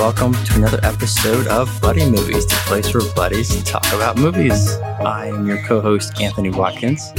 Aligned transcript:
welcome 0.00 0.32
to 0.32 0.54
another 0.54 0.80
episode 0.82 1.46
of 1.48 1.68
Buddy 1.82 2.08
Movies, 2.08 2.46
the 2.46 2.54
place 2.64 2.94
where 2.94 3.02
buddies 3.14 3.62
talk 3.64 3.84
about 3.92 4.16
movies. 4.16 4.72
I 4.78 5.26
am 5.26 5.46
your 5.46 5.58
co 5.66 5.82
host, 5.82 6.18
Anthony 6.18 6.48
Watkins. 6.48 7.12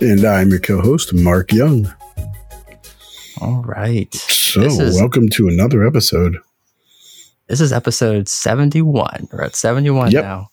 And 0.00 0.24
I'm 0.24 0.50
your 0.50 0.58
co 0.58 0.80
host, 0.80 1.14
Mark 1.14 1.52
Young. 1.52 1.94
All 3.40 3.62
right. 3.62 4.12
So, 4.12 4.62
is, 4.62 4.98
welcome 4.98 5.28
to 5.28 5.46
another 5.46 5.86
episode. 5.86 6.38
This 7.46 7.60
is 7.60 7.72
episode 7.72 8.28
71. 8.28 9.28
We're 9.30 9.42
at 9.42 9.54
71 9.54 10.10
yep. 10.10 10.24
now. 10.24 10.50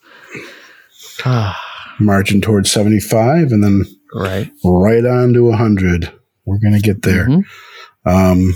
Marching 1.99 2.41
towards 2.41 2.69
75 2.69 3.51
and 3.51 3.63
then 3.63 3.85
right, 4.13 4.51
right 4.63 5.03
on 5.03 5.33
to 5.33 5.45
100. 5.45 6.11
We're 6.45 6.59
going 6.59 6.75
to 6.75 6.79
get 6.79 7.01
there. 7.01 7.25
Mm-hmm. 7.25 8.07
Um, 8.07 8.53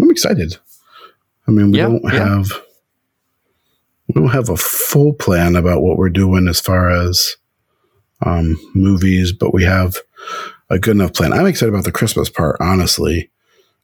I'm 0.00 0.10
excited. 0.10 0.56
I 1.48 1.52
mean, 1.52 1.70
we 1.70 1.78
don't 1.78 2.10
have 2.10 2.46
we 4.16 4.22
don't 4.22 4.30
have 4.30 4.48
a 4.48 4.56
full 4.56 5.12
plan 5.12 5.56
about 5.56 5.82
what 5.82 5.98
we're 5.98 6.08
doing 6.08 6.48
as 6.48 6.58
far 6.58 6.90
as 6.90 7.36
um, 8.24 8.56
movies, 8.74 9.30
but 9.30 9.52
we 9.52 9.62
have 9.62 9.96
a 10.70 10.78
good 10.78 10.96
enough 10.96 11.12
plan. 11.12 11.34
I'm 11.34 11.44
excited 11.44 11.68
about 11.68 11.84
the 11.84 11.92
Christmas 11.92 12.30
part, 12.30 12.56
honestly, 12.58 13.30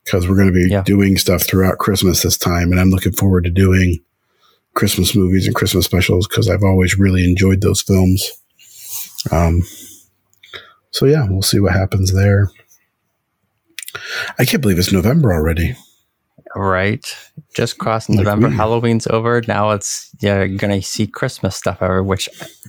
because 0.05 0.27
we're 0.27 0.37
going 0.37 0.49
to 0.49 0.55
be 0.55 0.71
yeah. 0.71 0.83
doing 0.85 1.19
stuff 1.19 1.43
throughout 1.43 1.77
Christmas 1.77 2.23
this 2.23 2.39
time, 2.39 2.71
and 2.71 2.81
I'm 2.81 2.89
looking 2.89 3.13
forward 3.13 3.45
to 3.45 3.51
doing 3.51 3.99
Christmas 4.73 5.15
movies 5.15 5.47
and 5.47 5.55
Christmas 5.55 5.85
specials 5.85 6.27
because 6.27 6.49
I've 6.49 6.65
always 6.65 6.99
really 6.99 7.29
enjoyed 7.29 7.61
those 7.61 7.83
films. 7.83 8.33
Um, 9.31 9.63
so 10.93 11.05
yeah, 11.05 11.27
we'll 11.29 11.43
see 11.43 11.61
what 11.61 11.75
happens 11.75 12.15
there. 12.15 12.51
I 14.39 14.47
can't 14.47 14.63
believe 14.63 14.79
it's 14.79 14.93
November 14.93 15.35
already. 15.35 15.77
Right. 16.55 17.05
Just 17.55 17.79
crossed 17.79 18.11
November. 18.11 18.49
Like 18.49 18.57
Halloween's 18.57 19.07
over. 19.07 19.43
Now 19.49 19.71
it's 19.71 20.11
you're 20.21 20.49
gonna 20.49 20.83
see 20.83 21.07
Christmas 21.07 21.57
stuff 21.57 21.81
over. 21.81 22.03
Which 22.03 22.29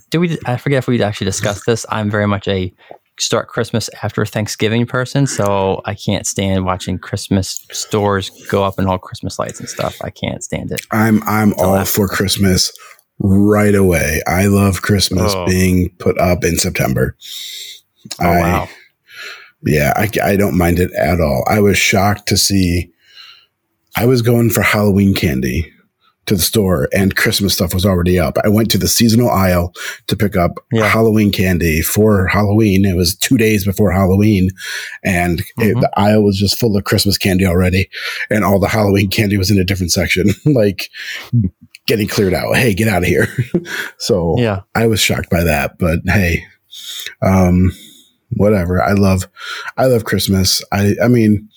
do 0.10 0.20
we? 0.20 0.38
I 0.46 0.58
forget 0.58 0.80
if 0.80 0.88
we 0.88 1.02
actually 1.02 1.26
discussed 1.26 1.64
this. 1.66 1.86
I'm 1.90 2.10
very 2.10 2.28
much 2.28 2.48
a 2.48 2.74
start 3.20 3.48
Christmas 3.48 3.90
after 4.02 4.26
Thanksgiving 4.26 4.86
person, 4.86 5.28
so 5.28 5.82
I 5.86 5.96
can't 5.96 6.26
stand 6.26 6.66
watching 6.66 6.98
Christmas 6.98 7.66
stores 7.72 8.30
go 8.50 8.64
up 8.64 8.80
and 8.80 8.88
all 8.88 8.98
Christmas 8.98 9.38
lights 9.38 9.60
and 9.60 9.70
stuff. 9.70 9.98
I 10.02 10.10
can't 10.10 10.44
stand 10.44 10.72
it. 10.72 10.82
I'm 10.92 11.22
I'm 11.24 11.54
all 11.58 11.84
for 11.86 12.08
Christmas 12.08 12.72
right 13.20 13.76
away. 13.76 14.22
I 14.28 14.48
love 14.48 14.82
Christmas 14.82 15.34
oh. 15.36 15.46
being 15.46 15.90
put 16.00 16.18
up 16.18 16.44
in 16.44 16.58
September. 16.58 17.16
Oh 18.22 18.26
I, 18.26 18.40
wow. 18.40 18.70
Yeah, 19.66 19.94
I, 19.96 20.10
I 20.22 20.36
don't 20.36 20.58
mind 20.58 20.80
it 20.80 20.92
at 20.94 21.22
all. 21.22 21.46
I 21.48 21.62
was 21.62 21.78
shocked 21.78 22.28
to 22.28 22.38
see 22.38 22.92
I 23.96 24.06
was 24.06 24.22
going 24.22 24.50
for 24.50 24.62
Halloween 24.62 25.14
candy 25.14 25.72
to 26.26 26.36
the 26.36 26.42
store 26.42 26.88
and 26.94 27.16
Christmas 27.16 27.54
stuff 27.54 27.74
was 27.74 27.86
already 27.86 28.18
up. 28.18 28.38
I 28.44 28.50
went 28.50 28.72
to 28.72 28.78
the 28.78 28.88
seasonal 28.88 29.30
aisle 29.30 29.74
to 30.08 30.16
pick 30.16 30.38
up 30.38 30.52
yeah. 30.72 30.88
Halloween 30.88 31.32
candy 31.32 31.82
for 31.82 32.28
Halloween. 32.28 32.86
It 32.86 32.96
was 32.96 33.16
two 33.16 33.38
days 33.38 33.66
before 33.66 33.92
Halloween 33.92 34.50
and 35.04 35.40
mm-hmm. 35.40 35.78
it, 35.78 35.82
the 35.82 35.92
aisle 35.98 36.24
was 36.24 36.40
just 36.40 36.58
full 36.58 36.78
of 36.78 36.86
Christmas 36.86 37.18
candy 37.18 37.46
already. 37.46 37.90
And 38.30 38.44
all 38.44 38.60
the 38.60 38.70
Halloween 38.70 39.10
candy 39.10 39.38
was 39.38 39.52
in 39.52 39.60
a 39.60 39.66
different 39.66 39.92
section, 39.92 40.30
like 40.46 40.90
getting 41.88 42.08
cleared 42.08 42.34
out. 42.34 42.56
Hey, 42.56 42.74
get 42.74 42.88
out 42.88 43.04
of 43.04 43.10
here. 43.10 43.28
so 43.98 44.36
yeah, 44.38 44.62
I 44.76 44.88
was 44.88 45.02
shocked 45.02 45.30
by 45.30 45.44
that, 45.44 45.78
but 45.78 46.00
hey, 46.06 46.46
um, 47.22 47.72
whatever. 48.38 48.82
I 48.82 48.94
love, 48.94 49.28
I 49.78 49.86
love 49.86 50.06
Christmas. 50.06 50.64
I, 50.72 50.96
I 51.04 51.08
mean, 51.08 51.50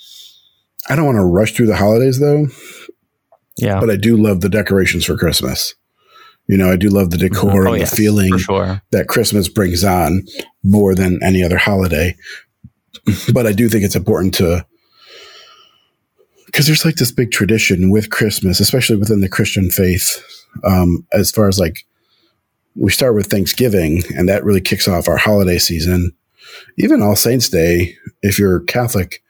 I 0.88 0.96
don't 0.96 1.06
want 1.06 1.16
to 1.16 1.24
rush 1.24 1.52
through 1.52 1.66
the 1.66 1.76
holidays 1.76 2.20
though. 2.20 2.46
Yeah. 3.58 3.80
But 3.80 3.90
I 3.90 3.96
do 3.96 4.16
love 4.16 4.40
the 4.40 4.48
decorations 4.48 5.04
for 5.04 5.16
Christmas. 5.16 5.74
You 6.46 6.56
know, 6.56 6.70
I 6.70 6.76
do 6.76 6.88
love 6.88 7.10
the 7.10 7.16
decor 7.16 7.66
oh, 7.66 7.72
and 7.72 7.80
yes, 7.80 7.90
the 7.90 7.96
feeling 7.96 8.38
sure. 8.38 8.80
that 8.92 9.08
Christmas 9.08 9.48
brings 9.48 9.82
on 9.82 10.22
more 10.62 10.94
than 10.94 11.18
any 11.22 11.42
other 11.42 11.56
holiday. 11.58 12.16
But 13.32 13.46
I 13.46 13.52
do 13.52 13.68
think 13.68 13.84
it's 13.84 13.96
important 13.96 14.34
to 14.34 14.66
because 16.46 16.66
there's 16.66 16.84
like 16.84 16.94
this 16.96 17.12
big 17.12 17.32
tradition 17.32 17.90
with 17.90 18.10
Christmas, 18.10 18.60
especially 18.60 18.96
within 18.96 19.20
the 19.20 19.28
Christian 19.28 19.70
faith, 19.70 20.24
um, 20.64 21.06
as 21.12 21.30
far 21.30 21.48
as 21.48 21.58
like 21.58 21.84
we 22.74 22.90
start 22.90 23.14
with 23.14 23.26
Thanksgiving, 23.26 24.02
and 24.16 24.28
that 24.28 24.44
really 24.44 24.60
kicks 24.60 24.88
off 24.88 25.08
our 25.08 25.16
holiday 25.16 25.58
season. 25.58 26.12
Even 26.78 27.02
All 27.02 27.16
Saints 27.16 27.48
Day, 27.48 27.96
if 28.22 28.38
you're 28.38 28.60
Catholic, 28.60 29.22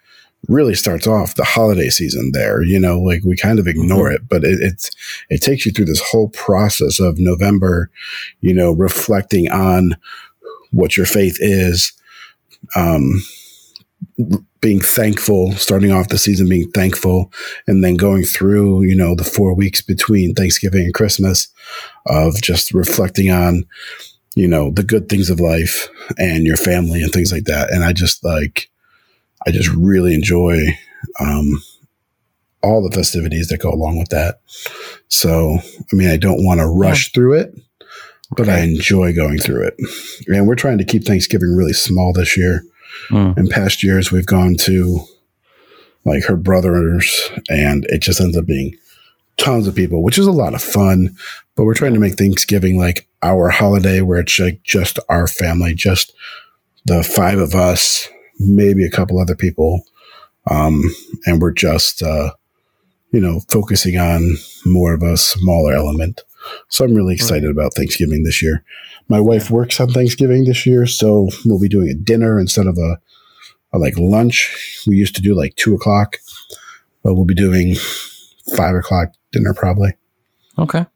really 0.48 0.74
starts 0.74 1.06
off 1.06 1.34
the 1.34 1.44
holiday 1.44 1.88
season 1.88 2.30
there. 2.32 2.62
You 2.62 2.78
know, 2.78 3.00
like 3.00 3.22
we 3.24 3.36
kind 3.36 3.58
of 3.58 3.66
ignore 3.66 4.08
mm-hmm. 4.08 4.16
it, 4.16 4.28
but 4.28 4.44
it, 4.44 4.58
it's 4.60 4.90
it 5.28 5.42
takes 5.42 5.66
you 5.66 5.72
through 5.72 5.86
this 5.86 6.02
whole 6.02 6.28
process 6.30 7.00
of 7.00 7.18
November, 7.18 7.90
you 8.40 8.54
know, 8.54 8.72
reflecting 8.72 9.50
on 9.50 9.96
what 10.72 10.96
your 10.96 11.06
faith 11.06 11.36
is, 11.40 11.92
um, 12.74 13.22
being 14.60 14.80
thankful, 14.80 15.52
starting 15.52 15.92
off 15.92 16.08
the 16.08 16.18
season 16.18 16.48
being 16.48 16.70
thankful, 16.70 17.32
and 17.66 17.84
then 17.84 17.96
going 17.96 18.24
through, 18.24 18.82
you 18.82 18.96
know, 18.96 19.14
the 19.14 19.24
four 19.24 19.54
weeks 19.54 19.82
between 19.82 20.34
Thanksgiving 20.34 20.84
and 20.84 20.94
Christmas 20.94 21.48
of 22.06 22.40
just 22.42 22.74
reflecting 22.74 23.30
on, 23.30 23.64
you 24.34 24.48
know, 24.48 24.70
the 24.70 24.82
good 24.82 25.08
things 25.08 25.30
of 25.30 25.40
life 25.40 25.88
and 26.18 26.44
your 26.44 26.56
family 26.56 27.02
and 27.02 27.12
things 27.12 27.32
like 27.32 27.44
that. 27.44 27.70
And 27.70 27.84
I 27.84 27.92
just 27.92 28.24
like 28.24 28.68
I 29.46 29.50
just 29.50 29.68
really 29.70 30.14
enjoy 30.14 30.58
um, 31.20 31.62
all 32.62 32.82
the 32.82 32.94
festivities 32.94 33.48
that 33.48 33.60
go 33.60 33.70
along 33.70 33.98
with 33.98 34.08
that. 34.08 34.40
So, 35.08 35.58
I 35.60 35.96
mean, 35.96 36.08
I 36.08 36.16
don't 36.16 36.44
want 36.44 36.60
to 36.60 36.66
rush 36.66 37.08
yeah. 37.08 37.12
through 37.14 37.34
it, 37.34 37.54
but 38.36 38.48
okay. 38.48 38.52
I 38.52 38.58
enjoy 38.60 39.14
going 39.14 39.38
through 39.38 39.68
it. 39.68 39.76
And 40.26 40.46
we're 40.46 40.56
trying 40.56 40.78
to 40.78 40.84
keep 40.84 41.04
Thanksgiving 41.04 41.54
really 41.54 41.72
small 41.72 42.12
this 42.12 42.36
year. 42.36 42.62
Mm. 43.10 43.38
In 43.38 43.48
past 43.48 43.82
years, 43.82 44.10
we've 44.10 44.26
gone 44.26 44.56
to 44.60 45.00
like 46.04 46.24
her 46.24 46.36
brothers, 46.36 47.30
and 47.50 47.84
it 47.88 47.98
just 47.98 48.20
ends 48.20 48.36
up 48.36 48.46
being 48.46 48.76
tons 49.36 49.66
of 49.66 49.74
people, 49.74 50.02
which 50.02 50.18
is 50.18 50.26
a 50.26 50.32
lot 50.32 50.54
of 50.54 50.62
fun. 50.62 51.14
But 51.56 51.64
we're 51.64 51.74
trying 51.74 51.94
to 51.94 52.00
make 52.00 52.14
Thanksgiving 52.14 52.78
like 52.78 53.06
our 53.22 53.50
holiday 53.50 54.00
where 54.00 54.20
it's 54.20 54.38
like 54.38 54.62
just 54.62 54.98
our 55.08 55.26
family, 55.26 55.74
just 55.74 56.12
the 56.84 57.02
five 57.02 57.38
of 57.38 57.54
us 57.54 58.08
maybe 58.38 58.84
a 58.84 58.90
couple 58.90 59.18
other 59.18 59.36
people. 59.36 59.84
Um, 60.50 60.82
and 61.26 61.40
we're 61.40 61.52
just, 61.52 62.02
uh, 62.02 62.32
you 63.12 63.20
know, 63.20 63.40
focusing 63.48 63.96
on 63.98 64.36
more 64.64 64.94
of 64.94 65.02
a 65.02 65.16
smaller 65.16 65.72
element. 65.72 66.22
So 66.68 66.84
I'm 66.84 66.94
really 66.94 67.14
excited 67.14 67.50
about 67.50 67.74
Thanksgiving 67.74 68.22
this 68.22 68.42
year. 68.42 68.62
My 69.08 69.20
wife 69.20 69.50
works 69.50 69.80
on 69.80 69.88
Thanksgiving 69.88 70.44
this 70.44 70.66
year, 70.66 70.86
so 70.86 71.28
we'll 71.44 71.60
be 71.60 71.68
doing 71.68 71.88
a 71.88 71.94
dinner 71.94 72.38
instead 72.38 72.66
of 72.66 72.78
a, 72.78 72.98
a 73.72 73.78
like 73.78 73.98
lunch. 73.98 74.84
We 74.86 74.96
used 74.96 75.16
to 75.16 75.22
do 75.22 75.34
like 75.34 75.56
two 75.56 75.74
o'clock, 75.74 76.16
but 77.02 77.14
we'll 77.14 77.24
be 77.24 77.34
doing 77.34 77.76
five 78.56 78.74
o'clock 78.74 79.12
dinner 79.32 79.54
probably. 79.54 79.94
Okay. 80.58 80.86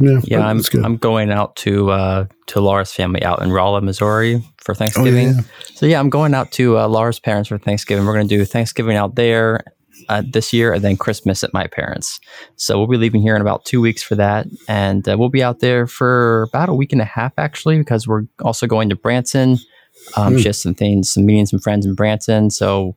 Yeah, 0.00 0.20
yeah. 0.24 0.46
I'm 0.46 0.62
I'm 0.84 0.96
going 0.96 1.30
out 1.30 1.56
to 1.56 1.90
uh, 1.90 2.26
to 2.46 2.60
Laura's 2.60 2.92
family 2.92 3.22
out 3.22 3.42
in 3.42 3.50
Rolla, 3.50 3.80
Missouri 3.80 4.42
for 4.58 4.74
Thanksgiving. 4.74 5.28
Oh, 5.28 5.32
yeah. 5.32 5.40
So 5.74 5.86
yeah, 5.86 6.00
I'm 6.00 6.10
going 6.10 6.34
out 6.34 6.52
to 6.52 6.78
uh, 6.78 6.88
Laura's 6.88 7.20
parents 7.20 7.48
for 7.48 7.58
Thanksgiving. 7.58 8.04
We're 8.04 8.14
going 8.14 8.28
to 8.28 8.36
do 8.36 8.44
Thanksgiving 8.44 8.96
out 8.96 9.14
there 9.14 9.64
uh, 10.08 10.22
this 10.30 10.52
year, 10.52 10.72
and 10.72 10.84
then 10.84 10.96
Christmas 10.96 11.42
at 11.42 11.54
my 11.54 11.66
parents. 11.66 12.20
So 12.56 12.78
we'll 12.78 12.88
be 12.88 12.96
leaving 12.96 13.22
here 13.22 13.36
in 13.36 13.42
about 13.42 13.64
two 13.64 13.80
weeks 13.80 14.02
for 14.02 14.14
that, 14.16 14.46
and 14.68 15.08
uh, 15.08 15.16
we'll 15.18 15.30
be 15.30 15.42
out 15.42 15.60
there 15.60 15.86
for 15.86 16.42
about 16.44 16.68
a 16.68 16.74
week 16.74 16.92
and 16.92 17.00
a 17.00 17.06
half 17.06 17.32
actually, 17.38 17.78
because 17.78 18.06
we're 18.06 18.24
also 18.42 18.66
going 18.66 18.88
to 18.90 18.96
Branson. 18.96 19.58
Um, 20.14 20.34
mm. 20.34 20.38
Just 20.40 20.62
some 20.62 20.74
things, 20.74 21.10
some 21.10 21.24
meeting 21.24 21.46
some 21.46 21.58
friends 21.58 21.86
in 21.86 21.94
Branson. 21.94 22.50
So 22.50 22.96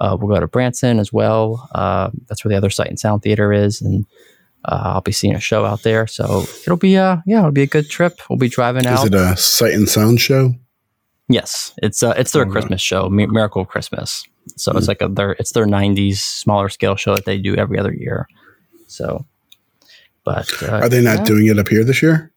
uh, 0.00 0.16
we'll 0.18 0.34
go 0.34 0.40
to 0.40 0.48
Branson 0.48 0.98
as 0.98 1.12
well. 1.12 1.68
Uh, 1.74 2.10
that's 2.26 2.42
where 2.42 2.50
the 2.50 2.56
other 2.56 2.70
Sight 2.70 2.88
and 2.88 2.98
Sound 2.98 3.22
Theater 3.22 3.52
is, 3.52 3.82
and 3.82 4.06
uh, 4.64 4.94
I'll 4.94 5.00
be 5.00 5.12
seeing 5.12 5.34
a 5.34 5.40
show 5.40 5.64
out 5.64 5.82
there, 5.82 6.06
so 6.06 6.44
it'll 6.62 6.76
be 6.76 6.96
uh 6.96 7.18
yeah, 7.26 7.38
it'll 7.40 7.52
be 7.52 7.62
a 7.62 7.66
good 7.66 7.88
trip. 7.88 8.20
We'll 8.28 8.38
be 8.38 8.48
driving 8.48 8.86
out. 8.86 9.00
Is 9.00 9.04
it 9.06 9.14
a 9.14 9.36
sight 9.36 9.74
and 9.74 9.88
sound 9.88 10.20
show? 10.20 10.54
Yes, 11.28 11.72
it's 11.82 12.02
uh 12.02 12.14
it's 12.16 12.32
their 12.32 12.46
oh, 12.46 12.50
Christmas 12.50 12.80
show, 12.80 13.08
Miracle 13.08 13.64
Christmas. 13.64 14.24
So 14.56 14.70
mm-hmm. 14.70 14.78
it's 14.78 14.86
hmm. 14.86 14.90
like 14.90 15.02
a 15.02 15.08
their 15.08 15.32
it's 15.32 15.52
their 15.52 15.66
'90s 15.66 16.16
smaller 16.16 16.68
scale 16.68 16.96
show 16.96 17.14
that 17.14 17.24
they 17.24 17.38
do 17.38 17.56
every 17.56 17.78
other 17.78 17.94
year. 17.94 18.26
So, 18.88 19.26
but 20.24 20.50
uh, 20.62 20.80
are 20.82 20.88
they 20.88 21.02
not 21.02 21.18
yeah. 21.18 21.24
doing 21.24 21.46
it 21.46 21.58
up 21.58 21.68
here 21.68 21.84
this 21.84 22.02
year? 22.02 22.32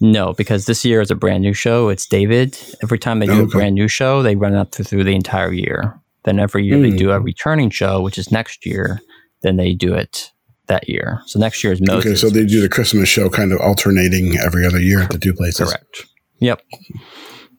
No, 0.00 0.32
because 0.34 0.66
this 0.66 0.84
year 0.84 1.00
is 1.00 1.10
a 1.10 1.14
brand 1.14 1.42
new 1.42 1.54
show. 1.54 1.88
It's 1.88 2.06
David. 2.06 2.58
Every 2.82 2.98
time 2.98 3.20
they 3.20 3.26
do 3.26 3.32
okay. 3.32 3.42
a 3.42 3.46
brand 3.46 3.74
new 3.76 3.86
show, 3.86 4.22
they 4.22 4.34
run 4.34 4.54
it 4.54 4.72
through, 4.72 4.84
through 4.84 5.04
the 5.04 5.14
entire 5.14 5.52
year. 5.52 6.00
Then 6.24 6.40
every 6.40 6.66
year 6.66 6.76
mm. 6.76 6.90
they 6.90 6.96
do 6.96 7.12
a 7.12 7.18
hmm. 7.18 7.24
returning 7.24 7.70
show, 7.70 8.02
which 8.02 8.18
is 8.18 8.32
next 8.32 8.66
year. 8.66 9.00
Then 9.42 9.56
they 9.56 9.72
do 9.72 9.94
it 9.94 10.32
that 10.68 10.88
year. 10.88 11.22
So 11.26 11.38
next 11.38 11.62
year 11.64 11.72
is 11.72 11.80
Moses. 11.80 12.06
Okay, 12.06 12.14
so 12.14 12.30
they 12.30 12.44
do 12.44 12.60
the 12.60 12.68
Christmas 12.68 13.08
show 13.08 13.28
kind 13.28 13.52
of 13.52 13.60
alternating 13.60 14.38
every 14.38 14.66
other 14.66 14.80
year 14.80 15.02
at 15.02 15.10
the 15.10 15.18
two 15.18 15.34
places. 15.34 15.68
Correct. 15.68 16.06
Yep. 16.38 16.62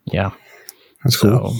Yeah. 0.06 0.32
That's 1.04 1.18
cool. 1.18 1.52
So, 1.52 1.56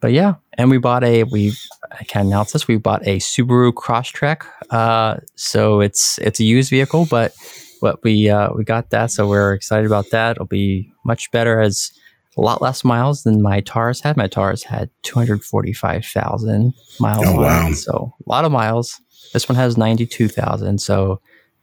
but 0.00 0.12
yeah, 0.12 0.34
and 0.54 0.70
we 0.70 0.78
bought 0.78 1.02
a 1.04 1.24
we 1.24 1.52
I 1.90 2.04
can 2.04 2.26
announce 2.26 2.52
this. 2.52 2.68
We 2.68 2.76
bought 2.76 3.06
a 3.06 3.18
Subaru 3.18 3.72
Crosstrek. 3.72 4.44
Uh, 4.70 5.16
so 5.34 5.80
it's 5.80 6.18
it's 6.18 6.40
a 6.40 6.44
used 6.44 6.70
vehicle, 6.70 7.06
but 7.08 7.34
but 7.80 8.02
we 8.02 8.28
uh, 8.28 8.50
we 8.54 8.64
got 8.64 8.90
that, 8.90 9.10
so 9.10 9.28
we're 9.28 9.54
excited 9.54 9.86
about 9.86 10.10
that. 10.10 10.32
It'll 10.32 10.46
be 10.46 10.92
much 11.04 11.30
better 11.30 11.60
as 11.60 11.90
a 12.36 12.40
lot 12.40 12.60
less 12.60 12.84
miles 12.84 13.22
than 13.22 13.42
my 13.42 13.60
Taurus 13.60 14.00
had. 14.00 14.16
My 14.16 14.26
Taurus 14.26 14.62
had 14.64 14.90
245,000 15.02 16.74
miles. 16.98 17.24
Oh, 17.26 17.40
wow. 17.40 17.68
It, 17.68 17.76
so 17.76 18.12
a 18.26 18.28
lot 18.28 18.44
of 18.44 18.52
miles. 18.52 19.00
This 19.34 19.48
one 19.48 19.56
has 19.56 19.76
92,000. 19.76 20.80
So 20.80 21.20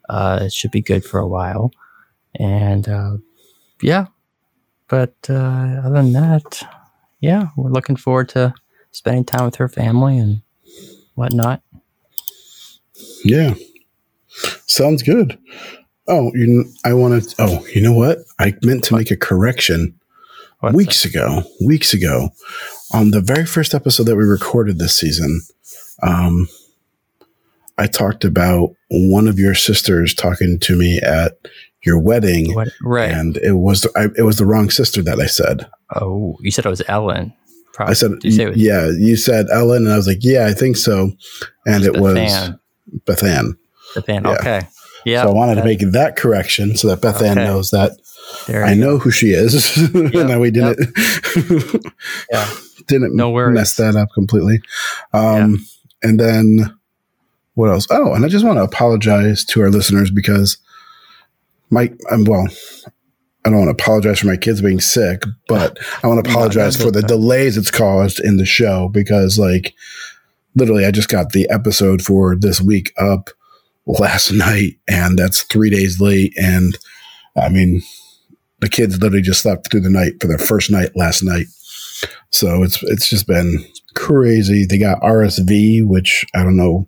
uh, 0.10 0.40
it 0.44 0.54
should 0.54 0.72
be 0.72 0.82
good 0.82 1.06
for 1.06 1.20
a 1.20 1.28
while. 1.28 1.72
And 2.36 2.88
uh, 2.88 3.18
yeah, 3.82 4.08
but 4.90 5.16
uh, 5.30 5.80
other 5.84 6.04
than 6.04 6.12
that, 6.12 6.68
yeah, 7.22 7.48
we're 7.56 7.72
looking 7.72 7.96
forward 7.96 8.28
to 8.30 8.54
spending 8.92 9.24
time 9.24 9.46
with 9.46 9.56
her 9.56 9.70
family 9.70 10.18
and 10.18 10.42
whatnot. 11.16 11.62
Yeah. 13.24 13.56
Sounds 14.68 15.02
good. 15.02 15.40
Oh, 16.08 16.32
you, 16.36 16.66
I 16.84 16.94
wanted. 16.94 17.34
Oh, 17.40 17.66
you 17.74 17.82
know 17.82 17.94
what? 17.94 18.18
I 18.38 18.54
meant 18.64 18.84
to 18.86 18.96
make 18.96 19.12
a 19.12 19.18
correction 19.18 19.98
What's 20.60 20.76
weeks 20.76 21.06
ago. 21.06 21.44
Weeks 21.66 21.94
ago, 21.94 22.32
on 22.94 23.12
the 23.12 23.22
very 23.22 23.46
first 23.46 23.74
episode 23.74 24.04
that 24.04 24.18
we 24.18 24.24
recorded 24.24 24.78
this 24.78 24.98
season, 24.98 25.42
um, 26.04 26.50
I 27.78 27.88
talked 27.88 28.24
about 28.26 28.70
one 28.90 29.28
of 29.28 29.40
your 29.40 29.56
sisters 29.56 30.14
talking 30.14 30.60
to 30.62 30.76
me 30.78 31.00
at 31.04 31.34
your 31.84 32.00
wedding, 32.00 32.54
What, 32.54 32.70
right. 32.84 33.12
and 33.12 33.38
it 33.38 33.54
was 33.54 33.88
I, 33.96 34.08
it 34.18 34.24
was 34.24 34.38
the 34.38 34.46
wrong 34.46 34.70
sister 34.70 35.02
that 35.04 35.20
I 35.20 35.26
said. 35.26 35.68
oh, 35.96 36.38
you 36.42 36.52
said 36.52 36.66
it 36.66 36.70
was 36.70 36.84
Ellen. 36.88 37.34
Probably. 37.74 37.92
I 37.92 37.94
said, 37.94 38.12
Did 38.20 38.24
you 38.26 38.32
say 38.32 38.44
it 38.44 38.50
was 38.50 38.58
yeah, 38.58 38.90
you 38.96 39.16
said 39.16 39.48
Ellen, 39.52 39.86
and 39.86 39.94
I 39.94 39.98
was 39.98 40.06
like, 40.08 40.20
yeah, 40.22 40.46
I 40.46 40.54
think 40.54 40.76
so, 40.78 41.12
and 41.66 41.84
it 41.86 41.98
was 42.00 42.16
Bethan? 42.18 42.60
Bethan. 43.06 43.54
Bethan. 43.96 44.24
yeah. 44.26 44.32
Okay. 44.34 44.62
Yeah. 45.06 45.24
so 45.24 45.30
I 45.30 45.34
wanted 45.34 45.56
to 45.56 45.64
make 45.64 45.80
that 45.80 46.16
correction 46.18 46.76
so 46.76 46.90
that 46.90 47.02
Bethan 47.02 47.32
Okay. 47.32 47.44
knows 47.46 47.72
that 47.72 47.92
there 48.48 48.64
I 48.64 48.76
know 48.76 48.98
who 49.00 49.10
she 49.10 49.28
is. 49.32 49.76
and 49.96 50.12
that 50.30 50.40
we 50.40 50.52
didn't 50.52 50.78
Yeah. 52.32 52.50
didn't 52.88 53.16
No 53.16 53.30
worries. 53.32 53.56
mess 53.56 53.76
that 53.76 53.96
up 53.96 54.10
completely. 54.14 54.62
Um, 55.14 55.66
And 56.04 56.20
then 56.20 56.76
what 57.54 57.70
else? 57.70 57.88
Oh, 57.90 58.14
and 58.14 58.26
I 58.26 58.28
just 58.28 58.46
want 58.46 58.58
to 58.58 58.64
apologize 58.64 59.44
to 59.46 59.62
our 59.62 59.70
listeners 59.70 60.12
because 60.12 60.58
my 61.70 61.92
um, 62.10 62.26
well, 62.26 62.48
I 63.44 63.50
don't 63.50 63.60
want 63.60 63.78
to 63.78 63.84
apologize 63.84 64.20
for 64.20 64.28
my 64.28 64.38
kids 64.38 64.62
being 64.62 64.80
sick, 64.80 65.24
but 65.48 65.78
I 66.04 66.08
want 66.08 66.24
to 66.24 66.32
apologize 66.32 66.80
no, 66.80 66.86
for 66.86 66.92
the 66.92 67.02
delays 67.02 67.58
it's 67.58 67.72
caused 67.72 68.20
in 68.20 68.38
the 68.38 68.46
show 68.46 68.90
because 68.90 69.38
like 69.38 69.74
literally 70.56 70.86
I 70.86 70.92
just 70.92 71.10
got 71.10 71.32
the 71.32 71.50
episode 71.50 72.02
for 72.02 72.36
this 72.36 72.62
week 72.62 72.94
up 72.98 73.30
last 73.86 74.32
night 74.34 74.74
and 74.88 75.18
that's 75.18 75.44
3 75.44 75.70
days 75.70 76.00
late 76.00 76.34
and 76.40 76.78
I 77.36 77.50
mean 77.50 77.82
the 78.60 78.70
kids 78.70 79.02
literally 79.02 79.24
just 79.24 79.42
slept 79.42 79.72
through 79.72 79.82
the 79.82 79.90
night 79.90 80.22
for 80.22 80.28
their 80.28 80.38
first 80.38 80.70
night 80.72 80.92
last 80.96 81.24
night. 81.24 81.48
So 82.30 82.64
it's 82.64 82.82
it's 82.84 83.10
just 83.10 83.28
been 83.28 83.66
crazy. 83.96 84.66
They 84.66 84.78
got 84.78 85.02
RSV, 85.02 85.86
which 85.86 86.26
I 86.34 86.44
don't 86.44 86.56
know 86.56 86.88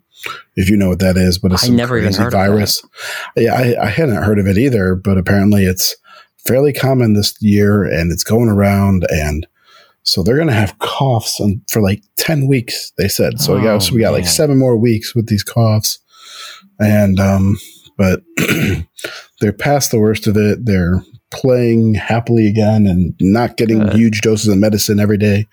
if 0.55 0.69
you 0.69 0.77
know 0.77 0.89
what 0.89 0.99
that 0.99 1.17
is, 1.17 1.37
but 1.37 1.51
it's 1.51 1.63
I 1.63 1.67
some 1.67 1.75
never 1.75 1.97
even 1.97 2.09
crazy 2.09 2.23
heard 2.23 2.27
of 2.27 2.31
that. 2.33 2.47
virus. 2.47 2.85
Yeah, 3.35 3.53
I, 3.53 3.85
I 3.85 3.89
hadn't 3.89 4.23
heard 4.23 4.39
of 4.39 4.47
it 4.47 4.57
either, 4.57 4.95
but 4.95 5.17
apparently 5.17 5.65
it's 5.65 5.95
fairly 6.45 6.73
common 6.73 7.13
this 7.13 7.35
year 7.41 7.83
and 7.83 8.11
it's 8.11 8.23
going 8.23 8.49
around 8.49 9.05
and 9.09 9.47
so 10.03 10.21
they're 10.21 10.37
gonna 10.37 10.51
have 10.51 10.77
coughs 10.79 11.39
and 11.39 11.61
for 11.69 11.81
like 11.81 12.03
ten 12.17 12.47
weeks, 12.47 12.91
they 12.97 13.07
said. 13.07 13.39
So 13.39 13.55
we 13.55 13.61
got 13.63 13.75
Oh, 13.75 13.79
so 13.79 13.93
we 13.95 14.01
got 14.01 14.11
like 14.11 14.27
seven 14.27 14.57
more 14.57 14.75
weeks 14.77 15.15
with 15.15 15.27
these 15.27 15.43
coughs. 15.43 15.99
And 16.79 17.19
um 17.19 17.57
but 17.97 18.21
they're 19.39 19.53
past 19.53 19.91
the 19.91 19.99
worst 19.99 20.27
of 20.27 20.35
it. 20.35 20.65
They're 20.65 21.01
playing 21.33 21.95
happily 21.95 22.47
again 22.47 22.87
and 22.87 23.13
not 23.19 23.57
getting 23.57 23.79
Good. 23.79 23.93
huge 23.93 24.21
doses 24.21 24.47
of 24.47 24.57
medicine 24.57 24.99
every 24.99 25.17
day. 25.17 25.47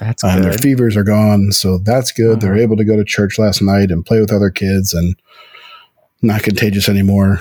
That's 0.00 0.24
And 0.24 0.42
their 0.44 0.52
fevers 0.54 0.96
are 0.96 1.04
gone. 1.04 1.52
So 1.52 1.78
that's 1.78 2.12
good. 2.12 2.40
They're 2.40 2.56
able 2.56 2.76
to 2.76 2.84
go 2.84 2.96
to 2.96 3.04
church 3.04 3.38
last 3.38 3.60
night 3.60 3.90
and 3.90 4.06
play 4.06 4.20
with 4.20 4.32
other 4.32 4.50
kids 4.50 4.94
and 4.94 5.16
not 6.22 6.42
contagious 6.42 6.88
anymore. 6.88 7.40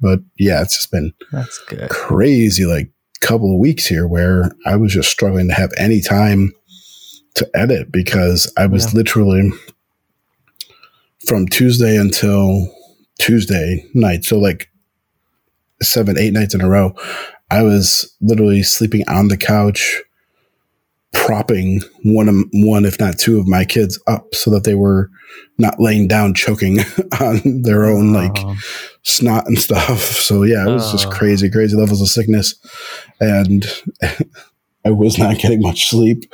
But 0.00 0.20
yeah, 0.38 0.62
it's 0.62 0.76
just 0.78 0.90
been 0.90 1.12
That's 1.30 1.58
good. 1.68 1.88
crazy 1.90 2.64
like 2.64 2.90
couple 3.20 3.52
of 3.54 3.60
weeks 3.60 3.86
here 3.86 4.04
where 4.08 4.50
I 4.66 4.74
was 4.74 4.92
just 4.92 5.08
struggling 5.10 5.46
to 5.46 5.54
have 5.54 5.70
any 5.78 6.00
time 6.00 6.52
to 7.36 7.48
edit 7.54 7.92
because 7.92 8.52
I 8.56 8.66
was 8.66 8.86
Yeah. 8.86 8.98
literally 8.98 9.52
from 11.26 11.46
Tuesday 11.46 11.96
until 11.96 12.68
Tuesday 13.20 13.86
night. 13.94 14.24
So 14.24 14.38
like 14.38 14.68
seven, 15.84 16.18
eight 16.18 16.32
nights 16.32 16.54
in 16.54 16.60
a 16.60 16.68
row, 16.68 16.94
I 17.50 17.62
was 17.62 18.14
literally 18.20 18.62
sleeping 18.62 19.04
on 19.08 19.28
the 19.28 19.36
couch, 19.36 20.00
propping 21.12 21.80
one 22.04 22.28
of 22.28 22.36
one, 22.52 22.84
if 22.84 22.98
not 22.98 23.18
two 23.18 23.38
of 23.38 23.46
my 23.46 23.64
kids 23.64 24.00
up 24.06 24.34
so 24.34 24.50
that 24.50 24.64
they 24.64 24.74
were 24.74 25.10
not 25.58 25.78
laying 25.78 26.08
down 26.08 26.34
choking 26.34 26.78
on 27.20 27.62
their 27.62 27.84
own 27.84 28.12
like 28.12 28.32
Oh, 28.38 28.56
snot 29.02 29.46
and 29.46 29.58
stuff. 29.58 30.00
So 30.22 30.42
yeah, 30.44 30.66
it 30.66 30.72
was 30.72 30.90
just 30.92 31.06
Oh. 31.06 31.10
crazy, 31.10 31.50
crazy 31.50 31.76
levels 31.76 32.00
of 32.00 32.08
sickness, 32.08 32.54
and 33.20 33.66
I 34.84 34.90
was 34.90 35.18
not 35.18 35.38
getting 35.38 35.60
much 35.60 35.88
sleep. 35.90 36.32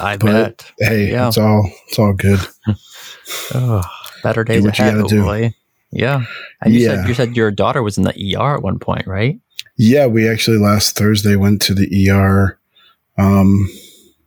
I 0.00 0.16
but- 0.16 0.26
bet. 0.58 0.72
Hey, 0.78 1.10
Yeah. 1.10 1.28
it's 1.28 1.38
all 1.38 1.70
it's 1.88 1.98
all 1.98 2.12
good. 2.14 2.40
Oh, 3.54 3.82
better 4.22 4.44
days 4.44 4.62
what 4.64 4.78
you 4.78 4.84
ahead, 4.84 4.96
gotta 5.02 5.08
do. 5.08 5.52
Yeah. 5.94 6.24
And 6.60 6.74
you 6.74 6.80
Yeah. 6.80 6.96
said 6.96 7.08
you 7.08 7.14
said 7.14 7.36
your 7.36 7.50
daughter 7.50 7.82
was 7.82 7.96
in 7.98 8.04
the 8.04 8.36
ER 8.36 8.56
at 8.56 8.62
one 8.62 8.78
point, 8.78 9.06
right? 9.06 9.38
Yeah, 9.76 10.06
we 10.06 10.28
actually 10.28 10.58
last 10.58 10.96
Thursday 10.96 11.36
went 11.36 11.60
to 11.62 11.74
the 11.74 12.10
ER. 12.10 12.58
Um, 13.18 13.68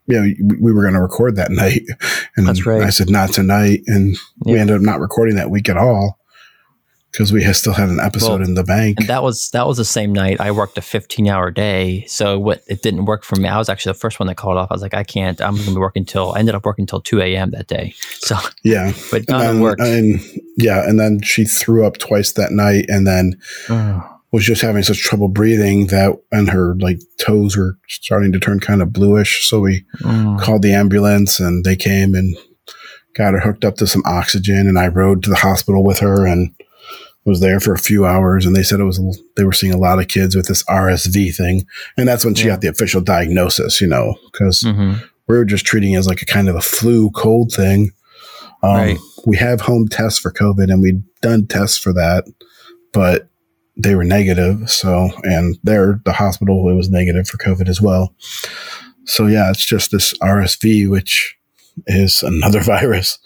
yeah, 0.08 0.22
we, 0.22 0.38
we 0.60 0.72
were 0.74 0.82
going 0.82 0.94
to 0.94 1.02
record 1.02 1.36
that 1.36 1.52
night, 1.52 1.82
and 2.36 2.66
right. 2.66 2.84
I 2.84 2.90
said 2.90 3.10
not 3.10 3.32
tonight, 3.34 3.82
and 3.88 4.18
we 4.46 4.58
ended 4.58 4.76
up 4.78 4.82
not 4.82 5.00
recording 5.00 5.36
that 5.36 5.50
week 5.52 5.70
at 5.70 5.78
all 5.78 6.17
because 7.12 7.32
we 7.34 7.42
still 7.54 7.74
had 7.74 7.90
an 7.90 8.00
episode 8.00 8.40
Well, 8.40 8.48
in 8.48 8.54
the 8.54 8.64
bank. 8.64 9.00
And 9.00 9.10
that 9.10 9.24
was 9.24 9.50
that 9.52 9.68
was 9.68 9.78
the 9.78 9.86
same 9.86 10.14
night 10.14 10.40
I 10.40 10.52
worked 10.52 10.78
a 10.78 10.82
15 10.82 11.28
hour 11.28 11.52
day. 11.52 12.06
So 12.08 12.38
what 12.38 12.62
it 12.68 12.82
didn't 12.82 13.06
work 13.06 13.24
for 13.24 13.36
me. 13.38 13.48
I 13.48 13.58
was 13.58 13.70
actually 13.70 13.94
the 13.94 14.00
first 14.00 14.20
one 14.20 14.28
that 14.28 14.36
called 14.36 14.58
off. 14.58 14.70
I 14.72 14.76
was 14.76 14.82
like, 14.82 14.94
I 14.94 15.04
can't. 15.04 15.42
I'm 15.42 15.56
going 15.56 15.66
to 15.66 15.72
be 15.72 15.80
working 15.80 16.06
till. 16.06 16.34
I 16.34 16.40
ended 16.40 16.56
up 16.56 16.66
working 16.66 16.86
till 16.86 17.02
2 17.02 17.22
a.m. 17.22 17.52
that 17.52 17.68
day. 17.68 17.94
So, 18.20 18.36
yeah, 18.64 18.92
but 19.12 19.20
and 19.20 19.30
none 19.30 19.58
it 19.58 19.62
worked. 19.62 19.82
and 19.82 20.20
yeah, 20.58 20.88
and 20.88 21.00
then 21.00 21.22
she 21.22 21.46
threw 21.46 21.86
up 21.86 21.98
twice 21.98 22.34
that 22.34 22.52
night, 22.52 22.86
and 22.88 23.08
then 23.08 23.40
Oh, 23.70 24.18
was 24.32 24.46
just 24.46 24.62
having 24.62 24.84
such 24.84 25.02
trouble 25.02 25.30
breathing 25.30 25.88
that 25.88 26.12
and 26.32 26.50
her 26.50 26.76
like 26.80 27.00
toes 27.18 27.56
were 27.56 27.78
starting 27.88 28.32
to 28.32 28.40
turn 28.40 28.60
kind 28.60 28.82
of 28.82 28.94
bluish 28.94 29.48
so 29.48 29.62
we 29.62 29.86
mm. 30.02 30.40
called 30.40 30.62
the 30.62 30.74
ambulance 30.74 31.40
and 31.40 31.64
they 31.64 31.76
came 31.76 32.14
and 32.14 32.38
got 33.14 33.34
her 33.34 33.40
hooked 33.40 33.66
up 33.66 33.76
to 33.76 33.88
some 33.88 34.04
oxygen 34.06 34.68
and 34.68 34.78
i 34.78 34.88
rode 34.88 35.24
to 35.24 35.30
the 35.30 35.38
hospital 35.38 35.84
with 35.84 36.00
her 36.00 36.28
and 36.28 36.54
was 37.28 37.40
there 37.42 37.60
for 37.60 37.74
a 37.74 37.78
few 37.80 38.06
hours 38.06 38.46
and 38.46 38.56
they 38.56 38.64
said 38.64 38.80
it 38.80 38.86
was 38.86 39.00
they 39.36 39.44
were 39.44 39.52
seeing 39.54 39.74
a 39.74 39.78
lot 39.78 40.00
of 40.00 40.08
kids 40.08 40.36
with 40.36 40.48
this 40.48 40.64
rsv 40.64 41.36
thing 41.36 41.66
and 41.98 42.08
that's 42.08 42.24
when 42.26 42.34
she 42.34 42.46
Yeah. 42.46 42.54
got 42.54 42.62
the 42.62 42.70
official 42.70 43.02
diagnosis 43.02 43.80
you 43.82 43.88
know 43.88 44.16
because 44.32 44.62
Mhm. 44.62 45.02
we 45.28 45.38
were 45.38 45.46
just 45.46 45.66
treating 45.66 45.94
it 45.94 45.98
as 45.98 46.08
like 46.08 46.22
a 46.22 46.26
kind 46.26 46.48
of 46.50 46.56
a 46.56 46.62
flu 46.62 47.12
cold 47.12 47.52
thing 47.52 47.92
um, 48.64 48.72
Right. 48.76 48.98
we 49.26 49.38
have 49.38 49.62
home 49.62 49.88
tests 49.88 50.18
for 50.20 50.32
covid 50.32 50.72
and 50.72 50.82
we'd 50.82 51.04
done 51.22 51.46
tests 51.48 51.78
for 51.78 51.94
that 51.94 52.24
but 52.94 53.28
they 53.80 53.94
were 53.94 54.04
negative. 54.04 54.72
So, 54.72 55.12
and 55.22 55.56
there, 55.64 56.02
the 56.04 56.14
hospital, 56.14 56.68
it 56.68 56.74
was 56.74 56.90
negative 56.90 57.28
for 57.28 57.38
COVID 57.38 57.70
as 57.70 57.80
well. 57.80 58.12
So, 59.06 59.28
yeah, 59.28 59.52
it's 59.52 59.64
just 59.64 59.92
this 59.92 60.16
RSV, 60.20 60.88
which 60.90 61.38
is 61.86 62.24
another 62.24 62.60
virus. 62.74 63.20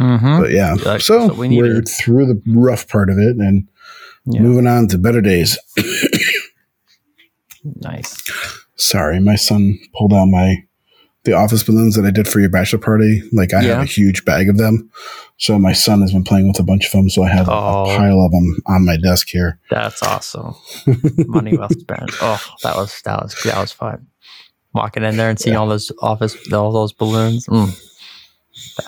Mhm. 0.00 0.40
But 0.40 0.50
yeah, 0.50 0.74
Like, 0.84 1.00
so, 1.02 1.32
we 1.34 1.56
we're 1.56 1.82
through 1.82 2.26
the 2.26 2.42
rough 2.48 2.88
part 2.88 3.10
of 3.10 3.18
it 3.18 3.36
and 3.36 3.68
Yeah. 4.26 4.40
moving 4.40 4.66
on 4.66 4.88
to 4.88 4.98
better 4.98 5.20
days. 5.20 5.58
Nice. 7.80 8.22
Sorry, 8.76 9.20
my 9.20 9.36
son 9.36 9.78
pulled 9.96 10.12
out 10.14 10.26
my 10.26 10.56
the 11.24 11.34
office 11.34 11.62
balloons 11.62 11.96
that 11.96 12.06
I 12.06 12.10
did 12.10 12.26
for 12.26 12.40
your 12.40 12.48
bachelor 12.48 12.78
party. 12.78 13.22
Like 13.30 13.52
I 13.52 13.60
Yeah. 13.60 13.74
have 13.74 13.82
a 13.82 13.84
huge 13.84 14.24
bag 14.24 14.48
of 14.48 14.56
them. 14.56 14.88
So 15.36 15.58
my 15.58 15.74
son 15.74 16.00
has 16.00 16.12
been 16.14 16.24
playing 16.24 16.48
with 16.48 16.58
a 16.58 16.62
bunch 16.62 16.86
of 16.86 16.92
them. 16.92 17.10
So 17.10 17.22
I 17.22 17.28
have 17.28 17.46
a- 17.46 17.52
Oh. 17.52 17.84
a 17.90 17.96
pile 17.98 18.20
of 18.24 18.32
them 18.32 18.56
on 18.66 18.86
my 18.86 18.96
desk 18.96 19.28
here. 19.28 19.58
That's 19.70 20.02
awesome. 20.02 20.54
Money 21.26 21.58
well 21.58 21.68
spent. 21.68 22.10
Oh, 22.22 22.40
that 22.62 22.74
was 22.76 23.02
that 23.04 23.22
was 23.22 23.34
that 23.44 23.58
was 23.58 23.70
fun. 23.70 24.06
Walking 24.72 25.02
in 25.04 25.18
there 25.18 25.28
and 25.28 25.38
seeing 25.38 25.56
all 25.56 25.68
those 25.68 25.92
office 26.00 26.36
all 26.54 26.72
those 26.72 26.94
balloons. 26.94 27.46
Mm. 27.48 27.78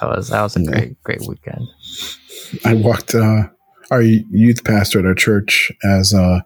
That 0.00 0.08
was 0.08 0.28
that 0.28 0.42
was 0.42 0.56
a 0.56 0.60
Yeah. 0.60 0.70
great 0.70 1.02
great 1.02 1.22
weekend. 1.28 1.68
I 2.64 2.74
walked 2.74 3.14
uh, 3.14 3.48
our 3.90 4.02
youth 4.02 4.64
pastor 4.64 4.98
at 5.00 5.06
our 5.06 5.14
church 5.14 5.72
as 5.84 6.12
a, 6.12 6.44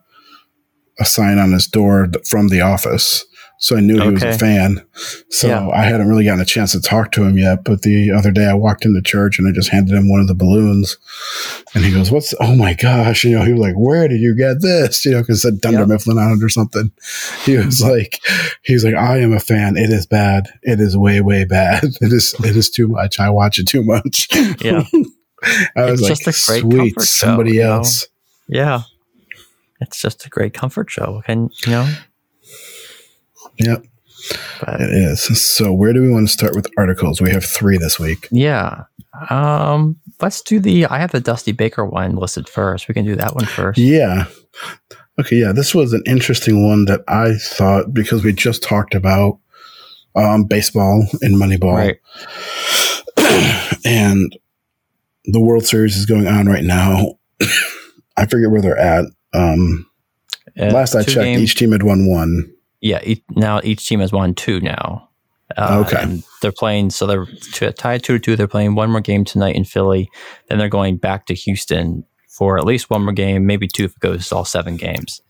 a 1.00 1.04
sign 1.04 1.38
on 1.38 1.52
his 1.52 1.66
door 1.66 2.08
from 2.28 2.48
the 2.48 2.60
office 2.60 3.24
so 3.58 3.76
I 3.76 3.80
knew 3.80 3.96
okay. 3.96 4.06
he 4.06 4.12
was 4.12 4.22
a 4.22 4.38
fan. 4.38 4.86
So 5.30 5.48
yeah. 5.48 5.68
I 5.70 5.82
hadn't 5.84 6.08
really 6.08 6.24
gotten 6.24 6.40
a 6.40 6.44
chance 6.44 6.72
to 6.72 6.80
talk 6.80 7.12
to 7.12 7.24
him 7.24 7.38
yet. 7.38 7.64
But 7.64 7.82
the 7.82 8.10
other 8.10 8.30
day 8.30 8.44
I 8.46 8.54
walked 8.54 8.84
into 8.84 9.00
church 9.00 9.38
and 9.38 9.48
I 9.48 9.52
just 9.52 9.70
handed 9.70 9.94
him 9.94 10.10
one 10.10 10.20
of 10.20 10.28
the 10.28 10.34
balloons, 10.34 10.98
and 11.74 11.84
he 11.84 11.92
goes, 11.92 12.10
"What's? 12.10 12.34
Oh 12.38 12.54
my 12.54 12.74
gosh!" 12.74 13.24
You 13.24 13.38
know, 13.38 13.44
he 13.44 13.52
was 13.52 13.60
like, 13.60 13.74
"Where 13.76 14.08
did 14.08 14.20
you 14.20 14.34
get 14.34 14.60
this?" 14.60 15.04
You 15.04 15.12
know, 15.12 15.20
because 15.20 15.38
it 15.38 15.40
said 15.40 15.60
Dunder 15.60 15.80
yep. 15.80 15.88
Mifflin 15.88 16.18
on 16.18 16.38
it 16.38 16.44
or 16.44 16.48
something. 16.48 16.92
He 17.44 17.56
was 17.56 17.82
like, 17.82 18.20
"He 18.62 18.74
was 18.74 18.84
like, 18.84 18.94
I 18.94 19.18
am 19.18 19.32
a 19.32 19.40
fan. 19.40 19.76
It 19.76 19.90
is 19.90 20.06
bad. 20.06 20.48
It 20.62 20.80
is 20.80 20.96
way, 20.96 21.20
way 21.20 21.44
bad. 21.44 21.84
It 22.00 22.12
is, 22.12 22.34
it 22.44 22.56
is 22.56 22.70
too 22.70 22.88
much. 22.88 23.18
I 23.18 23.30
watch 23.30 23.58
it 23.58 23.66
too 23.66 23.82
much." 23.82 24.28
Yeah. 24.60 24.84
I 25.76 25.90
was 25.90 26.02
it's 26.08 26.26
like, 26.26 26.62
"Sweet, 26.62 27.00
somebody 27.00 27.56
show, 27.56 27.72
else." 27.72 28.08
Know? 28.48 28.58
Yeah, 28.58 28.82
it's 29.80 30.00
just 30.00 30.26
a 30.26 30.28
great 30.28 30.54
comfort 30.54 30.90
show, 30.90 31.22
and 31.26 31.50
you 31.64 31.72
know 31.72 31.88
Yep. 33.58 33.84
But, 34.60 34.80
it 34.80 34.90
is. 34.90 35.22
So 35.44 35.72
where 35.72 35.92
do 35.92 36.02
we 36.02 36.10
want 36.10 36.28
to 36.28 36.32
start 36.32 36.54
with 36.54 36.68
articles? 36.76 37.20
We 37.20 37.30
have 37.30 37.44
three 37.44 37.78
this 37.78 37.98
week. 37.98 38.28
Yeah. 38.30 38.84
Um, 39.30 39.96
let's 40.20 40.42
do 40.42 40.58
the 40.58 40.86
I 40.86 40.98
have 40.98 41.12
the 41.12 41.20
Dusty 41.20 41.52
Baker 41.52 41.84
one 41.84 42.16
listed 42.16 42.48
first. 42.48 42.88
We 42.88 42.94
can 42.94 43.04
do 43.04 43.16
that 43.16 43.34
one 43.34 43.46
first. 43.46 43.78
Yeah. 43.78 44.26
Okay, 45.18 45.36
yeah. 45.36 45.52
This 45.52 45.74
was 45.74 45.92
an 45.92 46.02
interesting 46.06 46.66
one 46.66 46.84
that 46.86 47.02
I 47.08 47.34
thought 47.34 47.94
because 47.94 48.22
we 48.22 48.32
just 48.32 48.62
talked 48.62 48.94
about 48.94 49.38
um, 50.14 50.44
baseball 50.44 51.06
and 51.22 51.36
Moneyball. 51.36 51.74
Right. 51.74 51.98
and 53.84 54.36
the 55.24 55.40
World 55.40 55.66
Series 55.66 55.96
is 55.96 56.06
going 56.06 56.26
on 56.26 56.46
right 56.46 56.64
now. 56.64 57.18
I 58.16 58.26
forget 58.26 58.50
where 58.50 58.60
they're 58.60 58.78
at. 58.78 59.04
Um, 59.32 59.88
uh, 60.58 60.66
last 60.66 60.94
I 60.94 61.02
checked, 61.02 61.16
games. 61.16 61.42
each 61.42 61.54
team 61.56 61.72
had 61.72 61.82
won 61.82 62.08
one 62.08 62.55
yeah, 62.86 63.14
now 63.30 63.60
each 63.64 63.86
team 63.86 64.00
has 64.00 64.12
won 64.12 64.34
two 64.34 64.60
now. 64.60 65.08
Uh, 65.56 65.84
okay. 65.86 66.22
they're 66.42 66.52
playing, 66.52 66.90
so 66.90 67.06
they're 67.06 67.26
t- 67.52 67.70
tied 67.72 68.02
two 68.02 68.14
to 68.14 68.18
two. 68.18 68.36
They're 68.36 68.48
playing 68.48 68.74
one 68.74 68.90
more 68.90 69.00
game 69.00 69.24
tonight 69.24 69.54
in 69.54 69.64
Philly. 69.64 70.08
Then 70.48 70.58
they're 70.58 70.68
going 70.68 70.96
back 70.96 71.26
to 71.26 71.34
Houston 71.34 72.04
for 72.28 72.58
at 72.58 72.64
least 72.64 72.90
one 72.90 73.04
more 73.04 73.12
game, 73.12 73.46
maybe 73.46 73.68
two 73.68 73.84
if 73.84 73.92
it 73.92 74.00
goes 74.00 74.32
all 74.32 74.44
seven 74.44 74.76
games. 74.76 75.20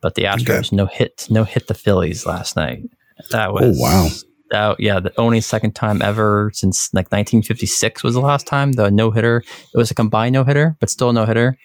But 0.00 0.16
the 0.16 0.24
Astros 0.24 0.66
okay. 0.66 0.76
no 0.76 0.86
hit, 0.86 1.26
no 1.30 1.44
hit 1.44 1.66
the 1.68 1.74
Phillies 1.74 2.26
last 2.26 2.56
night. 2.56 2.82
That 3.30 3.50
oh, 3.50 3.52
was 3.52 3.78
oh 3.78 3.82
wow. 3.82 4.08
That, 4.50 4.80
yeah, 4.80 5.00
the 5.00 5.18
only 5.18 5.40
second 5.40 5.74
time 5.74 6.02
ever 6.02 6.50
since 6.52 6.92
like 6.92 7.06
1956 7.06 8.02
was 8.02 8.14
the 8.14 8.20
last 8.20 8.46
time 8.46 8.72
the 8.72 8.90
no 8.90 9.10
hitter. 9.10 9.42
It 9.72 9.78
was 9.78 9.90
a 9.90 9.94
combined 9.94 10.34
no 10.34 10.44
hitter, 10.44 10.76
but 10.80 10.90
still 10.90 11.12
no 11.12 11.24
hitter. 11.24 11.56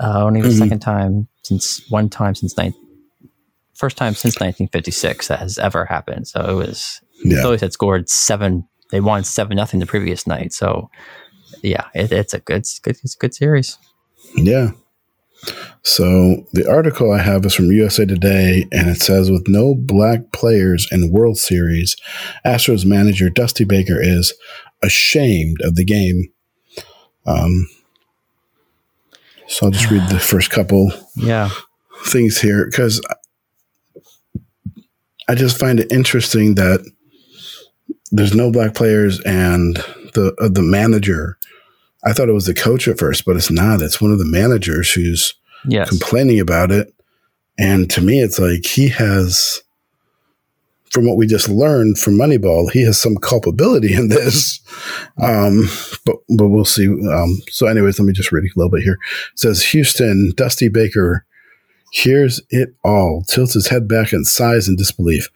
Uh, 0.00 0.24
only 0.24 0.40
the 0.40 0.48
mm-hmm. 0.48 0.58
second 0.58 0.80
time 0.80 1.28
since 1.42 1.82
one 1.90 2.08
time 2.08 2.34
since 2.34 2.56
19 2.56 2.87
first 3.78 3.96
time 3.96 4.14
since 4.14 4.34
1956 4.34 5.28
that 5.28 5.38
has 5.38 5.56
ever 5.58 5.84
happened. 5.84 6.26
So 6.26 6.40
it 6.40 6.54
was 6.54 7.00
yeah. 7.24 7.40
Phillies 7.40 7.60
had 7.60 7.72
scored 7.72 8.08
seven. 8.08 8.68
They 8.90 9.00
won 9.00 9.24
seven 9.24 9.56
nothing 9.56 9.80
the 9.80 9.86
previous 9.86 10.26
night. 10.26 10.52
So 10.52 10.90
yeah, 11.62 11.86
it, 11.94 12.12
it's 12.12 12.34
a 12.34 12.40
good, 12.40 12.58
it's 12.58 12.78
good, 12.78 12.96
it's 13.02 13.14
a 13.14 13.18
good 13.18 13.34
series. 13.34 13.78
Yeah. 14.34 14.72
So 15.82 16.46
the 16.52 16.68
article 16.68 17.12
I 17.12 17.18
have 17.18 17.46
is 17.46 17.54
from 17.54 17.70
USA 17.70 18.04
Today, 18.04 18.66
and 18.72 18.88
it 18.88 19.00
says 19.00 19.30
with 19.30 19.46
no 19.46 19.74
black 19.76 20.32
players 20.32 20.88
in 20.90 21.12
World 21.12 21.38
Series, 21.38 21.96
Astros 22.44 22.84
manager 22.84 23.30
Dusty 23.30 23.64
Baker 23.64 24.00
is 24.00 24.34
ashamed 24.82 25.58
of 25.62 25.76
the 25.76 25.84
game. 25.84 26.32
Um, 27.24 27.68
so 29.46 29.66
I'll 29.66 29.72
just 29.72 29.90
read 29.90 30.08
the 30.08 30.18
first 30.18 30.50
couple 30.50 30.90
yeah 31.14 31.50
things 32.04 32.40
here 32.40 32.66
because 32.66 33.00
I 35.28 35.34
just 35.34 35.58
find 35.58 35.78
it 35.78 35.92
interesting 35.92 36.54
that 36.54 36.80
there's 38.10 38.34
no 38.34 38.50
black 38.50 38.74
players 38.74 39.20
and 39.20 39.76
the 40.14 40.34
uh, 40.40 40.48
the 40.48 40.62
manager. 40.62 41.38
I 42.04 42.12
thought 42.12 42.28
it 42.28 42.34
was 42.34 42.46
the 42.46 42.54
coach 42.54 42.88
at 42.88 42.98
first, 42.98 43.24
but 43.24 43.36
it's 43.36 43.50
not. 43.50 43.82
It's 43.82 44.00
one 44.00 44.12
of 44.12 44.18
the 44.18 44.24
managers 44.24 44.90
who's 44.92 45.34
yes. 45.66 45.88
complaining 45.88 46.40
about 46.40 46.70
it. 46.70 46.94
And 47.58 47.90
to 47.90 48.00
me, 48.00 48.20
it's 48.20 48.38
like 48.38 48.64
he 48.64 48.88
has, 48.88 49.62
from 50.90 51.06
what 51.06 51.16
we 51.16 51.26
just 51.26 51.48
learned 51.48 51.98
from 51.98 52.14
Moneyball, 52.14 52.70
he 52.70 52.82
has 52.84 53.00
some 53.00 53.16
culpability 53.16 53.94
in 53.94 54.08
this. 54.08 54.60
Um, 55.20 55.64
but 56.06 56.16
but 56.36 56.46
we'll 56.46 56.64
see. 56.64 56.86
Um, 56.86 57.38
so, 57.50 57.66
anyways, 57.66 57.98
let 57.98 58.06
me 58.06 58.12
just 58.12 58.30
read 58.30 58.44
a 58.44 58.48
little 58.54 58.70
bit 58.70 58.84
here. 58.84 58.98
It 59.32 59.38
says 59.38 59.64
Houston, 59.64 60.32
Dusty 60.36 60.68
Baker 60.68 61.26
hears 61.90 62.40
it 62.50 62.70
all, 62.84 63.22
tilts 63.28 63.54
his 63.54 63.68
head 63.68 63.88
back 63.88 64.12
and 64.12 64.26
sighs 64.26 64.68
in 64.68 64.76
disbelief. 64.76 65.28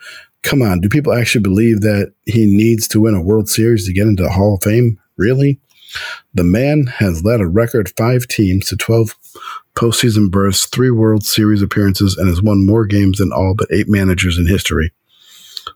Come 0.42 0.62
on, 0.62 0.80
do 0.80 0.88
people 0.88 1.12
actually 1.12 1.42
believe 1.42 1.82
that 1.82 2.12
he 2.26 2.46
needs 2.46 2.88
to 2.88 3.00
win 3.00 3.14
a 3.14 3.22
World 3.22 3.48
Series 3.48 3.86
to 3.86 3.92
get 3.92 4.06
into 4.06 4.22
the 4.22 4.30
Hall 4.30 4.54
of 4.54 4.62
Fame? 4.62 4.98
Really? 5.16 5.60
The 6.34 6.44
man 6.44 6.86
has 6.86 7.24
led 7.24 7.40
a 7.40 7.46
record 7.46 7.92
five 7.96 8.26
teams 8.26 8.68
to 8.68 8.76
12 8.76 9.14
postseason 9.74 10.30
berths, 10.30 10.66
three 10.66 10.90
World 10.90 11.24
Series 11.24 11.62
appearances, 11.62 12.16
and 12.16 12.28
has 12.28 12.42
won 12.42 12.66
more 12.66 12.86
games 12.86 13.18
than 13.18 13.32
all 13.32 13.54
but 13.56 13.68
eight 13.70 13.88
managers 13.88 14.38
in 14.38 14.46
history. 14.46 14.92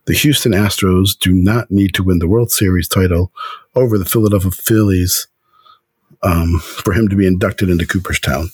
The 0.06 0.14
Houston 0.14 0.52
Astros 0.52 1.16
do 1.18 1.32
not 1.32 1.70
need 1.70 1.94
to 1.94 2.02
win 2.02 2.18
the 2.18 2.28
World 2.28 2.50
Series 2.50 2.88
title 2.88 3.32
over 3.74 3.98
the 3.98 4.04
Philadelphia 4.04 4.50
Phillies 4.50 5.28
um, 6.22 6.58
for 6.60 6.92
him 6.92 7.08
to 7.08 7.16
be 7.16 7.26
inducted 7.26 7.70
into 7.70 7.86
Cooperstown 7.86 8.48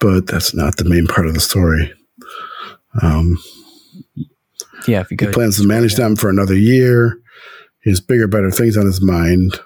but 0.00 0.26
that's 0.26 0.54
not 0.54 0.76
the 0.76 0.84
main 0.84 1.06
part 1.06 1.26
of 1.26 1.34
the 1.34 1.40
story. 1.40 1.92
Um, 3.02 3.38
yeah, 4.86 5.00
if 5.00 5.10
you 5.10 5.16
he 5.20 5.26
plans 5.26 5.58
to 5.58 5.66
manage 5.66 5.96
them 5.96 6.16
for 6.16 6.28
another 6.30 6.56
year. 6.56 7.20
He 7.82 7.90
has 7.90 8.00
bigger, 8.00 8.26
better 8.26 8.50
things 8.50 8.76
on 8.76 8.86
his 8.86 9.00
mind. 9.00 9.60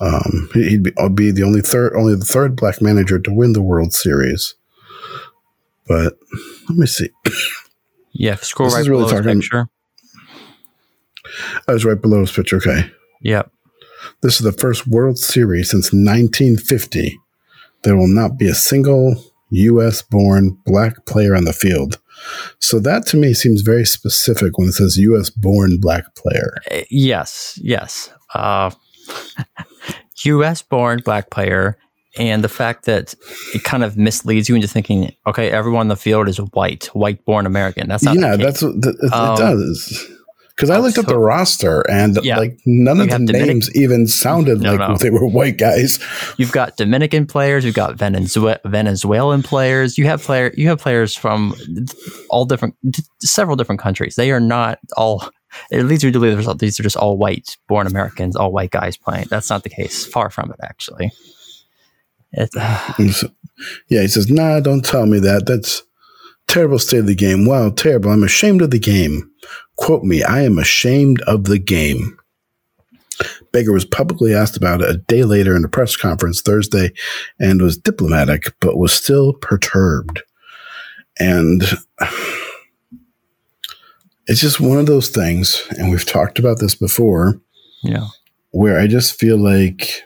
Um, 0.00 0.50
he'd 0.54 0.82
be, 0.82 0.92
I'll 0.98 1.08
be 1.08 1.30
the 1.30 1.42
only 1.42 1.60
third, 1.60 1.94
only 1.94 2.14
the 2.14 2.24
third 2.24 2.56
black 2.56 2.82
manager 2.82 3.18
to 3.18 3.32
win 3.32 3.52
the 3.52 3.62
World 3.62 3.92
Series. 3.92 4.54
But 5.86 6.18
let 6.68 6.78
me 6.78 6.86
see. 6.86 7.10
Yeah, 8.18 8.36
scroll 8.36 8.70
this 8.70 8.78
right 8.78 8.86
below 8.86 9.10
really 9.10 9.34
his 9.34 9.44
picture. 9.44 9.68
I 11.68 11.72
was 11.74 11.84
right 11.84 12.00
below 12.00 12.20
his 12.20 12.32
picture. 12.32 12.56
Okay. 12.56 12.90
Yep. 13.20 13.52
This 14.22 14.36
is 14.36 14.40
the 14.40 14.52
first 14.52 14.86
World 14.86 15.18
Series 15.18 15.70
since 15.70 15.92
1950 15.92 17.20
there 17.82 17.96
will 17.96 18.08
not 18.08 18.38
be 18.38 18.48
a 18.48 18.54
single 18.54 19.16
U.S. 19.50 20.02
born 20.02 20.58
black 20.64 21.06
player 21.06 21.34
on 21.34 21.44
the 21.44 21.52
field. 21.52 22.00
So 22.58 22.80
that 22.80 23.06
to 23.08 23.16
me 23.16 23.34
seems 23.34 23.62
very 23.62 23.84
specific 23.84 24.58
when 24.58 24.68
it 24.68 24.72
says 24.72 24.96
U.S. 24.96 25.30
born 25.30 25.78
black 25.78 26.14
player. 26.14 26.54
Uh, 26.70 26.82
yes, 26.90 27.58
yes. 27.62 28.10
Uh, 28.34 28.70
U.S. 30.24 30.62
born 30.62 31.00
black 31.04 31.30
player. 31.30 31.78
And 32.18 32.42
the 32.42 32.48
fact 32.48 32.86
that 32.86 33.14
it 33.54 33.62
kind 33.62 33.84
of 33.84 33.98
misleads 33.98 34.48
you 34.48 34.54
into 34.54 34.66
thinking, 34.66 35.14
okay, 35.26 35.50
everyone 35.50 35.80
on 35.80 35.88
the 35.88 35.96
field 35.96 36.28
is 36.28 36.38
white, 36.38 36.86
white 36.86 37.22
born 37.26 37.44
American. 37.44 37.88
That's 37.88 38.02
not 38.02 38.16
yeah, 38.16 38.36
that's 38.36 38.62
what 38.62 38.74
it, 38.76 39.12
um, 39.12 39.34
it 39.34 39.36
does. 39.36 40.10
Because 40.56 40.70
I 40.70 40.78
looked 40.78 40.96
up 40.96 41.04
the 41.04 41.18
roster 41.18 41.82
and 41.90 42.18
yeah. 42.22 42.38
like 42.38 42.58
none 42.64 42.98
of 42.98 43.10
the 43.10 43.18
names 43.18 43.70
even 43.76 44.06
sounded 44.06 44.62
no, 44.62 44.74
like 44.74 44.88
no. 44.88 44.96
they 44.96 45.10
were 45.10 45.26
white 45.26 45.58
guys. 45.58 45.98
You've 46.38 46.52
got 46.52 46.78
Dominican 46.78 47.26
players, 47.26 47.62
you've 47.62 47.74
got 47.74 47.96
Venezuela, 47.96 48.58
Venezuelan 48.64 49.42
players, 49.42 49.98
you 49.98 50.06
have 50.06 50.22
player 50.22 50.52
you 50.56 50.68
have 50.68 50.78
players 50.78 51.14
from 51.14 51.54
all 52.30 52.46
different 52.46 52.74
several 53.20 53.56
different 53.56 53.82
countries. 53.82 54.16
They 54.16 54.30
are 54.30 54.40
not 54.40 54.78
all 54.96 55.28
it 55.70 55.82
leads 55.82 56.02
you 56.02 56.10
to 56.10 56.18
believe 56.18 56.58
these 56.58 56.80
are 56.80 56.82
just 56.82 56.96
all 56.96 57.18
white 57.18 57.56
born 57.68 57.86
Americans, 57.86 58.34
all 58.34 58.50
white 58.50 58.70
guys 58.70 58.96
playing. 58.96 59.26
That's 59.28 59.50
not 59.50 59.62
the 59.62 59.70
case. 59.70 60.06
Far 60.06 60.30
from 60.30 60.50
it 60.50 60.60
actually. 60.62 61.12
It, 62.32 62.50
uh, 62.58 62.92
yeah, 63.88 64.02
he 64.02 64.08
says, 64.08 64.30
"Nah, 64.30 64.60
don't 64.60 64.84
tell 64.84 65.04
me 65.06 65.18
that. 65.20 65.44
That's 65.46 65.82
terrible 66.46 66.78
state 66.78 67.00
of 67.00 67.06
the 67.06 67.14
game. 67.14 67.46
Wow, 67.46 67.70
terrible. 67.70 68.10
I'm 68.10 68.22
ashamed 68.22 68.62
of 68.62 68.70
the 68.70 68.78
game. 68.78 69.30
Quote 69.76 70.04
me, 70.04 70.22
I 70.22 70.42
am 70.42 70.58
ashamed 70.58 71.20
of 71.22 71.44
the 71.44 71.58
game. 71.58 72.18
Baker 73.52 73.72
was 73.72 73.84
publicly 73.84 74.34
asked 74.34 74.56
about 74.56 74.82
it 74.82 74.90
a 74.90 74.98
day 74.98 75.22
later 75.22 75.56
in 75.56 75.64
a 75.64 75.68
press 75.68 75.96
conference 75.96 76.42
Thursday 76.42 76.92
and 77.40 77.62
was 77.62 77.78
diplomatic, 77.78 78.54
but 78.60 78.76
was 78.76 78.92
still 78.92 79.32
perturbed. 79.32 80.22
And 81.18 81.62
it's 84.26 84.40
just 84.40 84.60
one 84.60 84.78
of 84.78 84.86
those 84.86 85.08
things, 85.08 85.66
and 85.78 85.90
we've 85.90 86.04
talked 86.04 86.38
about 86.38 86.58
this 86.58 86.74
before. 86.74 87.40
Yeah. 87.82 88.08
Where 88.50 88.78
I 88.78 88.86
just 88.86 89.18
feel 89.18 89.38
like, 89.38 90.02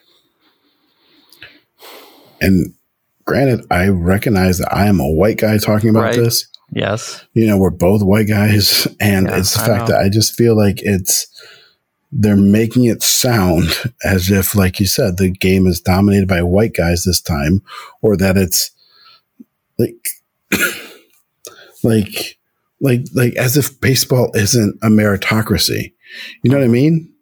and 2.40 2.74
granted, 3.24 3.64
I 3.70 3.88
recognize 3.88 4.58
that 4.58 4.72
I 4.74 4.86
am 4.86 5.00
a 5.00 5.10
white 5.10 5.38
guy 5.38 5.58
talking 5.58 5.90
about 5.90 6.02
right. 6.02 6.16
this. 6.16 6.46
Yes. 6.72 7.24
You 7.34 7.46
know, 7.46 7.58
we're 7.58 7.70
both 7.70 8.02
white 8.02 8.28
guys. 8.28 8.86
And 9.00 9.26
yeah, 9.26 9.38
it's 9.38 9.54
the 9.54 9.62
I 9.62 9.66
fact 9.66 9.88
know. 9.88 9.94
that 9.94 10.02
I 10.02 10.08
just 10.08 10.36
feel 10.36 10.56
like 10.56 10.80
it's, 10.82 11.26
they're 12.12 12.36
making 12.36 12.84
it 12.84 13.02
sound 13.02 13.68
as 14.04 14.30
if, 14.30 14.54
like 14.54 14.80
you 14.80 14.86
said, 14.86 15.16
the 15.16 15.30
game 15.30 15.66
is 15.66 15.80
dominated 15.80 16.28
by 16.28 16.42
white 16.42 16.74
guys 16.74 17.04
this 17.04 17.20
time, 17.20 17.62
or 18.02 18.16
that 18.16 18.36
it's 18.36 18.72
like, 19.78 20.08
like 21.82 22.38
like 22.80 23.06
like 23.14 23.34
as 23.36 23.56
if 23.56 23.80
baseball 23.80 24.30
isn't 24.34 24.78
a 24.82 24.88
meritocracy. 24.88 25.92
You 26.42 26.50
know 26.50 26.58
what 26.58 26.64
I 26.64 26.68
mean? 26.68 27.12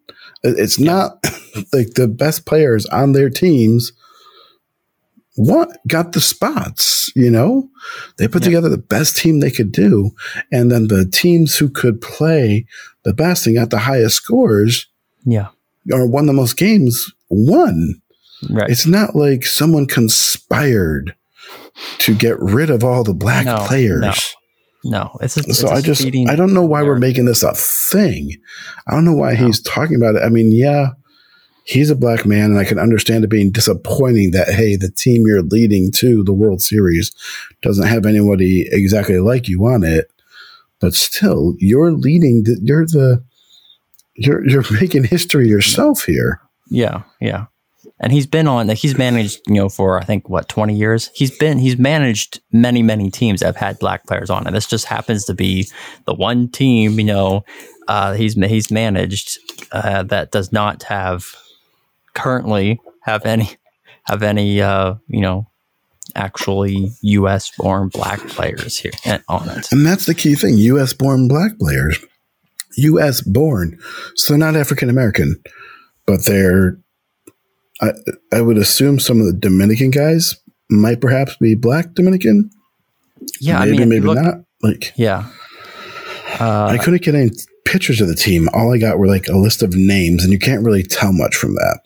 It's 0.42 0.78
not 0.78 1.22
like 1.72 1.94
the 1.94 2.08
best 2.08 2.46
players 2.46 2.86
on 2.86 3.12
their 3.12 3.28
teams 3.28 3.92
what 5.38 5.70
got 5.86 6.12
the 6.12 6.20
spots, 6.20 7.12
you 7.14 7.30
know? 7.30 7.70
They 8.16 8.26
put 8.26 8.42
yeah. 8.42 8.46
together 8.46 8.68
the 8.68 8.76
best 8.76 9.16
team 9.16 9.38
they 9.38 9.52
could 9.52 9.70
do. 9.70 10.10
And 10.50 10.68
then 10.68 10.88
the 10.88 11.06
teams 11.06 11.56
who 11.56 11.70
could 11.70 12.00
play 12.00 12.66
the 13.04 13.14
best 13.14 13.46
and 13.46 13.54
got 13.54 13.70
the 13.70 13.78
highest 13.78 14.16
scores 14.16 14.88
yeah. 15.24 15.48
or 15.92 16.08
won 16.08 16.26
the 16.26 16.32
most 16.32 16.56
games 16.56 17.12
won. 17.30 18.02
Right. 18.50 18.68
It's 18.68 18.86
not 18.86 19.14
like 19.14 19.46
someone 19.46 19.86
conspired 19.86 21.14
to 21.98 22.16
get 22.16 22.38
rid 22.40 22.68
of 22.68 22.82
all 22.82 23.04
the 23.04 23.14
black 23.14 23.46
no, 23.46 23.64
players. 23.66 24.00
No. 24.00 24.12
No, 24.84 25.18
it's 25.20 25.36
a, 25.36 25.42
so 25.54 25.68
I 25.68 25.80
just 25.80 26.06
I 26.06 26.36
don't 26.36 26.54
know 26.54 26.64
why 26.64 26.84
we're 26.84 27.00
making 27.00 27.24
this 27.24 27.42
a 27.42 27.52
thing. 27.52 28.36
I 28.86 28.92
don't 28.92 29.04
know 29.04 29.12
why 29.12 29.32
no. 29.32 29.46
he's 29.46 29.60
talking 29.60 29.96
about 29.96 30.14
it. 30.14 30.22
I 30.22 30.28
mean, 30.28 30.52
yeah, 30.52 30.90
he's 31.68 31.90
a 31.90 31.96
black 31.96 32.24
man, 32.24 32.50
and 32.50 32.58
I 32.58 32.64
can 32.64 32.78
understand 32.78 33.24
it 33.24 33.30
being 33.30 33.50
disappointing 33.50 34.30
that 34.32 34.48
hey, 34.48 34.74
the 34.76 34.90
team 34.90 35.26
you're 35.26 35.42
leading 35.42 35.92
to 35.92 36.24
the 36.24 36.32
World 36.32 36.62
Series 36.62 37.12
doesn't 37.62 37.86
have 37.86 38.06
anybody 38.06 38.66
exactly 38.72 39.18
like 39.20 39.48
you 39.48 39.64
on 39.66 39.84
it. 39.84 40.10
But 40.80 40.94
still, 40.94 41.54
you're 41.58 41.92
leading. 41.92 42.44
The, 42.44 42.58
you're 42.62 42.86
the 42.86 43.22
you're 44.14 44.48
you're 44.48 44.64
making 44.80 45.04
history 45.04 45.48
yourself 45.48 46.04
here. 46.04 46.40
Yeah, 46.68 47.02
yeah. 47.20 47.46
And 48.00 48.12
he's 48.12 48.26
been 48.26 48.46
on 48.46 48.68
he's 48.68 48.96
managed, 48.96 49.40
you 49.48 49.54
know, 49.54 49.68
for 49.68 49.98
I 49.98 50.04
think 50.04 50.28
what, 50.28 50.48
20 50.48 50.74
years. 50.74 51.10
He's 51.14 51.36
been 51.36 51.58
he's 51.58 51.78
managed 51.78 52.40
many, 52.52 52.80
many 52.80 53.10
teams 53.10 53.40
that 53.40 53.46
have 53.46 53.56
had 53.56 53.78
black 53.80 54.06
players 54.06 54.30
on. 54.30 54.46
And 54.46 54.54
this 54.54 54.66
just 54.66 54.84
happens 54.84 55.24
to 55.24 55.34
be 55.34 55.68
the 56.04 56.14
one 56.14 56.48
team, 56.48 57.00
you 57.00 57.06
know, 57.06 57.44
uh, 57.88 58.12
he's 58.12 58.34
he's 58.34 58.70
managed 58.70 59.38
uh, 59.72 60.04
that 60.04 60.30
does 60.30 60.52
not 60.52 60.84
have 60.84 61.34
currently 62.14 62.80
have 63.02 63.24
any 63.24 63.50
have 64.04 64.22
any 64.22 64.60
uh, 64.60 64.94
you 65.08 65.20
know 65.20 65.46
actually 66.14 66.90
U.S. 67.02 67.50
born 67.56 67.88
black 67.88 68.18
players 68.28 68.78
here 68.78 68.92
on 69.28 69.48
it. 69.50 69.70
And 69.72 69.86
that's 69.86 70.06
the 70.06 70.14
key 70.14 70.34
thing: 70.34 70.56
U.S. 70.58 70.92
born 70.92 71.28
black 71.28 71.58
players, 71.58 71.98
U.S. 72.76 73.20
born, 73.20 73.78
so 74.14 74.32
they're 74.32 74.38
not 74.38 74.56
African 74.56 74.90
American, 74.90 75.40
but 76.06 76.24
they're. 76.24 76.78
I, 77.80 77.92
I 78.32 78.40
would 78.40 78.58
assume 78.58 78.98
some 78.98 79.20
of 79.20 79.26
the 79.26 79.32
Dominican 79.32 79.92
guys 79.92 80.34
might 80.68 81.00
perhaps 81.00 81.36
be 81.36 81.54
black 81.54 81.94
Dominican. 81.94 82.50
Yeah, 83.40 83.60
maybe, 83.60 83.76
I 83.76 83.78
mean, 83.80 83.88
maybe 83.88 84.06
look, 84.06 84.18
not. 84.18 84.34
Like, 84.62 84.92
yeah, 84.96 85.30
uh, 86.40 86.66
I 86.66 86.78
couldn't 86.78 87.02
get 87.02 87.14
any 87.14 87.30
pictures 87.68 88.00
of 88.00 88.08
the 88.08 88.14
team. 88.14 88.48
All 88.52 88.72
I 88.74 88.78
got 88.78 88.98
were 88.98 89.06
like 89.06 89.28
a 89.28 89.36
list 89.36 89.62
of 89.62 89.74
names, 89.74 90.24
and 90.24 90.32
you 90.32 90.38
can't 90.38 90.64
really 90.64 90.82
tell 90.82 91.12
much 91.12 91.36
from 91.36 91.54
that. 91.54 91.80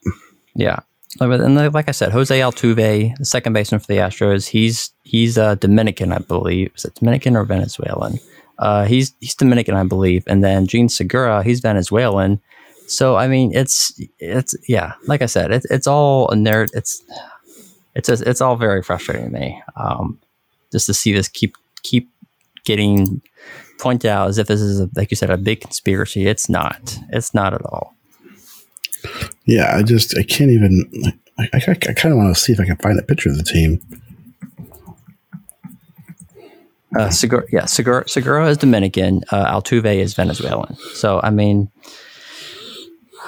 Yeah. 0.55 0.81
And 1.21 1.75
like 1.75 1.89
I 1.89 1.93
said, 1.93 2.12
Jose 2.12 2.39
Altuve, 2.39 3.17
the 3.19 3.25
second 3.25 3.53
baseman 3.53 3.81
for 3.81 3.87
the 3.87 3.99
Astros, 3.99 4.49
he's 4.49 4.93
he's 5.03 5.37
uh, 5.37 5.57
Dominican, 5.57 6.11
I 6.11 6.19
believe. 6.19 6.73
Is 6.75 6.87
it 6.87 6.95
Dominican 6.95 7.37
or 7.37 7.45
Venezuelan? 7.45 8.19
Uh, 8.59 8.87
he's 8.87 9.12
he's 9.21 9.35
Dominican, 9.35 9.75
I 9.75 9.85
believe. 9.85 10.25
And 10.27 10.43
then 10.43 10.67
Jean 10.67 10.89
Segura, 10.89 11.43
he's 11.43 11.61
Venezuelan. 11.61 12.41
So 12.87 13.17
I 13.17 13.29
mean, 13.29 13.53
it's 13.55 13.93
it's 14.19 14.55
yeah, 14.69 14.95
like 15.07 15.21
I 15.21 15.27
said, 15.27 15.51
it, 15.51 15.67
it's 15.71 15.87
all 15.87 16.31
a 16.31 16.35
nerd. 16.35 16.71
It's 16.73 17.03
it's 17.95 18.09
just, 18.09 18.23
it's 18.23 18.41
all 18.41 18.57
very 18.57 18.83
frustrating 18.83 19.27
to 19.27 19.39
me. 19.39 19.62
Um, 19.77 20.19
just 20.71 20.87
to 20.87 20.95
see 20.95 21.12
this 21.12 21.29
keep 21.29 21.57
keep 21.83 22.09
getting 22.64 23.22
pointed 23.79 24.09
out 24.09 24.29
as 24.29 24.38
if 24.38 24.46
this 24.46 24.61
is 24.61 24.81
a, 24.81 24.88
like 24.94 25.11
you 25.11 25.16
said 25.16 25.31
a 25.31 25.37
big 25.37 25.61
conspiracy. 25.61 26.27
It's 26.27 26.48
not. 26.48 26.98
It's 27.11 27.35
not 27.35 27.55
at 27.55 27.62
all. 27.66 27.94
Yeah, 29.44 29.77
I 29.77 29.83
just 29.83 30.16
I 30.16 30.22
can't 30.22 30.51
even. 30.51 30.90
I, 31.38 31.48
I, 31.55 31.61
I 31.68 31.75
kind 31.75 32.12
of 32.12 32.18
want 32.18 32.35
to 32.35 32.40
see 32.40 32.53
if 32.53 32.61
I 32.61 32.64
can 32.64 32.77
find 32.77 32.98
a 32.98 33.03
picture 33.03 33.31
of 33.31 33.37
the 33.37 33.42
team. 33.42 33.81
Uh, 36.94 37.11
Segura, 37.11 37.44
yeah, 37.51 37.64
Segura, 37.64 38.07
Segura 38.07 38.46
is 38.48 38.59
Dominican. 38.59 39.22
Uh, 39.31 39.51
Altuve 39.51 39.96
is 39.96 40.14
Venezuelan. 40.14 40.77
So 40.94 41.20
I 41.22 41.31
mean, 41.31 41.70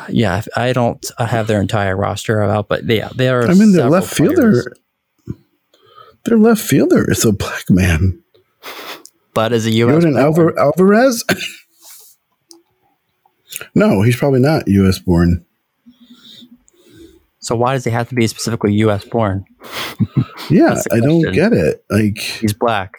yeah, 0.09 0.43
I 0.55 0.73
don't 0.73 1.05
I 1.19 1.27
have 1.27 1.47
their 1.47 1.61
entire 1.61 1.97
roster 1.97 2.43
out, 2.43 2.69
but 2.69 2.85
yeah, 2.85 3.09
they 3.15 3.29
are. 3.29 3.43
I 3.43 3.55
mean, 3.55 3.73
their 3.73 3.89
left 3.89 4.15
players. 4.15 4.35
fielder, 4.35 4.77
their 6.25 6.39
left 6.39 6.61
fielder 6.61 7.11
is 7.11 7.25
a 7.25 7.33
black 7.33 7.71
man. 7.71 8.23
But 9.35 9.53
as 9.53 9.67
a 9.67 9.71
U.S. 9.73 10.05
Alvar- 10.05 10.59
Alvarez. 10.59 11.25
no, 13.75 14.03
he's 14.03 14.17
probably 14.17 14.41
not 14.41 14.69
U.S. 14.69 14.99
born. 14.99 15.45
So 17.41 17.55
why 17.57 17.75
does 17.75 17.85
he 17.85 17.91
have 17.91 18.09
to 18.09 18.15
be 18.15 18.27
specifically 18.27 18.73
U.S. 18.75 19.05
born? 19.05 19.45
yeah, 20.49 20.81
I 20.91 21.01
don't 21.01 21.33
get 21.33 21.53
it. 21.53 21.85
Like 21.91 22.19
he's 22.19 22.55
black. 22.55 22.99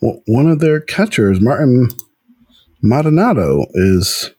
One 0.00 0.50
of 0.50 0.60
their 0.60 0.80
catchers, 0.80 1.40
Martin 1.40 1.90
Maldonado, 2.82 3.66
is 3.74 4.30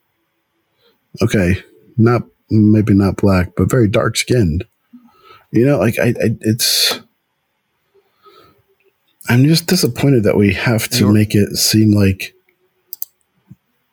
okay. 1.22 1.64
Not 1.98 2.24
maybe 2.50 2.94
not 2.94 3.18
black, 3.18 3.52
but 3.56 3.70
very 3.70 3.88
dark 3.88 4.18
skinned. 4.18 4.66
You 5.52 5.66
know, 5.66 5.78
like 5.80 6.00
I, 6.00 6.08
I, 6.08 6.38
it's. 6.42 7.00
I'm 9.30 9.46
just 9.46 9.68
disappointed 9.68 10.24
that 10.24 10.38
we 10.38 10.54
have 10.54 10.88
to 10.90 11.00
you're, 11.00 11.14
make 11.14 11.36
it 11.36 11.56
seem 11.56 11.92
like. 11.92 12.34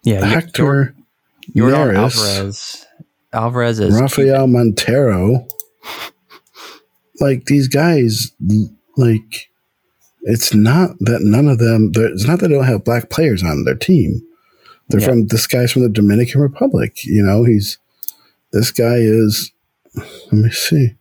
Yeah, 0.05 0.25
Hector 0.25 0.95
you're, 1.53 1.71
you're 1.71 1.75
Alvarez 1.75 2.87
Alvarez 3.33 3.81
is 3.81 4.01
Rafael 4.01 4.47
Montero. 4.47 5.47
Like 7.21 7.45
these 7.47 7.69
guys, 7.69 8.33
like 8.97 9.51
it's 10.23 10.55
not 10.55 10.91
that 11.01 11.21
none 11.23 11.49
of 11.49 11.59
them. 11.59 11.93
It's 11.95 12.27
not 12.27 12.41
that 12.41 12.49
they 12.49 12.55
don't 12.55 12.65
have 12.65 12.85
black 12.85 13.11
players 13.11 13.43
on 13.43 13.65
their 13.65 13.75
team. 13.75 14.23
They're 14.89 15.01
yeah. 15.01 15.09
from 15.09 15.27
this 15.27 15.47
guy's 15.47 15.73
from 15.73 15.83
the 15.83 15.89
Dominican 15.89 16.41
Republic. 16.41 17.05
You 17.05 17.23
know, 17.23 17.45
he's 17.45 17.79
this 18.53 18.71
guy 18.71 18.97
is. 18.97 19.53
Let 19.95 20.33
me 20.33 20.51
see. 20.51 20.95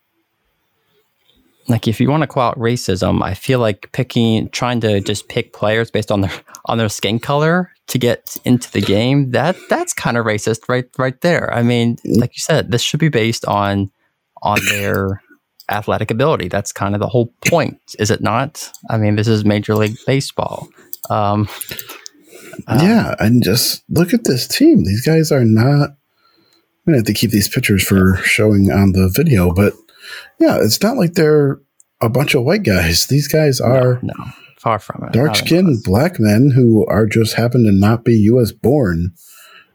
Like, 1.69 1.88
if 1.88 1.99
you 1.99 2.10
want 2.10 2.23
to 2.23 2.27
call 2.27 2.49
out 2.49 2.58
racism, 2.58 3.21
I 3.21 3.34
feel 3.34 3.60
like 3.60 3.91
picking, 3.91 4.49
trying 4.49 4.80
to 4.82 5.01
just 5.01 5.27
pick 5.27 5.51
players 5.51 5.91
based 5.91 6.12
on 6.12 6.21
their 6.21 6.32
on 6.65 6.77
their 6.77 6.89
skin 6.89 7.19
color 7.19 7.71
to 7.88 7.97
get 7.97 8.38
into 8.45 8.71
the 8.71 8.82
game, 8.82 9.32
that 9.32 9.56
that's 9.69 9.93
kind 9.93 10.17
of 10.17 10.25
racist 10.25 10.69
right 10.69 10.86
right 10.97 11.19
there. 11.21 11.53
I 11.53 11.63
mean, 11.63 11.97
like 12.06 12.36
you 12.36 12.39
said, 12.39 12.71
this 12.71 12.82
should 12.82 12.99
be 12.99 13.10
based 13.10 13.45
on 13.45 13.91
on 14.41 14.60
their 14.69 15.21
athletic 15.69 16.12
ability. 16.12 16.47
That's 16.47 16.71
kind 16.71 16.93
of 16.93 16.99
the 16.99 17.08
whole 17.08 17.34
point, 17.47 17.80
is 17.99 18.12
it 18.12 18.21
not? 18.21 18.71
I 18.89 18.97
mean, 18.97 19.15
this 19.15 19.27
is 19.27 19.43
Major 19.45 19.75
League 19.75 19.97
Baseball. 20.06 20.69
Um, 21.10 21.49
um, 22.67 22.80
yeah, 22.80 23.15
and 23.19 23.43
just 23.43 23.84
look 23.89 24.13
at 24.13 24.23
this 24.23 24.47
team. 24.47 24.84
These 24.84 25.06
guys 25.06 25.32
are 25.32 25.45
not. 25.45 25.89
I'm 25.89 26.93
gonna 26.93 26.97
have 26.99 27.06
to 27.06 27.13
keep 27.13 27.32
these 27.32 27.49
pictures 27.49 27.86
for 27.86 28.17
showing 28.17 28.71
on 28.71 28.93
the 28.93 29.10
video, 29.13 29.53
but 29.53 29.73
yeah, 30.39 30.58
it's 30.62 30.82
not 30.82 30.98
like 30.98 31.13
they're 31.13 31.60
a 32.02 32.10
bunch 32.10 32.36
of 32.36 32.43
white 32.43 32.63
guys. 32.63 33.08
These 33.08 33.28
guys 33.28 33.60
are 33.60 34.00
no, 34.02 34.13
no 34.17 34.26
Far 34.58 34.80
from 34.80 35.04
it. 35.04 35.13
Dark 35.13 35.36
skinned 35.36 35.84
black 35.84 36.20
men 36.20 36.52
who 36.54 36.86
are 36.88 37.06
just 37.06 37.36
happen 37.36 37.63
to 37.65 37.72
not 37.72 38.04
be 38.04 38.15
U.S. 38.22 38.52
born. 38.52 39.13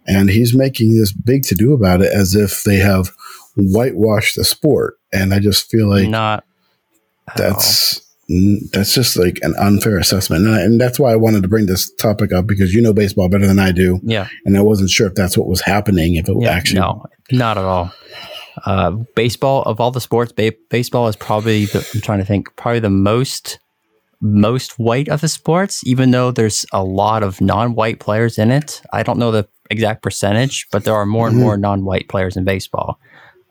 And 0.07 0.29
he's 0.29 0.55
making 0.55 0.99
this 0.99 1.13
big 1.13 1.45
to 1.45 1.55
do 1.55 1.73
about 1.73 2.03
it 2.03 2.13
as 2.13 2.35
if 2.35 2.65
they 2.65 2.77
have 2.77 3.13
whitewashed 3.57 4.35
the 4.35 4.45
sport. 4.45 4.99
And 5.13 5.33
I 5.33 5.39
just 5.39 5.71
feel 5.71 5.89
like 5.89 6.09
not 6.09 6.45
that's 7.37 8.01
that's 8.73 8.93
just 8.93 9.17
like 9.17 9.39
an 9.43 9.55
unfair 9.57 9.99
assessment. 9.99 10.45
And, 10.45 10.55
I, 10.55 10.61
and, 10.63 10.81
that's 10.81 10.99
why 10.99 11.13
I 11.13 11.17
wanted 11.17 11.43
to 11.43 11.49
bring 11.49 11.67
this 11.67 11.93
topic 11.95 12.33
up 12.33 12.47
because 12.47 12.75
you 12.75 12.83
know 12.83 12.93
baseball 12.93 13.29
better 13.29 13.47
than 13.47 13.61
I 13.61 13.71
do. 13.71 14.01
Yeah. 14.03 14.27
And 14.45 14.57
I 14.57 14.63
wasn't 14.63 14.91
sure 14.91 15.07
if 15.07 15.15
that's 15.15 15.39
what 15.39 15.49
was 15.49 15.61
happening, 15.61 16.17
if 16.17 16.29
it 16.29 16.37
yeah, 16.41 16.51
actually. 16.51 16.81
No, 16.81 17.07
not 17.31 17.57
at 17.57 17.65
all. 17.65 17.93
Uh, 18.67 18.91
baseball, 19.17 19.63
of 19.63 19.81
all 19.81 19.91
the 19.91 20.01
sports, 20.01 20.33
ba- 20.33 20.53
baseball 20.71 21.09
is 21.09 21.17
probably, 21.17 21.67
the, 21.67 21.89
I'm 21.95 22.01
trying 22.01 22.19
to 22.19 22.25
think, 22.25 22.55
probably 22.57 22.81
the 22.81 22.91
most 22.91 23.59
most 24.23 24.79
white 24.79 25.09
of 25.09 25.21
the 25.21 25.29
sports, 25.29 25.85
even 25.85 26.13
though 26.13 26.31
there's 26.31 26.65
a 26.73 26.85
lot 26.85 27.25
of 27.25 27.41
non-white 27.41 27.99
players 27.99 28.39
in 28.39 28.53
it. 28.53 28.81
I 28.93 29.03
don't 29.03 29.19
know 29.19 29.33
the 29.33 29.49
exact 29.69 30.01
percentage, 30.03 30.69
but 30.71 30.85
there 30.85 30.95
are 30.95 31.05
more 31.05 31.27
and 31.27 31.35
mm-hmm. 31.35 31.45
more 31.45 31.57
non-white 31.57 32.09
players 32.09 32.37
in 32.37 32.45
baseball. 32.45 33.01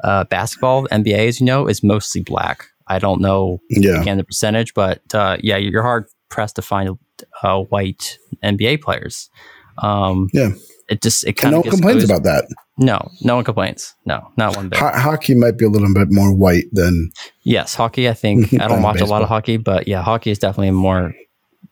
Uh, 0.04 0.24
basketball, 0.24 0.88
NBA, 0.88 1.28
as 1.28 1.40
you 1.42 1.46
know, 1.46 1.68
is 1.68 1.84
mostly 1.84 2.22
black. 2.22 2.68
I 2.88 3.00
don't 3.00 3.22
know 3.22 3.60
yeah. 3.70 4.02
again 4.02 4.18
the 4.18 4.24
percentage, 4.24 4.74
but 4.74 5.02
uh, 5.14 5.38
yeah, 5.42 5.58
you're 5.58 5.84
hard 5.84 6.06
pressed 6.30 6.56
to 6.56 6.62
find 6.62 6.98
uh, 7.44 7.60
white 7.64 8.18
NBA 8.44 8.82
players. 8.82 9.30
Um, 9.78 10.30
yeah, 10.34 10.52
it 10.92 11.02
just 11.02 11.26
it 11.26 11.34
kind 11.34 11.56
of 11.56 11.64
no 11.66 11.72
complains 11.72 12.04
about 12.04 12.24
that. 12.24 12.46
No, 12.78 13.10
no 13.22 13.36
one 13.36 13.44
complains. 13.46 13.96
No, 14.06 14.28
not 14.38 14.56
one 14.56 14.70
bit. 14.70 14.80
Ho- 14.80 14.92
hockey 14.92 15.36
might 15.36 15.58
be 15.58 15.66
a 15.66 15.70
little 15.70 15.94
bit 15.94 16.10
more 16.12 16.34
white 16.34 16.66
than. 16.74 17.12
Yes, 17.44 17.74
hockey. 17.74 18.10
I 18.10 18.14
think 18.14 18.54
I 18.60 18.68
don't 18.68 18.82
watch 18.82 18.96
baseball. 18.96 19.10
a 19.10 19.12
lot 19.12 19.22
of 19.22 19.30
hockey, 19.30 19.58
but 19.58 19.88
yeah, 19.88 20.02
hockey 20.02 20.32
is 20.32 20.40
definitely 20.40 20.72
more 20.72 21.14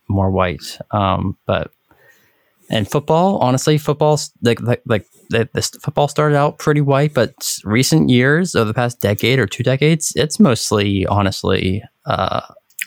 more 0.07 0.31
white. 0.31 0.79
Um, 0.91 1.37
but 1.45 1.71
and 2.69 2.89
football, 2.89 3.37
honestly, 3.39 3.77
football's 3.77 4.31
like 4.41 4.61
like 4.61 4.81
like 4.87 5.05
this 5.29 5.69
football 5.83 6.07
started 6.07 6.37
out 6.37 6.59
pretty 6.59 6.81
white, 6.81 7.13
but 7.13 7.57
recent 7.65 8.09
years 8.09 8.55
of 8.55 8.67
the 8.67 8.73
past 8.73 9.01
decade 9.01 9.37
or 9.39 9.47
two 9.47 9.63
decades, 9.63 10.13
it's 10.15 10.39
mostly 10.39 11.05
honestly. 11.07 11.83
Uh, 12.05 12.41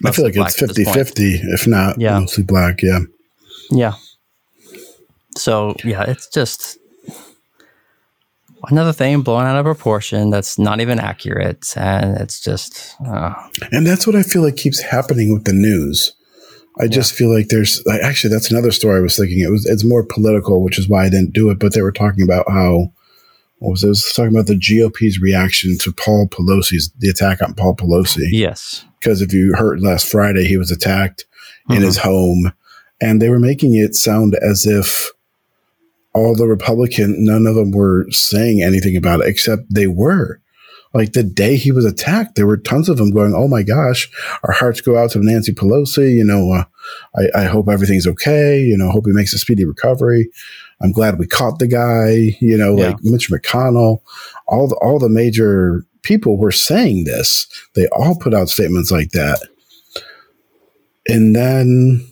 I 0.04 0.10
feel 0.10 0.24
like 0.24 0.34
it's 0.34 0.58
50 0.58 0.84
50, 0.84 1.34
if 1.52 1.66
not 1.66 2.00
yeah. 2.00 2.18
mostly 2.18 2.42
black. 2.42 2.82
Yeah. 2.82 3.00
Yeah. 3.70 3.92
So, 5.36 5.74
yeah, 5.84 6.02
it's 6.02 6.28
just 6.28 6.78
another 8.68 8.92
thing 8.92 9.22
blown 9.22 9.44
out 9.44 9.56
of 9.56 9.64
proportion 9.64 10.30
that's 10.30 10.58
not 10.58 10.80
even 10.80 10.98
accurate. 10.98 11.76
And 11.76 12.16
it's 12.18 12.40
just. 12.40 12.94
Uh, 13.04 13.34
and 13.70 13.86
that's 13.86 14.06
what 14.06 14.16
I 14.16 14.22
feel 14.22 14.42
like 14.42 14.56
keeps 14.56 14.80
happening 14.80 15.32
with 15.32 15.44
the 15.44 15.52
news. 15.52 16.14
I 16.80 16.84
yeah. 16.84 16.90
just 16.90 17.12
feel 17.12 17.32
like 17.32 17.48
there's 17.48 17.82
actually 18.02 18.32
that's 18.32 18.50
another 18.50 18.70
story 18.70 18.98
I 18.98 19.02
was 19.02 19.16
thinking. 19.16 19.40
It 19.40 19.50
was 19.50 19.66
it's 19.66 19.84
more 19.84 20.04
political, 20.04 20.62
which 20.62 20.78
is 20.78 20.88
why 20.88 21.04
I 21.04 21.10
didn't 21.10 21.34
do 21.34 21.50
it. 21.50 21.58
But 21.58 21.74
they 21.74 21.82
were 21.82 21.92
talking 21.92 22.22
about 22.22 22.46
how 22.48 22.92
what 23.58 23.72
was 23.72 23.84
it? 23.84 23.88
it 23.88 23.90
was 23.90 24.12
talking 24.14 24.34
about 24.34 24.46
the 24.46 24.58
GOP's 24.58 25.20
reaction 25.20 25.76
to 25.78 25.92
Paul 25.92 26.28
Pelosi's 26.28 26.90
the 26.98 27.10
attack 27.10 27.42
on 27.42 27.54
Paul 27.54 27.76
Pelosi. 27.76 28.28
Yes, 28.30 28.86
because 28.98 29.20
if 29.20 29.34
you 29.34 29.54
heard 29.54 29.82
last 29.82 30.10
Friday, 30.10 30.46
he 30.46 30.56
was 30.56 30.70
attacked 30.70 31.26
mm-hmm. 31.68 31.74
in 31.74 31.82
his 31.82 31.98
home, 31.98 32.52
and 33.02 33.20
they 33.20 33.28
were 33.28 33.38
making 33.38 33.74
it 33.74 33.94
sound 33.94 34.34
as 34.36 34.64
if 34.64 35.10
all 36.14 36.34
the 36.34 36.46
Republican, 36.46 37.24
none 37.24 37.46
of 37.46 37.54
them 37.54 37.70
were 37.70 38.06
saying 38.10 38.62
anything 38.62 38.96
about 38.96 39.20
it, 39.20 39.28
except 39.28 39.72
they 39.72 39.86
were. 39.86 40.40
Like 40.94 41.12
the 41.12 41.22
day 41.22 41.56
he 41.56 41.72
was 41.72 41.86
attacked, 41.86 42.34
there 42.34 42.46
were 42.46 42.58
tons 42.58 42.88
of 42.88 42.98
them 42.98 43.12
going, 43.12 43.34
"Oh 43.34 43.48
my 43.48 43.62
gosh, 43.62 44.10
our 44.42 44.52
hearts 44.52 44.82
go 44.82 44.98
out 44.98 45.10
to 45.12 45.20
Nancy 45.20 45.52
Pelosi. 45.52 46.14
You 46.14 46.24
know, 46.24 46.52
uh, 46.52 46.64
I, 47.16 47.42
I, 47.42 47.44
hope 47.46 47.68
everything's 47.70 48.06
okay. 48.06 48.60
You 48.60 48.76
know, 48.76 48.90
hope 48.90 49.06
he 49.06 49.12
makes 49.12 49.32
a 49.32 49.38
speedy 49.38 49.64
recovery. 49.64 50.28
I'm 50.82 50.92
glad 50.92 51.18
we 51.18 51.26
caught 51.26 51.58
the 51.58 51.66
guy. 51.66 52.36
You 52.40 52.58
know, 52.58 52.76
yeah. 52.76 52.88
like 52.88 52.98
Mitch 53.02 53.30
McConnell, 53.30 54.02
all 54.46 54.68
the 54.68 54.76
all 54.76 54.98
the 54.98 55.08
major 55.08 55.86
people 56.02 56.36
were 56.36 56.52
saying 56.52 57.04
this. 57.04 57.46
They 57.74 57.86
all 57.88 58.18
put 58.18 58.34
out 58.34 58.50
statements 58.50 58.90
like 58.90 59.12
that, 59.12 59.40
and 61.06 61.34
then 61.34 62.11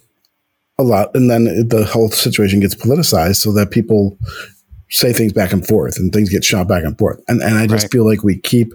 a 0.80 0.82
lot, 0.82 1.10
and 1.14 1.30
then 1.30 1.44
the 1.68 1.84
whole 1.84 2.10
situation 2.10 2.60
gets 2.60 2.74
politicized 2.74 3.36
so 3.36 3.52
that 3.52 3.70
people 3.70 4.18
say 4.90 5.12
things 5.12 5.32
back 5.32 5.52
and 5.52 5.66
forth 5.66 5.96
and 5.98 6.12
things 6.12 6.28
get 6.28 6.44
shot 6.44 6.66
back 6.66 6.84
and 6.84 6.98
forth. 6.98 7.22
And 7.28 7.42
and 7.42 7.56
I 7.56 7.66
just 7.66 7.84
right. 7.84 7.92
feel 7.92 8.06
like 8.06 8.24
we 8.24 8.38
keep 8.38 8.72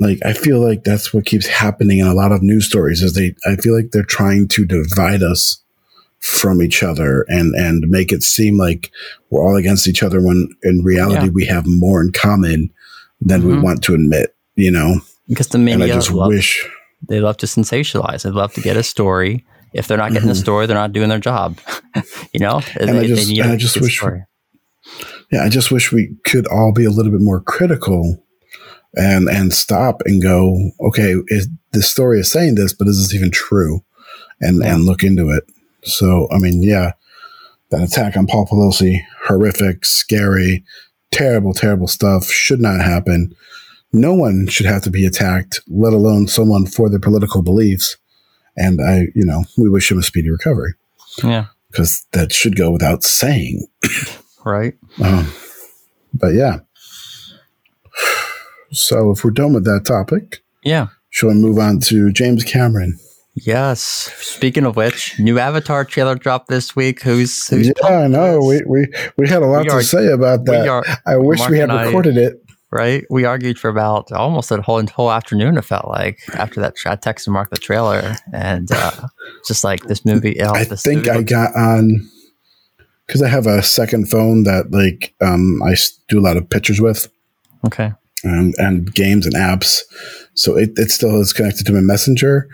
like 0.00 0.18
I 0.24 0.32
feel 0.32 0.60
like 0.60 0.84
that's 0.84 1.12
what 1.12 1.26
keeps 1.26 1.46
happening 1.46 1.98
in 1.98 2.06
a 2.06 2.14
lot 2.14 2.32
of 2.32 2.42
news 2.42 2.66
stories 2.66 3.02
is 3.02 3.14
they 3.14 3.34
I 3.46 3.56
feel 3.56 3.74
like 3.74 3.90
they're 3.90 4.02
trying 4.02 4.48
to 4.48 4.64
divide 4.64 5.22
us 5.22 5.60
from 6.20 6.62
each 6.62 6.82
other 6.82 7.24
and 7.28 7.54
and 7.54 7.88
make 7.88 8.12
it 8.12 8.22
seem 8.22 8.58
like 8.58 8.90
we're 9.30 9.44
all 9.44 9.56
against 9.56 9.88
each 9.88 10.02
other 10.02 10.20
when 10.20 10.48
in 10.62 10.82
reality 10.82 11.26
yeah. 11.26 11.32
we 11.32 11.44
have 11.46 11.66
more 11.66 12.00
in 12.00 12.12
common 12.12 12.70
than 13.20 13.40
mm-hmm. 13.40 13.56
we 13.56 13.58
want 13.58 13.82
to 13.84 13.94
admit, 13.94 14.34
you 14.54 14.70
know. 14.70 15.00
Because 15.28 15.48
the 15.48 15.58
media 15.58 15.74
and 15.74 15.92
I 15.92 15.94
just 15.94 16.10
love, 16.10 16.28
wish 16.28 16.68
they 17.06 17.20
love 17.20 17.36
to 17.38 17.46
sensationalize. 17.46 18.22
They 18.22 18.30
love 18.30 18.52
to 18.54 18.60
get 18.60 18.76
a 18.76 18.82
story. 18.82 19.44
If 19.72 19.86
they're 19.86 19.98
not 19.98 20.12
getting 20.12 20.22
mm-hmm. 20.22 20.28
the 20.30 20.34
story, 20.34 20.66
they're 20.66 20.76
not 20.76 20.92
doing 20.92 21.08
their 21.08 21.18
job. 21.18 21.58
you 22.32 22.40
know, 22.40 22.60
and 22.78 22.88
they, 22.90 23.00
I 23.00 23.06
just, 23.06 23.30
and 23.30 23.50
I 23.50 23.56
just 23.56 23.80
wish 23.80 23.96
story 23.96 24.24
yeah, 25.30 25.44
I 25.44 25.48
just 25.48 25.70
wish 25.70 25.92
we 25.92 26.16
could 26.24 26.46
all 26.46 26.72
be 26.72 26.84
a 26.84 26.90
little 26.90 27.12
bit 27.12 27.20
more 27.20 27.40
critical 27.40 28.22
and 28.94 29.28
and 29.28 29.52
stop 29.52 30.02
and 30.06 30.22
go, 30.22 30.70
okay, 30.80 31.14
is, 31.28 31.48
this 31.72 31.88
story 31.88 32.20
is 32.20 32.30
saying 32.30 32.54
this, 32.54 32.72
but 32.72 32.88
is 32.88 32.98
this 32.98 33.14
even 33.14 33.30
true? 33.30 33.84
And 34.40 34.62
yeah. 34.62 34.74
and 34.74 34.84
look 34.84 35.02
into 35.02 35.30
it. 35.30 35.44
So, 35.82 36.28
I 36.30 36.38
mean, 36.38 36.62
yeah, 36.62 36.92
that 37.70 37.82
attack 37.82 38.16
on 38.16 38.26
Paul 38.26 38.46
Pelosi, 38.46 39.00
horrific, 39.26 39.84
scary, 39.84 40.64
terrible, 41.10 41.52
terrible 41.52 41.88
stuff, 41.88 42.26
should 42.26 42.60
not 42.60 42.80
happen. 42.80 43.34
No 43.92 44.14
one 44.14 44.46
should 44.48 44.66
have 44.66 44.82
to 44.82 44.90
be 44.90 45.06
attacked, 45.06 45.60
let 45.68 45.92
alone 45.92 46.26
someone 46.26 46.66
for 46.66 46.88
their 46.88 46.98
political 46.98 47.42
beliefs. 47.42 47.96
And 48.58 48.80
I, 48.80 49.06
you 49.14 49.24
know, 49.24 49.44
we 49.56 49.68
wish 49.68 49.90
him 49.90 49.98
a 49.98 50.02
speedy 50.02 50.30
recovery. 50.30 50.74
Yeah. 51.22 51.46
Because 51.70 52.06
that 52.12 52.32
should 52.32 52.56
go 52.56 52.70
without 52.70 53.04
saying. 53.04 53.66
right? 54.44 54.74
Um, 55.02 55.32
but 56.12 56.34
yeah. 56.34 56.60
So 58.70 59.10
if 59.12 59.24
we're 59.24 59.30
done 59.30 59.52
with 59.54 59.64
that 59.64 59.84
topic, 59.84 60.42
yeah, 60.62 60.88
shall 61.10 61.30
we 61.30 61.36
move 61.36 61.58
on 61.58 61.80
to 61.80 62.12
James 62.12 62.44
Cameron? 62.44 62.98
Yes. 63.34 63.80
Speaking 63.80 64.64
of 64.64 64.76
which, 64.76 65.18
new 65.18 65.38
Avatar 65.38 65.84
trailer 65.84 66.16
dropped 66.16 66.48
this 66.48 66.74
week. 66.74 67.02
Who's, 67.02 67.46
who's 67.46 67.68
yeah, 67.68 67.86
I 67.86 68.06
know. 68.08 68.40
We, 68.40 68.62
we 68.66 68.86
we 69.16 69.28
had 69.28 69.42
a 69.42 69.46
lot 69.46 69.62
we 69.62 69.68
to 69.68 69.74
are, 69.76 69.82
say 69.82 70.08
about 70.08 70.44
that. 70.46 70.68
Are, 70.68 70.84
I 71.06 71.16
wish 71.16 71.38
Mark 71.38 71.50
we 71.50 71.58
had 71.58 71.70
recorded 71.70 72.18
I, 72.18 72.22
it. 72.22 72.44
Right, 72.70 73.06
we 73.08 73.24
argued 73.24 73.58
for 73.58 73.70
about 73.70 74.12
almost 74.12 74.50
a 74.50 74.60
whole 74.60 74.86
whole 74.88 75.10
afternoon. 75.10 75.56
It 75.56 75.64
felt 75.64 75.88
like 75.88 76.20
after 76.34 76.60
that, 76.60 76.74
I 76.84 76.96
texted 76.96 77.28
Mark 77.28 77.48
the 77.48 77.56
trailer, 77.56 78.14
and 78.34 78.70
uh, 78.70 79.08
just 79.46 79.64
like 79.64 79.84
this 79.84 80.04
movie. 80.04 80.38
Oh, 80.42 80.52
I 80.52 80.64
this 80.64 80.82
think 80.82 81.06
movie 81.06 81.18
I 81.18 81.22
got 81.22 81.56
on 81.56 82.06
because 83.08 83.22
I 83.22 83.28
have 83.28 83.46
a 83.46 83.62
second 83.62 84.10
phone 84.10 84.44
that 84.44 84.70
like 84.70 85.14
um, 85.20 85.62
I 85.62 85.74
do 86.08 86.20
a 86.20 86.22
lot 86.22 86.36
of 86.36 86.48
pictures 86.48 86.80
with. 86.80 87.10
Okay. 87.66 87.92
And, 88.22 88.54
and 88.58 88.92
games 88.92 89.26
and 89.26 89.34
apps. 89.34 89.80
So 90.34 90.56
it, 90.56 90.72
it 90.76 90.90
still 90.90 91.20
is 91.20 91.32
connected 91.32 91.66
to 91.66 91.72
my 91.72 91.80
messenger. 91.80 92.48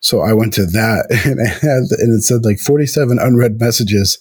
So 0.00 0.20
I 0.20 0.32
went 0.32 0.54
to 0.54 0.66
that 0.66 1.06
and 1.26 1.38
it, 1.38 1.48
had, 1.60 1.98
and 2.00 2.18
it 2.18 2.22
said 2.22 2.44
like 2.44 2.58
47 2.58 3.18
unread 3.18 3.60
messages. 3.60 4.18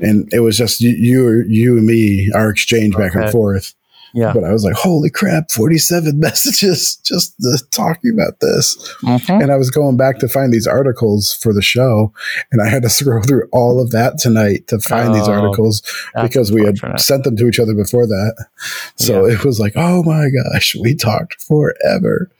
And 0.00 0.28
it 0.32 0.40
was 0.40 0.58
just 0.58 0.80
you, 0.80 0.90
you, 0.90 1.44
you 1.48 1.78
and 1.78 1.86
me, 1.86 2.30
our 2.34 2.50
exchange 2.50 2.96
back 2.96 3.14
and 3.14 3.30
forth. 3.30 3.74
Yeah. 4.14 4.32
But 4.32 4.44
I 4.44 4.52
was 4.52 4.64
like, 4.64 4.74
holy 4.74 5.10
crap, 5.10 5.50
47 5.50 6.18
messages 6.20 6.96
just 7.04 7.34
talking 7.72 8.12
about 8.12 8.38
this. 8.38 8.76
Mm-hmm. 9.02 9.42
And 9.42 9.50
I 9.50 9.56
was 9.56 9.70
going 9.70 9.96
back 9.96 10.20
to 10.20 10.28
find 10.28 10.52
these 10.52 10.68
articles 10.68 11.34
for 11.34 11.52
the 11.52 11.60
show. 11.60 12.12
And 12.52 12.62
I 12.62 12.68
had 12.68 12.84
to 12.84 12.88
scroll 12.90 13.22
through 13.22 13.48
all 13.52 13.82
of 13.82 13.90
that 13.90 14.18
tonight 14.18 14.68
to 14.68 14.78
find 14.78 15.10
oh, 15.10 15.14
these 15.14 15.28
articles 15.28 15.82
because 16.22 16.52
we 16.52 16.64
had 16.64 16.78
sent 17.00 17.24
them 17.24 17.36
to 17.36 17.48
each 17.48 17.58
other 17.58 17.74
before 17.74 18.06
that. 18.06 18.46
So 18.94 19.26
yeah. 19.26 19.34
it 19.34 19.44
was 19.44 19.58
like, 19.58 19.72
oh 19.74 20.04
my 20.04 20.28
gosh, 20.30 20.76
we 20.76 20.94
talked 20.94 21.42
forever 21.42 22.30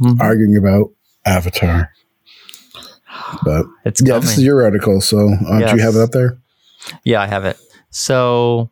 mm-hmm. 0.00 0.20
arguing 0.22 0.56
about 0.56 0.90
Avatar. 1.26 1.92
But 3.44 3.66
it's 3.84 4.00
yeah, 4.00 4.14
coming. 4.14 4.20
this 4.22 4.38
is 4.38 4.44
your 4.44 4.62
article. 4.62 5.02
So 5.02 5.18
uh, 5.18 5.58
yes. 5.58 5.70
do 5.70 5.76
you 5.76 5.82
have 5.82 5.96
it 5.96 6.00
up 6.00 6.12
there? 6.12 6.38
Yeah, 7.04 7.20
I 7.20 7.26
have 7.26 7.44
it. 7.44 7.58
So 7.90 8.70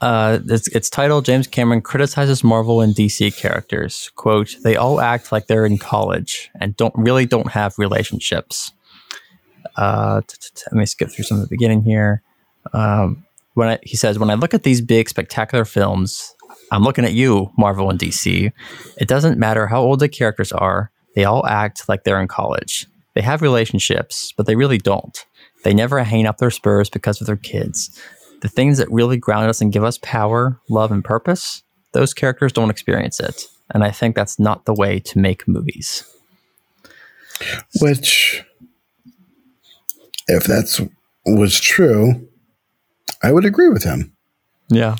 uh, 0.00 0.38
it's, 0.46 0.68
it's 0.68 0.88
titled 0.88 1.24
James 1.24 1.46
Cameron 1.46 1.82
criticizes 1.82 2.44
Marvel 2.44 2.80
and 2.80 2.94
DC 2.94 3.36
characters. 3.36 4.10
Quote, 4.14 4.56
they 4.62 4.76
all 4.76 5.00
act 5.00 5.32
like 5.32 5.46
they're 5.46 5.66
in 5.66 5.78
college 5.78 6.50
and 6.60 6.76
don't 6.76 6.94
really 6.96 7.26
don't 7.26 7.50
have 7.50 7.78
relationships. 7.78 8.72
Uh, 9.76 10.20
let 10.70 10.78
me 10.78 10.86
skip 10.86 11.10
through 11.10 11.24
some 11.24 11.38
of 11.38 11.42
the 11.42 11.48
beginning 11.48 11.82
here. 11.82 12.22
Um, 12.72 13.24
when 13.54 13.70
I, 13.70 13.78
he 13.82 13.96
says, 13.96 14.18
when 14.18 14.30
I 14.30 14.34
look 14.34 14.54
at 14.54 14.62
these 14.62 14.80
big 14.80 15.08
spectacular 15.08 15.64
films, 15.64 16.34
I'm 16.70 16.84
looking 16.84 17.04
at 17.04 17.12
you, 17.12 17.50
Marvel 17.58 17.90
and 17.90 17.98
DC. 17.98 18.52
It 18.98 19.08
doesn't 19.08 19.38
matter 19.38 19.66
how 19.66 19.82
old 19.82 20.00
the 20.00 20.08
characters 20.08 20.52
are, 20.52 20.90
they 21.14 21.24
all 21.24 21.46
act 21.46 21.88
like 21.88 22.04
they're 22.04 22.20
in 22.20 22.28
college. 22.28 22.86
They 23.14 23.20
have 23.20 23.42
relationships, 23.42 24.32
but 24.36 24.46
they 24.46 24.56
really 24.56 24.78
don't. 24.78 25.26
They 25.64 25.74
never 25.74 26.02
hang 26.02 26.26
up 26.26 26.38
their 26.38 26.50
spurs 26.50 26.88
because 26.88 27.20
of 27.20 27.26
their 27.26 27.36
kids 27.36 28.00
the 28.42 28.48
things 28.48 28.78
that 28.78 28.90
really 28.90 29.16
ground 29.16 29.48
us 29.48 29.60
and 29.60 29.72
give 29.72 29.84
us 29.84 29.98
power, 30.02 30.60
love, 30.68 30.90
and 30.90 31.04
purpose, 31.04 31.62
those 31.92 32.12
characters 32.12 32.52
don't 32.52 32.70
experience 32.70 33.20
it. 33.20 33.46
And 33.70 33.84
I 33.84 33.90
think 33.90 34.16
that's 34.16 34.38
not 34.38 34.64
the 34.64 34.74
way 34.74 34.98
to 34.98 35.18
make 35.18 35.48
movies. 35.48 36.04
Which, 37.80 38.44
if 40.26 40.44
that's 40.44 40.80
was 41.24 41.58
true, 41.60 42.28
I 43.22 43.32
would 43.32 43.44
agree 43.44 43.68
with 43.68 43.84
him. 43.84 44.12
Yeah. 44.68 44.96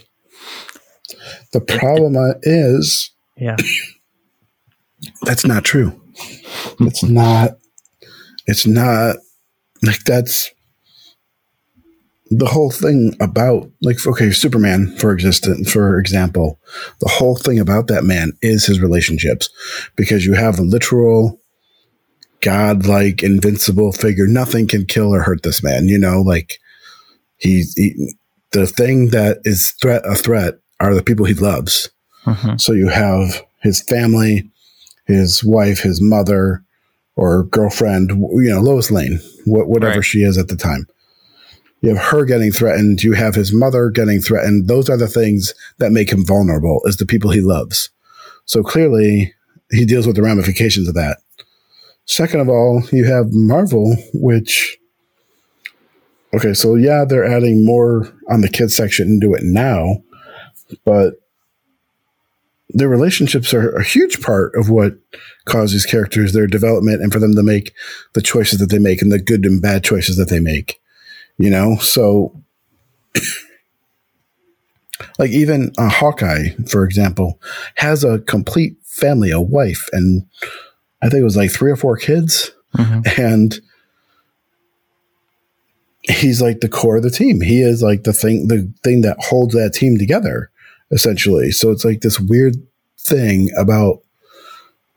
The 1.52 1.60
problem 1.60 2.16
is, 2.42 3.10
yeah, 3.36 3.56
that's 5.22 5.44
not 5.44 5.64
true. 5.64 6.00
It's 6.80 7.02
not. 7.02 7.58
It's 8.46 8.66
not 8.66 9.16
like 9.82 10.02
that's 10.04 10.50
the 12.38 12.46
whole 12.46 12.70
thing 12.70 13.16
about 13.20 13.70
like 13.82 14.04
okay 14.06 14.30
superman 14.30 14.94
for 14.96 15.12
existence 15.12 15.70
for 15.70 15.98
example 15.98 16.58
the 17.00 17.08
whole 17.08 17.36
thing 17.36 17.58
about 17.58 17.86
that 17.86 18.04
man 18.04 18.32
is 18.42 18.66
his 18.66 18.80
relationships 18.80 19.48
because 19.96 20.24
you 20.24 20.34
have 20.34 20.58
a 20.58 20.62
literal 20.62 21.40
godlike 22.40 23.22
invincible 23.22 23.92
figure 23.92 24.26
nothing 24.26 24.66
can 24.66 24.84
kill 24.84 25.14
or 25.14 25.22
hurt 25.22 25.42
this 25.42 25.62
man 25.62 25.88
you 25.88 25.98
know 25.98 26.20
like 26.20 26.58
he's 27.38 27.74
he, 27.74 28.14
the 28.52 28.66
thing 28.66 29.08
that 29.08 29.38
is 29.44 29.70
threat 29.72 30.02
a 30.04 30.14
threat 30.14 30.54
are 30.80 30.94
the 30.94 31.02
people 31.02 31.26
he 31.26 31.34
loves 31.34 31.90
mm-hmm. 32.24 32.56
so 32.56 32.72
you 32.72 32.88
have 32.88 33.42
his 33.60 33.80
family 33.82 34.50
his 35.06 35.44
wife 35.44 35.80
his 35.80 36.00
mother 36.00 36.64
or 37.16 37.44
girlfriend, 37.44 38.10
you 38.10 38.50
know, 38.50 38.60
Lois 38.60 38.90
Lane, 38.90 39.20
wh- 39.44 39.68
whatever 39.68 39.96
right. 39.96 40.04
she 40.04 40.22
is 40.22 40.38
at 40.38 40.48
the 40.48 40.56
time. 40.56 40.86
You 41.82 41.94
have 41.94 42.04
her 42.06 42.24
getting 42.24 42.52
threatened. 42.52 43.02
You 43.02 43.12
have 43.12 43.34
his 43.34 43.52
mother 43.52 43.90
getting 43.90 44.20
threatened. 44.20 44.68
Those 44.68 44.88
are 44.88 44.96
the 44.96 45.08
things 45.08 45.52
that 45.78 45.90
make 45.92 46.10
him 46.10 46.24
vulnerable 46.24 46.80
is 46.84 46.96
the 46.96 47.06
people 47.06 47.30
he 47.30 47.40
loves. 47.40 47.90
So 48.44 48.62
clearly 48.62 49.34
he 49.70 49.84
deals 49.84 50.06
with 50.06 50.16
the 50.16 50.22
ramifications 50.22 50.88
of 50.88 50.94
that. 50.94 51.18
Second 52.06 52.40
of 52.40 52.48
all, 52.48 52.82
you 52.92 53.04
have 53.04 53.32
Marvel, 53.32 53.96
which, 54.14 54.78
okay, 56.34 56.54
so 56.54 56.76
yeah, 56.76 57.04
they're 57.04 57.24
adding 57.24 57.64
more 57.64 58.12
on 58.28 58.42
the 58.42 58.48
kids 58.48 58.76
section 58.76 59.08
into 59.08 59.34
it 59.34 59.42
now, 59.42 60.02
but 60.84 61.14
their 62.68 62.88
relationships 62.88 63.52
are 63.52 63.70
a 63.76 63.84
huge 63.84 64.20
part 64.20 64.54
of 64.54 64.70
what 64.70 64.94
causes 65.46 65.84
characters 65.84 66.32
their 66.32 66.46
development 66.46 67.02
and 67.02 67.12
for 67.12 67.18
them 67.18 67.34
to 67.34 67.42
make 67.42 67.72
the 68.14 68.22
choices 68.22 68.58
that 68.60 68.70
they 68.70 68.78
make 68.78 69.02
and 69.02 69.12
the 69.12 69.20
good 69.20 69.44
and 69.44 69.60
bad 69.60 69.84
choices 69.84 70.16
that 70.16 70.28
they 70.28 70.40
make. 70.40 70.80
You 71.38 71.50
know, 71.50 71.76
so 71.76 72.40
like 75.18 75.30
even 75.30 75.72
a 75.78 75.88
Hawkeye, 75.88 76.50
for 76.68 76.84
example, 76.84 77.40
has 77.76 78.04
a 78.04 78.20
complete 78.20 78.76
family, 78.84 79.30
a 79.30 79.40
wife, 79.40 79.88
and 79.92 80.26
I 81.02 81.08
think 81.08 81.20
it 81.20 81.24
was 81.24 81.36
like 81.36 81.50
three 81.50 81.70
or 81.70 81.76
four 81.76 81.96
kids, 81.96 82.52
mm-hmm. 82.76 83.20
and 83.20 83.60
he's 86.02 86.42
like 86.42 86.60
the 86.60 86.68
core 86.68 86.96
of 86.96 87.02
the 87.02 87.10
team. 87.10 87.40
He 87.40 87.62
is 87.62 87.82
like 87.82 88.04
the 88.04 88.12
thing, 88.12 88.48
the 88.48 88.72
thing 88.82 89.02
that 89.02 89.16
holds 89.18 89.54
that 89.54 89.72
team 89.72 89.98
together, 89.98 90.50
essentially. 90.90 91.50
So 91.50 91.70
it's 91.70 91.84
like 91.84 92.00
this 92.00 92.20
weird 92.20 92.56
thing 92.98 93.50
about 93.56 94.02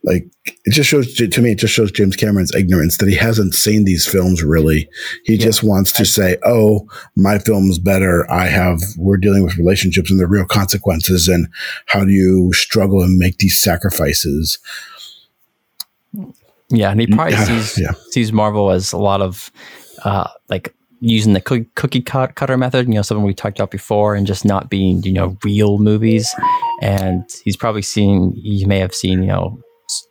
like 0.06 0.26
it 0.46 0.72
just 0.72 0.90
shows 0.90 1.14
to 1.14 1.42
me 1.42 1.52
it 1.52 1.58
just 1.58 1.74
shows 1.74 1.92
james 1.92 2.16
cameron's 2.16 2.54
ignorance 2.56 2.98
that 2.98 3.10
he 3.10 3.16
hasn't 3.16 3.54
seen 3.54 3.84
these 3.84 4.08
films 4.08 4.44
really 4.44 4.88
he 5.26 5.36
yeah. 5.36 5.44
just 5.44 5.64
wants 5.64 5.92
to 5.92 6.06
say 6.06 6.38
oh 6.46 6.88
my 7.16 7.38
film's 7.40 7.80
better 7.80 8.30
i 8.32 8.46
have 8.46 8.80
we're 8.98 9.18
dealing 9.18 9.44
with 9.44 9.58
relationships 9.58 10.10
and 10.10 10.20
the 10.20 10.28
real 10.28 10.46
consequences 10.46 11.28
and 11.28 11.48
how 11.88 12.06
do 12.06 12.12
you 12.12 12.54
struggle 12.54 13.02
and 13.02 13.18
make 13.18 13.38
these 13.40 13.60
sacrifices 13.60 14.60
yeah 16.70 16.92
and 16.92 17.02
he 17.02 17.08
probably 17.08 17.36
sees 17.36 17.78
yeah. 17.80 17.92
sees 18.12 18.32
marvel 18.32 18.72
as 18.72 18.94
a 18.94 18.98
lot 18.98 19.22
of 19.22 19.52
uh 20.04 20.30
like 20.50 20.74
using 21.02 21.34
the 21.34 21.42
cookie 21.76 22.02
cutter 22.02 22.58
method, 22.58 22.88
you 22.88 22.94
know, 22.96 23.02
something 23.02 23.26
we 23.26 23.34
talked 23.34 23.60
about 23.60 23.70
before, 23.70 24.16
and 24.16 24.26
just 24.26 24.44
not 24.44 24.70
being, 24.70 25.04
you 25.04 25.14
know, 25.14 25.38
real 25.44 25.78
movies. 25.78 26.34
And 26.82 27.30
he's 27.44 27.56
probably 27.56 27.84
seen, 27.84 28.34
he 28.34 28.66
may 28.66 28.80
have 28.80 28.96
seen, 28.96 29.22
you 29.22 29.28
know, 29.28 29.60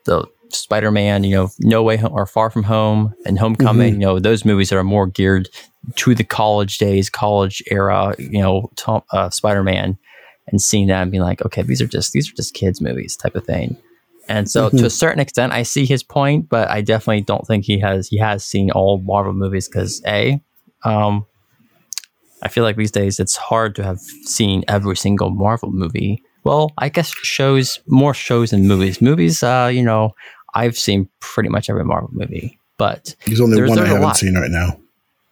the 0.05 0.27
Spider 0.51 0.91
Man, 0.91 1.25
you 1.25 1.35
know, 1.35 1.51
No 1.61 1.83
Way 1.83 1.97
Home 1.97 2.13
or 2.13 2.27
Far 2.27 2.51
From 2.51 2.63
Home 2.65 3.15
and 3.27 3.39
Homecoming, 3.39 3.95
mm-hmm. 3.95 4.01
you 4.01 4.07
know, 4.07 4.19
those 4.19 4.45
movies 4.45 4.71
that 4.71 4.77
are 4.77 4.85
more 4.85 5.07
geared 5.07 5.49
to 5.97 6.15
the 6.15 6.25
college 6.25 6.79
days, 6.79 7.11
college 7.11 7.63
era, 7.71 8.15
you 8.19 8.41
know, 8.41 8.71
Tom, 8.77 9.03
uh, 9.13 9.31
Spider 9.31 9.63
Man, 9.63 9.99
and 10.47 10.61
seeing 10.61 10.87
that 10.89 11.03
and 11.03 11.11
being 11.11 11.23
like, 11.23 11.45
okay, 11.45 11.63
these 11.63 11.81
are 11.81 11.87
just 11.87 12.13
these 12.13 12.31
are 12.31 12.35
just 12.35 12.55
kids 12.55 12.81
movies 12.81 13.17
type 13.17 13.35
of 13.35 13.45
thing. 13.45 13.77
And 14.29 14.51
so, 14.51 14.69
mm-hmm. 14.69 14.79
to 14.79 14.87
a 14.87 14.91
certain 14.91 15.21
extent, 15.21 15.53
I 15.53 15.65
see 15.65 15.85
his 15.85 16.03
point, 16.03 16.49
but 16.49 16.71
I 16.71 16.81
definitely 16.81 17.23
don't 17.23 17.47
think 17.47 17.65
he 17.65 17.79
has 17.81 18.09
he 18.09 18.19
has 18.19 18.45
seen 18.45 18.71
all 18.71 18.99
Marvel 18.99 19.35
movies 19.35 19.69
because 19.69 20.03
a 20.07 20.41
um, 20.85 21.27
I 22.43 22.49
feel 22.49 22.65
like 22.65 22.77
these 22.77 22.91
days 22.91 23.21
it's 23.21 23.37
hard 23.37 23.75
to 23.77 23.83
have 23.83 24.01
seen 24.01 24.65
every 24.69 24.97
single 24.97 25.31
Marvel 25.31 25.73
movie. 25.73 26.23
Well, 26.45 26.73
I 26.79 26.91
guess 26.91 27.09
shows 27.09 27.81
more 27.87 28.15
shows 28.15 28.51
than 28.51 28.69
movies. 28.69 29.01
Movies, 29.01 29.43
uh, 29.43 29.71
you 29.73 29.83
know, 29.83 30.15
I've 30.55 30.79
seen 30.79 31.09
pretty 31.21 31.49
much 31.49 31.69
every 31.69 31.85
Marvel 31.85 32.11
movie, 32.13 32.59
but 32.77 33.17
there's 33.27 33.41
only 33.41 33.57
there's, 33.57 33.71
one 33.71 33.79
there's 33.79 33.91
I 33.91 33.95
haven't 33.95 34.17
seen 34.17 34.35
right 34.35 34.51
now. 34.51 34.79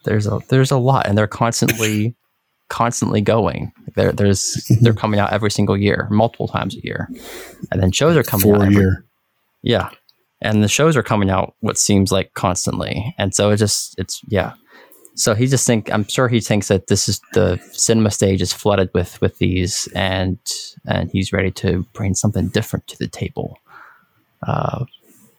There's 0.04 0.26
a 0.26 0.40
there's 0.48 0.70
a 0.70 0.78
lot, 0.78 1.06
and 1.06 1.16
they're 1.16 1.26
constantly 1.26 2.16
constantly 2.68 3.20
going. 3.20 3.72
There 3.94 4.10
there's 4.12 4.54
they're 4.80 4.94
coming 4.94 5.20
out 5.20 5.32
every 5.32 5.50
single 5.50 5.76
year, 5.76 6.08
multiple 6.10 6.48
times 6.48 6.74
a 6.74 6.82
year, 6.82 7.08
and 7.70 7.80
then 7.80 7.92
shows 7.92 8.16
are 8.16 8.22
coming 8.22 8.44
Four 8.44 8.56
out 8.56 8.62
every, 8.62 8.76
year. 8.76 9.04
Yeah, 9.62 9.90
and 10.40 10.64
the 10.64 10.68
shows 10.68 10.96
are 10.96 11.02
coming 11.02 11.30
out 11.30 11.54
what 11.60 11.78
seems 11.78 12.10
like 12.10 12.32
constantly, 12.34 13.14
and 13.18 13.34
so 13.34 13.50
it 13.50 13.58
just 13.58 13.94
it's 13.98 14.20
yeah 14.28 14.54
so 15.14 15.34
he 15.34 15.46
just 15.46 15.66
think 15.66 15.92
I'm 15.92 16.06
sure 16.06 16.28
he 16.28 16.40
thinks 16.40 16.68
that 16.68 16.86
this 16.86 17.08
is 17.08 17.20
the 17.34 17.58
cinema 17.72 18.10
stage 18.10 18.40
is 18.40 18.52
flooded 18.52 18.90
with 18.94 19.20
with 19.20 19.38
these, 19.38 19.88
and 19.94 20.38
and 20.86 21.10
he's 21.10 21.32
ready 21.32 21.50
to 21.52 21.86
bring 21.92 22.14
something 22.14 22.48
different 22.48 22.86
to 22.88 22.98
the 22.98 23.08
table. 23.08 23.58
Uh, 24.46 24.84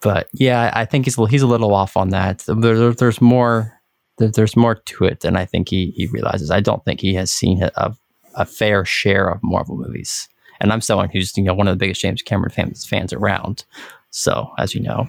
but 0.01 0.27
yeah, 0.33 0.71
I 0.73 0.85
think 0.85 1.05
he's 1.05 1.15
he's 1.29 1.41
a 1.41 1.47
little 1.47 1.73
off 1.73 1.97
on 1.97 2.09
that. 2.09 2.43
There, 2.47 2.93
there's 2.93 3.21
more 3.21 3.79
there's 4.17 4.55
more 4.55 4.75
to 4.75 5.05
it 5.05 5.21
than 5.21 5.35
I 5.35 5.45
think 5.45 5.69
he 5.69 5.91
he 5.95 6.07
realizes. 6.07 6.51
I 6.51 6.59
don't 6.59 6.83
think 6.85 6.99
he 6.99 7.15
has 7.15 7.31
seen 7.31 7.63
a, 7.63 7.95
a 8.35 8.45
fair 8.45 8.85
share 8.85 9.27
of 9.27 9.39
Marvel 9.41 9.77
movies, 9.77 10.29
and 10.59 10.71
I'm 10.71 10.81
someone 10.81 11.09
who's 11.09 11.35
you 11.35 11.43
know 11.43 11.53
one 11.53 11.67
of 11.67 11.73
the 11.73 11.83
biggest 11.83 12.01
James 12.01 12.21
Cameron 12.21 12.51
fans 12.51 12.85
fans 12.85 13.11
around. 13.11 13.65
So 14.11 14.51
as 14.59 14.75
you 14.75 14.81
know, 14.81 15.07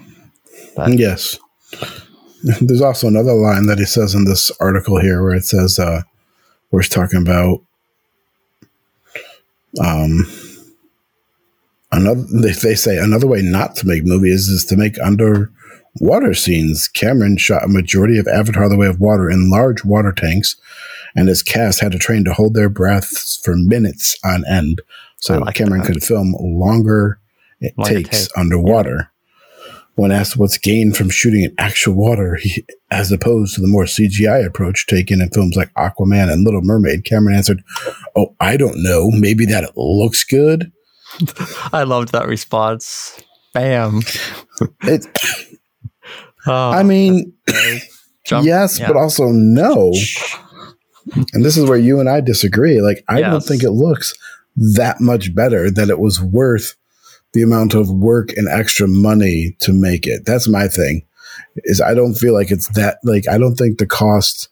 but, 0.75 0.97
yes. 0.97 1.37
There's 2.61 2.81
also 2.81 3.07
another 3.07 3.33
line 3.33 3.65
that 3.65 3.79
he 3.79 3.85
says 3.85 4.13
in 4.13 4.25
this 4.25 4.51
article 4.59 4.99
here 4.99 5.23
where 5.23 5.33
it 5.33 5.45
says, 5.45 5.79
uh, 5.79 6.03
where 6.69 6.81
he's 6.81 6.89
talking 6.89 7.21
about, 7.21 7.61
um, 9.83 10.25
another, 11.91 12.21
they, 12.21 12.51
they 12.51 12.75
say 12.75 12.97
another 12.97 13.25
way 13.25 13.41
not 13.41 13.75
to 13.77 13.87
make 13.87 14.05
movies 14.05 14.47
is 14.47 14.63
to 14.65 14.77
make 14.77 14.99
underwater 14.99 16.35
scenes. 16.35 16.87
Cameron 16.87 17.37
shot 17.37 17.63
a 17.63 17.67
majority 17.67 18.19
of 18.19 18.27
Avatar 18.27 18.69
The 18.69 18.77
Way 18.77 18.87
of 18.87 18.99
Water 18.99 19.27
in 19.27 19.49
large 19.49 19.83
water 19.83 20.11
tanks, 20.11 20.55
and 21.15 21.27
his 21.27 21.41
cast 21.41 21.81
had 21.81 21.93
to 21.93 21.97
train 21.97 22.25
to 22.25 22.33
hold 22.33 22.53
their 22.53 22.69
breaths 22.69 23.41
for 23.43 23.55
minutes 23.55 24.19
on 24.23 24.43
end. 24.47 24.81
So 25.17 25.39
like 25.39 25.55
Cameron 25.55 25.81
that. 25.81 25.93
could 25.93 26.03
film 26.03 26.35
longer, 26.39 27.19
longer 27.75 27.91
takes 27.91 28.27
take. 28.27 28.37
underwater. 28.37 29.11
When 29.95 30.11
asked 30.11 30.37
what's 30.37 30.57
gained 30.57 30.97
from 30.97 31.09
shooting 31.09 31.43
in 31.43 31.55
actual 31.57 31.93
water, 31.93 32.35
he, 32.35 32.65
as 32.91 33.11
opposed 33.11 33.55
to 33.55 33.61
the 33.61 33.67
more 33.67 33.85
CGI 33.85 34.45
approach 34.45 34.87
taken 34.87 35.21
in 35.21 35.29
films 35.29 35.55
like 35.55 35.73
Aquaman 35.73 36.31
and 36.31 36.43
Little 36.43 36.61
Mermaid, 36.61 37.05
Cameron 37.05 37.37
answered, 37.37 37.63
Oh, 38.15 38.35
I 38.39 38.57
don't 38.57 38.83
know. 38.83 39.09
Maybe 39.09 39.45
that 39.45 39.63
it 39.63 39.71
looks 39.77 40.23
good. 40.23 40.71
I 41.73 41.83
loved 41.83 42.11
that 42.11 42.27
response. 42.27 43.21
Bam. 43.53 44.01
It, 44.81 45.05
oh, 46.47 46.71
I 46.71 46.83
mean, 46.83 47.33
yes, 48.29 48.79
yeah. 48.79 48.87
but 48.87 48.97
also 48.97 49.27
no. 49.27 49.93
And 51.33 51.45
this 51.45 51.55
is 51.55 51.69
where 51.69 51.77
you 51.77 51.99
and 51.99 52.09
I 52.09 52.19
disagree. 52.19 52.81
Like, 52.81 53.03
I 53.07 53.19
yes. 53.19 53.31
don't 53.31 53.43
think 53.43 53.63
it 53.63 53.71
looks 53.71 54.13
that 54.55 54.99
much 54.99 55.33
better 55.33 55.69
that 55.71 55.89
it 55.89 55.99
was 55.99 56.21
worth 56.21 56.75
the 57.35 57.43
amount 57.43 57.75
of 57.75 57.91
work 57.91 58.31
and 58.35 58.47
extra 58.49 58.87
money 58.87 59.55
to 59.59 59.71
make 59.71 60.07
it. 60.07 60.25
That's 60.25 60.47
my 60.47 60.67
thing. 60.67 61.05
Is 61.57 61.81
I 61.81 61.93
don't 61.93 62.15
feel 62.15 62.33
like 62.33 62.49
it's 62.49 62.69
that 62.69 62.97
like 63.03 63.27
I 63.27 63.37
don't 63.37 63.55
think 63.55 63.77
the 63.77 63.85
cost 63.85 64.49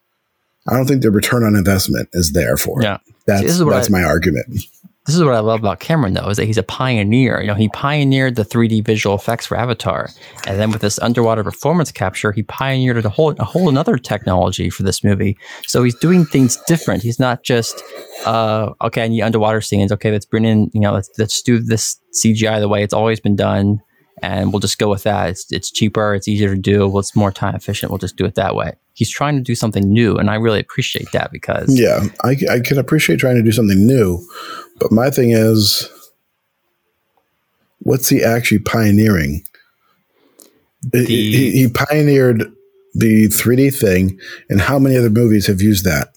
I 0.67 0.75
don't 0.75 0.85
think 0.85 1.01
the 1.01 1.11
return 1.11 1.43
on 1.43 1.55
investment 1.55 2.09
is 2.13 2.33
there 2.33 2.57
for 2.57 2.81
it. 2.81 2.83
Yeah. 2.83 2.97
That's 3.25 3.57
See, 3.57 3.65
that's 3.69 3.89
I, 3.89 3.91
my 3.91 4.03
argument 4.03 4.63
this 5.05 5.15
is 5.15 5.23
what 5.23 5.33
I 5.33 5.39
love 5.39 5.59
about 5.59 5.81
Cameron 5.81 6.13
though, 6.13 6.29
is 6.29 6.37
that 6.37 6.45
he's 6.45 6.57
a 6.57 6.63
pioneer. 6.63 7.41
You 7.41 7.47
know, 7.47 7.55
he 7.55 7.67
pioneered 7.69 8.35
the 8.35 8.45
3D 8.45 8.85
visual 8.85 9.15
effects 9.15 9.45
for 9.45 9.57
Avatar, 9.57 10.09
and 10.47 10.59
then 10.59 10.71
with 10.71 10.81
this 10.81 10.97
underwater 10.99 11.43
performance 11.43 11.91
capture, 11.91 12.31
he 12.31 12.43
pioneered 12.43 13.03
a 13.03 13.09
whole 13.09 13.35
a 13.37 13.43
whole 13.43 13.67
another 13.67 13.97
technology 13.97 14.69
for 14.69 14.83
this 14.83 15.03
movie. 15.03 15.37
So 15.67 15.83
he's 15.83 15.95
doing 15.95 16.25
things 16.25 16.57
different. 16.67 17.03
He's 17.03 17.19
not 17.19 17.43
just 17.43 17.83
uh, 18.25 18.69
okay, 18.81 19.03
I 19.03 19.07
need 19.09 19.21
underwater 19.21 19.59
scenes. 19.59 19.91
Okay, 19.91 20.11
let's 20.11 20.25
bring 20.25 20.45
in 20.45 20.71
you 20.73 20.79
know 20.79 20.93
let's 20.93 21.09
let's 21.17 21.41
do 21.41 21.59
this 21.59 21.99
CGI 22.13 22.59
the 22.59 22.69
way 22.69 22.81
it's 22.81 22.93
always 22.93 23.19
been 23.19 23.35
done, 23.35 23.81
and 24.23 24.51
we'll 24.51 24.59
just 24.59 24.79
go 24.79 24.89
with 24.89 25.03
that. 25.03 25.29
It's 25.29 25.51
it's 25.51 25.69
cheaper, 25.69 26.15
it's 26.15 26.27
easier 26.27 26.55
to 26.55 26.61
do, 26.61 26.87
well, 26.87 26.99
it's 26.99 27.15
more 27.15 27.31
time 27.31 27.55
efficient. 27.55 27.91
We'll 27.91 27.99
just 27.99 28.15
do 28.15 28.25
it 28.25 28.35
that 28.35 28.55
way. 28.55 28.73
He's 28.95 29.09
trying 29.09 29.35
to 29.35 29.41
do 29.41 29.55
something 29.55 29.91
new, 29.91 30.17
and 30.17 30.29
I 30.29 30.35
really 30.35 30.59
appreciate 30.59 31.11
that 31.11 31.31
because 31.31 31.77
yeah, 31.77 32.05
I, 32.23 32.37
I 32.49 32.59
can 32.59 32.77
appreciate 32.77 33.19
trying 33.19 33.35
to 33.35 33.43
do 33.43 33.51
something 33.51 33.85
new 33.85 34.25
but 34.79 34.91
my 34.91 35.09
thing 35.09 35.31
is, 35.31 35.89
what's 37.79 38.09
he 38.09 38.23
actually 38.23 38.59
pioneering? 38.59 39.43
The, 40.81 41.05
he, 41.05 41.51
he 41.51 41.69
pioneered 41.69 42.51
the 42.93 43.27
3D 43.27 43.73
thing, 43.73 44.19
and 44.49 44.59
how 44.59 44.77
many 44.79 44.97
other 44.97 45.09
movies 45.09 45.47
have 45.47 45.61
used 45.61 45.85
that? 45.85 46.09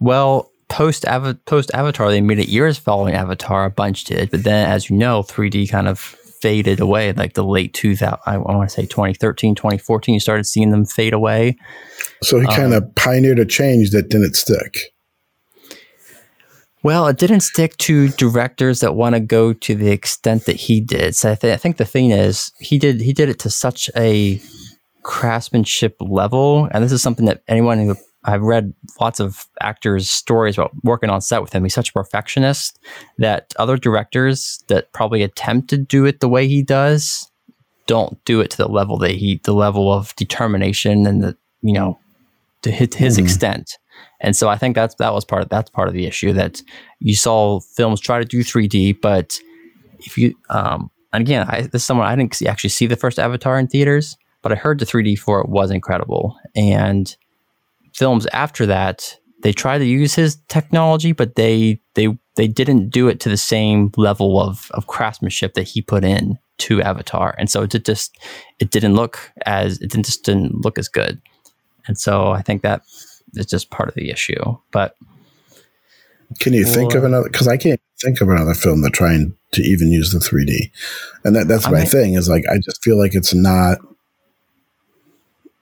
Well, 0.00 0.50
post 0.68 1.04
post 1.44 1.70
Avatar, 1.72 2.10
they 2.10 2.20
made 2.20 2.40
it 2.40 2.48
years 2.48 2.78
following 2.78 3.14
Avatar. 3.14 3.66
A 3.66 3.70
bunch 3.70 4.04
did, 4.04 4.30
but 4.30 4.42
then, 4.42 4.68
as 4.68 4.90
you 4.90 4.96
know, 4.96 5.22
3D 5.22 5.70
kind 5.70 5.88
of 5.88 6.16
faded 6.40 6.80
away. 6.80 7.12
Like 7.12 7.34
the 7.34 7.44
late 7.44 7.74
2000, 7.74 8.18
I 8.26 8.38
want 8.38 8.68
to 8.68 8.74
say 8.74 8.86
2013, 8.86 9.54
2014, 9.54 10.14
you 10.14 10.20
started 10.20 10.44
seeing 10.44 10.70
them 10.70 10.84
fade 10.84 11.12
away. 11.12 11.56
So 12.22 12.40
he 12.40 12.46
kind 12.46 12.74
of 12.74 12.84
um, 12.84 12.92
pioneered 12.94 13.38
a 13.38 13.44
change 13.44 13.90
that 13.90 14.08
didn't 14.08 14.34
stick. 14.34 14.92
Well, 16.82 17.08
it 17.08 17.18
didn't 17.18 17.40
stick 17.40 17.76
to 17.78 18.08
directors 18.10 18.78
that 18.78 18.94
want 18.94 19.16
to 19.16 19.20
go 19.20 19.52
to 19.52 19.74
the 19.74 19.90
extent 19.90 20.44
that 20.44 20.54
he 20.54 20.80
did. 20.80 21.16
So 21.16 21.32
I, 21.32 21.34
th- 21.34 21.52
I 21.52 21.56
think 21.56 21.78
the 21.78 21.84
thing 21.84 22.12
is, 22.12 22.52
he 22.60 22.78
did 22.78 23.00
he 23.00 23.12
did 23.12 23.28
it 23.28 23.40
to 23.40 23.50
such 23.50 23.90
a 23.96 24.40
craftsmanship 25.02 25.96
level, 26.00 26.68
and 26.70 26.84
this 26.84 26.92
is 26.92 27.02
something 27.02 27.26
that 27.26 27.42
anyone 27.48 27.78
who 27.78 27.96
I've 28.26 28.42
read 28.42 28.74
lots 29.00 29.20
of 29.20 29.46
actors' 29.60 30.10
stories 30.10 30.58
about 30.58 30.72
working 30.82 31.10
on 31.10 31.20
set 31.20 31.40
with 31.40 31.52
him. 31.52 31.62
He's 31.62 31.74
such 31.74 31.90
a 31.90 31.92
perfectionist 31.92 32.78
that 33.18 33.54
other 33.58 33.76
directors 33.76 34.62
that 34.66 34.92
probably 34.92 35.22
attempt 35.22 35.70
to 35.70 35.78
do 35.78 36.04
it 36.04 36.20
the 36.20 36.28
way 36.28 36.48
he 36.48 36.62
does 36.62 37.30
don't 37.86 38.22
do 38.24 38.40
it 38.40 38.50
to 38.50 38.56
the 38.56 38.68
level 38.68 38.98
that 38.98 39.12
he, 39.12 39.40
the 39.44 39.54
level 39.54 39.92
of 39.92 40.14
determination 40.16 41.06
and 41.06 41.22
the, 41.22 41.36
you 41.62 41.72
know, 41.72 41.98
to 42.62 42.70
his, 42.70 42.94
his 42.94 43.14
mm-hmm. 43.16 43.24
extent. 43.24 43.78
And 44.20 44.36
so 44.36 44.48
I 44.48 44.56
think 44.56 44.74
that's 44.74 44.94
that 44.96 45.14
was 45.14 45.24
part 45.24 45.42
of 45.42 45.48
that's 45.48 45.70
part 45.70 45.88
of 45.88 45.94
the 45.94 46.06
issue 46.06 46.32
that 46.32 46.62
you 47.00 47.14
saw 47.14 47.60
films 47.60 48.00
try 48.00 48.18
to 48.18 48.24
do 48.24 48.40
3D, 48.40 49.00
but 49.00 49.38
if 50.00 50.18
you 50.18 50.34
um 50.50 50.90
and 51.12 51.22
again, 51.22 51.46
I, 51.48 51.62
this 51.62 51.82
is 51.82 51.84
someone 51.84 52.06
I 52.06 52.16
didn't 52.16 52.34
see, 52.34 52.46
actually 52.46 52.70
see 52.70 52.86
the 52.86 52.96
first 52.96 53.18
Avatar 53.18 53.58
in 53.58 53.68
theaters, 53.68 54.16
but 54.42 54.52
I 54.52 54.56
heard 54.56 54.78
the 54.78 54.84
3D 54.84 55.18
for 55.18 55.40
it 55.40 55.48
was 55.48 55.70
incredible. 55.70 56.36
And 56.54 57.16
films 57.96 58.26
after 58.32 58.66
that, 58.66 59.18
they 59.42 59.52
tried 59.52 59.78
to 59.78 59.86
use 59.86 60.14
his 60.14 60.36
technology, 60.48 61.12
but 61.12 61.34
they 61.36 61.80
they 61.94 62.16
they 62.36 62.46
didn't 62.46 62.90
do 62.90 63.08
it 63.08 63.20
to 63.20 63.28
the 63.28 63.36
same 63.36 63.90
level 63.96 64.40
of 64.40 64.70
of 64.72 64.86
craftsmanship 64.86 65.54
that 65.54 65.64
he 65.64 65.82
put 65.82 66.04
in 66.04 66.38
to 66.58 66.82
Avatar, 66.82 67.34
and 67.38 67.50
so 67.50 67.62
it 67.62 67.84
just 67.84 68.16
it 68.58 68.70
didn't 68.70 68.94
look 68.94 69.32
as 69.44 69.80
it 69.80 69.90
didn't 69.90 70.06
just 70.06 70.24
didn't 70.24 70.64
look 70.64 70.78
as 70.78 70.88
good, 70.88 71.20
and 71.86 71.98
so 71.98 72.30
I 72.30 72.42
think 72.42 72.62
that 72.62 72.82
is 73.34 73.46
just 73.46 73.70
part 73.70 73.88
of 73.88 73.94
the 73.94 74.10
issue. 74.10 74.56
But 74.72 74.96
can 76.40 76.52
you 76.52 76.64
well, 76.64 76.74
think 76.74 76.94
of 76.94 77.04
another? 77.04 77.28
Because 77.30 77.48
I 77.48 77.56
can't 77.56 77.80
think 78.02 78.20
of 78.20 78.28
another 78.28 78.54
film 78.54 78.82
that 78.82 78.92
trying 78.92 79.34
to 79.52 79.62
even 79.62 79.90
use 79.90 80.12
the 80.12 80.18
3D, 80.18 80.70
and 81.24 81.36
that 81.36 81.48
that's 81.48 81.66
I 81.66 81.70
my 81.70 81.78
mean, 81.80 81.86
thing. 81.86 82.14
Is 82.14 82.28
like 82.28 82.44
I 82.50 82.56
just 82.56 82.82
feel 82.82 82.98
like 82.98 83.14
it's 83.14 83.34
not 83.34 83.78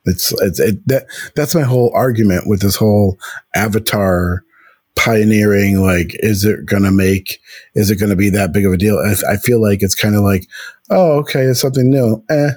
it's, 0.05 0.33
it's 0.43 0.61
it, 0.61 0.87
that 0.89 1.07
that's 1.35 1.55
my 1.55 1.63
whole 1.63 1.91
argument 1.95 2.47
with 2.47 2.61
this 2.61 2.77
whole 2.77 3.19
avatar 3.55 4.45
pioneering. 4.97 5.81
Like, 5.81 6.11
is 6.15 6.45
it 6.45 6.67
to 6.83 6.91
make? 6.91 7.41
Is 7.75 7.91
it 7.91 7.97
to 8.11 8.17
be 8.17 8.31
that 8.31 8.53
big 8.53 8.67
of 8.67 8.73
a 8.73 8.77
deal? 8.77 8.99
I, 8.99 9.33
I 9.33 9.37
feel 9.37 9.61
like 9.61 9.83
it's 9.83 9.95
kind 9.95 10.15
of 10.15 10.23
like, 10.23 10.47
oh, 10.91 11.19
okay, 11.21 11.43
it's 11.43 11.61
something 11.61 11.91
new. 11.91 12.23
Eh. 12.31 12.51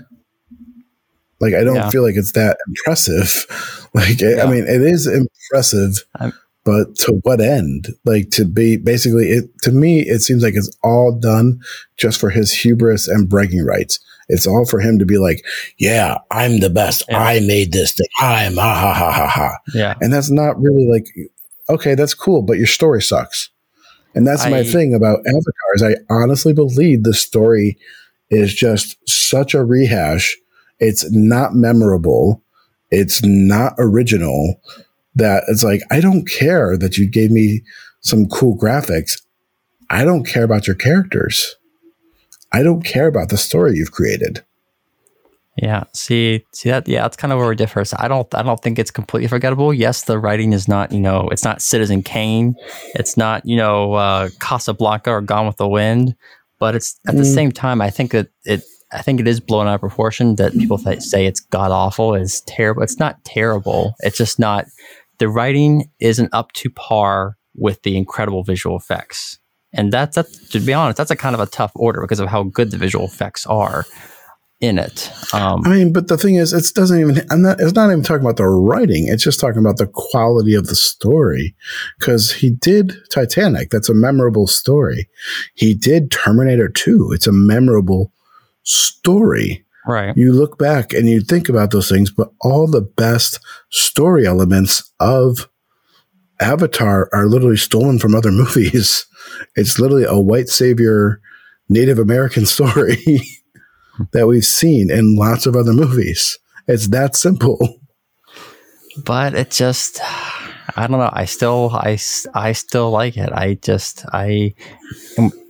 Like, 1.39 1.53
I 1.53 1.63
don't 1.63 1.75
yeah. 1.75 1.89
feel 1.89 2.03
like 2.03 2.15
it's 2.15 2.33
that 2.33 2.57
impressive. 2.67 3.45
Like, 3.93 4.21
yeah. 4.21 4.43
I 4.43 4.51
mean, 4.51 4.65
it 4.67 4.81
is 4.81 5.07
impressive. 5.07 5.93
I'm- 6.19 6.33
but 6.67 6.95
to 6.95 7.13
what 7.23 7.39
end? 7.39 7.87
Like 8.03 8.29
to 8.31 8.43
be 8.43 8.75
basically 8.75 9.29
it 9.29 9.45
to 9.61 9.71
me, 9.71 10.01
it 10.01 10.19
seems 10.19 10.43
like 10.43 10.55
it's 10.55 10.69
all 10.83 11.17
done 11.17 11.61
just 11.95 12.19
for 12.19 12.29
his 12.29 12.51
hubris 12.51 13.07
and 13.07 13.29
bragging 13.29 13.63
rights. 13.65 13.99
It's 14.29 14.45
all 14.47 14.65
for 14.65 14.79
him 14.79 14.99
to 14.99 15.05
be 15.05 15.17
like, 15.17 15.45
yeah, 15.77 16.17
I'm 16.31 16.59
the 16.59 16.69
best. 16.69 17.03
Yeah. 17.09 17.19
I 17.19 17.39
made 17.39 17.71
this 17.71 17.93
thing. 17.93 18.07
I'm 18.19 18.55
ha 18.55 18.75
ha 18.75 18.93
ha 18.93 19.11
ha 19.11 19.27
ha. 19.27 19.57
Yeah. 19.73 19.95
And 20.01 20.11
that's 20.11 20.29
not 20.29 20.59
really 20.61 20.87
like, 20.87 21.07
okay, 21.69 21.95
that's 21.95 22.13
cool, 22.13 22.41
but 22.41 22.57
your 22.57 22.67
story 22.67 23.01
sucks. 23.01 23.49
And 24.15 24.25
that's 24.25 24.45
I, 24.45 24.49
my 24.49 24.63
thing 24.63 24.93
about 24.93 25.19
Avatar 25.19 25.75
is 25.75 25.83
I 25.83 25.95
honestly 26.09 26.53
believe 26.53 27.03
the 27.03 27.13
story 27.13 27.77
is 28.29 28.53
just 28.53 28.97
such 29.07 29.53
a 29.53 29.63
rehash. 29.63 30.37
It's 30.79 31.09
not 31.11 31.53
memorable. 31.53 32.41
It's 32.89 33.23
not 33.23 33.73
original 33.77 34.61
that 35.15 35.43
it's 35.47 35.63
like, 35.63 35.81
I 35.91 35.99
don't 35.99 36.27
care 36.27 36.77
that 36.77 36.97
you 36.97 37.09
gave 37.09 37.31
me 37.31 37.61
some 38.01 38.27
cool 38.27 38.57
graphics. 38.57 39.21
I 39.89 40.03
don't 40.03 40.25
care 40.25 40.43
about 40.43 40.67
your 40.67 40.75
characters. 40.75 41.56
I 42.51 42.63
don't 42.63 42.83
care 42.83 43.07
about 43.07 43.29
the 43.29 43.37
story 43.37 43.75
you've 43.75 43.91
created. 43.91 44.43
Yeah. 45.57 45.85
See, 45.93 46.45
see 46.53 46.69
that. 46.69 46.87
Yeah, 46.87 47.01
that's 47.01 47.17
kind 47.17 47.33
of 47.33 47.39
where 47.39 47.47
we 47.49 47.55
differ. 47.55 47.83
So 47.83 47.97
I 47.99 48.07
don't. 48.07 48.33
I 48.35 48.43
don't 48.43 48.61
think 48.61 48.77
it's 48.77 48.91
completely 48.91 49.27
forgettable. 49.27 49.73
Yes, 49.73 50.03
the 50.03 50.19
writing 50.19 50.53
is 50.53 50.67
not. 50.67 50.91
You 50.91 50.99
know, 50.99 51.27
it's 51.29 51.43
not 51.43 51.61
Citizen 51.61 52.03
Kane. 52.03 52.55
It's 52.93 53.17
not. 53.17 53.43
You 53.45 53.57
know, 53.57 53.93
uh, 53.93 54.29
Casablanca 54.39 55.09
or 55.09 55.21
Gone 55.21 55.47
with 55.47 55.57
the 55.57 55.67
Wind. 55.67 56.15
But 56.59 56.75
it's 56.75 56.99
at 57.07 57.15
mm. 57.15 57.17
the 57.17 57.25
same 57.25 57.51
time. 57.51 57.81
I 57.81 57.89
think 57.89 58.11
that 58.11 58.29
it. 58.45 58.61
I 58.91 59.01
think 59.01 59.19
it 59.19 59.27
is 59.27 59.39
blown 59.39 59.67
out 59.67 59.75
of 59.75 59.79
proportion. 59.81 60.35
That 60.35 60.53
people 60.53 60.77
th- 60.77 61.01
say 61.01 61.25
it's 61.25 61.39
god 61.39 61.71
awful. 61.71 62.13
It's 62.13 62.41
terrible. 62.41 62.83
It's 62.83 62.99
not 62.99 63.23
terrible. 63.25 63.95
It's 63.99 64.17
just 64.17 64.37
not. 64.37 64.65
The 65.17 65.27
writing 65.27 65.89
isn't 65.99 66.29
up 66.33 66.51
to 66.53 66.69
par 66.69 67.35
with 67.55 67.81
the 67.81 67.97
incredible 67.97 68.43
visual 68.43 68.77
effects. 68.77 69.39
And 69.73 69.91
that's, 69.91 70.15
that's 70.15 70.49
to 70.49 70.59
be 70.59 70.73
honest, 70.73 70.97
that's 70.97 71.11
a 71.11 71.15
kind 71.15 71.35
of 71.35 71.41
a 71.41 71.45
tough 71.45 71.71
order 71.75 72.01
because 72.01 72.19
of 72.19 72.29
how 72.29 72.43
good 72.43 72.71
the 72.71 72.77
visual 72.77 73.05
effects 73.05 73.45
are 73.45 73.85
in 74.59 74.79
it. 74.79 75.11
Um, 75.33 75.61
I 75.65 75.69
mean, 75.69 75.93
but 75.93 76.07
the 76.07 76.17
thing 76.17 76.35
is, 76.35 76.53
it 76.53 76.73
doesn't 76.73 76.99
even. 76.99 77.21
I'm 77.29 77.41
not. 77.41 77.59
It's 77.59 77.73
not 77.73 77.91
even 77.91 78.03
talking 78.03 78.23
about 78.23 78.37
the 78.37 78.47
writing. 78.47 79.07
It's 79.07 79.23
just 79.23 79.39
talking 79.39 79.59
about 79.59 79.77
the 79.77 79.87
quality 79.87 80.55
of 80.55 80.67
the 80.67 80.75
story. 80.75 81.55
Because 81.99 82.31
he 82.31 82.49
did 82.49 82.93
Titanic. 83.11 83.69
That's 83.69 83.89
a 83.89 83.93
memorable 83.93 84.47
story. 84.47 85.09
He 85.53 85.73
did 85.73 86.11
Terminator 86.11 86.69
2. 86.69 87.11
It's 87.13 87.27
a 87.27 87.31
memorable 87.31 88.11
story. 88.63 89.63
Right. 89.85 90.17
You 90.17 90.33
look 90.33 90.57
back 90.57 90.91
and 90.91 91.07
you 91.07 91.21
think 91.21 91.47
about 91.47 91.71
those 91.71 91.87
things, 91.87 92.11
but 92.11 92.31
all 92.41 92.67
the 92.67 92.81
best 92.81 93.39
story 93.69 94.25
elements 94.27 94.91
of 94.99 95.47
Avatar 96.41 97.09
are 97.13 97.27
literally 97.27 97.57
stolen 97.57 97.99
from 97.99 98.13
other 98.13 98.31
movies. 98.33 99.05
It's 99.55 99.79
literally 99.79 100.05
a 100.05 100.19
white 100.19 100.49
savior 100.49 101.21
Native 101.69 101.99
American 101.99 102.45
story 102.55 102.97
that 104.11 104.27
we've 104.27 104.45
seen 104.45 104.91
in 104.91 105.15
lots 105.15 105.45
of 105.45 105.55
other 105.55 105.73
movies. 105.73 106.37
It's 106.67 106.87
that 106.89 107.15
simple. 107.15 107.79
But 109.05 109.35
it 109.35 109.51
just, 109.51 109.99
I 110.01 110.87
don't 110.87 110.99
know. 110.99 111.09
I 111.11 111.25
still, 111.25 111.69
I, 111.71 111.97
I 112.33 112.51
still 112.53 112.89
like 112.89 113.15
it. 113.17 113.31
I 113.31 113.55
just, 113.55 114.05
I, 114.11 114.55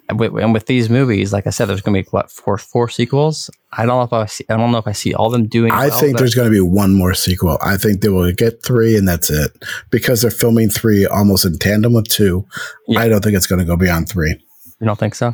and 0.10 0.54
with 0.54 0.68
these 0.68 0.90
movies, 0.90 1.34
like 1.34 1.48
I 1.48 1.50
said, 1.50 1.66
there's 1.66 1.82
going 1.82 1.96
to 1.96 2.04
be 2.04 2.10
what 2.12 2.32
four 2.32 2.58
four 2.58 2.88
sequels. 2.88 3.50
I 3.74 3.86
don't 3.86 3.98
know 3.98 4.04
if 4.04 4.14
I 4.14 4.26
see. 4.26 4.46
I 4.50 4.56
don't 4.56 4.72
know 4.72 4.78
if 4.78 4.88
I 4.88 4.94
see 4.94 5.14
all 5.14 5.30
them 5.30 5.48
doing. 5.48 5.72
I 5.72 5.90
well, 5.90 6.00
think 6.00 6.18
there's 6.18 6.36
going 6.36 6.48
to 6.48 6.52
be 6.52 6.62
one 6.62 6.94
more 6.94 7.14
sequel. 7.14 7.58
I 7.62 7.78
think 7.78 8.02
they 8.02 8.10
will 8.10 8.32
get 8.32 8.64
three, 8.64 8.98
and 8.98 9.08
that's 9.08 9.30
it 9.30 9.52
because 9.90 10.22
they're 10.22 10.32
filming 10.32 10.70
three 10.70 11.06
almost 11.06 11.46
in 11.46 11.58
tandem 11.58 11.94
with 11.94 12.08
two. 12.08 12.46
Yeah. 12.88 13.02
I 13.02 13.10
don't 13.10 13.24
think 13.24 13.36
it's 13.36 13.48
going 13.48 13.60
to 13.60 13.66
go 13.66 13.76
beyond 13.76 14.10
three. 14.10 14.32
You 14.80 14.88
don't 14.88 15.00
think 15.00 15.16
so? 15.16 15.34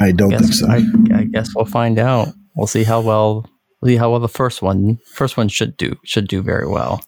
I 0.00 0.12
don't 0.12 0.32
I 0.32 0.38
guess, 0.38 0.42
think 0.42 0.54
so. 0.54 1.14
I, 1.14 1.18
I, 1.20 1.24
guess 1.24 1.54
we'll 1.54 1.64
find 1.64 1.98
out. 1.98 2.28
We'll 2.56 2.66
see 2.66 2.84
how 2.84 3.00
well. 3.00 3.46
We'll 3.80 3.90
see 3.90 3.96
how 3.96 4.10
well 4.10 4.20
the 4.20 4.28
first 4.28 4.62
one 4.62 4.98
first 5.12 5.36
one 5.36 5.48
should 5.48 5.76
do 5.76 5.96
should 6.04 6.28
do 6.28 6.40
very 6.42 6.68
well. 6.68 7.02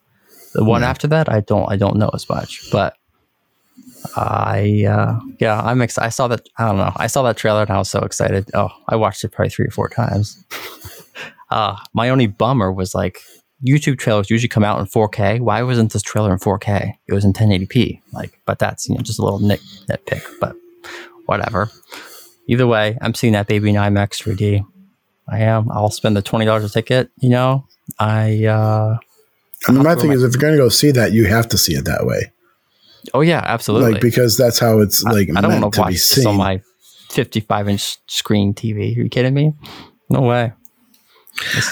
The 0.55 0.65
one 0.65 0.83
yeah. 0.83 0.91
after 0.91 1.07
that, 1.09 1.31
I 1.31 1.41
don't. 1.41 1.71
I 1.71 1.77
don't 1.77 1.97
know 1.97 2.11
as 2.15 2.29
much, 2.29 2.71
but 2.73 2.97
I 4.17 4.85
uh, 4.89 5.19
yeah, 5.39 5.61
I'm 5.61 5.81
excited. 5.83 6.07
I 6.07 6.11
saw 6.11 6.29
that. 6.29 6.49
I 6.59 6.67
don't 6.67 6.77
know. 6.77 6.93
I 6.97 7.07
saw 7.07 7.23
that 7.23 7.37
trailer 7.37 7.63
and 7.63 7.71
I 7.71 7.79
was 7.79 7.91
so 7.91 8.01
excited. 8.01 8.51
Oh, 8.55 8.71
I 8.89 8.97
watched 8.97 9.25
it 9.25 9.29
probably 9.31 9.51
three 9.51 9.67
or 9.67 9.71
four 9.71 9.89
times. 9.89 10.45
uh, 11.51 11.77
my 11.93 12.09
only 12.11 12.27
bummer 12.27 12.73
was 12.73 12.95
like 12.95 13.21
YouTube 13.67 13.99
trailers 13.99 14.31
usually 14.31 14.49
come 14.49 14.65
out 14.65 14.79
in 14.79 14.87
4K. 14.87 15.41
Why 15.41 15.63
wasn't 15.63 15.93
this 15.93 16.03
trailer 16.03 16.33
in 16.33 16.39
4K? 16.39 16.93
It 17.07 17.15
was 17.15 17.25
in 17.25 17.33
1080p. 17.33 18.01
Like, 18.13 18.39
but 18.45 18.59
that's 18.59 18.89
you 18.89 18.95
know 18.95 19.01
just 19.03 19.19
a 19.19 19.23
little 19.23 19.41
nit 19.41 19.61
nitpick. 19.89 20.23
But 20.41 20.55
whatever. 21.27 21.71
Either 22.47 22.67
way, 22.67 22.99
I'm 23.01 23.15
seeing 23.15 23.33
that 23.33 23.47
baby 23.47 23.71
in 23.71 23.77
IMAX 23.77 24.23
3D. 24.23 24.65
I 25.27 25.39
am. 25.39 25.71
I'll 25.73 25.91
spend 25.91 26.17
the 26.17 26.23
twenty 26.23 26.45
dollars 26.45 26.65
a 26.65 26.69
ticket. 26.69 27.11
You 27.19 27.31
know, 27.31 27.67
I. 27.99 28.45
uh 28.45 28.99
I 29.67 29.73
mean, 29.73 29.83
my 29.83 29.95
thing 29.95 30.09
my- 30.09 30.15
is, 30.15 30.23
if 30.23 30.35
you're 30.35 30.41
going 30.41 30.53
to 30.53 30.59
go 30.59 30.69
see 30.69 30.91
that, 30.91 31.13
you 31.13 31.25
have 31.25 31.49
to 31.49 31.57
see 31.57 31.73
it 31.73 31.87
that 31.87 32.05
way. 32.05 32.31
Oh 33.13 33.21
yeah, 33.21 33.43
absolutely. 33.45 33.93
Like 33.93 34.01
because 34.01 34.37
that's 34.37 34.59
how 34.59 34.81
it's 34.81 35.03
like 35.03 35.29
I, 35.35 35.39
I 35.39 35.41
don't 35.43 35.61
want 35.61 35.75
to 35.75 35.81
watch 35.81 35.93
this 35.93 36.25
on 36.25 36.37
my 36.37 36.61
55 37.11 37.69
inch 37.69 37.99
screen 38.09 38.55
TV. 38.55 38.97
Are 38.97 39.03
you 39.03 39.09
kidding 39.09 39.35
me? 39.35 39.53
No 40.09 40.23
way. 40.23 40.53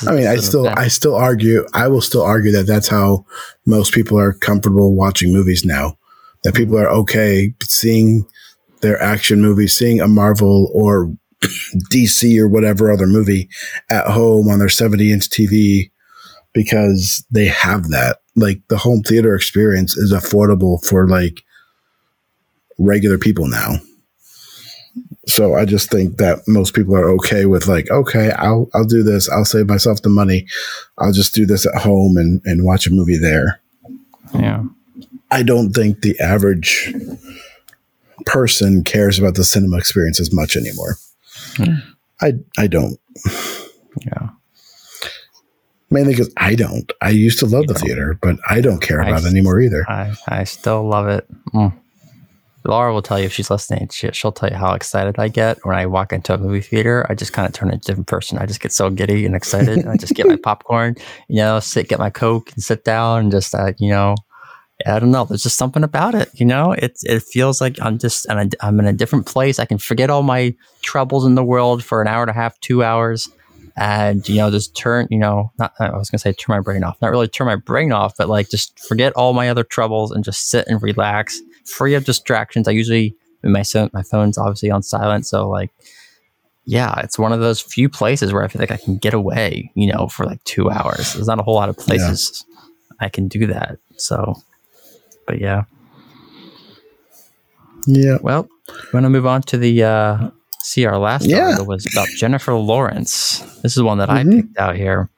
I 0.06 0.12
mean, 0.12 0.26
I 0.26 0.36
still, 0.36 0.68
I 0.68 0.88
still 0.88 1.14
argue. 1.14 1.64
I 1.72 1.86
will 1.86 2.00
still 2.00 2.22
argue 2.22 2.50
that 2.52 2.66
that's 2.66 2.88
how 2.88 3.24
most 3.64 3.92
people 3.92 4.18
are 4.18 4.32
comfortable 4.32 4.96
watching 4.96 5.32
movies 5.32 5.64
now. 5.64 5.98
That 6.42 6.54
people 6.54 6.76
are 6.76 6.88
okay 6.88 7.54
seeing 7.62 8.26
their 8.80 9.00
action 9.00 9.40
movies, 9.40 9.76
seeing 9.76 10.00
a 10.00 10.08
Marvel 10.08 10.70
or 10.74 11.12
DC 11.92 12.38
or 12.38 12.48
whatever 12.48 12.90
other 12.90 13.06
movie 13.06 13.48
at 13.88 14.06
home 14.06 14.48
on 14.48 14.58
their 14.58 14.68
70 14.68 15.12
inch 15.12 15.28
TV 15.28 15.92
because 16.52 17.24
they 17.30 17.46
have 17.46 17.88
that 17.90 18.18
like 18.34 18.60
the 18.68 18.78
home 18.78 19.02
theater 19.02 19.34
experience 19.34 19.96
is 19.96 20.12
affordable 20.12 20.84
for 20.84 21.08
like 21.08 21.42
regular 22.78 23.18
people 23.18 23.46
now. 23.46 23.74
So 25.26 25.54
I 25.54 25.64
just 25.64 25.90
think 25.90 26.16
that 26.16 26.40
most 26.48 26.74
people 26.74 26.96
are 26.96 27.10
okay 27.12 27.46
with 27.46 27.68
like, 27.68 27.90
okay, 27.90 28.32
I'll 28.32 28.68
I'll 28.74 28.84
do 28.84 29.02
this. 29.02 29.28
I'll 29.28 29.44
save 29.44 29.68
myself 29.68 30.02
the 30.02 30.08
money. 30.08 30.46
I'll 30.98 31.12
just 31.12 31.34
do 31.34 31.46
this 31.46 31.64
at 31.66 31.80
home 31.80 32.16
and, 32.16 32.42
and 32.44 32.64
watch 32.64 32.86
a 32.86 32.90
movie 32.90 33.18
there. 33.18 33.60
Yeah. 34.34 34.64
I 35.30 35.42
don't 35.42 35.72
think 35.72 36.00
the 36.00 36.18
average 36.20 36.92
person 38.26 38.84
cares 38.84 39.18
about 39.18 39.34
the 39.34 39.44
cinema 39.44 39.78
experience 39.78 40.20
as 40.20 40.32
much 40.32 40.56
anymore. 40.56 40.96
Hmm. 41.56 41.76
I 42.20 42.32
I 42.58 42.66
don't. 42.66 42.98
Mainly 45.92 46.14
because 46.14 46.32
I 46.36 46.54
don't. 46.54 46.90
I 47.00 47.10
used 47.10 47.38
to 47.40 47.46
love 47.46 47.62
you 47.62 47.66
the 47.68 47.74
know, 47.74 47.80
theater, 47.80 48.18
but 48.20 48.36
I 48.48 48.60
don't 48.60 48.80
care 48.80 49.00
about 49.00 49.24
I, 49.24 49.26
it 49.26 49.30
anymore 49.30 49.60
either. 49.60 49.88
I, 49.88 50.14
I 50.28 50.44
still 50.44 50.86
love 50.88 51.08
it. 51.08 51.26
Mm. 51.52 51.72
Laura 52.64 52.92
will 52.92 53.02
tell 53.02 53.18
you 53.18 53.26
if 53.26 53.32
she's 53.32 53.50
listening. 53.50 53.88
She, 53.90 54.08
will 54.22 54.32
tell 54.32 54.48
you 54.48 54.56
how 54.56 54.74
excited 54.74 55.18
I 55.18 55.28
get 55.28 55.58
when 55.64 55.76
I 55.76 55.86
walk 55.86 56.12
into 56.12 56.32
a 56.32 56.38
movie 56.38 56.60
theater. 56.60 57.04
I 57.08 57.14
just 57.14 57.32
kind 57.32 57.46
of 57.46 57.52
turn 57.52 57.70
into 57.70 57.78
a 57.78 57.86
different 57.86 58.06
person. 58.06 58.38
I 58.38 58.46
just 58.46 58.60
get 58.60 58.72
so 58.72 58.88
giddy 58.88 59.26
and 59.26 59.34
excited. 59.34 59.78
and 59.78 59.88
I 59.88 59.96
just 59.96 60.14
get 60.14 60.26
my 60.26 60.36
popcorn, 60.42 60.96
you 61.28 61.36
know, 61.36 61.58
sit, 61.60 61.88
get 61.88 61.98
my 61.98 62.10
Coke 62.10 62.52
and 62.52 62.62
sit 62.62 62.84
down 62.84 63.20
and 63.20 63.32
just, 63.32 63.54
uh, 63.54 63.72
you 63.78 63.90
know, 63.90 64.14
I 64.86 64.98
don't 64.98 65.10
know. 65.10 65.24
There's 65.24 65.42
just 65.42 65.58
something 65.58 65.84
about 65.84 66.14
it, 66.14 66.30
you 66.34 66.46
know. 66.46 66.72
It 66.72 66.98
it 67.04 67.22
feels 67.22 67.60
like 67.60 67.80
I'm 67.80 67.98
just 67.98 68.26
and 68.26 68.54
I'm 68.60 68.80
in 68.80 68.86
a 68.86 68.92
different 68.92 69.26
place. 69.26 69.58
I 69.58 69.64
can 69.64 69.78
forget 69.78 70.10
all 70.10 70.22
my 70.22 70.54
troubles 70.82 71.24
in 71.24 71.34
the 71.34 71.44
world 71.44 71.84
for 71.84 72.02
an 72.02 72.08
hour 72.08 72.22
and 72.22 72.30
a 72.30 72.34
half, 72.34 72.58
two 72.60 72.82
hours, 72.82 73.28
and 73.76 74.28
you 74.28 74.36
know, 74.36 74.50
just 74.50 74.76
turn. 74.76 75.06
You 75.10 75.18
know, 75.18 75.52
not 75.58 75.72
I 75.80 75.96
was 75.96 76.10
gonna 76.10 76.18
say 76.18 76.32
turn 76.32 76.56
my 76.56 76.60
brain 76.60 76.84
off. 76.84 77.00
Not 77.00 77.10
really 77.10 77.28
turn 77.28 77.46
my 77.46 77.56
brain 77.56 77.92
off, 77.92 78.14
but 78.16 78.28
like 78.28 78.50
just 78.50 78.78
forget 78.80 79.12
all 79.14 79.32
my 79.32 79.48
other 79.48 79.64
troubles 79.64 80.10
and 80.10 80.24
just 80.24 80.50
sit 80.50 80.66
and 80.68 80.82
relax, 80.82 81.40
free 81.64 81.94
of 81.94 82.04
distractions. 82.04 82.68
I 82.68 82.72
usually 82.72 83.16
my 83.42 83.64
my 83.92 84.02
phone's 84.02 84.38
obviously 84.38 84.70
on 84.70 84.82
silent, 84.82 85.26
so 85.26 85.48
like 85.48 85.70
yeah, 86.64 87.00
it's 87.00 87.18
one 87.18 87.32
of 87.32 87.40
those 87.40 87.60
few 87.60 87.88
places 87.88 88.32
where 88.32 88.44
I 88.44 88.48
feel 88.48 88.60
like 88.60 88.70
I 88.70 88.76
can 88.76 88.96
get 88.96 89.14
away, 89.14 89.72
you 89.74 89.92
know, 89.92 90.06
for 90.06 90.24
like 90.24 90.42
two 90.44 90.70
hours. 90.70 91.14
There's 91.14 91.26
not 91.26 91.40
a 91.40 91.42
whole 91.42 91.54
lot 91.54 91.68
of 91.68 91.76
places 91.76 92.44
yeah. 92.48 93.06
I 93.06 93.08
can 93.08 93.26
do 93.26 93.48
that. 93.48 93.78
So 93.96 94.36
but 95.26 95.40
yeah. 95.40 95.64
Yeah. 97.86 98.18
Well, 98.20 98.48
we 98.68 98.90
want 98.92 99.04
to 99.04 99.10
move 99.10 99.26
on 99.26 99.42
to 99.42 99.58
the 99.58 99.82
uh, 99.82 100.30
see 100.62 100.84
our 100.86 100.98
last 100.98 101.26
yeah. 101.26 101.44
article 101.44 101.66
was 101.66 101.86
about 101.92 102.08
Jennifer 102.16 102.54
Lawrence. 102.54 103.38
This 103.62 103.76
is 103.76 103.82
one 103.82 103.98
that 103.98 104.08
mm-hmm. 104.08 104.30
I 104.30 104.34
picked 104.34 104.58
out 104.58 104.76
here. 104.76 105.10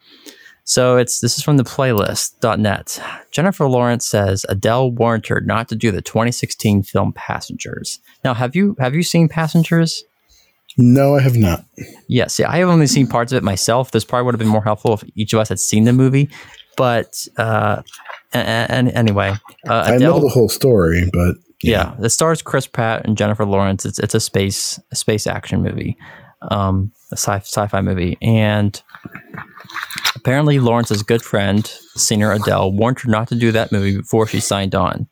So 0.65 0.97
it's 0.97 1.21
this 1.21 1.37
is 1.37 1.45
from 1.45 1.59
the 1.59 1.65
playlist.net. 1.65 3.03
Jennifer 3.31 3.69
Lawrence 3.69 4.07
says 4.07 4.47
Adele 4.49 4.93
warned 4.93 5.27
her 5.27 5.41
not 5.41 5.69
to 5.69 5.77
do 5.77 5.91
the 5.91 6.01
2016 6.01 6.83
film 6.83 7.13
Passengers. 7.13 8.01
Now, 8.25 8.33
have 8.33 8.57
you 8.57 8.75
have 8.79 8.95
you 8.95 9.03
seen 9.03 9.29
Passengers? 9.29 10.05
No, 10.77 11.15
I 11.15 11.21
have 11.21 11.37
not. 11.37 11.65
Yes, 12.09 12.39
yeah, 12.39 12.51
I 12.51 12.57
have 12.57 12.69
only 12.69 12.87
seen 12.87 13.07
parts 13.07 13.31
of 13.31 13.37
it 13.37 13.45
myself. 13.45 13.93
This 13.93 14.05
probably 14.05 14.25
would 14.25 14.35
have 14.35 14.41
been 14.41 14.49
more 14.49 14.65
helpful 14.65 14.95
if 14.95 15.05
each 15.15 15.33
of 15.33 15.39
us 15.39 15.49
had 15.49 15.61
seen 15.61 15.85
the 15.85 15.93
movie. 15.93 16.31
But 16.77 17.29
uh, 17.37 17.83
and, 18.33 18.89
anyway, 18.89 19.35
uh, 19.69 19.85
Adele, 19.87 19.95
I 19.95 19.99
know 19.99 20.21
the 20.21 20.29
whole 20.29 20.49
story, 20.49 21.09
but 21.13 21.37
yeah. 21.63 21.95
yeah, 21.99 22.07
it 22.07 22.11
stars 22.11 22.43
Chris 22.43 22.67
Pratt 22.67 23.07
and 23.07 23.17
Jennifer 23.17 23.45
Lawrence. 23.45 23.85
It's 23.85 23.99
it's 23.99 24.15
a 24.15 24.21
space 24.21 24.79
a 24.91 24.97
space 24.97 25.27
action 25.27 25.63
movie, 25.63 25.97
um, 26.51 26.93
a 27.11 27.17
sci 27.17 27.37
sci-fi 27.39 27.81
movie, 27.81 28.19
and 28.23 28.81
apparently 30.17 30.59
Lawrence's 30.59 31.03
good 31.03 31.23
friend, 31.23 31.67
singer 31.95 32.33
Adele, 32.33 32.73
warned 32.73 33.01
her 33.01 33.11
not 33.11 33.29
to 33.29 33.35
do 33.35 33.53
that 33.53 33.73
movie 33.73 33.99
before 33.99 34.27
she 34.27 34.41
signed 34.41 34.75
on. 34.75 35.07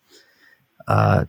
Uh, 0.89 1.25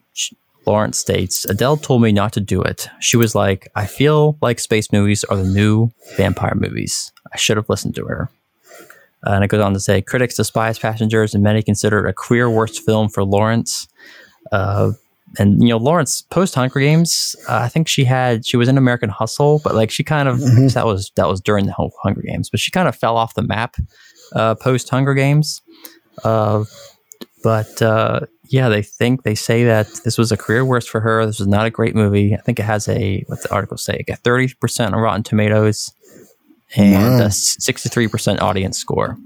Lawrence 0.65 0.97
states, 0.97 1.45
Adele 1.45 1.77
told 1.77 2.01
me 2.01 2.11
not 2.11 2.33
to 2.33 2.39
do 2.39 2.61
it. 2.61 2.87
She 2.99 3.17
was 3.17 3.35
like, 3.35 3.69
I 3.75 3.85
feel 3.85 4.37
like 4.41 4.59
space 4.59 4.91
movies 4.91 5.23
are 5.25 5.35
the 5.35 5.43
new 5.43 5.91
vampire 6.15 6.55
movies. 6.55 7.11
I 7.33 7.37
should 7.37 7.57
have 7.57 7.69
listened 7.69 7.95
to 7.95 8.05
her. 8.05 8.29
Uh, 9.25 9.31
and 9.31 9.43
it 9.43 9.47
goes 9.47 9.61
on 9.61 9.73
to 9.73 9.79
say 9.79 10.01
critics 10.01 10.35
despise 10.35 10.79
Passengers, 10.79 11.33
and 11.33 11.43
many 11.43 11.61
consider 11.61 12.05
it 12.05 12.09
a 12.09 12.13
career 12.13 12.49
worst 12.49 12.81
film 12.85 13.09
for 13.09 13.23
Lawrence. 13.23 13.87
Uh, 14.51 14.91
and 15.39 15.61
you 15.61 15.69
know, 15.69 15.77
Lawrence 15.77 16.21
post 16.21 16.55
Hunger 16.55 16.79
Games, 16.79 17.35
uh, 17.49 17.57
I 17.57 17.69
think 17.69 17.87
she 17.87 18.05
had 18.05 18.45
she 18.45 18.57
was 18.57 18.67
in 18.67 18.77
American 18.77 19.09
Hustle, 19.09 19.61
but 19.63 19.75
like 19.75 19.91
she 19.91 20.03
kind 20.03 20.29
of 20.29 20.39
mm-hmm. 20.39 20.67
that 20.67 20.85
was 20.85 21.11
that 21.15 21.27
was 21.27 21.41
during 21.41 21.65
the 21.65 21.73
whole 21.73 21.93
Hunger 22.03 22.21
Games, 22.21 22.49
but 22.49 22.59
she 22.59 22.71
kind 22.71 22.87
of 22.87 22.95
fell 22.95 23.17
off 23.17 23.33
the 23.33 23.43
map 23.43 23.75
uh, 24.33 24.55
post 24.55 24.89
Hunger 24.89 25.13
Games. 25.13 25.61
Uh, 26.23 26.63
but 27.43 27.81
uh, 27.81 28.21
yeah, 28.45 28.69
they 28.69 28.81
think 28.81 29.23
they 29.23 29.35
say 29.35 29.63
that 29.65 29.87
this 30.05 30.17
was 30.17 30.31
a 30.31 30.37
career 30.37 30.63
worst 30.63 30.89
for 30.89 31.01
her. 31.01 31.25
This 31.25 31.39
was 31.39 31.47
not 31.47 31.65
a 31.65 31.69
great 31.69 31.95
movie. 31.95 32.33
I 32.33 32.41
think 32.41 32.59
it 32.59 32.63
has 32.63 32.87
a 32.87 33.23
what's 33.27 33.43
the 33.43 33.53
article 33.53 33.77
say? 33.77 34.03
A 34.07 34.15
thirty 34.15 34.53
percent 34.53 34.93
on 34.93 35.01
Rotten 35.01 35.23
Tomatoes 35.23 35.91
and 36.75 37.19
wow. 37.19 37.25
a 37.25 37.29
63% 37.29 38.41
audience 38.41 38.77
score. 38.77 39.17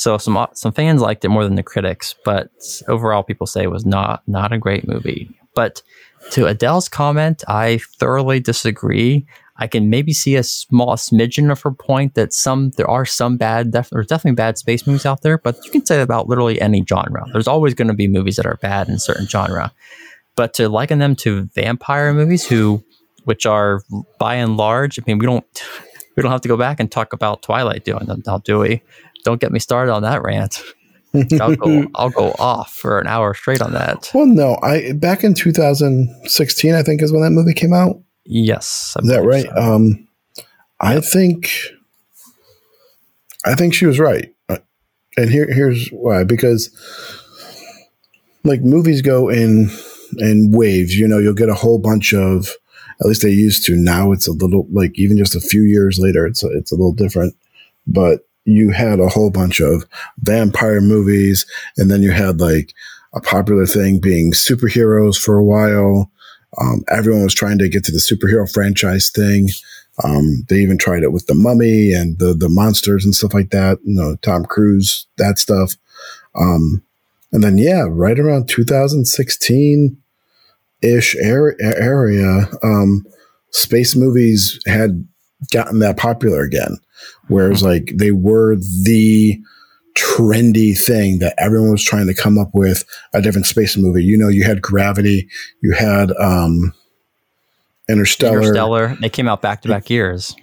So 0.00 0.16
some 0.16 0.38
uh, 0.38 0.46
some 0.54 0.72
fans 0.72 1.02
liked 1.02 1.26
it 1.26 1.28
more 1.28 1.44
than 1.44 1.56
the 1.56 1.62
critics, 1.62 2.14
but 2.24 2.48
overall 2.88 3.22
people 3.22 3.46
say 3.46 3.62
it 3.62 3.70
was 3.70 3.84
not 3.84 4.22
not 4.26 4.50
a 4.50 4.56
great 4.56 4.88
movie. 4.88 5.28
But 5.54 5.82
to 6.30 6.46
Adele's 6.46 6.88
comment, 6.88 7.44
I 7.46 7.80
thoroughly 7.98 8.40
disagree. 8.40 9.26
I 9.58 9.66
can 9.66 9.90
maybe 9.90 10.14
see 10.14 10.36
a 10.36 10.42
small 10.42 10.96
smidgen 10.96 11.52
of 11.52 11.60
her 11.60 11.70
point 11.70 12.14
that 12.14 12.32
some 12.32 12.70
there 12.78 12.88
are 12.88 13.04
some 13.04 13.36
bad 13.36 13.72
def, 13.72 13.90
there's 13.90 14.06
definitely 14.06 14.36
bad 14.36 14.56
space 14.56 14.86
movies 14.86 15.04
out 15.04 15.20
there, 15.20 15.36
but 15.36 15.62
you 15.66 15.70
can 15.70 15.84
say 15.84 16.00
about 16.00 16.28
literally 16.28 16.58
any 16.62 16.82
genre. 16.82 17.26
There's 17.32 17.46
always 17.46 17.74
going 17.74 17.88
to 17.88 17.94
be 17.94 18.08
movies 18.08 18.36
that 18.36 18.46
are 18.46 18.56
bad 18.62 18.88
in 18.88 18.98
certain 18.98 19.26
genre. 19.26 19.70
But 20.34 20.54
to 20.54 20.70
liken 20.70 20.98
them 20.98 21.14
to 21.16 21.42
vampire 21.54 22.14
movies 22.14 22.46
who 22.46 22.82
which 23.24 23.44
are 23.44 23.82
by 24.18 24.36
and 24.36 24.56
large, 24.56 24.98
I 24.98 25.02
mean, 25.06 25.18
we 25.18 25.26
don't 25.26 25.44
we 26.16 26.22
don't 26.22 26.32
have 26.32 26.40
to 26.40 26.48
go 26.48 26.56
back 26.56 26.80
and 26.80 26.90
talk 26.90 27.12
about 27.12 27.42
Twilight 27.42 27.84
doing 27.84 28.06
them 28.06 28.22
now, 28.26 28.38
do 28.38 28.60
we? 28.60 28.82
Don't 29.24 29.40
get 29.40 29.52
me 29.52 29.58
started 29.58 29.92
on 29.92 30.02
that 30.02 30.22
rant. 30.22 30.62
I'll 31.40 31.56
go 31.56 31.86
I'll 31.94 32.10
go 32.10 32.34
off 32.38 32.72
for 32.72 32.98
an 32.98 33.06
hour 33.06 33.34
straight 33.34 33.62
on 33.62 33.72
that. 33.72 34.10
Well, 34.14 34.26
no, 34.26 34.58
I 34.62 34.92
back 34.92 35.24
in 35.24 35.34
2016, 35.34 36.74
I 36.74 36.82
think 36.82 37.02
is 37.02 37.12
when 37.12 37.22
that 37.22 37.30
movie 37.30 37.54
came 37.54 37.72
out. 37.72 38.00
Yes, 38.24 38.96
I 38.96 39.02
is 39.02 39.08
that 39.08 39.24
right? 39.24 39.46
So. 39.46 39.56
Um, 39.56 40.08
I 40.80 40.94
yep. 40.94 41.04
think 41.04 41.50
I 43.44 43.54
think 43.54 43.74
she 43.74 43.86
was 43.86 43.98
right, 43.98 44.32
uh, 44.48 44.58
and 45.16 45.30
here 45.30 45.52
here's 45.52 45.88
why 45.88 46.24
because 46.24 46.70
like 48.44 48.60
movies 48.62 49.02
go 49.02 49.28
in 49.28 49.70
in 50.18 50.52
waves. 50.52 50.96
You 50.96 51.08
know, 51.08 51.18
you'll 51.18 51.34
get 51.34 51.48
a 51.48 51.54
whole 51.54 51.78
bunch 51.78 52.14
of 52.14 52.56
at 53.00 53.06
least 53.06 53.22
they 53.22 53.30
used 53.30 53.64
to. 53.66 53.76
Now 53.76 54.12
it's 54.12 54.28
a 54.28 54.32
little 54.32 54.66
like 54.70 54.92
even 54.94 55.18
just 55.18 55.34
a 55.34 55.40
few 55.40 55.62
years 55.62 55.98
later, 55.98 56.26
it's 56.26 56.42
a, 56.42 56.48
it's 56.56 56.70
a 56.70 56.76
little 56.76 56.92
different. 56.92 57.34
But 57.86 58.20
you 58.44 58.70
had 58.70 59.00
a 59.00 59.08
whole 59.08 59.30
bunch 59.30 59.60
of 59.60 59.84
vampire 60.18 60.80
movies, 60.80 61.46
and 61.76 61.90
then 61.90 62.02
you 62.02 62.10
had 62.12 62.40
like 62.40 62.74
a 63.14 63.20
popular 63.20 63.66
thing 63.66 63.98
being 63.98 64.32
superheroes 64.32 65.20
for 65.20 65.36
a 65.36 65.44
while. 65.44 66.10
Um, 66.60 66.82
everyone 66.88 67.24
was 67.24 67.34
trying 67.34 67.58
to 67.58 67.68
get 67.68 67.84
to 67.84 67.92
the 67.92 67.98
superhero 67.98 68.50
franchise 68.50 69.10
thing. 69.10 69.48
Um, 70.02 70.44
they 70.48 70.56
even 70.56 70.78
tried 70.78 71.02
it 71.02 71.12
with 71.12 71.26
the 71.26 71.34
Mummy 71.34 71.92
and 71.92 72.18
the 72.18 72.34
the 72.34 72.48
monsters 72.48 73.04
and 73.04 73.14
stuff 73.14 73.34
like 73.34 73.50
that. 73.50 73.78
You 73.84 73.94
know, 73.94 74.16
Tom 74.16 74.44
Cruise, 74.44 75.06
that 75.18 75.38
stuff. 75.38 75.74
Um, 76.34 76.82
and 77.32 77.44
then 77.44 77.58
yeah, 77.58 77.84
right 77.88 78.18
around 78.18 78.48
2016, 78.48 79.96
ish 80.82 81.16
area, 81.16 82.48
um, 82.62 83.06
space 83.50 83.94
movies 83.94 84.60
had 84.66 85.06
gotten 85.52 85.78
that 85.80 85.96
popular 85.96 86.42
again. 86.42 86.76
Whereas, 87.28 87.62
like, 87.62 87.92
they 87.94 88.10
were 88.10 88.56
the 88.56 89.40
trendy 89.96 90.78
thing 90.78 91.18
that 91.18 91.34
everyone 91.38 91.72
was 91.72 91.84
trying 91.84 92.06
to 92.06 92.14
come 92.14 92.38
up 92.38 92.50
with 92.54 92.84
a 93.12 93.20
different 93.20 93.46
space 93.46 93.76
movie. 93.76 94.04
You 94.04 94.16
know, 94.16 94.28
you 94.28 94.44
had 94.44 94.62
Gravity, 94.62 95.28
you 95.62 95.72
had 95.72 96.12
um, 96.12 96.74
Interstellar. 97.88 98.38
Interstellar. 98.38 98.96
They 99.00 99.08
came 99.08 99.28
out 99.28 99.42
back 99.42 99.62
to 99.62 99.68
back 99.68 99.90
years. 99.90 100.34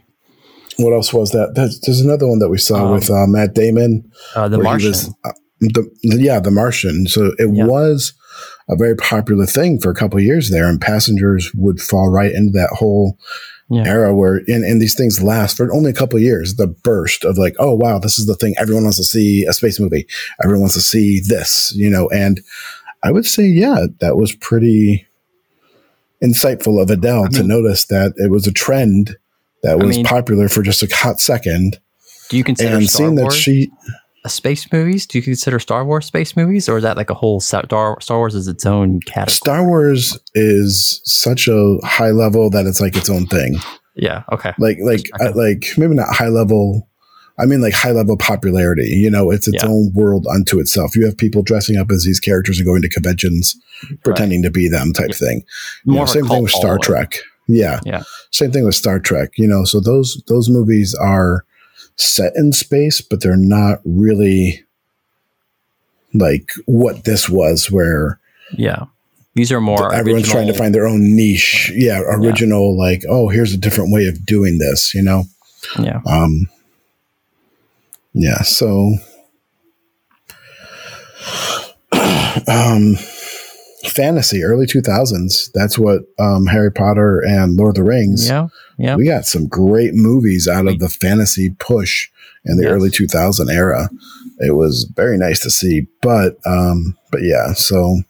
What 0.78 0.94
else 0.94 1.14
was 1.14 1.32
that? 1.32 1.54
There's, 1.56 1.80
there's 1.82 2.02
another 2.02 2.28
one 2.28 2.40
that 2.40 2.50
we 2.50 2.58
saw 2.58 2.86
um, 2.86 2.92
with 2.92 3.10
uh, 3.10 3.26
Matt 3.26 3.56
Damon. 3.56 4.12
Uh, 4.36 4.48
the 4.48 4.60
Martian. 4.60 4.90
Was, 4.90 5.14
uh, 5.24 5.32
the, 5.60 5.90
yeah, 6.04 6.40
The 6.40 6.52
Martian. 6.52 7.08
So 7.08 7.32
it 7.40 7.50
yeah. 7.54 7.66
was 7.66 8.14
a 8.70 8.76
very 8.76 8.96
popular 8.96 9.46
thing 9.46 9.80
for 9.80 9.90
a 9.90 9.96
couple 9.96 10.20
years 10.20 10.52
there, 10.52 10.68
and 10.68 10.80
passengers 10.80 11.52
would 11.56 11.80
fall 11.80 12.12
right 12.12 12.32
into 12.32 12.52
that 12.52 12.70
whole 12.72 13.18
yeah. 13.70 13.86
era 13.86 14.16
where 14.16 14.38
and, 14.48 14.64
and 14.64 14.82
these 14.82 14.96
things 14.96 15.22
last 15.22 15.58
for 15.58 15.72
only 15.74 15.90
a 15.90 15.94
couple 15.94 16.20
years. 16.20 16.56
The 16.56 16.68
burst 16.68 17.26
of 17.26 17.38
like, 17.38 17.56
oh 17.60 17.74
wow, 17.74 18.00
this 18.00 18.18
is 18.18 18.26
the 18.26 18.36
thing 18.36 18.56
everyone 18.58 18.84
wants 18.84 18.98
to 18.98 19.04
see 19.04 19.46
a 19.46 19.54
space 19.54 19.80
movie. 19.80 20.08
Everyone 20.44 20.62
wants 20.62 20.76
to 20.76 20.82
see 20.82 21.20
this, 21.20 21.74
you 21.76 21.90
know. 21.90 22.10
And 22.10 22.42
I 23.04 23.12
would 23.12 23.26
say, 23.26 23.44
yeah, 23.46 23.88
that 24.00 24.16
was 24.16 24.36
pretty 24.36 25.06
insightful 26.24 26.82
of 26.82 26.90
Adele 26.90 27.20
I 27.20 27.24
mean, 27.24 27.32
to 27.34 27.44
notice 27.44 27.86
that 27.86 28.14
it 28.18 28.32
was 28.32 28.48
a 28.48 28.52
trend 28.52 29.18
that 29.64 29.78
was 29.78 29.96
I 29.96 30.00
mean, 30.00 30.06
popular 30.06 30.50
for 30.50 30.62
just 30.62 30.84
a 30.84 30.96
hot 30.96 31.20
second. 31.20 31.80
Do 32.30 32.38
you 32.38 32.44
consider 32.44 32.78
and 32.78 32.90
Star 32.90 33.06
seeing 33.06 33.16
Wars? 33.16 33.36
that 33.36 33.40
she 33.40 33.72
space 34.34 34.72
movies? 34.72 35.06
Do 35.06 35.18
you 35.18 35.24
consider 35.24 35.60
Star 35.60 35.86
Wars 35.86 36.06
space 36.06 36.36
movies, 36.36 36.68
or 36.70 36.78
is 36.78 36.84
that 36.84 36.98
like 36.98 37.10
a 37.10 37.14
whole 37.16 37.40
Star 37.40 37.66
Star 38.02 38.18
Wars 38.18 38.36
is 38.36 38.48
its 38.48 38.66
own 38.66 39.00
category? 39.02 39.32
Star 39.36 39.66
Wars 39.68 40.20
is 40.36 41.02
such 41.06 41.48
a 41.48 41.78
high 41.84 42.12
level 42.12 42.50
that 42.50 42.66
it's 42.66 42.82
like 42.82 42.96
its 42.96 43.10
own 43.10 43.26
thing. 43.28 43.58
Yeah. 43.96 44.24
Okay. 44.32 44.54
Like 44.60 44.78
like 44.82 45.06
uh, 45.20 45.32
like 45.36 45.66
maybe 45.78 45.96
not 45.96 46.14
high 46.14 46.28
level 46.30 46.88
I 47.40 47.46
mean, 47.46 47.62
like 47.62 47.74
high 47.74 47.92
level 47.92 48.18
popularity. 48.18 48.88
You 48.90 49.12
know, 49.12 49.30
it's 49.30 49.48
its 49.48 49.62
Yeah. 49.64 49.70
own 49.70 49.92
world 49.94 50.26
unto 50.28 50.60
itself. 50.60 50.96
You 50.96 51.06
have 51.06 51.18
people 51.18 51.44
dressing 51.44 51.78
up 51.78 51.92
as 51.92 52.04
these 52.04 52.20
characters 52.20 52.58
and 52.58 52.66
going 52.66 52.82
to 52.82 52.90
conventions, 52.90 53.56
pretending 54.04 54.42
to 54.42 54.50
be 54.50 54.68
them, 54.68 54.92
type 54.92 55.10
Yeah. 55.12 55.16
thing. 55.18 55.44
You 55.86 55.94
More 55.94 56.02
know, 56.02 56.06
same 56.08 56.28
thing 56.28 56.42
with 56.42 56.52
Star. 56.52 56.80
Trek. 56.80 57.20
Yeah, 57.48 57.80
Yeah. 57.86 58.02
Same 58.32 58.52
thing 58.52 58.66
with 58.66 58.74
Star 58.76 59.00
Trek. 59.00 59.34
You 59.38 59.48
know, 59.48 59.64
so 59.66 59.80
those 59.80 60.22
those 60.28 60.50
movies 60.50 60.96
are 60.96 61.46
set 61.98 62.34
in 62.36 62.54
space, 62.54 63.02
but 63.02 63.22
they're 63.22 63.36
not 63.36 63.80
really 63.84 64.64
like 66.14 66.52
what 66.66 67.04
this 67.04 67.30
was, 67.30 67.70
where 67.70 68.20
Yeah. 68.52 68.86
These 69.36 69.52
are 69.52 69.62
more. 69.62 69.94
everyone's 69.94 70.28
trying 70.28 70.48
to 70.48 70.54
find 70.54 70.74
their 70.74 70.88
own 70.88 71.16
niche. 71.16 71.72
Yeah, 71.76 72.02
original. 72.04 72.76
Like, 72.76 73.04
oh, 73.08 73.30
here's 73.30 73.54
a 73.54 73.58
different 73.58 73.92
way 73.94 74.08
of 74.08 74.26
doing 74.26 74.58
this. 74.58 74.96
You 74.96 75.04
know. 75.04 75.26
Yeah. 75.78 76.02
Um, 76.08 76.50
yeah, 78.14 78.42
so 78.42 78.96
um, 82.48 82.96
fantasy, 83.90 84.44
early 84.44 84.66
2000s. 84.66 85.52
That's 85.54 85.78
what 85.78 86.02
um, 86.20 86.46
Harry 86.48 86.72
Potter 86.72 87.20
and 87.20 87.56
Lord 87.56 87.70
of 87.78 87.84
the 87.84 87.90
Rings. 87.90 88.28
Yeah. 88.28 88.48
Yeah. 88.78 88.96
We 88.96 89.06
got 89.06 89.26
some 89.26 89.48
great 89.48 89.94
movies 89.94 90.48
out 90.48 90.68
of 90.68 90.80
the 90.80 90.90
fantasy 90.90 91.50
push 91.60 92.10
in 92.46 92.58
the 92.58 92.64
Yes. 92.64 92.72
early 92.72 92.90
2000 92.90 93.50
era. 93.50 93.90
It 94.40 94.56
was 94.56 94.84
very 94.96 95.18
nice 95.18 95.40
to 95.42 95.50
see, 95.50 95.88
but 96.02 96.38
um, 96.46 96.96
but 97.12 97.22
yeah, 97.24 97.54
so 97.54 98.02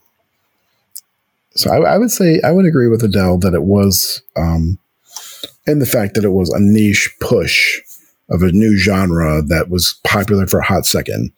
so 1.55 1.71
I, 1.71 1.93
I 1.93 1.97
would 1.97 2.11
say 2.11 2.39
I 2.43 2.51
would 2.51 2.65
agree 2.65 2.87
with 2.87 3.03
Adele 3.03 3.37
that 3.39 3.53
it 3.53 3.63
was 3.63 4.21
um, 4.35 4.77
in 5.65 5.79
the 5.79 5.85
fact 5.85 6.13
that 6.15 6.23
it 6.25 6.29
was 6.33 6.49
a 6.51 6.59
niche 6.59 7.09
push 7.21 7.79
of 8.29 8.43
a 8.43 8.51
new 8.51 8.77
genre 8.77 9.41
that 9.41 9.69
was 9.69 9.95
popular 10.03 10.45
for 10.47 10.59
a 10.59 10.65
hot 10.65 10.85
second. 10.85 11.31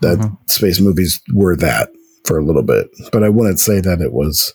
That 0.00 0.18
Mhm. 0.18 0.36
space 0.48 0.80
movies 0.80 1.20
were 1.32 1.56
that 1.56 1.90
for 2.28 2.38
a 2.38 2.44
little 2.44 2.62
bit, 2.62 2.86
but 3.10 3.24
I 3.24 3.28
wouldn't 3.30 3.58
say 3.58 3.80
that 3.80 4.00
it 4.00 4.12
was. 4.12 4.54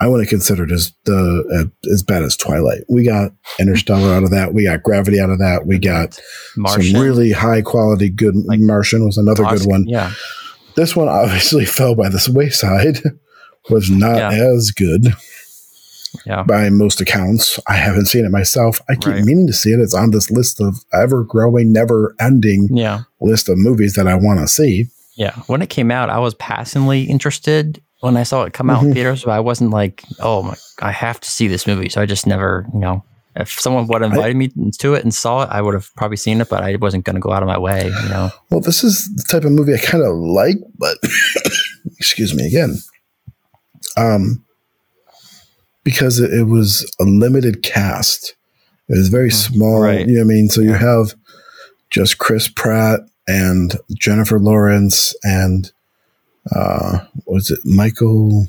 I 0.00 0.08
wouldn't 0.08 0.28
consider 0.28 0.64
it 0.64 0.72
as 0.72 0.92
the 1.04 1.70
uh, 1.86 1.90
as 1.92 2.02
bad 2.02 2.24
as 2.24 2.36
Twilight. 2.36 2.80
We 2.90 3.04
got 3.04 3.30
Interstellar 3.60 4.12
out 4.12 4.24
of 4.24 4.30
that. 4.32 4.52
We 4.52 4.64
got 4.64 4.82
Gravity 4.82 5.20
out 5.20 5.30
of 5.30 5.38
that. 5.38 5.66
We 5.66 5.78
got 5.78 6.20
Martian. 6.56 6.92
some 6.92 7.00
really 7.00 7.30
high 7.32 7.62
quality 7.62 8.10
good. 8.10 8.34
Like 8.44 8.58
Martian 8.60 9.06
was 9.06 9.16
another 9.16 9.44
good 9.44 9.64
one. 9.64 9.84
Yeah. 9.86 10.10
This 10.74 10.94
one 10.96 11.08
obviously 11.08 11.64
fell 11.78 11.94
by 11.94 12.08
the 12.10 12.30
wayside. 12.34 12.98
Was 13.70 13.88
not 13.88 14.16
Yeah. 14.18 14.30
as 14.54 14.72
good 14.72 15.06
Yeah. 16.26 16.42
by 16.42 16.68
most 16.68 17.00
accounts. 17.00 17.58
I 17.66 17.74
haven't 17.76 18.06
seen 18.06 18.26
it 18.26 18.30
myself. 18.30 18.82
I 18.90 18.94
keep 18.94 19.14
Right. 19.14 19.24
meaning 19.24 19.46
to 19.46 19.52
see 19.54 19.70
it. 19.70 19.80
It's 19.80 19.94
on 19.94 20.10
this 20.10 20.30
list 20.30 20.60
of 20.60 20.84
ever 20.92 21.24
growing, 21.24 21.72
never 21.72 22.14
ending 22.20 22.68
Yeah. 22.70 23.02
list 23.22 23.48
of 23.48 23.56
movies 23.56 23.94
that 23.94 24.06
I 24.06 24.16
want 24.16 24.40
to 24.40 24.46
see. 24.48 24.88
Yeah. 25.16 25.34
When 25.46 25.62
it 25.62 25.68
came 25.70 25.90
out, 25.90 26.10
I 26.10 26.18
was 26.18 26.34
passingly 26.34 27.02
interested 27.04 27.80
when 28.00 28.16
I 28.16 28.22
saw 28.24 28.42
it 28.44 28.52
come 28.52 28.68
out 28.68 28.82
in 28.82 28.90
Mhm. 28.90 28.94
theaters, 28.94 29.24
but 29.24 29.30
I 29.32 29.40
wasn't 29.40 29.70
like, 29.70 30.04
oh 30.20 30.42
my, 30.42 30.54
I 30.82 30.90
have 30.92 31.20
to 31.20 31.30
see 31.30 31.48
this 31.48 31.66
movie. 31.66 31.88
So 31.88 32.00
I 32.02 32.06
just 32.06 32.26
never, 32.26 32.66
you 32.74 32.80
know, 32.80 33.02
if 33.36 33.50
someone 33.60 33.86
would 33.86 34.02
have 34.02 34.12
invited 34.12 34.36
me 34.36 34.50
to 34.78 34.94
it 34.94 35.02
and 35.04 35.12
saw 35.14 35.42
it, 35.44 35.48
I 35.50 35.62
would 35.62 35.74
have 35.74 35.88
probably 35.96 36.16
seen 36.18 36.40
it, 36.40 36.48
but 36.48 36.62
I 36.62 36.76
wasn't 36.76 37.04
going 37.04 37.14
to 37.14 37.20
go 37.20 37.32
out 37.32 37.42
of 37.42 37.48
my 37.48 37.58
way, 37.58 37.86
you 37.86 38.08
know. 38.08 38.30
Well, 38.50 38.60
this 38.60 38.84
is 38.84 39.08
the 39.16 39.22
type 39.28 39.44
of 39.44 39.52
movie 39.52 39.74
I 39.74 39.78
kind 39.78 40.04
of 40.04 40.14
like, 40.16 40.56
but 40.78 40.98
excuse 41.98 42.34
me 42.34 42.46
again. 42.46 42.76
Um, 43.96 44.44
because 45.82 46.18
it, 46.18 46.32
it 46.32 46.44
was 46.44 46.90
a 47.00 47.04
limited 47.04 47.62
cast. 47.62 48.34
It 48.88 48.96
was 48.98 49.08
very 49.08 49.30
small. 49.30 49.80
right. 49.80 50.06
You 50.06 50.14
know 50.14 50.20
what 50.20 50.24
I 50.24 50.34
mean? 50.34 50.48
So 50.48 50.60
you 50.60 50.72
have 50.74 51.14
just 51.90 52.18
Chris 52.18 52.48
Pratt 52.48 53.00
and 53.26 53.76
Jennifer 53.98 54.38
Lawrence 54.38 55.14
and 55.22 55.72
uh 56.54 56.98
was 57.26 57.50
it 57.50 57.60
Michael 57.64 58.46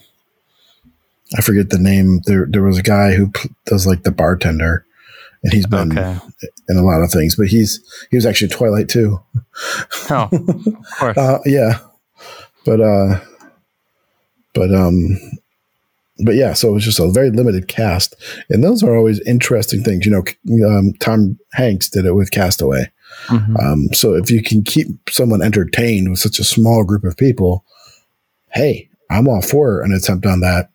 I 1.38 1.42
forget 1.42 1.70
the 1.72 1.80
name. 1.80 2.22
There 2.26 2.46
there 2.50 2.62
was 2.64 2.78
a 2.78 2.84
guy 2.84 3.14
who 3.14 3.32
does 3.66 3.88
like 3.88 4.04
the 4.04 4.12
bartender 4.12 4.86
and 5.44 5.52
he's 5.54 5.66
been 5.66 5.92
Okay. 5.98 6.18
in 6.70 6.78
a 6.78 6.84
lot 6.84 7.02
of 7.02 7.12
things, 7.12 7.36
but 7.36 7.48
he's 7.48 7.80
he 8.12 8.18
was 8.18 8.26
actually 8.26 8.50
Twilight 8.50 8.90
too. 8.90 9.20
Oh, 10.10 10.30
of 10.32 10.76
course. 11.00 11.18
Uh, 11.18 11.40
yeah, 11.46 11.80
but 12.66 12.80
uh, 12.82 13.20
but 14.54 14.74
um, 14.74 15.18
but 16.24 16.36
yeah. 16.36 16.54
So 16.54 16.70
it 16.70 16.74
was 16.74 16.86
just 16.86 17.00
a 17.00 17.10
very 17.10 17.32
limited 17.32 17.68
cast, 17.68 18.16
and 18.50 18.64
those 18.64 18.84
are 18.84 18.96
always 18.96 19.20
interesting 19.22 19.84
things. 19.84 20.06
You 20.06 20.12
know, 20.12 20.68
um, 20.68 20.94
Tom 21.00 21.40
Hanks 21.54 21.90
did 21.90 22.06
it 22.06 22.14
with 22.14 22.32
Castaway. 22.32 22.92
Mhm. 23.28 23.60
Um, 23.64 23.88
so 23.94 24.14
if 24.16 24.30
you 24.30 24.44
can 24.44 24.64
keep 24.64 24.88
someone 25.10 25.42
entertained 25.42 26.10
with 26.10 26.20
such 26.20 26.40
a 26.40 26.44
small 26.44 26.84
group 26.84 27.04
of 27.04 27.18
people, 27.18 27.64
hey, 28.54 28.88
I'm 29.10 29.28
all 29.28 29.42
for 29.42 29.82
an 29.82 29.94
attempt 29.94 30.26
on 30.26 30.40
that. 30.42 30.70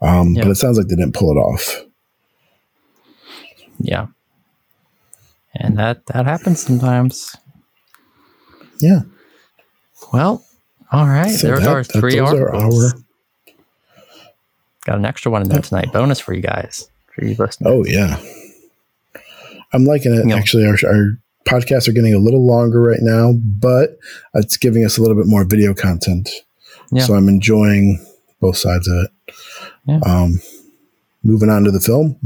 Um, 0.00 0.34
Yeah. 0.34 0.44
But 0.44 0.50
it 0.52 0.54
sounds 0.56 0.78
like 0.78 0.88
they 0.88 0.96
didn't 0.96 1.14
pull 1.14 1.30
it 1.32 1.36
off. 1.40 1.84
Yeah. 3.80 4.06
And 5.54 5.76
that 5.78 6.06
that 6.06 6.24
happens 6.26 6.60
sometimes. 6.62 7.34
Yeah. 8.78 9.00
Well, 10.12 10.44
all 10.92 11.06
right. 11.06 11.30
So 11.30 11.48
There's 11.48 11.60
that- 11.60 11.68
our 11.68 11.82
that- 11.82 11.92
three 11.92 12.18
are 12.18 12.50
articles. 12.50 12.94
our- 12.94 13.00
Got 14.84 14.98
an 14.98 15.04
extra 15.04 15.30
one 15.30 15.42
in 15.42 15.48
there 15.48 15.60
tonight. 15.60 15.92
Bonus 15.92 16.18
for 16.20 16.32
you 16.32 16.40
guys. 16.40 16.88
For 17.14 17.24
you 17.24 17.34
listening. 17.38 17.70
Oh 17.72 17.84
yeah, 17.84 18.18
I'm 19.72 19.84
liking 19.84 20.14
it. 20.14 20.26
Yeah. 20.26 20.36
Actually, 20.36 20.66
our, 20.66 20.78
our 20.86 21.18
podcasts 21.46 21.88
are 21.88 21.92
getting 21.92 22.14
a 22.14 22.18
little 22.18 22.46
longer 22.46 22.80
right 22.80 23.00
now, 23.00 23.32
but 23.34 23.98
it's 24.34 24.56
giving 24.56 24.84
us 24.84 24.98
a 24.98 25.02
little 25.02 25.16
bit 25.16 25.26
more 25.26 25.44
video 25.44 25.74
content. 25.74 26.28
Yeah. 26.90 27.02
So 27.04 27.14
I'm 27.14 27.28
enjoying 27.28 28.04
both 28.40 28.56
sides 28.56 28.88
of 28.88 29.04
it. 29.04 29.34
Yeah. 29.86 30.00
Um, 30.04 30.40
moving 31.22 31.50
on 31.50 31.64
to 31.64 31.70
the 31.70 31.80
film. 31.80 32.18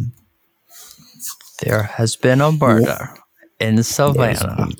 There 1.62 1.82
has 1.84 2.16
been 2.16 2.40
a 2.40 2.50
murder 2.52 3.10
in 3.60 3.82
Savannah. 3.82 4.68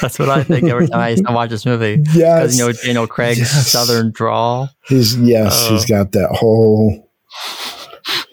That's 0.00 0.18
what 0.18 0.28
I 0.28 0.44
think 0.44 0.68
every 0.68 0.88
time 0.88 1.00
I 1.00 1.08
used 1.10 1.26
to 1.26 1.32
watch 1.32 1.50
this 1.50 1.66
movie. 1.66 1.96
Because 1.96 2.16
Yes, 2.16 2.58
you 2.58 2.64
know 2.66 2.72
Daniel 2.72 3.06
Craig's 3.06 3.38
Yes. 3.40 3.68
southern 3.68 4.12
drawl. 4.12 4.70
he's 4.86 5.16
yes, 5.16 5.52
Oh. 5.66 5.72
he's 5.74 5.84
got 5.84 6.12
that 6.12 6.28
whole 6.30 7.10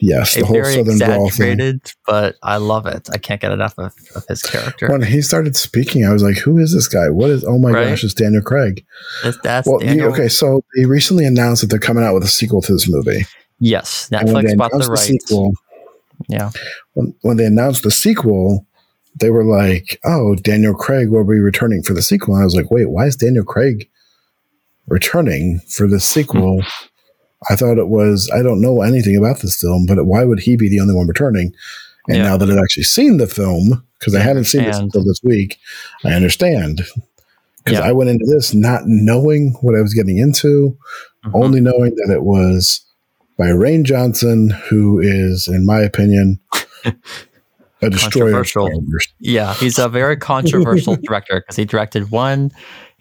yes, 0.04 0.36
the 0.36 0.45
whole 0.45 0.64
southern 0.64 0.97
drawl 0.97 1.30
thing. 1.30 1.82
but 2.06 2.36
I 2.43 2.58
love 2.58 2.86
it. 2.86 3.10
I 3.12 3.18
can't 3.18 3.39
get 3.41 3.51
enough 3.51 3.74
of, 3.78 3.93
of 4.16 4.26
his 4.28 4.43
character. 4.43 4.89
When 4.89 5.01
he 5.01 5.22
started 5.22 5.56
speaking, 5.56 6.06
I 6.06 6.12
was 6.14 6.22
like, 6.24 6.38
"Who 6.38 6.58
is 6.58 6.74
this 6.74 6.88
guy? 6.88 7.10
What 7.10 7.30
is? 7.30 7.43
Oh 7.43 7.58
my 7.58 7.72
Right? 7.72 7.89
gosh, 7.89 8.04
it's 8.04 8.14
Daniel 8.14 8.41
Craig." 8.41 8.86
That's, 9.24 9.38
that's 9.43 9.68
Well, 9.68 9.80
Daniel. 9.80 10.12
okay, 10.12 10.28
so 10.28 10.64
they 10.76 10.86
recently 10.86 11.26
announced 11.26 11.62
that 11.62 11.68
they're 11.70 11.80
coming 11.80 12.04
out 12.04 12.14
with 12.14 12.24
a 12.24 12.28
sequel 12.28 12.62
to 12.64 12.74
this 12.74 12.88
movie. 12.89 13.26
Yes, 13.60 14.10
Netflix 14.12 14.58
bought 14.58 14.72
the 14.72 14.80
rights. 14.89 15.04
sequel, 15.08 15.54
Yeah, 16.28 16.51
when, 16.93 17.16
when 17.22 17.38
they 17.38 17.45
announced 17.45 17.84
the 17.84 17.91
sequel, 17.91 18.66
they 19.20 19.30
were 19.30 19.45
like, 19.45 19.99
"Oh, 20.04 20.36
Daniel 20.36 20.74
Craig 20.76 21.10
will 21.10 21.24
be 21.24 21.39
returning 21.39 21.82
for 21.84 21.93
the 21.93 22.01
sequel." 22.01 22.36
And 22.36 22.41
I 22.41 22.45
was 22.45 22.56
like, 22.56 22.70
"Wait, 22.72 22.89
why 22.89 23.06
is 23.06 23.16
Daniel 23.16 23.45
Craig 23.45 23.88
returning 24.88 25.62
for 25.70 25.88
the 25.88 25.99
sequel?" 25.99 26.62
I 27.50 27.56
thought 27.56 27.78
it 27.78 27.88
was. 27.89 28.30
I 28.34 28.41
don't 28.41 28.62
know 28.62 28.82
anything 28.82 29.16
about 29.18 29.39
this 29.41 29.60
film, 29.60 29.86
but 29.86 30.06
why 30.06 30.24
would 30.24 30.39
he 30.39 30.56
be 30.56 30.70
the 30.70 30.80
only 30.80 30.94
one 30.94 31.08
returning? 31.08 31.54
And 32.08 32.18
Yeah. 32.18 32.24
now 32.24 32.38
that 32.38 32.50
I've 32.50 32.58
actually 32.64 32.84
seen 32.84 33.18
the 33.18 33.28
film, 33.28 33.84
because 34.00 34.16
I 34.16 34.20
hadn't 34.20 34.46
seen 34.46 34.62
this 34.64 34.76
understand. 34.76 34.91
until 34.96 35.06
this 35.06 35.22
week, 35.24 35.58
I 36.04 36.14
understand. 36.14 36.82
Because 37.64 37.80
Yeah. 37.80 37.86
I 37.86 37.91
went 37.94 38.10
into 38.10 38.26
this 38.26 38.54
not 38.54 38.82
knowing 38.86 39.56
what 39.62 39.76
I 39.76 39.82
was 39.82 39.94
getting 39.94 40.18
into, 40.18 40.78
Mhm. 41.26 41.32
only 41.34 41.62
knowing 41.62 41.96
that 41.96 42.12
it 42.14 42.24
was 42.24 42.82
by 43.38 43.46
Rian 43.48 43.84
Johnson, 43.84 44.50
who 44.70 45.00
is, 45.00 45.48
in 45.48 45.66
my 45.66 45.80
opinion, 45.82 46.39
a 46.86 46.91
destroyer 47.89 48.32
Controversial. 48.34 48.84
Yeah. 49.20 49.54
He's 49.54 49.80
a 49.80 49.88
very 49.88 50.18
controversial 50.18 50.96
director 51.02 51.39
because 51.41 51.56
he 51.56 51.64
directed 51.66 52.12
one. 52.12 52.52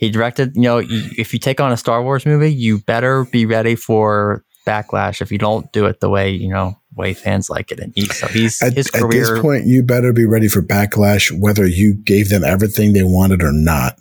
He 0.02 0.10
directed, 0.10 0.56
you 0.56 0.62
know, 0.62 0.82
if 0.82 1.32
you 1.32 1.38
take 1.38 1.60
on 1.60 1.70
a 1.70 1.76
Star 1.76 2.02
Wars 2.02 2.26
movie, 2.26 2.52
you 2.52 2.80
better 2.80 3.24
be 3.26 3.46
ready 3.46 3.76
for 3.76 4.44
backlash 4.66 5.22
if 5.22 5.30
you 5.30 5.38
don't 5.38 5.70
do 5.72 5.86
it 5.86 6.00
the 6.00 6.10
way 6.10 6.28
you 6.28 6.48
know 6.48 6.76
way 6.96 7.14
fans 7.14 7.48
like 7.48 7.70
it. 7.70 7.78
And 7.78 7.92
he, 7.94 8.06
so 8.06 8.26
he's 8.26 8.60
At, 8.60 8.72
his 8.72 8.90
at 8.96 9.08
this 9.08 9.38
point, 9.38 9.66
you 9.66 9.80
better 9.84 10.12
be 10.12 10.26
ready 10.26 10.48
for 10.48 10.60
backlash, 10.60 11.30
whether 11.30 11.64
you 11.64 11.94
gave 11.94 12.30
them 12.30 12.42
everything 12.42 12.94
they 12.94 13.04
wanted 13.04 13.44
or 13.44 13.52
not. 13.52 13.96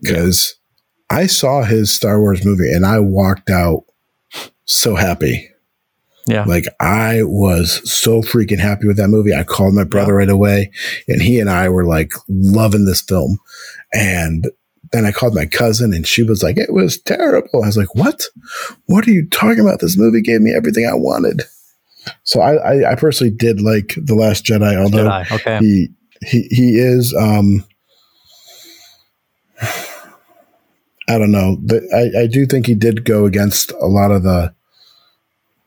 Because 0.00 0.54
I 1.10 1.26
saw 1.26 1.64
his 1.64 1.92
Star 1.92 2.20
Wars 2.20 2.44
movie 2.44 2.72
and 2.72 2.86
I 2.86 3.00
walked 3.00 3.50
out 3.50 3.82
so 4.66 4.94
happy. 4.94 5.50
yeah, 6.28 6.44
Like 6.44 6.66
I 6.78 7.24
was 7.24 7.80
so 7.90 8.22
freaking 8.22 8.60
happy 8.60 8.86
with 8.86 8.98
that 8.98 9.08
movie. 9.08 9.34
I 9.34 9.42
called 9.42 9.74
my 9.74 9.82
brother 9.82 10.14
right 10.14 10.30
away 10.30 10.70
and 11.08 11.20
he 11.20 11.40
and 11.40 11.50
I 11.50 11.68
were 11.70 11.86
like 11.86 12.12
loving 12.28 12.84
this 12.84 13.00
film. 13.00 13.40
And 13.92 14.46
then 14.92 15.06
I 15.06 15.12
called 15.12 15.34
my 15.34 15.46
cousin 15.46 15.94
and 15.94 16.06
she 16.06 16.22
was 16.22 16.42
like, 16.42 16.56
it 16.56 16.72
was 16.72 16.98
terrible. 16.98 17.62
I 17.62 17.66
was 17.66 17.76
like, 17.76 17.94
what? 17.94 18.24
What 18.86 19.06
are 19.06 19.12
you 19.12 19.28
talking 19.28 19.60
about? 19.60 19.80
This 19.80 19.96
movie 19.96 20.20
gave 20.20 20.40
me 20.40 20.52
everything 20.52 20.86
I 20.86 20.94
wanted. 20.94 21.42
So 22.24 22.40
I, 22.40 22.54
I, 22.54 22.92
I 22.92 22.94
personally 22.96 23.32
did 23.32 23.60
like 23.60 23.94
The 23.96 24.14
Last 24.14 24.44
Jedi, 24.44 24.76
although 24.76 25.08
Jedi. 25.08 25.32
Okay. 25.32 25.58
he, 25.58 25.88
he, 26.26 26.42
he 26.50 26.78
is, 26.78 27.14
um, 27.14 27.64
I 31.08 31.18
don't 31.18 31.30
know. 31.30 31.56
I, 31.94 32.22
I 32.22 32.26
do 32.26 32.46
think 32.46 32.66
he 32.66 32.74
did 32.74 33.04
go 33.04 33.26
against 33.26 33.70
a 33.72 33.86
lot 33.86 34.10
of 34.10 34.22
the, 34.22 34.54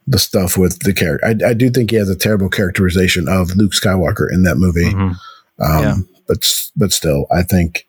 the 0.06 0.20
stuff 0.20 0.58
with 0.58 0.80
the 0.80 0.94
character. 0.94 1.26
I, 1.26 1.52
I 1.52 1.54
do 1.54 1.70
think 1.70 1.92
he 1.92 1.96
has 1.96 2.10
a 2.10 2.16
terrible 2.16 2.50
characterization 2.50 3.30
of 3.30 3.56
Luke 3.56 3.72
Skywalker 3.72 4.28
in 4.30 4.44
that 4.44 4.58
movie. 4.58 4.92
Mm-hmm. 4.92 5.64
Um, 5.64 5.84
yeah. 5.84 5.96
but, 6.28 6.46
but 6.76 6.92
still, 6.92 7.26
I 7.32 7.44
think, 7.44 7.88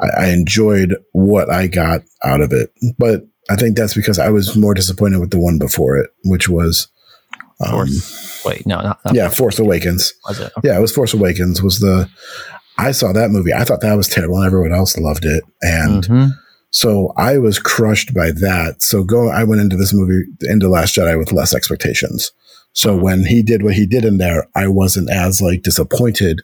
I, 0.00 0.24
I 0.24 0.26
enjoyed 0.28 0.96
what 1.12 1.50
I 1.50 1.66
got 1.66 2.02
out 2.24 2.40
of 2.40 2.52
it. 2.52 2.72
But 2.98 3.26
I 3.50 3.56
think 3.56 3.76
that's 3.76 3.94
because 3.94 4.18
I 4.18 4.30
was 4.30 4.56
more 4.56 4.74
disappointed 4.74 5.20
with 5.20 5.30
the 5.30 5.38
one 5.38 5.58
before 5.58 5.96
it, 5.96 6.10
which 6.24 6.48
was 6.48 6.88
um, 7.60 7.70
Force. 7.70 8.44
Wait, 8.44 8.66
no, 8.66 8.80
not, 8.80 9.04
not 9.04 9.14
yeah, 9.14 9.28
Force 9.28 9.58
Awakens. 9.58 10.12
Was 10.28 10.40
it? 10.40 10.52
Okay. 10.58 10.68
Yeah, 10.68 10.78
it 10.78 10.80
was 10.80 10.92
Force 10.92 11.14
Awakens. 11.14 11.62
Was 11.62 11.78
the 11.78 12.08
I 12.78 12.90
saw 12.92 13.12
that 13.12 13.30
movie. 13.30 13.52
I 13.52 13.64
thought 13.64 13.80
that 13.82 13.96
was 13.96 14.08
terrible, 14.08 14.36
and 14.36 14.46
everyone 14.46 14.72
else 14.72 14.96
loved 14.96 15.24
it, 15.24 15.44
and 15.62 16.04
mm-hmm. 16.04 16.26
so 16.70 17.12
I 17.16 17.38
was 17.38 17.58
crushed 17.58 18.14
by 18.14 18.32
that. 18.32 18.76
So 18.82 19.04
go, 19.04 19.28
I 19.28 19.44
went 19.44 19.60
into 19.60 19.76
this 19.76 19.94
movie, 19.94 20.24
into 20.42 20.68
Last 20.68 20.96
Jedi, 20.96 21.18
with 21.18 21.32
less 21.32 21.54
expectations. 21.54 22.32
So 22.72 22.94
mm-hmm. 22.94 23.02
when 23.02 23.24
he 23.26 23.42
did 23.42 23.62
what 23.62 23.74
he 23.74 23.86
did 23.86 24.04
in 24.04 24.18
there, 24.18 24.48
I 24.54 24.68
wasn't 24.68 25.10
as 25.10 25.40
like 25.40 25.62
disappointed 25.62 26.42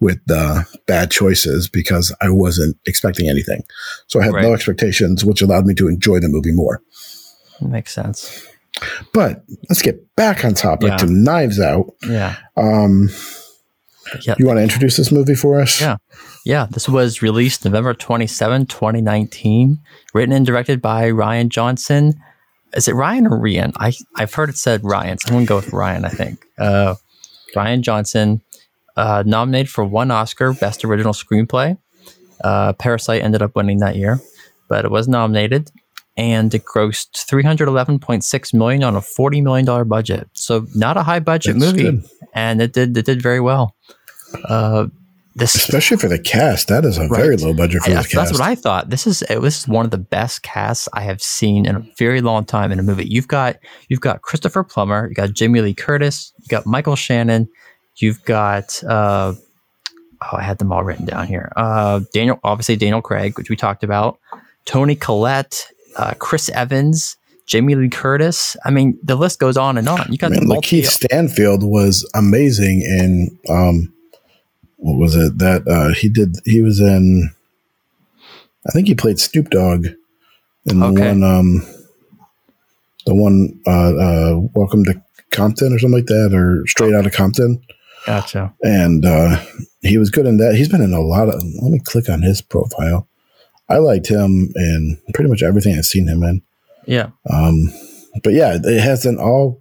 with 0.00 0.24
the 0.26 0.64
bad 0.86 1.10
choices 1.10 1.68
because 1.68 2.14
I 2.20 2.30
wasn't 2.30 2.76
expecting 2.86 3.28
anything. 3.28 3.62
So 4.06 4.20
I 4.20 4.24
had 4.24 4.34
right. 4.34 4.42
no 4.42 4.54
expectations, 4.54 5.24
which 5.24 5.42
allowed 5.42 5.66
me 5.66 5.74
to 5.74 5.88
enjoy 5.88 6.20
the 6.20 6.28
movie 6.28 6.52
more. 6.52 6.82
Makes 7.60 7.94
sense. 7.94 8.46
But 9.12 9.44
let's 9.68 9.82
get 9.82 10.14
back 10.14 10.44
on 10.44 10.54
topic 10.54 10.90
yeah. 10.90 10.96
to 10.98 11.06
Knives 11.06 11.58
Out. 11.58 11.92
Yeah. 12.06 12.36
Um, 12.56 13.08
yeah. 14.22 14.36
You 14.38 14.46
want 14.46 14.58
to 14.58 14.62
introduce 14.62 14.96
this 14.96 15.10
movie 15.10 15.34
for 15.34 15.60
us? 15.60 15.80
Yeah. 15.80 15.96
Yeah. 16.44 16.66
This 16.70 16.88
was 16.88 17.20
released 17.20 17.64
November 17.64 17.94
27, 17.94 18.66
2019, 18.66 19.78
written 20.14 20.34
and 20.34 20.46
directed 20.46 20.80
by 20.80 21.10
Ryan 21.10 21.50
Johnson. 21.50 22.14
Is 22.74 22.86
it 22.86 22.94
Ryan 22.94 23.26
or 23.26 23.38
Rian? 23.38 23.72
I, 23.76 23.92
I've 24.16 24.34
heard 24.34 24.50
it 24.50 24.56
said 24.56 24.84
Ryan, 24.84 25.18
so 25.18 25.28
I'm 25.28 25.34
going 25.34 25.46
to 25.46 25.48
go 25.48 25.56
with 25.56 25.72
Ryan, 25.72 26.04
I 26.04 26.10
think. 26.10 26.44
Uh, 26.58 26.94
Rian 27.56 27.80
Johnson, 27.80 28.42
uh, 28.98 29.22
nominated 29.24 29.70
for 29.70 29.84
one 29.84 30.10
Oscar, 30.10 30.52
Best 30.52 30.84
Original 30.84 31.12
Screenplay. 31.12 31.78
Uh, 32.42 32.72
Parasite 32.72 33.22
ended 33.22 33.42
up 33.42 33.54
winning 33.54 33.78
that 33.78 33.94
year, 33.94 34.20
but 34.68 34.84
it 34.84 34.90
was 34.90 35.06
nominated, 35.06 35.70
and 36.16 36.52
it 36.52 36.64
grossed 36.64 37.12
311.6 37.12 38.54
million 38.54 38.82
on 38.82 38.96
a 38.96 39.00
40 39.00 39.40
million 39.40 39.64
dollar 39.64 39.84
budget. 39.84 40.28
So 40.32 40.66
not 40.74 40.96
a 40.96 41.04
high 41.04 41.20
budget 41.20 41.58
That's 41.58 41.72
movie, 41.72 41.84
good. 41.84 42.04
and 42.34 42.60
it 42.60 42.72
did 42.72 42.96
it 42.96 43.06
did 43.06 43.22
very 43.22 43.40
well. 43.40 43.76
Uh, 44.44 44.88
this, 45.36 45.54
especially 45.54 45.96
for 45.96 46.08
the 46.08 46.18
cast, 46.18 46.66
that 46.66 46.84
is 46.84 46.98
a 46.98 47.02
right. 47.02 47.20
very 47.20 47.36
low 47.36 47.54
budget 47.54 47.82
for 47.82 47.90
the 47.90 47.96
cast. 47.96 48.12
That's 48.12 48.32
what 48.32 48.40
I 48.40 48.56
thought. 48.56 48.90
This 48.90 49.06
is 49.06 49.20
this 49.28 49.60
is 49.60 49.68
one 49.68 49.84
of 49.84 49.92
the 49.92 49.98
best 49.98 50.42
casts 50.42 50.88
I 50.92 51.02
have 51.02 51.22
seen 51.22 51.66
in 51.66 51.76
a 51.76 51.86
very 51.96 52.20
long 52.20 52.44
time 52.44 52.72
in 52.72 52.80
a 52.80 52.82
movie. 52.82 53.06
You've 53.06 53.28
got 53.28 53.56
you've 53.88 54.00
got 54.00 54.22
Christopher 54.22 54.64
Plummer, 54.64 55.08
you 55.08 55.14
got 55.14 55.32
Jamie 55.32 55.60
Lee 55.60 55.74
Curtis, 55.74 56.32
you 56.40 56.48
got 56.48 56.66
Michael 56.66 56.96
Shannon, 56.96 57.48
You've 57.98 58.24
got 58.24 58.82
uh, 58.84 59.34
oh, 60.22 60.36
I 60.36 60.42
had 60.42 60.58
them 60.58 60.72
all 60.72 60.84
written 60.84 61.06
down 61.06 61.26
here. 61.26 61.52
Uh, 61.56 62.00
Daniel, 62.12 62.38
obviously 62.44 62.76
Daniel 62.76 63.02
Craig, 63.02 63.36
which 63.36 63.50
we 63.50 63.56
talked 63.56 63.84
about. 63.84 64.18
Toni 64.64 64.94
Collette, 64.94 65.68
uh, 65.96 66.14
Chris 66.18 66.48
Evans, 66.50 67.16
Jamie 67.46 67.74
Lee 67.74 67.88
Curtis. 67.88 68.56
I 68.64 68.70
mean, 68.70 68.98
the 69.02 69.16
list 69.16 69.38
goes 69.38 69.56
on 69.56 69.78
and 69.78 69.88
on. 69.88 70.06
You 70.10 70.18
got 70.18 70.32
I 70.32 70.40
mean, 70.40 70.48
Lakeith 70.48 70.86
Stanfield 70.86 71.62
was 71.62 72.08
amazing 72.14 72.82
in 72.82 73.38
um, 73.48 73.92
what 74.76 74.98
was 74.98 75.16
it 75.16 75.38
that 75.38 75.66
uh, 75.66 75.94
he 75.94 76.08
did? 76.08 76.36
He 76.44 76.62
was 76.62 76.80
in. 76.80 77.30
I 78.66 78.70
think 78.70 78.86
he 78.86 78.94
played 78.94 79.18
Snoop 79.18 79.50
Dogg 79.50 79.86
in 80.66 80.80
the 80.80 80.86
okay. 80.86 81.08
one. 81.08 81.22
Um, 81.24 81.66
the 83.06 83.14
one. 83.14 83.60
Uh, 83.66 83.70
uh, 83.70 84.40
Welcome 84.54 84.84
to 84.84 85.02
Compton 85.30 85.72
or 85.72 85.78
something 85.78 85.98
like 85.98 86.06
that, 86.06 86.32
or 86.34 86.66
Straight 86.66 86.94
Out 86.94 87.06
of 87.06 87.12
Compton. 87.12 87.62
Gotcha. 88.08 88.54
And 88.62 89.04
uh, 89.04 89.44
he 89.82 89.98
was 89.98 90.10
good 90.10 90.26
in 90.26 90.38
that. 90.38 90.54
He's 90.54 90.68
been 90.68 90.80
in 90.80 90.94
a 90.94 91.00
lot 91.00 91.28
of. 91.28 91.34
Let 91.34 91.70
me 91.70 91.78
click 91.78 92.08
on 92.08 92.22
his 92.22 92.40
profile. 92.40 93.06
I 93.68 93.78
liked 93.78 94.08
him 94.08 94.50
in 94.54 94.98
pretty 95.12 95.28
much 95.28 95.42
everything 95.42 95.76
I've 95.76 95.84
seen 95.84 96.08
him 96.08 96.22
in. 96.22 96.42
Yeah. 96.86 97.10
Um, 97.30 97.70
but 98.24 98.32
yeah, 98.32 98.58
it 98.62 98.80
has 98.80 99.04
an 99.04 99.18
all 99.18 99.58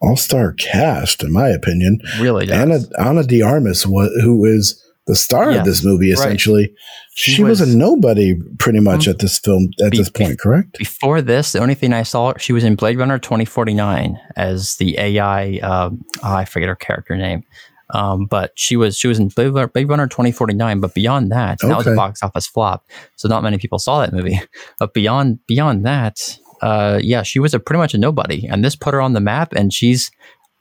all 0.00 0.16
star 0.16 0.52
cast, 0.52 1.22
in 1.22 1.32
my 1.32 1.48
opinion. 1.48 2.00
Really, 2.18 2.46
does. 2.46 2.58
Ana 2.58 3.08
Ana 3.08 3.22
de 3.22 3.40
Armas, 3.42 3.84
who 3.84 4.44
is 4.44 4.83
the 5.06 5.14
star 5.14 5.52
yeah, 5.52 5.58
of 5.58 5.64
this 5.64 5.84
movie, 5.84 6.10
essentially. 6.10 6.62
Right. 6.62 6.78
She, 7.14 7.32
she 7.32 7.42
was, 7.42 7.60
was, 7.60 7.74
a 7.74 7.76
nobody 7.76 8.34
pretty 8.58 8.80
much 8.80 9.02
mm-hmm. 9.02 9.10
at 9.10 9.18
this 9.18 9.38
film 9.38 9.68
at 9.82 9.92
be, 9.92 9.98
this 9.98 10.10
point, 10.10 10.38
correct? 10.38 10.78
Before 10.78 11.20
this, 11.20 11.52
the 11.52 11.60
only 11.60 11.74
thing 11.74 11.92
I 11.92 12.02
saw, 12.02 12.34
she 12.38 12.52
was 12.52 12.64
in 12.64 12.74
Blade 12.74 12.98
Runner 12.98 13.18
2049 13.18 14.18
as 14.36 14.76
the 14.76 14.98
AI. 14.98 15.58
Uh, 15.62 15.90
oh, 16.22 16.34
I 16.34 16.44
forget 16.44 16.68
her 16.68 16.76
character 16.76 17.16
name. 17.16 17.44
Um, 17.90 18.24
but 18.24 18.52
she 18.56 18.76
was 18.76 18.96
she 18.96 19.08
was 19.08 19.18
in 19.18 19.28
Blade 19.28 19.50
Runner, 19.50 19.68
Blade 19.68 19.88
Runner 19.88 20.06
2049. 20.06 20.80
But 20.80 20.94
beyond 20.94 21.30
that, 21.32 21.62
okay. 21.62 21.68
that 21.68 21.76
was 21.76 21.86
a 21.86 21.94
box 21.94 22.22
office 22.22 22.46
flop. 22.46 22.88
So 23.16 23.28
not 23.28 23.42
many 23.42 23.58
people 23.58 23.78
saw 23.78 24.00
that 24.00 24.12
movie. 24.12 24.40
But 24.78 24.94
beyond 24.94 25.38
beyond 25.46 25.84
that, 25.84 26.38
uh, 26.62 26.98
yeah, 27.02 27.22
she 27.22 27.38
was 27.38 27.54
a 27.54 27.60
pretty 27.60 27.78
much 27.78 27.94
a 27.94 27.98
nobody, 27.98 28.46
and 28.46 28.64
this 28.64 28.74
put 28.74 28.94
her 28.94 29.00
on 29.00 29.12
the 29.12 29.20
map. 29.20 29.52
And 29.52 29.72
she's 29.72 30.10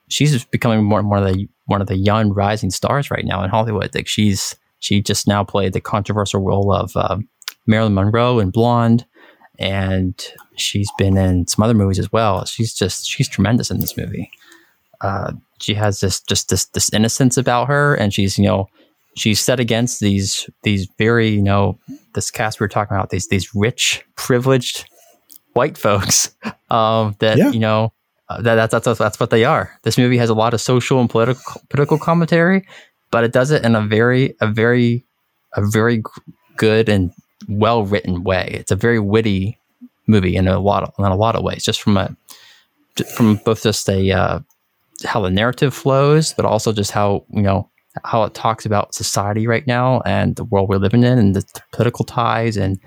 she's 0.10 0.44
becoming 0.46 0.84
more 0.84 1.00
and 1.00 1.08
more 1.08 1.18
of 1.18 1.34
the 1.34 1.48
one 1.66 1.82
of 1.82 1.88
the 1.88 1.98
young 1.98 2.34
rising 2.34 2.72
stars 2.72 3.10
right 3.10 3.26
now 3.26 3.44
in 3.44 3.50
Hollywood. 3.50 3.94
Like 3.94 4.08
she's 4.08 4.56
she 4.80 5.02
just 5.02 5.28
now 5.28 5.44
played 5.44 5.74
the 5.74 5.82
controversial 5.82 6.42
role 6.42 6.74
of 6.74 6.96
uh, 6.96 7.18
Marilyn 7.66 7.94
Monroe 7.94 8.40
in 8.40 8.50
Blonde, 8.50 9.06
and 9.60 10.22
she's 10.56 10.90
been 10.98 11.18
in 11.18 11.48
some 11.48 11.64
other 11.64 11.74
movies 11.74 12.00
as 12.00 12.12
well. 12.12 12.46
She's 12.46 12.74
just 12.74 13.08
she's 13.08 13.30
tremendous 13.30 13.72
in 13.72 13.80
this 13.80 13.98
movie. 13.98 14.30
Uh, 15.02 15.34
she 15.60 15.74
has 15.74 16.00
this 16.00 16.22
just 16.22 16.50
this 16.50 16.66
this 16.66 16.92
innocence 16.92 17.38
about 17.38 17.68
her, 17.68 17.96
and 17.96 18.14
she's 18.14 18.38
you 18.38 18.46
know 18.46 18.68
she's 19.16 19.40
set 19.40 19.60
against 19.60 20.00
these 20.00 20.50
these 20.64 20.88
very 20.98 21.30
you 21.30 21.42
know 21.42 21.80
this 22.14 22.32
cast 22.32 22.60
we 22.60 22.66
are 22.66 22.70
talking 22.70 22.96
about 22.96 23.10
these 23.10 23.28
these 23.28 23.54
rich 23.56 24.04
privileged 24.16 24.86
white 25.54 25.78
folks 25.78 26.36
um, 26.70 27.16
that 27.20 27.38
yeah. 27.38 27.50
you 27.52 27.60
know 27.60 27.94
uh, 28.34 28.42
that, 28.42 28.72
that's, 28.72 28.86
that's 28.86 29.00
that's 29.00 29.20
what 29.20 29.30
they 29.30 29.46
are. 29.46 29.78
This 29.84 29.98
movie 29.98 30.18
has 30.18 30.30
a 30.30 30.34
lot 30.34 30.54
of 30.54 30.62
social 30.62 31.00
and 31.00 31.10
political 31.10 31.62
political 31.70 31.98
commentary, 31.98 32.68
but 33.12 33.24
it 33.24 33.32
does 33.32 33.52
it 33.52 33.64
in 33.64 33.76
a 33.76 33.82
very 33.82 34.36
a 34.42 34.48
very 34.48 35.06
a 35.54 35.66
very 35.66 36.04
good 36.58 36.90
and 36.90 37.12
well 37.48 37.84
written 37.86 38.24
way. 38.24 38.50
It's 38.54 38.72
a 38.72 38.76
very 38.76 39.00
witty 39.00 39.58
movie 40.08 40.36
in 40.36 40.48
a 40.48 40.60
lot 40.60 40.84
of, 40.84 40.94
in 41.00 41.06
a 41.06 41.16
lot 41.16 41.36
of 41.36 41.44
ways, 41.44 41.64
just 41.64 41.82
from 41.82 41.98
a 41.98 42.16
from 43.16 43.36
both 43.46 43.64
just 43.64 43.90
a 43.90 44.12
uh, 44.12 44.40
how 45.06 45.22
the 45.22 45.30
narrative 45.30 45.74
flows, 45.74 46.34
but 46.34 46.46
also 46.46 46.72
just 46.74 46.92
how 46.92 47.26
you 47.30 47.42
know 47.42 47.70
how 48.04 48.24
it 48.24 48.34
talks 48.34 48.66
about 48.66 48.96
society 48.96 49.46
right 49.46 49.68
now 49.68 50.02
and 50.02 50.36
the 50.36 50.44
world 50.44 50.68
we're 50.68 50.78
living 50.78 51.04
in 51.04 51.20
and 51.20 51.36
the 51.36 51.62
political 51.72 52.04
ties 52.04 52.58
and 52.58 52.80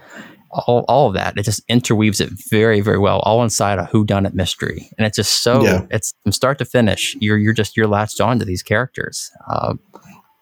all, 0.67 0.85
all 0.89 1.09
of 1.09 1.15
that. 1.15 1.37
It 1.37 1.43
just 1.43 1.63
interweaves 1.69 2.21
it 2.21 2.31
very, 2.51 2.81
very 2.81 2.99
well, 2.99 3.21
all 3.21 3.43
inside 3.43 3.79
a 3.79 3.85
whodunit 3.85 4.35
mystery. 4.35 4.91
And 4.97 5.07
it's 5.07 5.17
just 5.17 5.43
so, 5.43 5.65
yeah. 5.65 5.87
it's 5.91 6.15
from 6.23 6.33
start 6.33 6.59
to 6.59 6.65
finish, 6.65 7.17
you're, 7.21 7.39
you're 7.39 7.53
just, 7.53 7.77
you're 7.77 7.87
latched 7.87 8.21
on 8.21 8.39
to 8.39 8.45
these 8.45 8.63
characters. 8.63 9.31
Uh, 9.49 9.75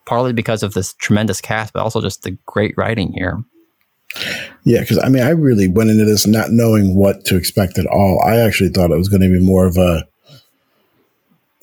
partly 0.06 0.32
because 0.32 0.62
of 0.62 0.74
this 0.74 0.92
tremendous 0.94 1.40
cast, 1.40 1.72
but 1.72 1.82
also 1.82 2.00
just 2.00 2.22
the 2.22 2.36
great 2.46 2.74
writing 2.76 3.12
here. 3.12 3.42
Yeah, 4.64 4.80
because 4.80 4.98
I 4.98 5.08
mean, 5.08 5.22
I 5.22 5.30
really 5.30 5.68
went 5.68 5.90
into 5.90 6.04
this 6.04 6.26
not 6.26 6.50
knowing 6.50 6.94
what 6.94 7.24
to 7.26 7.36
expect 7.36 7.78
at 7.78 7.86
all. 7.86 8.22
I 8.24 8.36
actually 8.36 8.70
thought 8.70 8.90
it 8.90 8.98
was 8.98 9.08
going 9.08 9.22
to 9.22 9.28
be 9.28 9.44
more 9.44 9.66
of 9.66 9.76
a 9.76 10.06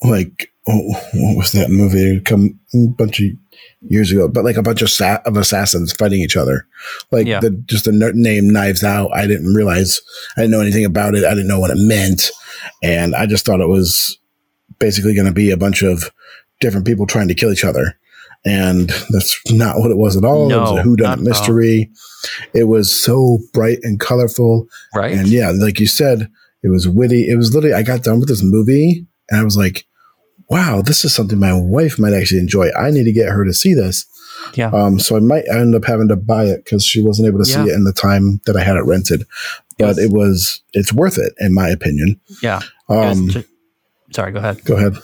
like, 0.03 0.50
oh, 0.67 0.93
what 1.13 1.37
was 1.37 1.51
that 1.53 1.69
movie? 1.69 2.19
Come 2.21 2.59
a 2.73 2.87
bunch 2.87 3.19
of 3.19 3.31
years 3.81 4.11
ago, 4.11 4.27
but 4.27 4.43
like 4.43 4.57
a 4.57 4.61
bunch 4.61 4.81
of, 4.81 4.89
sa- 4.89 5.21
of 5.25 5.37
assassins 5.37 5.93
fighting 5.93 6.21
each 6.21 6.37
other. 6.37 6.67
Like 7.11 7.27
yeah. 7.27 7.39
the, 7.39 7.51
just 7.65 7.85
the 7.85 8.11
name 8.13 8.49
Knives 8.49 8.83
Out. 8.83 9.11
I 9.13 9.27
didn't 9.27 9.53
realize, 9.53 10.01
I 10.37 10.41
didn't 10.41 10.51
know 10.51 10.61
anything 10.61 10.85
about 10.85 11.15
it. 11.15 11.25
I 11.25 11.31
didn't 11.31 11.47
know 11.47 11.59
what 11.59 11.71
it 11.71 11.77
meant. 11.77 12.29
And 12.83 13.15
I 13.15 13.25
just 13.25 13.45
thought 13.45 13.59
it 13.59 13.67
was 13.67 14.17
basically 14.79 15.15
going 15.15 15.27
to 15.27 15.33
be 15.33 15.51
a 15.51 15.57
bunch 15.57 15.81
of 15.83 16.11
different 16.59 16.85
people 16.85 17.07
trying 17.07 17.27
to 17.27 17.35
kill 17.35 17.51
each 17.51 17.65
other. 17.65 17.97
And 18.43 18.89
that's 19.09 19.39
not 19.51 19.77
what 19.77 19.91
it 19.91 19.97
was 19.97 20.17
at 20.17 20.23
all. 20.23 20.49
No, 20.49 20.57
it 20.57 20.61
was 20.61 20.71
a 20.79 20.83
whodunit 20.83 21.21
mystery. 21.21 21.91
It 22.53 22.63
was 22.63 22.91
so 22.91 23.39
bright 23.53 23.79
and 23.83 23.99
colorful. 23.99 24.67
Right. 24.95 25.15
And 25.15 25.27
yeah, 25.27 25.51
like 25.51 25.79
you 25.79 25.87
said, 25.87 26.29
it 26.63 26.69
was 26.69 26.87
witty. 26.87 27.29
It 27.29 27.35
was 27.35 27.53
literally, 27.53 27.75
I 27.75 27.83
got 27.83 28.03
done 28.03 28.19
with 28.19 28.29
this 28.29 28.43
movie 28.43 29.05
and 29.29 29.39
I 29.39 29.43
was 29.43 29.57
like, 29.57 29.85
wow, 30.51 30.81
this 30.81 31.05
is 31.05 31.15
something 31.15 31.39
my 31.39 31.53
wife 31.53 31.97
might 31.97 32.13
actually 32.13 32.41
enjoy. 32.41 32.69
I 32.77 32.91
need 32.91 33.05
to 33.05 33.13
get 33.13 33.29
her 33.29 33.45
to 33.45 33.53
see 33.53 33.73
this. 33.73 34.05
Yeah. 34.53 34.69
Um, 34.71 34.99
so 34.99 35.15
I 35.15 35.19
might 35.19 35.47
end 35.49 35.75
up 35.75 35.85
having 35.85 36.09
to 36.09 36.17
buy 36.17 36.45
it 36.45 36.65
because 36.65 36.83
she 36.83 37.01
wasn't 37.01 37.29
able 37.29 37.41
to 37.41 37.49
yeah. 37.49 37.63
see 37.63 37.71
it 37.71 37.73
in 37.73 37.85
the 37.85 37.93
time 37.93 38.41
that 38.45 38.57
I 38.57 38.63
had 38.63 38.75
it 38.75 38.83
rented. 38.85 39.25
But 39.77 39.95
yes. 39.95 39.99
it 39.99 40.11
was, 40.11 40.61
it's 40.73 40.91
worth 40.91 41.17
it 41.17 41.33
in 41.39 41.53
my 41.53 41.69
opinion. 41.69 42.19
Yeah. 42.43 42.59
Um, 42.89 43.29
sorry, 44.11 44.33
go 44.33 44.39
ahead. 44.39 44.63
Go 44.65 44.75
ahead. 44.75 44.97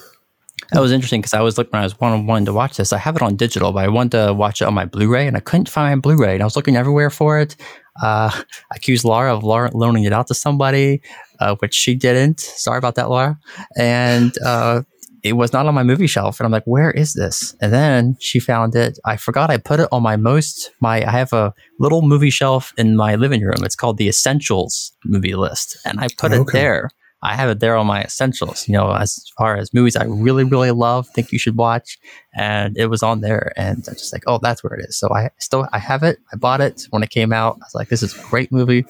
That 0.74 0.82
was 0.82 0.92
interesting 0.92 1.22
because 1.22 1.34
I 1.34 1.40
was 1.40 1.58
looking 1.58 1.72
when 1.72 1.82
I 1.82 1.86
was 1.86 1.98
one 1.98 2.12
on 2.12 2.28
one 2.28 2.44
to 2.46 2.52
watch 2.52 2.76
this. 2.76 2.92
I 2.92 2.98
have 2.98 3.16
it 3.16 3.22
on 3.22 3.38
digital, 3.38 3.72
but 3.72 3.86
I 3.86 3.88
wanted 3.88 4.12
to 4.12 4.34
watch 4.34 4.62
it 4.62 4.66
on 4.66 4.74
my 4.74 4.84
Blu-ray, 4.84 5.26
and 5.26 5.38
I 5.38 5.40
couldn't 5.40 5.70
find 5.70 5.96
my 5.96 6.02
Blu-ray. 6.02 6.34
And 6.34 6.42
I 6.42 6.46
was 6.46 6.58
looking 6.58 6.76
everywhere 6.76 7.10
for 7.10 7.40
it. 7.40 7.56
Uh, 8.02 8.30
I 8.34 8.44
accused 8.76 9.06
Laura 9.06 9.34
of 9.34 9.46
Laura 9.46 9.72
loaning 9.74 10.04
it 10.04 10.12
out 10.12 10.28
to 10.28 10.34
somebody, 10.34 11.02
uh, 11.40 11.56
which 11.60 11.74
she 11.74 11.96
didn't. 11.96 12.42
Sorry 12.42 12.78
about 12.78 12.96
that, 12.96 13.10
Laura. 13.10 13.40
And 13.78 14.34
uh, 14.46 14.82
it 15.28 15.34
was 15.34 15.54
not 15.54 15.66
on 15.66 15.76
my 15.76 15.84
movie 15.84 16.08
shelf. 16.08 16.40
And 16.40 16.46
i'm 16.46 16.52
like 16.52 16.66
where 16.66 16.92
is 16.92 17.14
this? 17.14 17.56
And 17.62 17.74
then 17.74 18.18
she 18.20 18.40
found 18.40 18.76
it. 18.76 18.98
I 19.06 19.18
forgot 19.18 19.50
i 19.50 19.58
put 19.58 19.80
it 19.80 19.90
on 19.92 20.04
my 20.04 20.16
most 20.16 20.72
my 20.82 21.06
i 21.06 21.12
have 21.12 21.34
a 21.34 21.54
little 21.80 22.02
movie 22.02 22.30
shelf 22.30 22.74
in 22.78 22.96
my 22.96 23.16
living 23.16 23.42
room. 23.42 23.64
It's 23.64 23.76
called 23.76 23.98
the 23.98 24.08
essentials 24.08 24.94
movie 25.06 25.36
list. 25.36 25.78
And 25.86 26.00
i 26.00 26.08
put 26.18 26.32
okay. 26.32 26.42
it 26.42 26.54
there. 26.54 26.90
I 27.24 27.36
have 27.36 27.50
it 27.50 27.60
there 27.60 27.76
on 27.76 27.88
my 27.88 28.04
essentials 28.04 28.68
you 28.68 28.74
know 28.74 28.92
as 28.92 29.24
far 29.38 29.58
as 29.58 29.74
movies 29.74 29.96
i 29.96 30.06
really 30.06 30.44
really 30.44 30.70
love 30.72 31.08
think 31.10 31.32
you 31.32 31.40
should 31.40 31.58
watch. 31.58 31.98
And 32.36 32.78
it 32.78 32.88
was 32.88 33.04
on 33.04 33.22
there. 33.22 33.54
And 33.58 33.84
I'm 33.88 33.96
just 33.96 34.14
like 34.14 34.24
oh 34.28 34.40
that's 34.42 34.64
where 34.64 34.74
it 34.74 34.86
is. 34.88 34.98
So 34.98 35.14
i 35.14 35.30
still 35.40 35.68
i 35.74 35.80
have 35.80 36.04
it. 36.04 36.20
I 36.34 36.38
bought 36.38 36.62
it 36.62 36.84
when 36.92 37.04
it 37.04 37.10
came 37.10 37.34
out. 37.34 37.56
I 37.56 37.66
was 37.66 37.76
like 37.76 37.90
this 37.90 38.04
is 38.04 38.16
a 38.16 38.22
great 38.30 38.52
movie. 38.52 38.86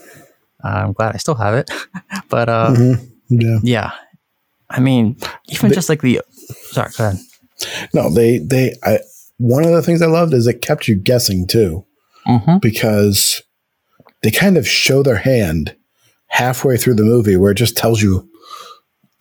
Uh, 0.64 0.86
i'm 0.86 0.94
glad 0.94 1.14
i 1.16 1.18
still 1.18 1.36
have 1.36 1.54
it. 1.54 1.70
But 2.30 2.50
uh 2.50 2.72
mm-hmm. 2.72 3.06
yeah. 3.30 3.60
yeah 3.64 3.92
I 4.70 4.80
mean, 4.80 5.18
even 5.48 5.70
they, 5.70 5.76
just 5.76 5.90
like 5.90 6.02
the 6.02 6.22
sorry, 6.72 6.92
go 6.98 7.06
ahead. 7.06 7.20
No, 7.94 8.10
they 8.10 8.40
they 8.40 8.76
I 8.84 9.00
one 9.38 9.64
of 9.64 9.72
the 9.72 9.82
things 9.82 10.02
I 10.02 10.08
loved 10.08 10.34
is 10.34 10.48
it 10.48 10.62
kept 10.62 10.88
you 10.88 10.96
guessing 10.96 11.48
too, 11.48 11.86
mm-hmm. 12.28 12.58
because 12.60 13.42
they 14.24 14.32
kind 14.32 14.58
of 14.58 14.68
show 14.68 15.04
their 15.04 15.18
hand 15.18 15.76
halfway 16.28 16.78
through 16.78 16.96
the 16.96 17.04
movie 17.04 17.38
where 17.38 17.52
it 17.52 17.58
just 17.58 17.78
tells 17.78 18.02
you 18.02 18.30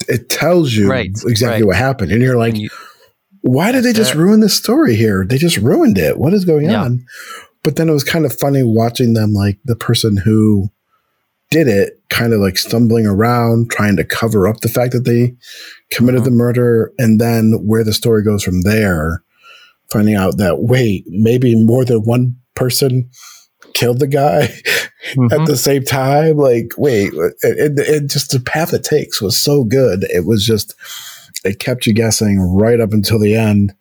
it 0.08 0.28
tells 0.28 0.72
you 0.72 0.90
right, 0.90 1.10
exactly 1.24 1.62
right. 1.62 1.66
what 1.66 1.76
happened, 1.76 2.12
and 2.12 2.22
you're 2.22 2.36
like. 2.36 2.54
And 2.54 2.62
you, 2.62 2.70
why 3.42 3.70
did 3.70 3.84
they 3.84 3.92
just 3.92 4.16
ruin 4.16 4.40
this 4.40 4.56
story 4.56 4.96
here? 4.96 5.24
They 5.24 5.38
just 5.38 5.58
ruined 5.58 5.98
it. 5.98 6.18
What 6.18 6.34
is 6.34 6.44
going 6.44 6.68
yeah. 6.68 6.82
on? 6.82 7.04
But 7.62 7.76
then 7.76 7.88
it 7.88 7.92
was 7.92 8.02
kind 8.02 8.24
of 8.24 8.36
funny 8.36 8.64
watching 8.64 9.14
them, 9.14 9.32
like 9.32 9.60
the 9.64 9.76
person 9.76 10.16
who 10.16 10.70
did 11.50 11.68
it 11.68 12.00
kind 12.08 12.32
of 12.32 12.40
like 12.40 12.58
stumbling 12.58 13.06
around, 13.06 13.70
trying 13.70 13.96
to 13.96 14.04
cover 14.04 14.48
up 14.48 14.60
the 14.60 14.68
fact 14.68 14.92
that 14.92 15.04
they 15.04 15.34
committed 15.90 16.24
the 16.24 16.30
murder, 16.30 16.92
and 16.98 17.20
then 17.20 17.52
where 17.64 17.84
the 17.84 17.92
story 17.92 18.22
goes 18.22 18.42
from 18.42 18.62
there, 18.62 19.22
finding 19.90 20.14
out 20.14 20.38
that 20.38 20.62
wait, 20.62 21.04
maybe 21.08 21.54
more 21.54 21.84
than 21.84 22.02
one 22.02 22.36
person 22.54 23.08
killed 23.74 24.00
the 24.00 24.06
guy 24.06 24.46
mm-hmm. 25.14 25.32
at 25.32 25.46
the 25.46 25.56
same 25.56 25.84
time. 25.84 26.36
Like, 26.36 26.72
wait, 26.76 27.12
it, 27.12 27.34
it, 27.42 27.78
it, 27.78 28.10
just 28.10 28.30
the 28.30 28.40
path 28.40 28.72
it 28.72 28.84
takes 28.84 29.20
was 29.20 29.40
so 29.40 29.64
good. 29.64 30.04
It 30.04 30.24
was 30.24 30.44
just 30.44 30.74
it 31.44 31.58
kept 31.58 31.86
you 31.86 31.92
guessing 31.92 32.40
right 32.40 32.80
up 32.80 32.92
until 32.92 33.18
the 33.18 33.36
end. 33.36 33.74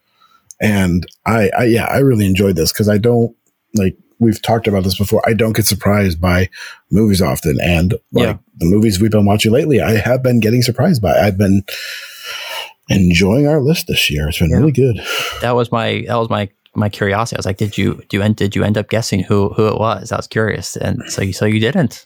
And 0.61 1.05
I, 1.26 1.49
I 1.57 1.63
yeah, 1.66 1.86
I 1.86 1.97
really 1.99 2.26
enjoyed 2.26 2.55
this 2.55 2.72
because 2.72 2.89
I 2.89 2.97
don't 2.97 3.36
like 3.74 3.97
we've 4.20 4.41
talked 4.41 4.68
about 4.68 4.84
this 4.84 4.97
before. 4.97 5.22
I 5.26 5.34
don't 5.34 5.55
get 5.55 5.66
surprised 5.66 6.20
by 6.20 6.49
movies 6.91 7.22
often, 7.22 7.59
and 7.61 7.93
like 8.11 8.26
yeah. 8.26 8.38
the 8.57 8.66
movies 8.66 8.99
we've 8.99 9.11
been 9.11 9.26
watching 9.26 9.51
lately, 9.51 9.82
I 9.82 9.97
have 9.97 10.24
been 10.24 10.39
getting 10.39 10.61
surprised 10.61 11.01
by. 11.01 11.13
I've 11.13 11.38
been 11.38 11.63
enjoying 12.89 13.47
our 13.47 13.61
list 13.61 13.88
this 13.88 14.09
year. 14.09 14.28
It's 14.28 14.39
been 14.39 14.49
yeah. 14.49 14.57
really 14.57 14.72
good. 14.72 15.01
That 15.41 15.55
was 15.55 15.72
my 15.72 16.03
that 16.07 16.16
was 16.16 16.30
my 16.30 16.49
my 16.76 16.89
curiosity. 16.89 17.38
I 17.38 17.39
was 17.39 17.45
like, 17.45 17.57
did 17.57 17.78
you 17.78 18.01
do 18.09 18.18
you 18.18 18.24
end 18.24 18.36
did 18.36 18.55
you 18.55 18.63
end 18.63 18.78
up 18.78 18.89
guessing 18.89 19.24
who 19.24 19.49
who 19.49 19.68
it 19.68 19.80
was? 19.80 20.11
I 20.11 20.18
was 20.18 20.28
curious, 20.28 20.76
and 20.76 21.01
so 21.07 21.22
you 21.22 21.34
so 21.34 21.45
you 21.45 21.59
didn't. 21.59 22.05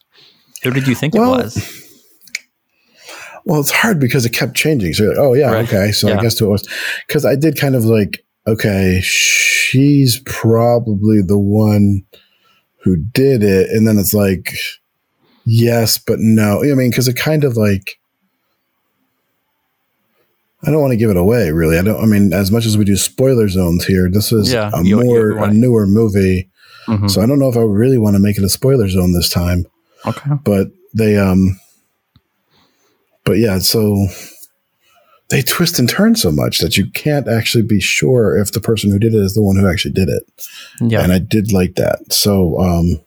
Who 0.64 0.72
did 0.72 0.88
you 0.88 0.95
think 0.95 1.14
well, 1.14 1.36
it 1.36 1.43
was? 1.43 1.86
Well, 3.45 3.62
it's 3.62 3.72
hard 3.72 3.99
because 3.99 4.26
it 4.26 4.34
kept 4.34 4.55
changing. 4.55 4.93
So, 4.93 5.05
like, 5.05 5.18
oh 5.18 5.34
yeah, 5.34 5.51
right. 5.51 5.68
okay. 5.68 5.91
So 5.91 6.10
yeah. 6.10 6.20
I 6.20 6.22
guess 6.22 6.38
who 6.38 6.45
it 6.45 6.49
was 6.49 6.68
because 7.07 7.26
I 7.26 7.36
did 7.36 7.57
kind 7.57 7.76
of 7.76 7.86
like 7.86 8.24
okay, 8.50 9.02
she's 9.02 10.22
probably 10.26 11.22
the 11.22 11.39
one 11.39 12.06
who 12.84 12.97
did 12.97 13.43
it. 13.43 13.70
And 13.70 13.88
then 13.88 13.97
it's 13.97 14.14
like, 14.14 14.54
yes, 15.45 15.97
but 15.97 16.20
no. 16.20 16.64
I 16.64 16.74
mean, 16.76 16.89
because 16.89 17.08
it 17.08 17.16
kind 17.16 17.43
of 17.43 17.58
like, 17.58 18.00
I 20.64 20.72
don't 20.72 20.82
want 20.82 20.91
to 20.91 20.97
give 20.97 21.10
it 21.10 21.18
away, 21.18 21.52
really. 21.52 21.78
I 21.78 21.82
don't. 21.82 22.02
I 22.02 22.06
mean, 22.06 22.34
as 22.34 22.52
much 22.52 22.66
as 22.66 22.78
we 22.78 22.84
do 22.84 22.97
spoiler 22.97 23.47
zones 23.47 23.86
here, 23.86 24.10
this 24.12 24.34
is 24.34 24.52
yeah, 24.52 24.70
a 24.74 24.84
you, 24.84 25.02
more 25.02 25.30
right. 25.30 25.52
a 25.52 25.54
newer 25.54 25.88
movie, 25.88 26.50
mm-hmm. 26.86 27.08
so 27.08 27.22
I 27.22 27.28
don't 27.28 27.39
know 27.39 27.47
if 27.47 27.56
I 27.56 27.62
really 27.62 27.97
want 27.97 28.18
to 28.18 28.20
make 28.20 28.38
it 28.38 28.43
a 28.43 28.50
spoiler 28.50 28.89
zone 28.89 29.14
this 29.14 29.30
time. 29.30 29.66
Okay, 30.06 30.32
but 30.43 30.68
they 30.93 31.18
um, 31.18 31.58
but 33.24 33.38
yeah, 33.38 33.60
so 33.60 34.08
they 35.30 35.41
twist 35.41 35.77
and 35.77 35.88
turn 35.88 36.15
so 36.15 36.32
much 36.32 36.57
that 36.59 36.75
you 36.75 36.89
can't 36.91 37.27
actually 37.27 37.63
be 37.63 37.80
sure 37.80 38.36
if 38.36 38.51
the 38.51 38.59
person 38.59 38.89
who 38.89 38.99
did 38.99 39.13
it 39.13 39.19
is 39.19 39.36
the 39.36 39.43
one 39.43 39.55
who 39.55 39.69
actually 39.69 39.93
did 39.93 40.09
it. 40.09 40.23
Yeah. 40.82 41.01
And 41.01 41.13
I 41.13 41.19
did 41.19 41.51
like 41.51 41.75
that. 41.75 42.11
So, 42.11 42.59
um, 42.59 42.99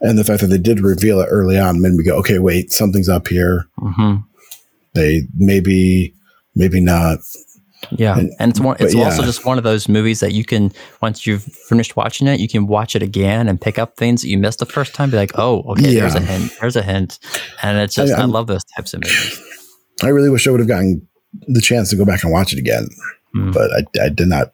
and 0.00 0.18
the 0.18 0.24
fact 0.24 0.40
that 0.40 0.48
they 0.48 0.58
did 0.58 0.80
reveal 0.80 1.20
it 1.20 1.28
early 1.30 1.58
on 1.58 1.80
made 1.80 1.92
me 1.92 2.04
go, 2.04 2.16
okay, 2.18 2.38
wait, 2.38 2.72
something's 2.72 3.08
up 3.08 3.28
here. 3.28 3.68
Mm-hmm. 3.78 4.16
They 4.94 5.22
maybe, 5.36 6.14
maybe 6.54 6.80
not. 6.80 7.20
Yeah, 7.92 8.18
and, 8.18 8.32
and 8.40 8.50
it's 8.50 8.60
one. 8.60 8.76
It's 8.80 8.92
yeah. 8.92 9.04
also 9.04 9.22
just 9.22 9.46
one 9.46 9.56
of 9.56 9.64
those 9.64 9.88
movies 9.88 10.18
that 10.20 10.32
you 10.32 10.44
can 10.44 10.72
once 11.00 11.26
you've 11.26 11.44
finished 11.44 11.96
watching 11.96 12.26
it, 12.26 12.40
you 12.40 12.48
can 12.48 12.66
watch 12.66 12.96
it 12.96 13.02
again 13.02 13.48
and 13.48 13.60
pick 13.60 13.78
up 13.78 13.96
things 13.96 14.22
that 14.22 14.28
you 14.28 14.36
missed 14.36 14.58
the 14.58 14.66
first 14.66 14.94
time. 14.94 15.10
Be 15.10 15.16
like, 15.16 15.38
oh, 15.38 15.62
okay, 15.62 15.92
yeah. 15.92 16.00
there's 16.00 16.16
a 16.16 16.20
hint. 16.20 16.52
There's 16.60 16.74
a 16.74 16.82
hint, 16.82 17.20
and 17.62 17.78
it's 17.78 17.94
just 17.94 18.12
I, 18.12 18.22
I 18.22 18.24
love 18.24 18.48
those 18.48 18.64
types 18.76 18.94
of 18.94 19.02
movies. 19.04 19.40
I 20.02 20.08
really 20.08 20.30
wish 20.30 20.46
I 20.46 20.50
would 20.50 20.60
have 20.60 20.68
gotten 20.68 21.06
the 21.46 21.60
chance 21.60 21.90
to 21.90 21.96
go 21.96 22.04
back 22.04 22.22
and 22.22 22.32
watch 22.32 22.52
it 22.52 22.58
again, 22.58 22.88
mm. 23.34 23.52
but 23.52 23.70
I, 23.72 24.06
I, 24.06 24.08
did 24.08 24.28
not 24.28 24.52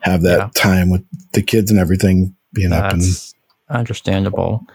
have 0.00 0.22
that 0.22 0.38
yeah. 0.38 0.48
time 0.54 0.90
with 0.90 1.04
the 1.32 1.42
kids 1.42 1.70
and 1.70 1.78
everything 1.78 2.34
being 2.52 2.70
That's 2.70 2.84
up 2.86 2.92
and 2.92 3.78
understandable. 3.78 4.66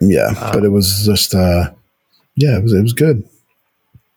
Yeah, 0.00 0.32
uh, 0.36 0.52
but 0.52 0.64
it 0.64 0.70
was 0.70 1.04
just 1.04 1.34
uh, 1.34 1.70
yeah, 2.36 2.56
it 2.56 2.62
was 2.62 2.72
it 2.72 2.82
was 2.82 2.92
good. 2.92 3.22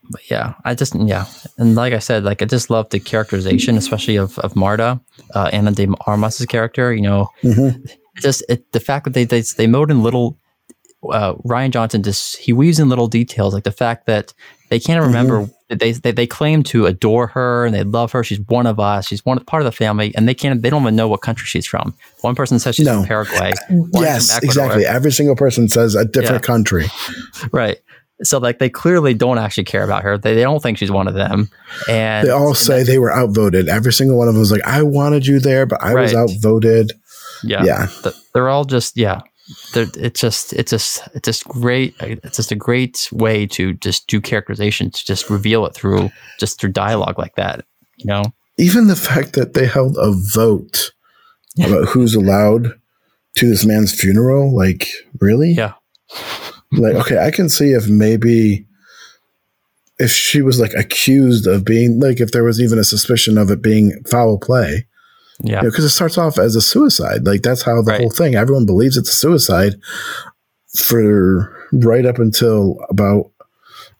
But 0.09 0.29
yeah, 0.29 0.53
I 0.65 0.75
just 0.75 0.95
yeah, 0.95 1.25
and 1.57 1.75
like 1.75 1.93
I 1.93 1.99
said, 1.99 2.23
like 2.23 2.41
I 2.41 2.45
just 2.45 2.69
love 2.69 2.89
the 2.89 2.99
characterization, 2.99 3.77
especially 3.77 4.15
of 4.15 4.37
of 4.39 4.55
Marta, 4.55 4.99
uh, 5.35 5.49
Ana 5.51 5.71
de 5.71 5.87
Armas's 6.07 6.45
character. 6.45 6.93
You 6.93 7.01
know, 7.01 7.29
mm-hmm. 7.43 7.83
just 8.21 8.43
it, 8.49 8.71
the 8.71 8.79
fact 8.79 9.05
that 9.05 9.13
they 9.13 9.25
they 9.25 9.41
they 9.41 9.67
mowed 9.67 9.91
in 9.91 10.03
little 10.03 10.37
uh, 11.11 11.35
Rian 11.35 11.71
Johnson 11.71 12.03
just 12.03 12.37
he 12.37 12.53
weaves 12.53 12.79
in 12.79 12.89
little 12.89 13.07
details 13.07 13.53
like 13.53 13.63
the 13.63 13.71
fact 13.71 14.05
that 14.05 14.33
they 14.69 14.79
can't 14.79 15.05
remember 15.05 15.41
mm-hmm. 15.41 15.77
they, 15.77 15.91
they 15.91 16.11
they 16.11 16.27
claim 16.27 16.63
to 16.63 16.85
adore 16.85 17.27
her 17.27 17.65
and 17.65 17.75
they 17.75 17.83
love 17.83 18.11
her. 18.13 18.23
She's 18.23 18.39
one 18.39 18.65
of 18.65 18.79
us. 18.79 19.07
She's 19.07 19.23
one 19.25 19.43
part 19.45 19.61
of 19.61 19.65
the 19.65 19.71
family, 19.71 20.13
and 20.15 20.27
they 20.27 20.33
can't 20.33 20.61
they 20.61 20.69
don't 20.69 20.81
even 20.81 20.95
know 20.95 21.07
what 21.07 21.21
country 21.21 21.45
she's 21.45 21.67
from. 21.67 21.93
One 22.21 22.35
person 22.35 22.59
says 22.59 22.75
she's 22.75 22.85
no. 22.85 22.99
from 22.99 23.07
Paraguay. 23.07 23.53
yes, 23.93 24.33
from 24.33 24.45
exactly. 24.45 24.85
Every 24.85 25.11
single 25.11 25.35
person 25.35 25.67
says 25.69 25.95
a 25.95 26.05
different 26.05 26.43
yeah. 26.43 26.47
country. 26.47 26.85
Right. 27.51 27.77
So 28.23 28.37
like 28.37 28.59
they 28.59 28.69
clearly 28.69 29.13
don't 29.13 29.37
actually 29.37 29.65
care 29.65 29.83
about 29.83 30.03
her. 30.03 30.17
They, 30.17 30.33
they 30.33 30.43
don't 30.43 30.61
think 30.63 30.77
she's 30.77 30.91
one 30.91 31.07
of 31.07 31.13
them. 31.13 31.49
And 31.89 32.25
they 32.25 32.31
all 32.31 32.53
say 32.53 32.83
they 32.83 32.99
were 32.99 33.11
outvoted. 33.11 33.67
Every 33.67 33.91
single 33.91 34.17
one 34.17 34.27
of 34.27 34.33
them 34.33 34.39
was 34.39 34.51
like, 34.51 34.65
I 34.65 34.81
wanted 34.81 35.27
you 35.27 35.39
there, 35.39 35.65
but 35.65 35.83
I 35.83 35.93
right. 35.93 36.03
was 36.03 36.15
outvoted. 36.15 36.93
Yeah. 37.43 37.63
Yeah. 37.65 37.87
They're 38.33 38.49
all 38.49 38.63
just 38.63 38.95
yeah 38.95 39.21
it's 39.75 40.19
just 40.21 40.53
it's 40.53 40.71
just 40.71 41.07
it's 41.13 41.25
just 41.25 41.45
great 41.45 41.93
it's 41.99 42.37
just 42.37 42.51
a 42.51 42.55
great 42.55 43.09
way 43.11 43.45
to 43.45 43.73
just 43.73 44.07
do 44.07 44.21
characterization 44.21 44.89
to 44.89 45.05
just 45.05 45.29
reveal 45.29 45.65
it 45.65 45.73
through 45.73 46.09
just 46.39 46.59
through 46.59 46.71
dialogue 46.71 47.19
like 47.19 47.35
that 47.35 47.65
you 47.97 48.05
know? 48.05 48.23
Even 48.57 48.87
the 48.87 48.95
fact 48.95 49.33
that 49.33 49.53
they 49.53 49.65
held 49.65 49.97
a 49.97 50.11
vote 50.11 50.91
about 51.63 51.89
who's 51.89 52.15
allowed 52.15 52.79
to 53.35 53.49
this 53.49 53.65
man's 53.65 53.99
funeral 53.99 54.55
like 54.55 54.87
really? 55.19 55.51
Yeah. 55.51 55.73
Like 56.71 56.95
okay 56.95 57.19
i 57.19 57.29
can 57.29 57.49
see 57.49 57.71
if 57.71 57.87
maybe 57.87 58.65
if 59.99 60.11
she 60.11 60.41
was 60.41 60.59
like 60.59 60.73
accused 60.73 61.45
of 61.45 61.63
being 61.63 61.99
like 61.99 62.19
if 62.19 62.31
there 62.31 62.43
was 62.43 62.59
even 62.59 62.79
a 62.79 62.83
suspicion 62.83 63.37
of 63.37 63.51
it 63.51 63.61
being 63.61 64.03
foul 64.09 64.39
play 64.39 64.87
yeah. 65.41 65.61
Because 65.61 65.79
you 65.79 65.83
know, 65.83 65.87
it 65.87 65.89
starts 65.89 66.17
off 66.17 66.37
as 66.37 66.55
a 66.55 66.61
suicide. 66.61 67.25
Like 67.25 67.41
that's 67.41 67.63
how 67.63 67.81
the 67.81 67.91
right. 67.91 68.01
whole 68.01 68.09
thing, 68.09 68.35
everyone 68.35 68.65
believes 68.65 68.97
it's 68.97 69.09
a 69.09 69.13
suicide 69.13 69.73
for 70.75 71.55
right 71.71 72.05
up 72.05 72.19
until 72.19 72.77
about 72.89 73.31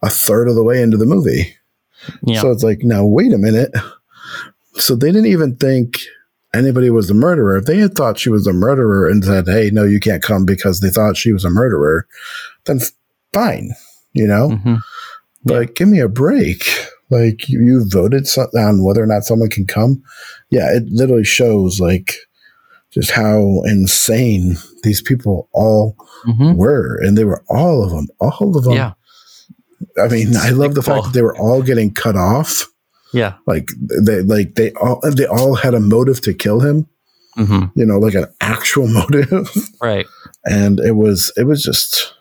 a 0.02 0.10
third 0.10 0.48
of 0.48 0.56
the 0.56 0.64
way 0.64 0.82
into 0.82 0.98
the 0.98 1.06
movie. 1.06 1.56
Yeah. 2.24 2.42
So 2.42 2.52
it's 2.52 2.64
like, 2.64 2.80
now 2.84 3.06
wait 3.06 3.34
a 3.34 3.38
minute. 3.38 3.72
So 4.76 4.96
they 4.96 5.08
didn't 5.08 5.28
even 5.28 5.56
think 5.56 5.98
anybody 6.54 6.90
was 6.90 7.08
the 7.08 7.14
murderer. 7.14 7.58
If 7.58 7.66
they 7.66 7.78
had 7.78 7.96
thought 7.96 8.20
she 8.20 8.30
was 8.30 8.48
a 8.48 8.54
murderer 8.54 9.08
and 9.08 9.24
said, 9.24 9.48
hey, 9.48 9.70
no, 9.72 9.84
you 9.84 10.00
can't 10.00 10.24
come 10.24 10.46
because 10.46 10.80
they 10.80 10.90
thought 10.90 11.18
she 11.18 11.32
was 11.32 11.46
a 11.46 11.50
murderer, 11.50 12.08
then 12.66 12.80
fine, 13.34 13.72
you 14.14 14.28
know? 14.28 14.50
Mm-hmm. 14.50 14.76
But 15.46 15.60
yeah. 15.60 15.74
give 15.76 15.88
me 15.88 16.00
a 16.00 16.10
break. 16.10 16.64
Like 17.14 17.47
you, 17.49 17.86
voted 17.89 18.28
on 18.55 18.84
whether 18.84 19.03
or 19.03 19.07
not 19.07 19.24
someone 19.24 19.49
can 19.49 19.66
come. 19.66 20.01
Yeah, 20.49 20.76
it 20.76 20.84
literally 20.88 21.24
shows 21.24 21.80
like 21.80 22.16
just 22.91 23.11
how 23.11 23.61
insane 23.66 24.55
these 24.84 25.01
people 25.01 25.49
all 25.53 25.95
mm-hmm. 26.26 26.55
were, 26.55 26.99
and 27.01 27.18
they 27.18 27.24
were 27.24 27.43
all 27.49 27.84
of 27.84 27.91
them, 27.91 28.07
all 28.20 28.57
of 28.57 28.64
them. 28.64 28.74
Yeah. 28.74 28.93
I 30.01 30.07
mean, 30.07 30.36
I 30.36 30.49
love 30.49 30.76
the 30.76 30.82
fact 30.82 31.05
that 31.05 31.14
they 31.14 31.22
were 31.22 31.38
all 31.38 31.61
getting 31.61 31.93
cut 31.93 32.16
off. 32.16 32.68
Yeah. 33.14 33.36
Like 33.45 33.70
they 33.80 34.22
like 34.22 34.55
they 34.55 34.72
all 34.74 34.99
they 35.03 35.28
all 35.28 35.55
had 35.55 35.74
a 35.74 35.80
motive 35.80 36.22
to 36.22 36.34
kill 36.34 36.61
him. 36.61 36.88
Mm-hmm. 37.38 37.80
You 37.80 37.86
know, 37.86 37.97
like 37.97 38.16
an 38.16 38.26
actual 38.41 38.88
motive. 38.93 39.49
Right. 39.82 40.05
and 40.45 40.80
it 40.80 40.95
was 40.95 41.32
it 41.38 41.45
was 41.45 41.64
just 41.64 42.14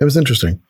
it 0.00 0.04
was 0.04 0.16
interesting. 0.16 0.60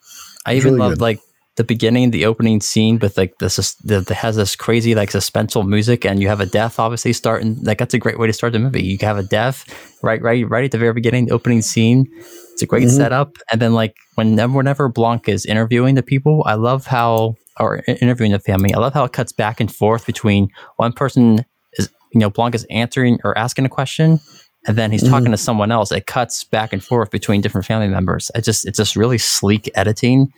I 0.46 0.52
It's 0.52 0.64
even 0.64 0.74
really 0.74 0.88
loved 0.88 0.98
good. 0.98 1.02
like 1.02 1.20
the 1.58 1.64
beginning, 1.64 2.12
the 2.12 2.24
opening 2.24 2.60
scene 2.60 2.98
with 3.00 3.18
like 3.18 3.36
this 3.38 3.58
is 3.58 3.74
that 3.84 4.08
has 4.08 4.36
this 4.36 4.54
crazy 4.56 4.94
like 4.94 5.10
suspenseful 5.10 5.66
music, 5.68 6.06
and 6.06 6.22
you 6.22 6.28
have 6.28 6.40
a 6.40 6.46
death 6.46 6.78
obviously 6.78 7.12
starting. 7.12 7.60
Like 7.62 7.78
that's 7.78 7.94
a 7.94 7.98
great 7.98 8.18
way 8.18 8.28
to 8.28 8.32
start 8.32 8.52
the 8.52 8.60
movie. 8.60 8.82
You 8.82 8.96
have 9.02 9.18
a 9.18 9.24
death 9.24 9.66
right, 10.02 10.22
right, 10.22 10.48
right 10.48 10.64
at 10.64 10.70
the 10.70 10.78
very 10.78 10.92
beginning, 10.94 11.26
the 11.26 11.32
opening 11.34 11.60
scene. 11.60 12.06
It's 12.52 12.62
a 12.62 12.66
great 12.66 12.86
Mhm. 12.86 12.96
setup, 12.96 13.36
and 13.50 13.60
then 13.60 13.74
like 13.74 13.94
whenever 14.14 14.54
whenever 14.54 14.88
Blanc 14.88 15.28
is 15.28 15.44
interviewing 15.44 15.96
the 15.96 16.02
people, 16.02 16.42
I 16.46 16.54
love 16.54 16.86
how 16.86 17.34
or 17.58 17.82
interviewing 18.00 18.32
the 18.32 18.38
family. 18.38 18.72
I 18.72 18.78
love 18.78 18.94
how 18.94 19.04
it 19.04 19.12
cuts 19.12 19.32
back 19.32 19.60
and 19.60 19.70
forth 19.70 20.06
between 20.06 20.48
one 20.76 20.92
person 20.92 21.44
is 21.76 21.90
you 22.14 22.20
know 22.20 22.30
Blanc 22.30 22.54
is 22.54 22.64
answering 22.70 23.18
or 23.24 23.36
asking 23.36 23.66
a 23.66 23.68
question. 23.68 24.20
And 24.66 24.76
then 24.76 24.90
he's 24.92 25.08
talking 25.08 25.30
to 25.30 25.36
someone 25.38 25.70
else. 25.72 25.90
It 25.92 26.06
cuts 26.06 26.44
back 26.44 26.72
and 26.72 26.84
forth 26.84 27.10
between 27.10 27.40
different 27.40 27.64
family 27.66 27.88
members. 27.88 28.30
It 28.34 28.42
just 28.44 28.66
it's 28.66 28.76
just 28.76 28.96
really 28.96 29.18
sleek 29.18 29.70
editing 29.74 30.32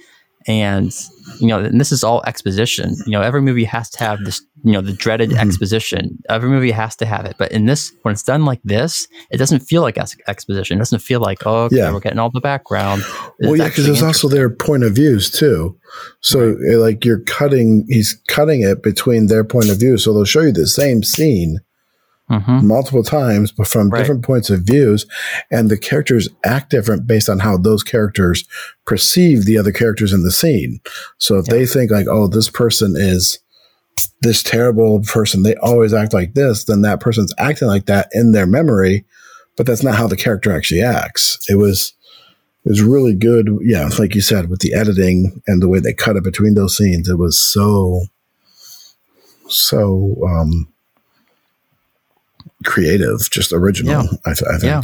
and 0.47 0.95
you 1.39 1.47
know 1.47 1.59
and 1.61 1.79
this 1.81 1.93
is 1.93 2.03
all 2.03 2.23
exposition 2.27 2.95
you 3.07 3.13
know 3.13 3.21
every 3.21 3.43
movie 3.43 3.65
has 3.65 3.91
to 3.91 3.99
have 3.99 4.19
this 4.25 4.41
you 4.65 4.73
know 4.73 4.81
the 4.81 4.93
dreaded 4.93 5.31
Mhm. 5.31 5.39
exposition 5.39 6.19
every 6.31 6.49
movie 6.49 6.71
has 6.71 6.97
to 6.97 7.05
have 7.07 7.27
it 7.27 7.37
but 7.39 7.53
in 7.53 7.67
this 7.67 7.93
when 8.03 8.13
it's 8.13 8.23
done 8.23 8.45
like 8.47 8.61
this 8.65 9.07
it 9.31 9.37
doesn't 9.37 9.61
feel 9.61 9.83
like 9.83 9.99
ex- 9.99 10.17
exposition 10.29 10.79
it 10.79 10.81
doesn't 10.81 11.01
feel 11.01 11.21
like 11.21 11.47
oh 11.47 11.65
okay, 11.65 11.77
Yeah. 11.77 11.93
we're 11.93 12.01
getting 12.01 12.19
all 12.19 12.31
the 12.31 12.41
background 12.41 13.03
well, 13.41 13.57
yeah, 13.57 13.69
because 13.69 13.87
there's 13.87 14.03
also 14.03 14.29
their 14.29 14.51
point 14.51 14.83
of 14.83 14.95
views 14.95 15.31
too. 15.31 15.79
So 16.21 16.57
eh, 16.71 16.77
like 16.77 17.05
you're 17.07 17.21
cutting, 17.21 17.87
he's 17.89 18.21
cutting 18.29 18.61
it 18.63 18.83
between 18.83 19.29
their 19.29 19.45
point 19.45 19.71
of 19.71 19.79
view. 19.79 19.97
So 19.97 20.13
they'll 20.13 20.25
show 20.27 20.43
you 20.43 20.53
the 20.53 20.67
same 20.67 21.03
scene 21.03 21.59
Mhm. 22.31 22.63
multiple 22.63 23.03
times, 23.03 23.51
but 23.53 23.67
from 23.67 23.91
Right. 23.91 23.99
different 23.99 24.23
points 24.23 24.51
of 24.51 24.61
views, 24.63 25.05
and 25.51 25.69
the 25.69 25.77
characters 25.77 26.29
act 26.45 26.71
different 26.71 27.07
based 27.07 27.29
on 27.29 27.41
how 27.41 27.57
those 27.57 27.83
characters 27.83 28.45
perceive 28.87 29.45
the 29.45 29.59
other 29.59 29.73
characters 29.73 30.13
in 30.13 30.23
the 30.23 30.31
scene. 30.31 30.81
So 31.19 31.39
if 31.39 31.47
Yeah. 31.49 31.55
they 31.55 31.67
think 31.67 31.91
like, 31.91 32.07
oh, 32.09 32.29
this 32.29 32.49
person 32.49 32.95
is 32.97 33.41
this 34.23 34.43
terrible 34.43 35.01
person, 35.01 35.43
they 35.43 35.55
always 35.57 35.93
act 35.93 36.13
like 36.13 36.35
this, 36.35 36.65
then 36.65 36.83
that 36.83 37.01
person's 37.01 37.33
acting 37.39 37.69
like 37.69 37.87
that 37.87 38.09
in 38.13 38.33
their 38.33 38.47
memory, 38.47 39.05
but 39.57 39.67
that's 39.67 39.83
not 39.83 39.97
how 39.97 40.07
the 40.07 40.17
character 40.17 40.53
actually 40.53 40.81
acts. 40.83 41.39
It 41.49 41.57
was 41.57 41.93
it 42.65 42.69
was 42.69 42.83
really 42.83 43.15
good. 43.15 43.49
Yeah, 43.63 43.89
like 43.99 44.15
you 44.15 44.21
said, 44.21 44.51
with 44.51 44.61
the 44.61 44.75
editing 44.75 45.41
and 45.47 45.63
the 45.63 45.69
way 45.69 45.81
they 45.81 45.95
cut 45.95 46.17
it 46.17 46.23
between 46.23 46.53
those 46.55 46.77
scenes, 46.77 47.09
it 47.09 47.17
was 47.19 47.39
so 47.41 48.03
so 49.49 50.17
um 50.29 50.69
creative, 52.65 53.29
just 53.31 53.53
original. 53.53 53.93
Yeah. 54.05 54.09
I, 54.27 54.35
th- 54.35 54.49
I 54.51 54.59
think. 54.59 54.63
Yeah. 54.63 54.81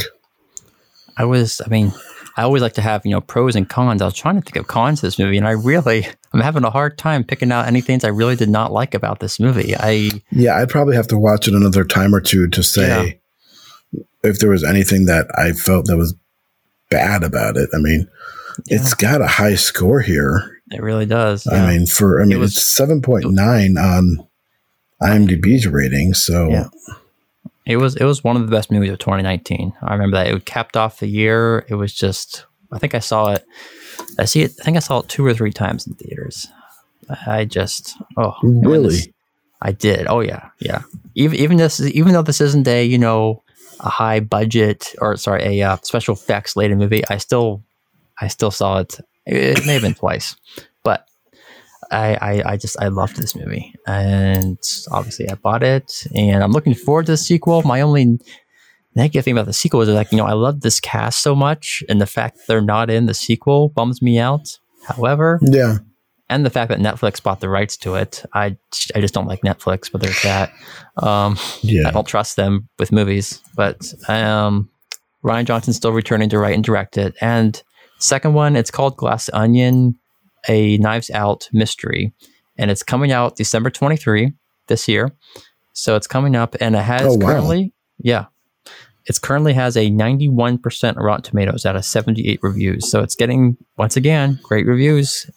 i 1.17 1.23
was 1.25 1.61
i 1.65 1.69
mean 1.69 1.91
i 2.37 2.43
always 2.43 2.61
like 2.61 2.73
to 2.73 2.81
have 2.81 3.05
you 3.05 3.11
know 3.11 3.21
pros 3.21 3.55
and 3.55 3.67
cons 3.69 4.01
i 4.01 4.05
was 4.05 4.13
trying 4.13 4.35
to 4.35 4.41
think 4.41 4.55
of 4.55 4.67
cons 4.67 4.99
to 4.99 5.07
this 5.07 5.17
movie 5.19 5.37
and 5.37 5.47
i 5.47 5.51
really 5.51 6.05
i'm 6.33 6.41
having 6.41 6.63
a 6.63 6.69
hard 6.69 6.97
time 6.97 7.23
picking 7.23 7.51
out 7.51 7.65
any 7.67 7.81
things 7.81 8.03
i 8.03 8.07
really 8.09 8.35
did 8.35 8.49
not 8.49 8.71
like 8.71 8.93
about 8.93 9.19
this 9.19 9.39
movie 9.39 9.75
i 9.79 10.09
Yeah, 10.31 10.57
I'd 10.57 10.69
probably 10.69 10.95
have 10.95 11.07
to 11.07 11.17
watch 11.17 11.47
it 11.47 11.53
another 11.55 11.83
time 11.83 12.13
or 12.13 12.21
two 12.21 12.47
to 12.49 12.61
say 12.63 13.19
if 14.23 14.39
there 14.39 14.49
was 14.49 14.63
anything 14.63 15.05
that 15.05 15.27
I 15.37 15.53
felt 15.53 15.85
that 15.85 15.95
was 15.97 16.13
bad 16.89 17.23
about 17.23 17.55
it. 17.57 17.69
I 17.73 17.77
mean, 17.77 18.07
it's 18.67 18.93
got 18.93 19.21
a 19.21 19.27
high 19.27 19.55
score 19.55 20.01
here. 20.01 20.59
it 20.71 20.81
really 20.81 21.05
does 21.05 21.45
yeah. 21.49 21.63
I 21.63 21.77
mean, 21.77 21.85
for 21.87 22.21
I 22.21 22.25
mean, 22.25 22.39
was- 22.39 22.57
it's 22.57 22.65
seven 22.75 23.01
point 23.01 23.25
nine 23.31 23.77
on 23.77 24.27
IMDb's 25.01 25.67
rating. 25.67 26.13
So 26.13 26.49
Yeah. 26.49 26.67
It 27.67 27.77
was 27.77 27.95
it 27.95 28.05
was 28.05 28.23
one 28.23 28.35
of 28.37 28.45
the 28.45 28.51
best 28.55 28.71
movies 28.71 28.91
of 28.91 28.99
2019. 28.99 29.73
I 29.81 29.93
remember 29.93 30.17
that 30.17 30.27
it 30.27 30.45
capped 30.45 30.77
off 30.77 30.99
the 30.99 31.07
year. 31.07 31.65
It 31.67 31.75
was 31.75 31.93
just 31.93 32.45
I 32.71 32.79
think 32.79 32.95
I 32.95 32.99
saw 32.99 33.33
it. 33.33 33.45
I 34.17 34.25
see 34.25 34.41
it. 34.41 34.51
I 34.59 34.63
think 34.63 34.77
I 34.77 34.79
saw 34.81 34.99
it 34.99 35.09
two 35.09 35.25
or 35.25 35.33
three 35.33 35.51
times 35.51 35.85
in 35.85 35.93
theaters. 35.95 36.47
I 37.25 37.45
just 37.45 37.95
oh 38.17 38.33
Really? 38.41 38.89
this- 38.95 39.07
I 39.61 39.71
did. 39.71 40.05
Oh 40.07 40.19
yeah, 40.19 40.49
yeah. 40.59 40.83
Even 41.15 41.39
even 41.39 41.57
this 41.57 41.79
even 41.81 42.13
though 42.13 42.21
this 42.21 42.41
isn't 42.41 42.67
a 42.67 42.85
you 42.85 42.97
know 42.97 43.43
a 43.79 43.89
high 43.89 44.19
budget 44.19 44.93
or 44.99 45.17
sorry 45.17 45.59
a 45.59 45.67
uh, 45.67 45.77
special 45.83 46.13
effects 46.13 46.55
laden 46.55 46.77
movie, 46.77 47.03
I 47.09 47.17
still 47.17 47.63
I 48.19 48.27
still 48.27 48.51
saw 48.51 48.79
it. 48.79 48.99
It, 49.25 49.65
may 49.65 49.73
have 49.73 49.81
been 49.81 49.93
twice, 49.93 50.35
I, 51.91 52.17
I 52.21 52.51
I 52.53 52.57
just 52.57 52.79
I 52.79 52.87
loved 52.87 53.17
this 53.17 53.35
movie, 53.35 53.73
and 53.85 54.57
obviously 54.91 55.29
I 55.29 55.35
bought 55.35 55.63
it, 55.63 56.05
and 56.15 56.43
I'm 56.43 56.51
looking 56.51 56.73
forward 56.73 57.05
to 57.07 57.13
the 57.13 57.17
sequel. 57.17 57.63
My 57.63 57.81
only 57.81 58.19
negative 58.95 59.25
thing 59.25 59.33
about 59.33 59.45
the 59.45 59.53
sequel 59.53 59.81
is 59.81 59.89
like 59.89 60.11
you 60.11 60.17
know 60.17 60.25
I 60.25 60.33
love 60.33 60.61
this 60.61 60.79
cast 60.79 61.21
so 61.21 61.35
much, 61.35 61.83
and 61.89 62.01
the 62.01 62.05
fact 62.05 62.39
they're 62.47 62.61
not 62.61 62.89
in 62.89 63.05
the 63.05 63.13
sequel 63.13 63.69
bums 63.69 64.01
me 64.01 64.19
out. 64.19 64.59
However, 64.87 65.39
yeah, 65.41 65.77
and 66.29 66.45
the 66.45 66.49
fact 66.49 66.69
that 66.69 66.79
Netflix 66.79 67.21
bought 67.23 67.39
the 67.39 67.49
rights 67.49 67.77
to 67.77 67.95
it, 67.95 68.25
I 68.33 68.57
I 68.95 69.01
just 69.01 69.13
don't 69.13 69.27
like 69.27 69.41
Netflix. 69.41 69.91
But 69.91 70.01
there's 70.01 70.21
that. 70.23 70.51
Um, 70.97 71.37
I 71.87 71.91
don't 71.91 72.07
trust 72.07 72.35
them 72.35 72.67
with 72.79 72.91
movies. 72.91 73.41
But 73.55 73.93
um, 74.09 74.69
Ryan 75.23 75.45
Johnson's 75.45 75.77
still 75.77 75.93
returning 75.93 76.29
to 76.29 76.39
write 76.39 76.55
and 76.55 76.63
direct 76.63 76.97
it. 76.97 77.15
And 77.21 77.61
second 77.99 78.33
one, 78.33 78.55
it's 78.55 78.71
called 78.71 78.97
Glass 78.97 79.29
Onion, 79.33 79.97
a 80.47 80.77
Knives 80.77 81.09
Out 81.11 81.49
mystery, 81.53 82.13
and 82.57 82.71
it's 82.71 82.83
coming 82.83 83.11
out 83.11 83.35
December 83.35 83.69
23 83.69 84.33
this 84.67 84.87
year. 84.87 85.11
So 85.73 85.95
it's 85.95 86.07
coming 86.07 86.35
up, 86.35 86.55
and 86.59 86.75
it 86.75 86.79
has 86.83 87.03
Oh, 87.03 87.13
wow. 87.15 87.27
currently, 87.27 87.73
yeah, 87.99 88.25
it's 89.05 89.19
currently 89.19 89.53
has 89.53 89.77
a 89.77 89.89
91% 89.89 90.95
Rotten 90.97 91.23
Tomatoes 91.23 91.65
out 91.65 91.75
of 91.75 91.85
78 91.85 92.39
reviews. 92.41 92.89
So 92.89 93.01
it's 93.01 93.15
getting 93.15 93.57
once 93.77 93.95
again 93.95 94.39
great 94.43 94.65
reviews. 94.65 95.29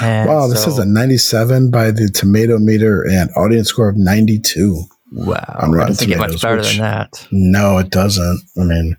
And 0.00 0.28
Wow, 0.28 0.46
this 0.48 0.64
so- 0.64 0.70
is 0.70 0.78
a 0.78 0.84
97 0.84 1.70
by 1.70 1.90
the 1.90 2.08
tomato 2.08 2.58
meter 2.58 3.02
and 3.08 3.30
audience 3.36 3.68
score 3.68 3.88
of 3.88 3.96
92. 3.96 4.84
wow. 5.12 5.36
on 5.60 5.70
It 5.70 5.76
Rotten 5.76 5.92
doesn't 5.92 6.08
get 6.08 6.18
much 6.18 6.40
Tomatoes, 6.40 6.42
better 6.42 6.56
which- 6.56 6.68
than 6.72 6.78
that. 6.80 7.28
No, 7.30 7.78
it 7.78 7.90
doesn't. 7.90 8.40
I 8.58 8.64
mean, 8.64 8.96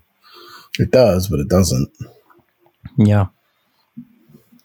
it 0.78 0.90
does, 0.90 1.28
but 1.28 1.40
it 1.40 1.48
doesn't. 1.48 1.88
Yeah. 2.98 3.26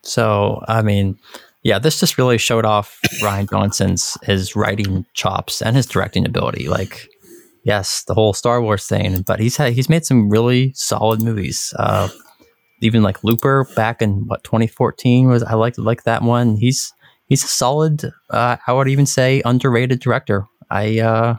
So, 0.04 0.64
I 0.68 0.82
mean, 0.82 1.18
yeah, 1.64 1.80
this 1.80 2.00
just 2.00 2.18
really 2.18 2.38
showed 2.38 2.66
off 2.66 3.00
Ryan 3.22 3.48
Johnson's 3.48 4.18
his 4.24 4.56
writing 4.56 5.06
chops 5.14 5.62
and 5.62 5.76
his 5.76 5.86
directing 5.86 6.26
ability. 6.26 6.68
Like, 6.68 7.08
yes, 7.64 8.04
the 8.04 8.14
whole 8.14 8.34
Star 8.34 8.62
Wars 8.62 8.88
thing, 8.88 9.22
but 9.22 9.40
he's 9.40 9.58
had 9.58 9.74
he's 9.74 9.90
made 9.90 10.06
some 10.06 10.30
really 10.30 10.74
solid 10.74 11.22
movies. 11.22 11.74
Uh, 11.78 12.10
even 12.82 13.04
like 13.04 13.24
Looper 13.24 13.68
back 13.76 14.02
in 14.02 14.26
what 14.26 14.44
2014 14.44 15.28
was. 15.28 15.44
I 15.44 15.54
liked 15.54 15.78
like 15.78 16.04
that 16.04 16.24
one. 16.24 16.56
He's 16.56 16.92
he's 17.28 17.44
a 17.44 17.48
solid. 17.48 18.12
Uh, 18.30 18.58
I 18.66 18.74
would 18.74 18.88
even 18.88 19.06
say 19.06 19.42
underrated 19.46 20.00
director. 20.00 20.48
I 20.72 21.00
uh, 21.00 21.36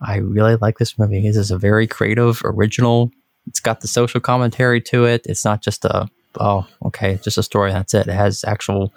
I 0.00 0.16
really 0.16 0.56
like 0.56 0.78
this 0.78 0.98
movie. 0.98 1.20
This 1.20 1.36
is 1.36 1.50
a 1.50 1.58
very 1.58 1.86
creative, 1.86 2.40
original. 2.44 3.10
It's 3.46 3.60
got 3.60 3.80
the 3.80 3.88
social 3.88 4.20
commentary 4.20 4.80
to 4.82 5.06
it. 5.06 5.22
It's 5.24 5.44
not 5.44 5.62
just 5.62 5.84
a 5.84 6.08
oh 6.38 6.66
okay, 6.86 7.18
just 7.22 7.38
a 7.38 7.42
story. 7.42 7.72
That's 7.72 7.94
it. 7.94 8.06
It 8.06 8.14
has 8.14 8.44
actual 8.44 8.92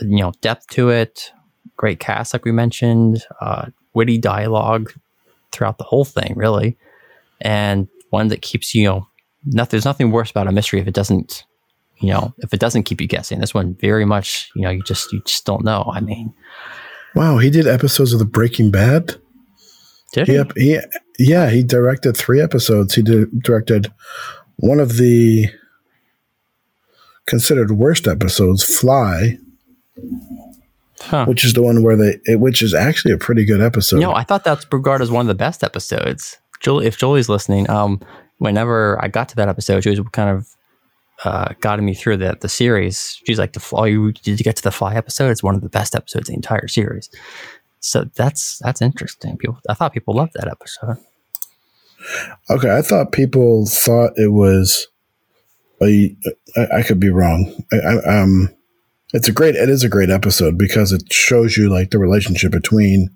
you 0.00 0.20
know 0.20 0.32
depth 0.40 0.68
to 0.68 0.90
it. 0.90 1.32
Great 1.76 2.00
cast, 2.00 2.32
like 2.32 2.44
we 2.44 2.52
mentioned. 2.52 3.24
Uh, 3.40 3.66
witty 3.94 4.18
dialogue 4.18 4.92
throughout 5.52 5.78
the 5.78 5.84
whole 5.84 6.04
thing, 6.04 6.34
really, 6.36 6.76
and 7.40 7.88
one 8.10 8.28
that 8.28 8.42
keeps 8.42 8.74
you 8.74 8.84
know. 8.84 9.08
Nothing, 9.46 9.70
there's 9.72 9.84
nothing 9.84 10.10
worse 10.10 10.30
about 10.30 10.46
a 10.46 10.52
mystery 10.52 10.80
if 10.80 10.88
it 10.88 10.94
doesn't, 10.94 11.44
you 11.98 12.08
know, 12.10 12.32
if 12.38 12.54
it 12.54 12.60
doesn't 12.60 12.84
keep 12.84 12.98
you 12.98 13.06
guessing. 13.06 13.40
This 13.40 13.52
one 13.52 13.74
very 13.78 14.06
much, 14.06 14.50
you 14.56 14.62
know, 14.62 14.70
you 14.70 14.82
just 14.82 15.12
you 15.12 15.20
just 15.26 15.44
don't 15.44 15.64
know. 15.64 15.90
I 15.92 16.00
mean, 16.00 16.32
Wow, 17.14 17.36
he 17.38 17.50
did 17.50 17.66
episodes 17.66 18.12
of 18.14 18.18
the 18.18 18.24
Breaking 18.24 18.70
Bad. 18.70 19.16
did 20.12 20.26
He, 20.28 20.42
he? 20.56 20.78
he, 21.18 21.30
yeah, 21.30 21.50
he 21.50 21.62
directed 21.62 22.16
three 22.16 22.40
episodes. 22.40 22.94
He 22.94 23.02
did, 23.02 23.42
directed 23.42 23.92
one 24.56 24.80
of 24.80 24.96
the 24.96 25.48
considered 27.26 27.70
worst 27.72 28.06
episodes, 28.06 28.62
Fly, 28.62 29.38
Huh. 31.00 31.26
which 31.26 31.44
is 31.44 31.52
the 31.52 31.62
one 31.62 31.82
where 31.82 31.96
they, 31.96 32.36
which 32.36 32.62
is 32.62 32.72
actually 32.72 33.12
a 33.12 33.18
pretty 33.18 33.44
good 33.44 33.60
episode. 33.60 34.00
No, 34.00 34.14
I 34.14 34.22
thought 34.24 34.44
that's 34.44 34.66
regarded 34.72 35.02
as 35.04 35.10
one 35.10 35.22
of 35.22 35.28
the 35.28 35.34
best 35.34 35.62
episodes. 35.62 36.38
Julie, 36.60 36.86
if 36.86 36.96
Julie's 36.96 37.28
listening, 37.28 37.68
um, 37.68 38.00
whenever 38.38 39.02
I 39.04 39.08
got 39.08 39.28
to 39.30 39.36
that 39.36 39.48
episode, 39.48 39.82
she 39.82 39.90
was 39.90 40.00
kind 40.12 40.30
of 40.30 40.48
uh, 41.24 41.52
guiding 41.60 41.84
me 41.84 41.94
through 41.94 42.16
the 42.18 42.36
the 42.40 42.48
series. 42.48 43.20
She's 43.26 43.38
like, 43.38 43.52
"The 43.52 43.60
fly, 43.60 43.86
you 43.88 44.12
did 44.12 44.38
you 44.40 44.44
get 44.44 44.56
to 44.56 44.62
the 44.62 44.70
fly 44.72 44.94
episode? 44.94 45.30
It's 45.30 45.42
one 45.42 45.54
of 45.54 45.60
the 45.60 45.68
best 45.68 45.94
episodes 45.94 46.28
in 46.28 46.32
the 46.34 46.36
entire 46.38 46.68
series." 46.68 47.10
So 47.80 48.04
that's 48.14 48.58
that's 48.60 48.80
interesting. 48.80 49.36
People, 49.36 49.58
I 49.68 49.74
thought 49.74 49.92
people 49.92 50.14
loved 50.14 50.32
that 50.34 50.48
episode. 50.48 50.96
Okay, 52.50 52.74
I 52.74 52.80
thought 52.82 53.12
people 53.12 53.66
thought 53.66 54.12
it 54.16 54.32
was. 54.32 54.88
A, 55.84 56.16
I, 56.56 56.78
I 56.78 56.82
could 56.82 56.98
be 57.00 57.10
wrong. 57.10 57.54
I, 57.72 57.76
I, 57.76 58.20
um, 58.22 58.48
it's 59.12 59.28
a 59.28 59.32
great 59.32 59.54
it 59.54 59.68
is 59.68 59.84
a 59.84 59.88
great 59.88 60.10
episode 60.10 60.58
because 60.58 60.90
it 60.92 61.12
shows 61.12 61.56
you 61.56 61.68
like 61.70 61.90
the 61.90 61.98
relationship 61.98 62.50
between 62.52 63.10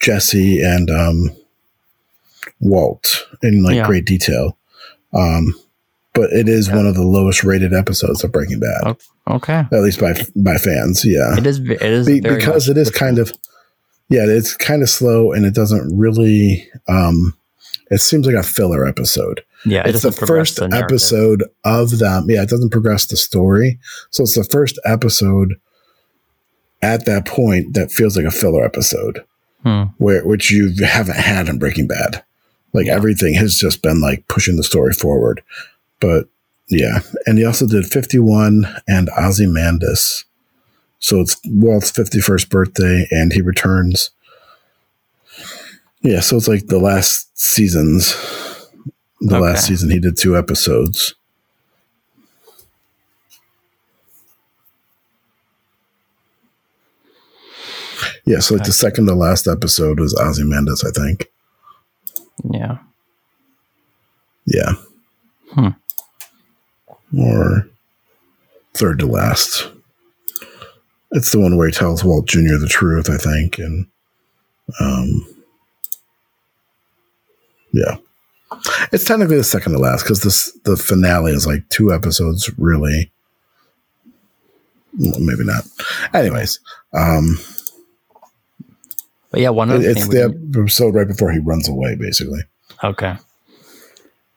Jesse 0.00 0.60
and 0.62 0.90
um, 0.90 1.30
Walt 2.60 3.26
in 3.42 3.62
like 3.62 3.76
Yeah. 3.76 3.86
great 3.86 4.04
detail. 4.04 4.56
Um, 5.12 5.54
but 6.12 6.30
it 6.32 6.48
is 6.48 6.68
Yeah. 6.68 6.76
one 6.76 6.86
of 6.86 6.94
the 6.94 7.02
lowest 7.02 7.44
rated 7.44 7.72
episodes 7.72 8.22
of 8.24 8.32
Breaking 8.32 8.60
Bad, 8.60 8.96
okay. 9.28 9.64
at 9.72 9.82
least 9.82 10.00
by 10.00 10.14
by 10.36 10.56
fans. 10.56 11.04
Yeah, 11.04 11.36
it 11.38 11.46
is. 11.46 11.58
It 11.60 11.80
is 11.82 12.06
Be- 12.06 12.20
because 12.20 12.68
it 12.68 12.76
is 12.76 12.90
kind 12.90 13.18
of 13.18 13.32
yeah, 14.08 14.24
it's 14.26 14.56
kind 14.56 14.82
of 14.82 14.90
slow 14.90 15.32
and 15.32 15.44
it 15.46 15.54
doesn't 15.54 15.96
really. 15.96 16.68
Um, 16.88 17.34
it 17.90 18.00
seems 18.00 18.26
like 18.26 18.34
a 18.36 18.42
filler 18.42 18.86
episode. 18.86 19.42
Yeah, 19.64 19.80
it 19.86 19.94
it's 19.94 20.02
the 20.02 20.12
first 20.12 20.56
the 20.56 20.70
episode 20.72 21.44
of 21.64 21.98
them. 21.98 22.26
Yeah, 22.30 22.42
it 22.42 22.48
doesn't 22.48 22.70
progress 22.70 23.06
the 23.06 23.16
story, 23.16 23.78
so 24.10 24.22
it's 24.22 24.34
the 24.34 24.44
first 24.44 24.78
episode 24.84 25.56
at 26.82 27.04
that 27.04 27.26
point 27.26 27.74
that 27.74 27.90
feels 27.92 28.16
like 28.16 28.24
a 28.26 28.30
filler 28.30 28.64
episode, 28.64 29.22
Hmm. 29.62 29.82
where 29.98 30.24
which 30.26 30.50
you 30.50 30.72
haven't 30.82 31.16
had 31.18 31.48
in 31.48 31.58
Breaking 31.58 31.86
Bad. 31.86 32.22
Like 32.72 32.86
Yeah. 32.86 32.94
everything 32.94 33.34
has 33.34 33.56
just 33.56 33.82
been 33.82 34.00
like 34.00 34.26
pushing 34.28 34.56
the 34.56 34.62
story 34.64 34.92
forward, 34.94 35.42
but 36.00 36.28
yeah, 36.68 37.00
and 37.26 37.36
he 37.36 37.44
also 37.44 37.66
did 37.66 37.84
Fifty 37.84 38.18
One 38.18 38.66
and 38.88 39.10
Ozymandias. 39.18 40.24
So 41.00 41.20
it's 41.20 41.36
Walt's 41.46 41.90
51st 41.90 42.48
birthday 42.50 43.06
and 43.10 43.32
he 43.32 43.40
returns. 43.42 44.10
Yeah, 46.02 46.20
so 46.20 46.36
it's 46.36 46.48
like 46.48 46.66
the 46.68 46.78
last 46.78 47.28
seasons. 47.38 48.14
The 49.20 49.36
Okay. 49.36 49.44
last 49.44 49.66
season 49.66 49.90
he 49.90 49.98
did 50.00 50.16
two 50.16 50.36
episodes. 50.36 51.14
Yeah, 58.24 58.38
so 58.40 58.54
like 58.54 58.64
the 58.64 58.72
second 58.72 59.06
to 59.06 59.14
last 59.14 59.46
episode 59.46 59.98
was 60.00 60.14
Ozymandias, 60.18 60.84
I 60.84 60.90
think. 60.90 61.30
Yeah. 62.50 62.78
Yeah. 64.46 64.72
Hmm. 65.52 65.68
Or 67.18 67.68
third 68.74 69.00
to 69.00 69.06
last. 69.06 69.70
It's 71.12 71.32
the 71.32 71.40
one 71.40 71.56
where 71.56 71.66
he 71.66 71.72
tells 71.72 72.04
Walt 72.04 72.26
Jr. 72.26 72.56
the 72.58 72.68
truth, 72.70 73.10
I 73.10 73.16
think. 73.16 73.58
And 73.58 73.86
um 74.80 75.26
yeah. 77.72 77.96
It's 78.92 79.04
technically 79.04 79.36
the 79.36 79.44
second 79.44 79.72
to 79.72 79.78
last 79.78 80.02
because 80.02 80.22
this 80.22 80.52
the 80.64 80.76
finale 80.76 81.32
is 81.32 81.46
like 81.46 81.68
two 81.68 81.92
episodes 81.92 82.50
really. 82.58 83.12
Well, 84.98 85.20
Maybe 85.20 85.44
not. 85.44 85.64
Anyways, 86.12 86.58
um 86.92 87.38
But 89.30 89.40
yeah, 89.40 89.50
one 89.50 89.70
other 89.70 89.88
it's 89.88 90.08
the 90.08 90.34
episode 90.54 90.94
right 90.94 91.06
before 91.06 91.30
he 91.30 91.38
runs 91.38 91.68
away, 91.68 91.94
basically. 91.94 92.40
Okay. 92.82 93.16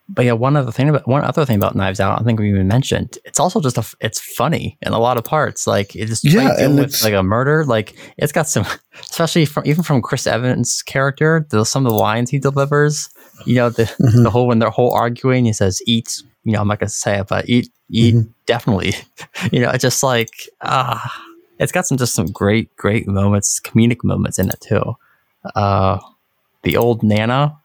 But 0.06 0.26
yeah, 0.26 0.32
one 0.34 0.54
other 0.54 0.70
thing 0.70 0.90
about 0.90 1.08
one 1.08 1.24
other 1.24 1.44
thing 1.46 1.56
about 1.56 1.74
Knives 1.74 1.98
Out, 1.98 2.20
I 2.20 2.24
think 2.24 2.38
we 2.38 2.50
even 2.50 2.68
mentioned. 2.68 3.18
It's 3.24 3.40
also 3.40 3.60
just 3.60 3.78
a, 3.78 3.84
it's 4.00 4.20
funny 4.20 4.76
in 4.82 4.92
a 4.92 4.98
lot 4.98 5.16
of 5.16 5.24
parts. 5.24 5.66
Like 5.66 5.96
it's 5.96 6.22
Yeah, 6.22 6.42
yeah, 6.42 6.64
and 6.66 6.74
with 6.76 6.84
it's- 6.84 7.02
like 7.02 7.14
a 7.14 7.22
murder. 7.22 7.64
Like 7.64 7.96
it's 8.18 8.30
got 8.30 8.46
some, 8.46 8.66
especially 9.00 9.46
from 9.46 9.64
even 9.66 9.82
from 9.82 10.02
Chris 10.02 10.26
Evans' 10.26 10.82
character, 10.82 11.46
the, 11.50 11.64
some 11.64 11.86
of 11.86 11.90
the 11.92 11.98
lines 11.98 12.30
he 12.30 12.38
delivers. 12.38 13.08
You 13.44 13.56
know, 13.56 13.70
the 13.70 13.84
Mhm. 13.84 14.22
the 14.24 14.30
whole 14.30 14.46
when 14.46 14.58
they're 14.60 14.70
whole 14.70 14.92
arguing, 14.94 15.44
he 15.44 15.52
says, 15.52 15.80
"Eat." 15.86 16.22
You 16.44 16.52
know, 16.52 16.60
I'm 16.60 16.68
not 16.68 16.78
gonna 16.80 16.90
say 16.90 17.18
it, 17.20 17.26
but 17.28 17.48
eat, 17.48 17.70
eat, 17.90 18.14
Mhm. 18.14 18.28
definitely. 18.46 18.94
you 19.52 19.60
know, 19.60 19.70
it's 19.70 19.82
just 19.82 20.02
like 20.02 20.30
ah, 20.62 21.12
it's 21.58 21.72
got 21.72 21.86
some 21.86 21.98
just 21.98 22.14
some 22.14 22.26
great, 22.26 22.74
great 22.76 23.06
moments, 23.08 23.60
comedic 23.60 24.04
moments 24.04 24.38
in 24.38 24.48
it 24.48 24.60
too. 24.60 24.96
Uh, 25.54 25.98
the 26.62 26.76
old 26.76 27.02
Nana. 27.02 27.56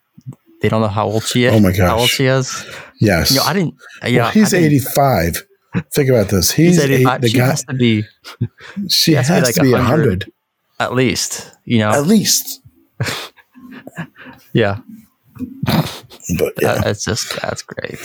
They 0.61 0.67
don't 0.67 0.82
know 0.82 0.89
how 0.89 1.07
old 1.07 1.24
she 1.24 1.45
is. 1.45 1.53
Oh 1.53 1.59
my 1.61 1.72
gosh, 1.72 1.88
How 1.89 1.99
old 1.99 2.09
she 2.09 2.26
is. 2.26 2.65
Yes. 2.99 3.32
You 3.32 3.38
know, 3.38 3.43
I 3.43 3.53
didn't. 3.53 3.76
Yeah, 4.05 4.24
well, 4.24 4.32
he's 4.32 4.49
didn't- 4.49 4.65
85. 4.65 5.45
Think 5.93 6.09
about 6.09 6.28
this. 6.28 6.51
He's, 6.51 6.76
He's 6.76 6.84
eight, 6.84 6.91
85. 6.91 7.22
the 7.22 7.30
she 7.30 7.38
guy. 7.38 7.45
has 7.45 7.63
to 7.63 7.74
be 7.76 8.03
She 8.89 9.13
has 9.13 9.28
has, 9.30 9.38
to 9.38 9.41
be 9.41 9.45
like 9.45 9.55
to 9.55 9.61
be 9.61 9.72
100. 9.72 10.24
100 10.26 10.32
at 10.82 10.93
least. 10.95 11.49
You 11.63 11.78
know. 11.80 11.91
at 11.91 12.05
least. 12.07 12.61
yeah. 14.53 14.80
But 16.38 16.54
yeah, 16.62 16.76
That- 16.76 16.84
That's 16.84 17.04
just 17.04 17.40
that's 17.42 17.62
great. 17.62 18.00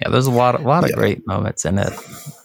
Yeah, 0.00 0.10
there's 0.10 0.26
a 0.26 0.30
lot 0.30 0.54
of 0.54 0.62
lot 0.62 0.84
of 0.84 0.90
Yeah. 0.90 0.96
great 0.96 1.26
moments 1.26 1.64
in 1.64 1.78
it. 1.78 1.92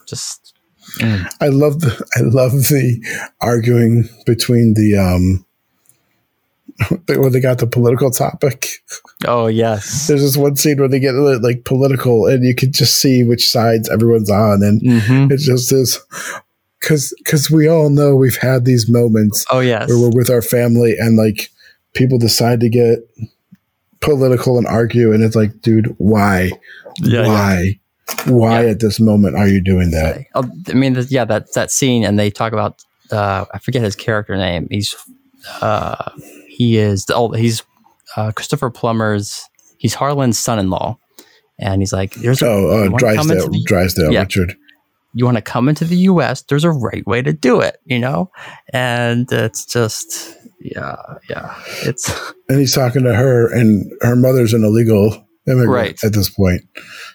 Just 0.08 0.54
mm, 1.00 1.26
I 1.40 1.48
love 1.50 1.82
the 1.82 1.94
I 2.16 2.22
love 2.22 2.52
the 2.52 3.00
arguing 3.42 4.10
between 4.26 4.74
the 4.74 4.98
um 4.98 5.46
where 7.06 7.30
they 7.30 7.40
got 7.40 7.60
the 7.60 7.68
political 7.68 8.10
topic. 8.12 8.68
oh 9.28 9.48
yes. 9.48 10.08
There's 10.08 10.22
this 10.22 10.38
one 10.38 10.56
scene 10.56 10.78
where 10.80 10.88
they 10.88 11.00
get 11.00 11.14
like 11.14 11.64
political, 11.66 12.26
and 12.26 12.44
you 12.44 12.56
can 12.56 12.72
just 12.72 12.98
see 12.98 13.24
which 13.24 13.48
sides 13.50 13.90
everyone's 13.90 14.32
on, 14.32 14.64
and 14.64 14.82
hmm 14.82 15.32
it 15.32 15.38
just 15.40 15.72
is 15.72 16.00
because 16.80 17.14
because 17.20 17.52
we 17.52 17.68
all 17.68 17.90
know 17.90 18.16
we've 18.16 18.38
had 18.38 18.66
these 18.66 18.90
moments 18.90 19.46
Oh 19.52 19.60
yes. 19.60 19.88
where 19.90 20.00
we're 20.00 20.10
with 20.18 20.30
our 20.32 20.42
family 20.42 20.96
and 21.00 21.16
like 21.18 21.50
people 21.94 22.18
decide 22.18 22.60
to 22.62 22.70
get 22.70 23.00
political 24.04 24.58
and 24.58 24.68
argue 24.68 25.12
and 25.14 25.24
it's 25.24 25.36
like 25.36 25.62
dude 25.62 25.96
why 25.98 26.52
Yeah, 27.02 27.22
yeah. 27.22 27.28
why 27.28 27.80
why 28.26 28.64
Yeah. 28.66 28.72
at 28.72 28.80
this 28.80 29.00
moment 29.00 29.36
are 29.38 29.48
you 29.48 29.62
doing 29.64 29.92
that. 29.92 30.26
Oh, 30.36 30.50
I 30.70 30.74
mean, 30.74 30.96
yeah, 31.10 31.26
that 31.26 31.54
that 31.54 31.72
scene, 31.72 32.04
and 32.04 32.20
they 32.20 32.30
talk 32.30 32.52
about 32.54 32.84
uh, 33.12 33.46
I 33.54 33.60
forget 33.60 33.82
his 33.82 33.96
character 33.96 34.36
name. 34.36 34.68
He's 34.70 34.94
uh, 35.62 36.12
he 36.48 36.78
is 36.78 37.10
old 37.10 37.38
he's 37.38 37.64
uh, 38.18 38.32
Christopher 38.32 38.70
Plummer's. 38.70 39.48
He's 39.78 39.94
Harlan's 39.96 40.38
son-in-law, 40.40 40.98
and 41.60 41.82
he's 41.82 41.92
like, 41.94 42.14
"There's 42.16 42.42
a, 42.42 42.48
oh 42.48 42.86
uh, 42.86 42.90
wanna 42.90 42.98
drysdale 42.98 43.50
the- 43.50 43.64
drysdale 43.66 44.10
richard 44.12 44.56
you 45.16 45.26
want 45.26 45.38
to 45.38 45.42
come 45.44 45.70
into 45.70 45.86
the 45.86 45.98
U.S. 46.12 46.42
There's 46.44 46.64
a 46.64 46.72
right 46.72 47.06
way 47.06 47.22
to 47.22 47.32
do 47.34 47.60
it, 47.62 47.78
you 47.86 48.00
know." 48.00 48.32
And 48.74 49.32
it's 49.32 49.66
just, 49.66 50.36
yeah, 50.64 50.96
yeah, 51.30 51.56
it's 51.82 52.10
and 52.50 52.60
he's 52.60 52.74
talking 52.74 53.04
to 53.04 53.14
her 53.14 53.52
and 53.54 53.92
her 54.02 54.16
mother's 54.16 54.54
an 54.54 54.64
illegal 54.64 55.28
immigrant 55.48 55.70
Right. 55.70 56.04
at 56.04 56.14
this 56.14 56.30
point 56.30 56.62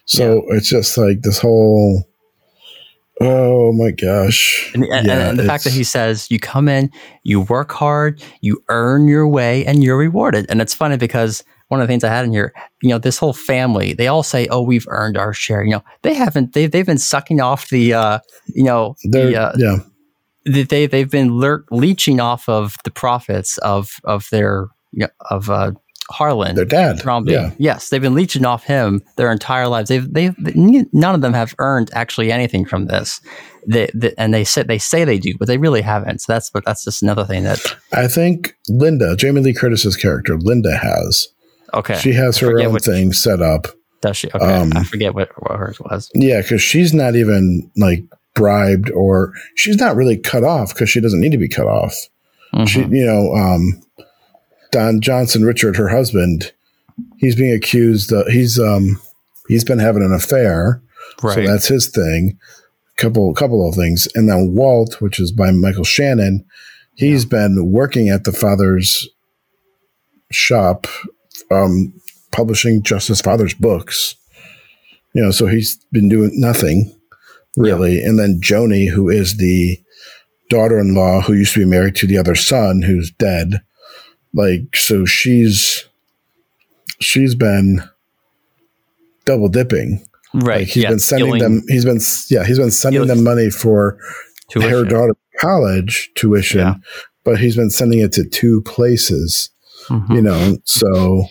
so 0.04 0.44
it's 0.48 0.68
just 0.68 0.98
like 0.98 1.22
this 1.22 1.38
whole 1.38 2.04
oh 3.20 3.72
my 3.72 3.90
gosh 3.90 4.70
And, 4.74 4.84
and, 4.84 5.06
Yeah, 5.06 5.30
and 5.30 5.38
the 5.38 5.44
fact 5.44 5.64
that 5.64 5.72
he 5.72 5.82
says 5.84 6.30
you 6.30 6.38
come 6.38 6.68
in, 6.68 6.90
you 7.24 7.40
work 7.40 7.72
hard, 7.72 8.22
you 8.42 8.62
earn 8.68 9.08
your 9.08 9.26
way, 9.26 9.64
and 9.66 9.82
you're 9.82 9.96
rewarded. 9.96 10.46
And 10.48 10.60
it's 10.60 10.74
funny 10.74 10.96
because 10.96 11.42
one 11.68 11.80
of 11.80 11.86
the 11.88 11.92
things 11.92 12.04
I 12.04 12.08
had 12.08 12.24
in 12.24 12.32
here, 12.32 12.52
you 12.82 12.90
know, 12.90 12.98
this 12.98 13.18
whole 13.18 13.32
family, 13.32 13.92
they 13.92 14.06
all 14.08 14.22
say, 14.22 14.46
"Oh, 14.50 14.62
we've 14.62 14.86
earned 14.88 15.16
our 15.18 15.32
share." 15.34 15.62
You 15.64 15.72
know, 15.72 15.84
they 16.02 16.14
haven't. 16.14 16.52
They 16.52 16.66
they've 16.66 16.86
been 16.86 16.98
sucking 16.98 17.40
off 17.40 17.68
the, 17.68 17.92
uh, 17.92 18.18
you 18.46 18.62
know, 18.64 18.94
they're 19.04 19.26
the, 19.30 19.36
uh, 19.36 19.52
yeah 19.58 19.76
they 20.48 20.62
they- 20.62 20.86
they've 20.86 21.10
been 21.10 21.38
leeching 21.70 22.20
off 22.20 22.48
of 22.48 22.74
the 22.84 22.90
profits 22.90 23.58
of 23.58 23.96
of 24.04 24.28
their 24.30 24.68
of 25.30 25.50
uh, 25.50 25.72
Harlan. 26.10 26.56
their 26.56 26.64
dad 26.64 26.98
Thrombey. 26.98 27.30
yeah 27.30 27.50
Yes, 27.58 27.88
they've 27.90 28.02
been 28.02 28.14
leeching 28.14 28.46
off 28.46 28.64
him 28.64 29.02
their 29.16 29.30
entire 29.30 29.68
lives. 29.68 29.88
They've 29.88 30.12
they've 30.12 30.34
none 30.38 31.14
of 31.14 31.20
them 31.20 31.34
have 31.34 31.54
earned 31.58 31.90
actually 31.92 32.32
anything 32.32 32.64
from 32.64 32.86
this. 32.86 33.20
They, 33.66 33.90
they 33.94 34.14
and 34.16 34.32
they 34.32 34.44
say 34.44 34.62
they 34.62 34.78
say 34.78 35.04
they 35.04 35.18
do, 35.18 35.34
but 35.38 35.48
they 35.48 35.58
really 35.58 35.82
haven't. 35.82 36.20
So 36.20 36.32
that's 36.32 36.50
but 36.50 36.64
that's 36.64 36.84
just 36.84 37.02
another 37.02 37.24
thing 37.24 37.44
that 37.44 37.60
i 37.92 38.06
think 38.08 38.54
linda 38.68 39.14
jamie 39.16 39.40
lee 39.40 39.52
curtis's 39.52 39.96
character 39.96 40.38
linda 40.38 40.76
has 40.76 41.28
okay. 41.74 41.98
she 41.98 42.12
has 42.12 42.38
her 42.38 42.58
own 42.60 42.78
thing 42.78 43.12
set 43.12 43.42
up 43.42 43.66
does 44.00 44.16
she? 44.16 44.28
Okay, 44.32 44.44
um, 44.44 44.72
I 44.76 44.84
forget 44.84 45.14
what, 45.14 45.30
what 45.42 45.58
hers 45.58 45.80
was. 45.80 46.10
Yeah, 46.14 46.40
because 46.40 46.62
she's 46.62 46.94
not 46.94 47.16
even 47.16 47.70
like 47.76 48.04
bribed 48.38 48.90
or 48.92 49.32
she's 49.56 49.76
not 49.76 49.96
really 49.96 50.16
cut 50.16 50.44
off 50.44 50.72
because 50.72 50.88
she 50.88 51.00
doesn't 51.00 51.20
need 51.20 51.32
to 51.32 51.38
be 51.38 51.48
cut 51.48 51.66
off. 51.66 51.94
She, 52.66 52.80
Mhm. 52.80 52.96
you 52.96 53.04
know, 53.04 53.34
um, 53.34 53.82
Don 54.70 55.00
Johnson, 55.00 55.44
Richard, 55.44 55.76
her 55.76 55.88
husband, 55.88 56.52
he's 57.18 57.36
being 57.36 57.52
accused. 57.54 58.12
Uh, 58.12 58.24
he's 58.30 58.58
um, 58.58 59.00
he's 59.48 59.64
been 59.64 59.78
having 59.78 60.02
an 60.02 60.12
affair, 60.12 60.80
right. 61.22 61.34
so 61.34 61.46
that's 61.46 61.68
his 61.68 61.88
thing. 61.88 62.38
Couple, 62.96 63.32
couple 63.34 63.68
of 63.68 63.76
things, 63.76 64.08
and 64.16 64.28
then 64.28 64.54
Walt, 64.54 65.00
which 65.00 65.20
is 65.20 65.30
by 65.30 65.50
Michael 65.52 65.84
Shannon, 65.84 66.44
he's 66.96 67.24
been 67.24 67.70
working 67.70 68.08
at 68.08 68.24
the 68.24 68.32
father's 68.32 69.08
shop, 70.32 70.86
um, 71.50 71.92
publishing 72.32 72.82
just 72.82 73.08
his 73.08 73.20
father's 73.20 73.54
books. 73.54 74.16
You 75.14 75.22
know, 75.22 75.30
so 75.30 75.46
he's 75.46 75.76
been 75.92 76.08
doing 76.08 76.30
nothing 76.34 76.92
really. 77.56 78.02
And 78.02 78.18
then 78.18 78.40
Joni, 78.42 78.88
who 78.90 79.08
is 79.08 79.36
the 79.36 79.78
daughter-in-law 80.50 81.22
who 81.22 81.34
used 81.34 81.54
to 81.54 81.60
be 81.60 81.66
married 81.66 81.94
to 81.96 82.06
the 82.06 82.18
other 82.18 82.34
son 82.34 82.82
who's 82.82 83.10
dead, 83.10 83.60
like 84.34 84.74
so 84.76 85.04
she's 85.04 85.86
she's 87.00 87.34
been 87.34 87.82
double 89.24 89.48
dipping. 89.48 90.04
right. 90.34 90.60
Like 90.60 90.68
he's 90.68 90.82
yeah, 90.84 90.90
been 90.90 90.98
sending 90.98 91.26
stealing- 91.34 91.42
them. 91.42 91.62
He's 91.68 91.84
been 91.84 92.00
yeah. 92.30 92.44
He's 92.46 92.58
been 92.58 92.70
sending 92.70 93.06
them 93.06 93.22
money 93.24 93.50
for 93.50 93.98
Tuition. 94.50 94.70
her 94.70 94.84
daughter 94.84 95.14
college 95.40 96.10
tuition, 96.16 96.58
Yeah. 96.60 96.74
but 97.24 97.38
he's 97.38 97.56
been 97.56 97.70
sending 97.70 98.00
it 98.00 98.12
to 98.12 98.24
two 98.24 98.60
places, 98.62 99.50
Mhm. 99.88 100.14
you 100.16 100.22
know, 100.22 100.56
so 100.64 101.24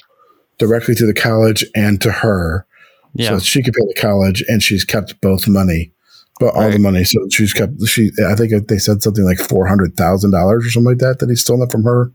directly 0.58 0.96
to 0.96 1.06
the 1.06 1.14
college 1.14 1.66
and 1.76 2.00
to 2.02 2.12
her. 2.12 2.66
yeah. 3.14 3.30
So 3.30 3.40
she 3.40 3.62
could 3.64 3.74
pay 3.74 3.86
the 3.88 4.00
college 4.00 4.44
and 4.48 4.62
she's 4.64 4.86
kept 4.86 5.20
both 5.22 5.48
money, 5.48 5.92
but 6.40 6.54
all 6.54 6.70
the 6.70 6.80
money. 6.80 7.04
So 7.04 7.28
she's 7.30 7.54
kept, 7.54 7.74
she, 7.88 8.12
I 8.28 8.36
think 8.36 8.68
they 8.68 8.78
said 8.78 9.02
something 9.02 9.24
like 9.24 9.38
$400,000 9.38 10.34
or 10.34 10.62
something 10.70 10.84
like 10.86 11.00
that, 11.00 11.20
that 11.20 11.30
he's 11.30 11.42
stolen 11.42 11.70
from 11.70 11.84
her. 11.84 12.12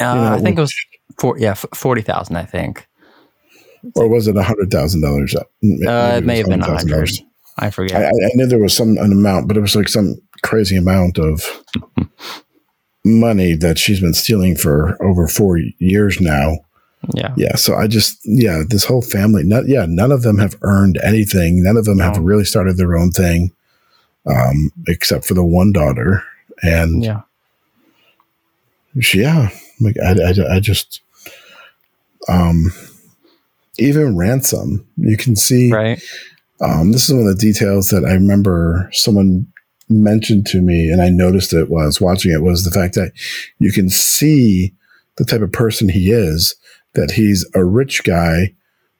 Uh, 0.00 0.14
you 0.14 0.20
know, 0.20 0.32
I 0.32 0.40
think 0.40 0.58
it 0.58 0.62
was 0.62 0.74
four, 1.18 1.38
yeah, 1.38 1.54
forty 1.54 2.02
thousand. 2.02 2.36
I 2.36 2.44
think 2.44 2.88
Or 3.94 4.08
was 4.08 4.26
it 4.26 4.34
$100,000? 4.34 5.36
uh, 5.36 6.16
it 6.16 6.24
may 6.24 6.38
have 6.38 6.46
been 6.46 6.62
a 6.62 6.64
hundred. 6.64 7.10
I 7.58 7.70
forget. 7.70 8.02
I, 8.02 8.06
I 8.06 8.30
knew 8.34 8.46
there 8.46 8.58
was 8.58 8.76
some 8.76 8.96
an 8.98 9.12
amount, 9.12 9.48
but 9.48 9.56
it 9.56 9.60
was 9.60 9.76
like 9.76 9.88
some 9.88 10.16
crazy 10.42 10.76
amount 10.76 11.18
of 11.18 11.44
money 13.04 13.54
that 13.54 13.78
she's 13.78 14.00
been 14.00 14.14
stealing 14.14 14.56
for 14.56 15.02
over 15.02 15.28
four 15.28 15.58
years 15.78 16.20
now. 16.20 16.58
yeah, 17.14 17.34
Yeah, 17.36 17.56
so 17.56 17.74
I 17.74 17.88
just 17.88 18.18
yeah, 18.24 18.62
this 18.66 18.84
whole 18.84 19.02
family, 19.02 19.42
not 19.44 19.68
yeah, 19.68 19.84
none 19.88 20.12
of 20.12 20.22
them 20.22 20.38
have 20.38 20.56
earned 20.62 20.98
anything. 21.04 21.62
None 21.62 21.76
of 21.76 21.84
them 21.84 21.98
have 21.98 22.18
really 22.18 22.44
started 22.44 22.76
their 22.76 22.96
own 22.96 23.10
thing, 23.10 23.52
um, 24.26 24.70
except 24.86 25.24
for 25.24 25.34
the 25.34 25.44
one 25.44 25.72
daughter, 25.72 26.22
and 26.62 27.04
yeah, 27.04 27.22
she, 29.00 29.22
yeah, 29.22 29.50
like 29.80 29.96
I, 29.98 30.12
I, 30.12 30.56
I 30.56 30.60
just, 30.60 31.00
um, 32.28 32.72
even 33.78 34.16
ransom, 34.16 34.86
you 34.96 35.16
can 35.16 35.36
see 35.36 35.72
right. 35.72 36.02
Um, 36.60 36.92
this 36.92 37.08
is 37.08 37.14
one 37.14 37.26
of 37.26 37.28
the 37.28 37.34
details 37.34 37.88
that 37.88 38.04
I 38.04 38.12
remember 38.12 38.88
someone 38.92 39.52
mentioned 39.88 40.46
to 40.46 40.60
me, 40.60 40.90
and 40.90 41.02
I 41.02 41.08
noticed 41.08 41.52
it 41.52 41.68
while 41.68 41.82
I 41.82 41.86
was 41.86 42.00
watching 42.00 42.30
it 42.30 42.42
was 42.42 42.64
the 42.64 42.70
fact 42.70 42.94
that 42.94 43.12
you 43.58 43.72
can 43.72 43.88
see 43.88 44.72
the 45.16 45.24
type 45.24 45.40
of 45.40 45.52
person 45.52 45.88
he 45.88 46.12
is. 46.12 46.54
That 46.94 47.12
he's 47.12 47.48
a 47.54 47.64
rich 47.64 48.04
guy, 48.04 48.54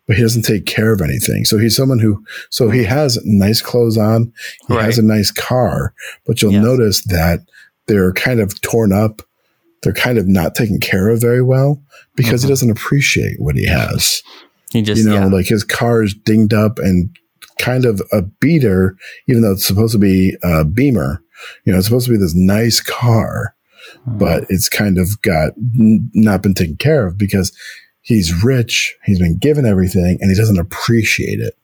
but 0.06 0.16
he 0.16 0.22
doesn't 0.22 0.42
take 0.42 0.66
care 0.66 0.92
of 0.92 1.00
anything. 1.00 1.44
So 1.44 1.58
he's 1.58 1.76
someone 1.76 1.98
who, 1.98 2.22
so 2.50 2.70
he 2.70 2.84
has 2.84 3.18
nice 3.24 3.60
clothes 3.62 3.96
on, 3.96 4.32
he 4.68 4.74
has 4.74 4.98
a 4.98 5.02
nice 5.02 5.30
car, 5.30 5.94
but 6.26 6.42
you'll 6.42 6.52
Yes. 6.52 6.64
notice 6.64 7.04
that 7.04 7.40
they're 7.86 8.12
kind 8.12 8.40
of 8.40 8.60
torn 8.62 8.92
up. 8.92 9.22
They're 9.82 9.92
kind 9.92 10.18
of 10.18 10.28
not 10.28 10.54
taken 10.54 10.78
care 10.80 11.08
of 11.08 11.20
very 11.20 11.42
well 11.42 11.82
because 12.16 12.40
Mhm. 12.40 12.44
he 12.44 12.48
doesn't 12.50 12.70
appreciate 12.70 13.40
what 13.40 13.56
he 13.56 13.66
has 13.66 14.22
He 14.72 14.80
just 14.82 15.02
you 15.02 15.08
know, 15.08 15.14
yeah, 15.14 15.24
like 15.26 15.46
his 15.46 15.64
car 15.64 16.02
is 16.02 16.14
dinged 16.14 16.54
up 16.54 16.78
and 16.78 17.10
kind 17.58 17.84
of 17.84 18.00
a 18.12 18.22
beater, 18.22 18.96
even 19.28 19.42
though 19.42 19.52
it's 19.52 19.66
supposed 19.66 19.92
to 19.92 19.98
be 19.98 20.36
a 20.42 20.64
Beamer. 20.64 21.22
You 21.64 21.72
know, 21.72 21.78
it's 21.78 21.86
supposed 21.88 22.06
to 22.06 22.12
be 22.12 22.18
this 22.18 22.34
nice 22.34 22.80
car, 22.80 23.54
Mm. 24.08 24.18
but 24.18 24.46
it's 24.48 24.68
kind 24.68 24.96
of 24.98 25.20
got 25.22 25.52
n- 25.78 26.08
not 26.14 26.42
been 26.42 26.54
taken 26.54 26.76
care 26.76 27.06
of 27.06 27.18
because 27.18 27.52
he's 28.02 28.42
rich, 28.44 28.94
he's 29.04 29.18
been 29.18 29.38
given 29.38 29.64
everything, 29.64 30.18
and 30.20 30.30
he 30.30 30.36
doesn't 30.36 30.58
appreciate 30.58 31.40
it. 31.40 31.56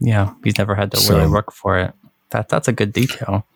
yeah, 0.00 0.34
he's 0.44 0.56
never 0.58 0.74
had 0.76 0.90
to 0.92 0.96
So- 0.98 1.16
really 1.18 1.28
work 1.30 1.52
for 1.52 1.78
it. 1.78 1.92
That 2.30 2.48
that's 2.48 2.68
a 2.68 2.72
good 2.72 2.92
detail. 2.92 3.46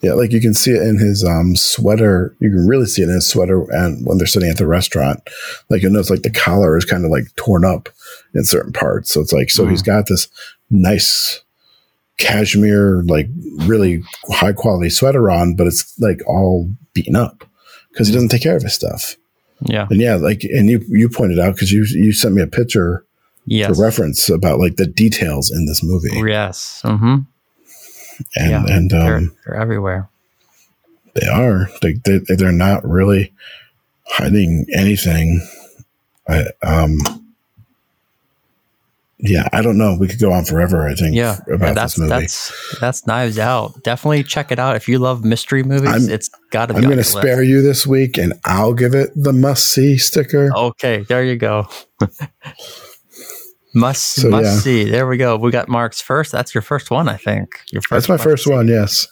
Yeah, 0.00 0.12
like 0.12 0.30
you 0.30 0.40
can 0.40 0.54
see 0.54 0.70
it 0.70 0.80
in 0.82 0.98
his 0.98 1.24
um, 1.24 1.56
sweater. 1.56 2.32
You 2.38 2.50
can 2.50 2.68
really 2.68 2.86
see 2.86 3.02
it 3.02 3.08
in 3.08 3.14
his 3.16 3.28
sweater, 3.28 3.64
and 3.72 4.06
when 4.06 4.16
they're 4.18 4.28
sitting 4.28 4.48
at 4.48 4.56
the 4.56 4.66
restaurant, 4.68 5.20
like 5.68 5.82
you'll 5.82 5.90
notice, 5.92 6.08
like 6.08 6.22
the 6.22 6.30
collar 6.30 6.76
is 6.78 6.84
kind 6.84 7.04
of 7.04 7.10
like 7.10 7.24
torn 7.34 7.64
up 7.64 7.88
in 8.34 8.44
certain 8.44 8.72
parts. 8.72 9.10
So 9.12 9.20
it's 9.20 9.32
like, 9.32 9.50
so 9.50 9.64
Mm. 9.66 9.70
he's 9.70 9.82
got 9.82 10.06
this 10.06 10.28
nice 10.70 11.42
cashmere, 12.18 13.02
like 13.06 13.28
really 13.66 14.02
high 14.30 14.52
quality 14.52 14.90
sweater 14.90 15.30
on, 15.30 15.54
but 15.56 15.66
it's 15.66 15.92
like 16.00 16.20
all 16.26 16.70
beaten 16.94 17.16
up 17.16 17.44
because 17.92 18.06
he 18.08 18.14
doesn't 18.14 18.28
take 18.28 18.42
care 18.42 18.56
of 18.56 18.62
his 18.62 18.74
stuff. 18.74 19.16
Yeah. 19.62 19.86
And 19.90 20.00
yeah, 20.00 20.14
like, 20.16 20.44
and 20.44 20.68
you 20.70 20.84
you 20.88 21.08
pointed 21.08 21.38
out 21.38 21.54
because 21.54 21.72
you 21.72 21.84
you 21.90 22.12
sent 22.12 22.34
me 22.34 22.42
a 22.42 22.46
picture 22.46 23.04
Yes. 23.50 23.74
for 23.76 23.82
reference 23.82 24.28
about 24.28 24.58
like 24.60 24.76
the 24.76 24.86
details 24.86 25.50
in 25.50 25.64
this 25.66 25.82
movie, 25.82 26.10
Yes. 26.30 26.82
Mm-hmm. 26.84 27.16
and 28.36 28.50
yeah. 28.50 28.64
and 28.68 28.90
they're, 28.90 29.16
um, 29.16 29.36
they're 29.46 29.56
everywhere. 29.56 30.08
They 31.14 31.26
are. 31.26 31.68
They, 31.82 31.94
they 32.04 32.18
they're 32.36 32.52
not 32.52 32.86
really 32.86 33.32
hiding 34.06 34.66
anything. 34.72 35.40
I 36.28 36.44
um 36.62 36.98
yeah, 39.20 39.48
I 39.52 39.62
don't 39.62 39.76
know. 39.78 39.96
We 39.98 40.06
could 40.08 40.20
go 40.20 40.32
on 40.32 40.44
forever, 40.44 40.86
I 40.88 40.94
think, 40.94 41.14
Yeah. 41.16 41.38
about 41.52 41.74
that's 41.74 41.94
this 41.94 41.98
movie. 41.98 42.10
that's 42.10 42.78
that's 42.80 43.06
Knives 43.06 43.38
Out. 43.38 43.82
Definitely 43.82 44.22
check 44.24 44.52
it 44.52 44.58
out 44.58 44.76
if 44.76 44.88
you 44.88 44.98
love 44.98 45.24
mystery 45.24 45.62
movies. 45.62 45.88
I'm- 45.90 46.08
it's 46.10 46.28
got 46.50 46.66
to 46.66 46.74
be. 46.74 46.78
I'm 46.78 46.82
going 46.84 46.92
to 46.92 46.98
list. 46.98 47.12
spare 47.16 47.42
you 47.42 47.60
this 47.62 47.86
week 47.86 48.16
and 48.18 48.34
I'll 48.44 48.74
give 48.74 48.94
it 48.94 49.10
the 49.16 49.32
must 49.32 49.68
see 49.72 49.98
sticker. 49.98 50.50
Okay, 50.56 51.04
there 51.08 51.24
you 51.24 51.36
go. 51.36 51.68
must 53.74 54.14
So, 54.14 54.28
must 54.30 54.44
yeah. 54.44 54.58
see. 54.60 54.84
There 54.84 55.06
we 55.06 55.16
go. 55.16 55.36
We 55.36 55.50
got 55.50 55.68
Mark's 55.68 56.00
first. 56.00 56.32
That's 56.32 56.54
your 56.54 56.62
first 56.62 56.90
one, 56.90 57.08
I 57.08 57.16
think. 57.16 57.60
Your 57.70 57.82
first 57.82 58.08
That's 58.08 58.20
my 58.20 58.22
first 58.22 58.44
see. 58.44 58.50
one, 58.50 58.68
yes. 58.68 59.06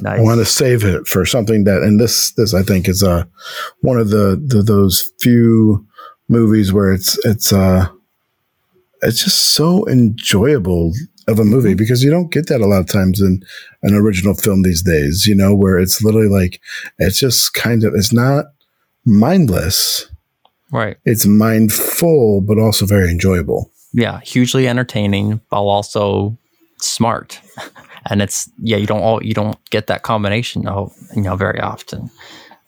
Nice. 0.00 0.20
I 0.20 0.22
want 0.22 0.38
to 0.38 0.44
save 0.44 0.84
it 0.84 1.06
for 1.08 1.26
something 1.26 1.64
that, 1.64 1.82
and 1.82 1.98
this, 1.98 2.30
this 2.32 2.54
I 2.54 2.62
think 2.62 2.88
is 2.88 3.02
uh, 3.02 3.24
one 3.80 3.98
of 3.98 4.10
the, 4.10 4.40
the 4.46 4.62
those 4.62 5.10
few 5.18 5.84
movies 6.28 6.72
where 6.72 6.92
it's 6.92 7.18
it's 7.26 7.52
uh, 7.52 7.88
it's 9.06 9.24
just 9.24 9.54
so 9.54 9.86
enjoyable 9.88 10.92
of 11.28 11.38
a 11.38 11.44
movie 11.44 11.70
Mm-hmm. 11.70 11.76
because 11.78 12.02
you 12.04 12.10
don't 12.10 12.30
get 12.30 12.46
that 12.48 12.60
a 12.60 12.66
lot 12.66 12.80
of 12.80 12.86
times 12.86 13.20
in 13.20 13.42
an 13.82 13.94
original 13.94 14.34
film 14.34 14.62
these 14.62 14.82
days. 14.82 15.26
You 15.26 15.34
know, 15.34 15.54
where 15.54 15.78
it's 15.78 16.02
literally 16.02 16.28
like 16.28 16.60
it's 16.98 17.18
just 17.18 17.54
kind 17.54 17.84
of 17.84 17.94
it's 17.94 18.12
not 18.12 18.46
mindless, 19.04 20.08
right. 20.72 20.96
it's 21.04 21.26
mindful, 21.26 22.40
but 22.42 22.58
also 22.58 22.86
very 22.86 23.10
enjoyable. 23.10 23.70
Yeah, 23.92 24.20
hugely 24.20 24.68
entertaining 24.68 25.40
while 25.48 25.68
also 25.68 26.36
smart. 26.78 27.40
and 28.10 28.20
it's 28.22 28.50
yeah, 28.58 28.76
you 28.76 28.86
don't 28.86 29.02
all 29.02 29.22
you 29.24 29.34
don't 29.34 29.58
get 29.70 29.86
that 29.86 30.02
combination 30.02 30.68
oh, 30.68 30.92
you 31.14 31.22
know 31.22 31.36
very 31.36 31.60
often. 31.60 32.10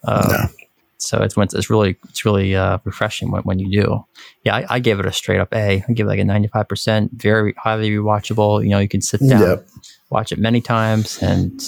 Uh, 0.05 0.29
No. 0.31 0.58
So 1.01 1.19
it's 1.23 1.37
when 1.37 1.47
it's 1.53 1.71
really 1.71 1.97
it's 2.09 2.25
really 2.25 2.57
uh, 2.57 2.79
refreshing 2.85 3.31
when, 3.31 3.43
when 3.43 3.59
you 3.59 3.83
do. 3.83 4.05
Yeah, 4.45 4.57
I, 4.57 4.67
I 4.69 4.79
gave 4.81 4.99
it 4.99 5.07
a 5.07 5.13
straight 5.13 5.39
up 5.41 5.55
A. 5.55 5.85
I 5.89 5.93
give 5.93 6.07
it 6.07 6.11
like 6.11 6.19
a 6.19 6.25
ninety 6.25 6.49
five 6.49 6.69
percent. 6.69 7.13
Very 7.15 7.55
highly 7.57 7.91
rewatchable. 7.91 8.63
You 8.65 8.71
know, 8.71 8.79
you 8.81 8.89
can 8.89 9.01
sit 9.01 9.21
down, 9.29 9.41
Yep. 9.41 9.69
watch 10.11 10.33
it 10.33 10.39
many 10.39 10.61
times, 10.61 11.23
and 11.23 11.63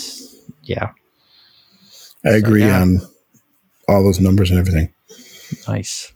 yeah, 0.65 0.91
I 2.25 2.31
agree 2.31 2.65
yeah. 2.65 2.81
on 2.83 2.99
all 3.89 4.03
those 4.03 4.21
numbers 4.21 4.51
and 4.51 4.59
everything. 4.59 4.93
nice. 5.69 6.13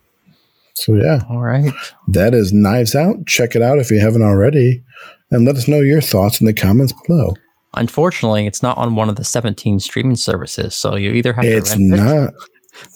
So 0.74 0.94
yeah. 0.94 1.20
All 1.30 1.40
right. 1.40 1.72
That 2.08 2.34
is 2.34 2.52
Knives 2.52 2.96
Out. 2.96 3.26
Check 3.26 3.54
it 3.54 3.62
out 3.62 3.78
if 3.78 3.90
you 3.92 4.00
haven't 4.00 4.22
already. 4.22 4.82
And 5.30 5.44
let 5.46 5.56
us 5.56 5.68
know 5.68 5.80
your 5.80 6.00
thoughts 6.00 6.40
in 6.40 6.46
the 6.46 6.52
comments 6.52 6.92
below. 7.06 7.34
Unfortunately, 7.74 8.46
it's 8.46 8.62
not 8.62 8.76
on 8.76 8.94
one 8.96 9.08
of 9.08 9.16
the 9.16 9.24
17 9.24 9.80
streaming 9.80 10.16
services. 10.16 10.74
So 10.74 10.96
you 10.96 11.12
either 11.12 11.32
have 11.32 11.44
It's 11.44 11.72
to 11.74 11.78
rent 11.78 11.90
not. 11.90 12.28
it 12.28 12.34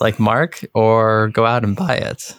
like 0.00 0.18
Mark 0.18 0.64
or 0.74 1.28
go 1.28 1.46
out 1.46 1.64
and 1.64 1.76
buy 1.76 1.94
it. 1.96 2.34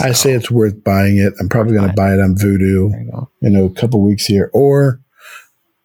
I 0.00 0.12
say 0.12 0.32
it's 0.32 0.50
worth 0.50 0.84
buying 0.84 1.16
it. 1.16 1.32
I'm 1.40 1.48
probably 1.48 1.74
going 1.74 1.88
to 1.88 1.94
buy 1.94 2.12
it 2.12 2.20
on 2.20 2.34
there 2.34 2.60
you 2.60 3.28
in 3.40 3.56
a 3.56 3.70
couple 3.70 4.02
weeks 4.02 4.26
here. 4.26 4.50
Or 4.52 5.00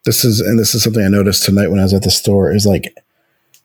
this 0.03 0.25
is, 0.25 0.41
and 0.41 0.59
this 0.59 0.75
is 0.75 0.83
something 0.83 1.03
I 1.03 1.07
noticed 1.07 1.45
tonight 1.45 1.69
when 1.69 1.79
I 1.79 1.83
was 1.83 1.93
at 1.93 2.03
the 2.03 2.11
store, 2.11 2.51
is 2.53 2.65
like 2.65 2.93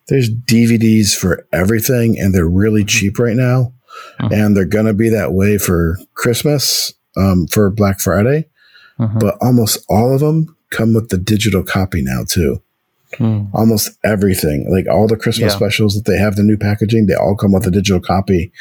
there's 0.07 0.31
DVDs 0.31 1.17
for 1.17 1.47
everything 1.53 2.19
and 2.19 2.33
they're 2.33 2.49
really 2.49 2.85
cheap 2.85 3.19
right 3.19 3.37
now. 3.37 3.73
Mhm. 4.21 4.33
And 4.33 4.57
they're 4.57 4.65
going 4.65 4.87
to 4.87 4.95
be 4.95 5.09
that 5.09 5.33
way 5.33 5.59
for 5.59 5.99
Christmas, 6.15 6.95
um, 7.17 7.49
for 7.49 7.69
Black 7.69 7.99
Friday. 7.99 8.47
Mhm. 9.01 9.19
But 9.19 9.37
almost 9.41 9.85
all 9.89 10.15
of 10.15 10.21
them 10.21 10.57
come 10.71 10.95
with 10.95 11.09
the 11.09 11.19
digital 11.19 11.65
copy 11.65 12.01
now, 12.01 12.23
too. 12.25 12.63
Mm. 13.15 13.49
almost 13.55 13.91
everything. 14.05 14.71
Like 14.71 14.87
all 14.87 15.07
the 15.07 15.17
Christmas 15.17 15.53
Yeah. 15.53 15.57
specials 15.57 15.95
that 15.95 16.05
they 16.05 16.19
have, 16.19 16.37
the 16.37 16.43
new 16.43 16.59
packaging, 16.59 17.07
they 17.07 17.15
all 17.15 17.35
come 17.37 17.53
with 17.53 17.67
a 17.67 17.71
digital 17.71 18.01
copy. 18.01 18.53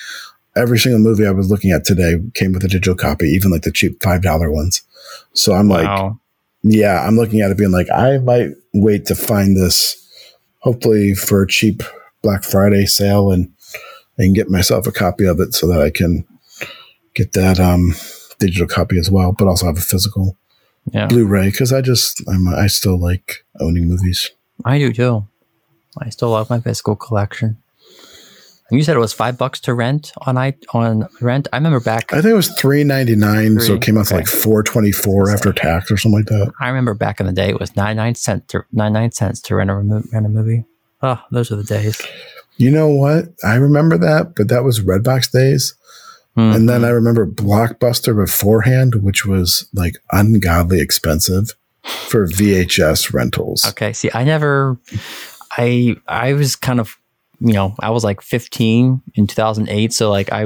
Every 0.55 0.79
single 0.79 1.01
movie 1.01 1.27
I 1.27 1.31
was 1.31 1.49
looking 1.51 1.71
at 1.71 1.83
today 1.85 2.15
came 2.33 2.53
with 2.53 2.63
a 2.63 2.67
digital 2.69 2.95
copy, 2.95 3.27
even 3.27 3.51
like 3.51 3.63
the 3.63 3.71
cheap 3.71 4.01
five 4.01 4.21
dollar 4.21 4.49
ones. 4.49 4.81
So 5.33 5.53
I'm 5.53 5.67
like, 5.67 5.85
yeah, 6.63 7.05
I'm 7.05 7.15
looking 7.17 7.41
at 7.41 7.51
it 7.51 7.57
being 7.57 7.71
like, 7.71 7.87
I 7.91 8.17
might 8.19 8.51
wait 8.73 9.05
to 9.07 9.15
find 9.15 9.55
this, 9.57 9.95
hopefully 10.59 11.13
for 11.13 11.43
a 11.43 11.47
cheap 11.47 11.83
Black 12.21 12.43
Friday 12.43 12.85
sale, 12.85 13.31
and 13.31 13.51
and 14.17 14.33
get 14.33 14.49
myself 14.49 14.87
a 14.87 14.91
copy 14.91 15.25
of 15.25 15.39
it 15.39 15.53
so 15.53 15.67
that 15.67 15.81
I 15.81 15.89
can 15.91 16.25
get 17.13 17.33
that 17.33 17.59
um 17.59 17.93
digital 18.39 18.67
copy 18.67 18.97
as 18.97 19.11
well, 19.11 19.31
but 19.33 19.47
also 19.47 19.65
have 19.67 19.77
a 19.77 19.81
physical 19.81 20.37
Yeah. 20.91 21.07
Blu-ray 21.07 21.51
because 21.51 21.73
I 21.73 21.81
just 21.81 22.21
I'm 22.27 22.47
I 22.47 22.67
still 22.67 22.99
like 22.99 23.45
owning 23.59 23.87
movies. 23.87 24.31
I 24.65 24.77
do 24.79 24.93
too. 24.93 25.27
I 25.99 26.09
still 26.09 26.29
love 26.29 26.49
my 26.49 26.59
physical 26.59 26.95
collection. 26.95 27.57
And 28.69 28.77
you 28.77 28.83
said 28.83 28.97
it 28.97 28.99
was 28.99 29.13
five 29.13 29.37
bucks 29.37 29.61
to 29.61 29.73
rent 29.73 30.11
on 30.21 30.37
I 30.37 30.55
on 30.73 31.07
rent. 31.21 31.47
I 31.53 31.57
remember 31.57 31.79
back. 31.79 32.11
I 32.11 32.17
think 32.17 32.31
it 32.31 32.35
was 32.35 32.49
three 32.59 32.83
ninety 32.83 33.15
nine, 33.15 33.59
so 33.59 33.75
it 33.75 33.81
came 33.81 33.97
out 33.97 34.07
okay. 34.07 34.09
to 34.09 34.15
like 34.15 34.27
four 34.27 34.61
twenty 34.61 34.91
four 34.91 35.29
after 35.29 35.53
tax 35.53 35.89
or 35.89 35.97
something 35.97 36.19
like 36.19 36.27
that. 36.27 36.51
I 36.59 36.67
remember 36.67 36.93
back 36.93 37.19
in 37.19 37.25
the 37.25 37.31
day, 37.31 37.49
it 37.49 37.59
was 37.59 37.75
nine 37.75 37.95
nine 37.95 38.15
cents 38.15 38.47
to 38.47 38.65
nine 38.73 38.93
nine 38.93 39.11
cents 39.11 39.39
to 39.43 39.55
rent 39.55 39.69
a 39.69 39.75
rent 39.75 40.05
a 40.13 40.29
movie. 40.29 40.65
Oh, 41.01 41.21
those 41.31 41.51
are 41.51 41.55
the 41.55 41.63
days. 41.63 42.01
You 42.57 42.71
know 42.71 42.89
what? 42.89 43.25
I 43.43 43.55
remember 43.55 43.97
that, 43.99 44.35
but 44.35 44.49
that 44.49 44.63
was 44.63 44.81
Redbox 44.81 45.31
days. 45.31 45.75
Mm-hmm. 46.37 46.55
And 46.55 46.69
then 46.69 46.85
I 46.85 46.89
remember 46.89 47.25
Blockbuster 47.25 48.15
beforehand, 48.15 48.95
which 49.01 49.25
was 49.25 49.67
like 49.73 49.95
ungodly 50.11 50.79
expensive 50.79 51.55
for 51.83 52.27
VHS 52.27 53.11
rentals. 53.13 53.65
Okay. 53.69 53.91
See, 53.93 54.11
I 54.13 54.23
never, 54.23 54.77
I, 55.57 55.95
I 56.07 56.33
was 56.33 56.55
kind 56.55 56.79
of, 56.79 56.97
you 57.39 57.53
know, 57.53 57.75
I 57.79 57.89
was 57.89 58.03
like 58.03 58.21
15 58.21 59.01
in 59.15 59.27
2008. 59.27 59.93
So 59.93 60.11
like 60.11 60.31
I, 60.31 60.45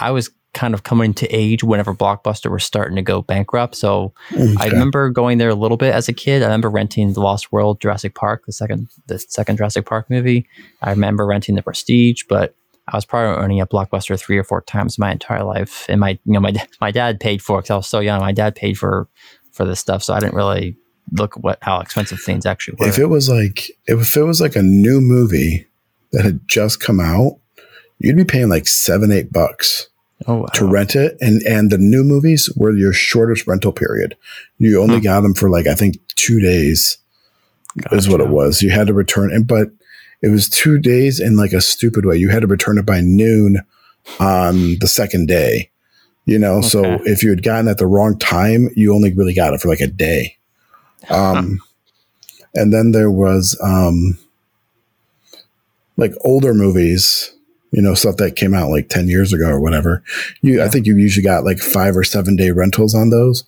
I 0.00 0.10
was 0.10 0.30
kind 0.54 0.72
of 0.72 0.84
coming 0.84 1.12
to 1.12 1.26
age 1.28 1.62
whenever 1.62 1.92
Blockbuster 1.92 2.50
was 2.50 2.64
starting 2.64 2.96
to 2.96 3.02
go 3.02 3.20
bankrupt. 3.20 3.74
So 3.74 4.14
okay. 4.32 4.54
I 4.58 4.68
remember 4.68 5.10
going 5.10 5.36
there 5.36 5.50
a 5.50 5.54
little 5.54 5.76
bit 5.76 5.94
as 5.94 6.08
a 6.08 6.14
kid. 6.14 6.42
I 6.42 6.46
remember 6.46 6.70
renting 6.70 7.12
The 7.12 7.20
Lost 7.20 7.52
World, 7.52 7.78
Jurassic 7.78 8.14
Park, 8.14 8.44
the 8.46 8.52
second, 8.54 8.88
the 9.06 9.18
second 9.18 9.58
Jurassic 9.58 9.84
Park 9.84 10.08
movie. 10.08 10.48
I 10.80 10.90
remember 10.90 11.26
renting 11.26 11.56
The 11.56 11.62
Prestige, 11.62 12.22
but 12.26 12.54
I 12.88 12.96
was 12.96 13.04
probably 13.04 13.42
owning 13.42 13.60
a 13.60 13.66
Blockbuster 13.66 14.18
three 14.18 14.38
or 14.38 14.44
four 14.44 14.62
times 14.62 14.98
my 14.98 15.10
entire 15.10 15.42
life. 15.42 15.86
And 15.88 16.00
my, 16.00 16.10
you 16.24 16.32
know, 16.32 16.40
my 16.40 16.54
my 16.80 16.90
dad 16.90 17.18
paid 17.18 17.42
for 17.42 17.58
it 17.58 17.62
because 17.62 17.70
I 17.70 17.76
was 17.76 17.88
so 17.88 18.00
young. 18.00 18.20
My 18.20 18.32
dad 18.32 18.54
paid 18.54 18.78
for 18.78 19.08
for 19.52 19.64
this 19.64 19.80
stuff, 19.80 20.02
so 20.02 20.14
I 20.14 20.20
didn't 20.20 20.34
really 20.34 20.76
look 21.12 21.36
at 21.36 21.42
what 21.42 21.58
how 21.62 21.80
expensive 21.80 22.20
things 22.20 22.46
actually 22.46 22.76
were. 22.78 22.88
If 22.88 22.98
it 22.98 23.06
was 23.06 23.28
like 23.28 23.70
if 23.86 24.16
it 24.16 24.22
was 24.22 24.40
like 24.40 24.56
a 24.56 24.62
new 24.62 25.00
movie 25.00 25.66
that 26.12 26.24
had 26.24 26.46
just 26.46 26.80
come 26.80 27.00
out, 27.00 27.38
you'd 27.98 28.16
be 28.16 28.24
paying 28.24 28.48
like 28.48 28.66
seven 28.66 29.10
eight 29.10 29.32
bucks. 29.32 29.88
Oh, 30.26 30.36
wow. 30.36 30.46
to 30.54 30.64
rent 30.64 30.96
it, 30.96 31.18
and 31.20 31.42
and 31.42 31.70
the 31.70 31.76
new 31.76 32.02
movies 32.02 32.48
were 32.56 32.72
your 32.72 32.94
shortest 32.94 33.46
rental 33.46 33.70
period. 33.70 34.16
You 34.56 34.80
only 34.80 34.94
huh. 34.94 35.00
got 35.00 35.20
them 35.20 35.34
for 35.34 35.50
like 35.50 35.66
I 35.66 35.74
think 35.74 35.96
two 36.14 36.40
days, 36.40 36.96
gotcha. 37.76 37.96
is 37.96 38.08
what 38.08 38.22
it 38.22 38.28
was. 38.28 38.62
You 38.62 38.70
had 38.70 38.86
to 38.86 38.94
return, 38.94 39.30
and 39.30 39.46
but 39.46 39.68
it 40.26 40.30
was 40.30 40.48
two 40.48 40.80
days 40.80 41.20
in 41.20 41.36
like 41.36 41.52
a 41.52 41.60
stupid 41.60 42.04
way. 42.04 42.16
You 42.16 42.30
had 42.30 42.40
to 42.40 42.48
return 42.48 42.78
it 42.78 42.84
by 42.84 43.00
noon 43.00 43.58
on 44.18 44.76
the 44.80 44.88
second 44.88 45.28
day. 45.28 45.70
You 46.24 46.36
know, 46.36 46.54
okay. 46.54 46.66
so 46.66 46.82
if 47.04 47.22
you 47.22 47.30
had 47.30 47.44
gotten 47.44 47.68
at 47.68 47.78
the 47.78 47.86
wrong 47.86 48.18
time, 48.18 48.68
you 48.74 48.92
only 48.92 49.12
really 49.12 49.34
got 49.34 49.54
it 49.54 49.60
for 49.60 49.68
like 49.68 49.80
a 49.80 49.86
day. 49.86 50.36
Um, 51.08 51.60
huh. 51.62 52.46
and 52.56 52.72
then 52.72 52.90
there 52.90 53.12
was 53.12 53.56
um, 53.62 54.18
like 55.96 56.12
older 56.24 56.52
movies, 56.52 57.32
you 57.70 57.80
know, 57.80 57.94
stuff 57.94 58.16
that 58.16 58.34
came 58.34 58.54
out 58.54 58.70
like 58.70 58.88
10 58.88 59.06
years 59.06 59.32
ago 59.32 59.46
or 59.46 59.60
whatever. 59.60 60.02
You, 60.40 60.56
yeah. 60.56 60.64
I 60.64 60.68
think 60.68 60.84
you 60.84 60.96
usually 60.96 61.22
got 61.22 61.44
like 61.44 61.60
five 61.60 61.96
or 61.96 62.02
seven 62.02 62.34
day 62.34 62.50
rentals 62.50 62.92
on 62.92 63.10
those, 63.10 63.44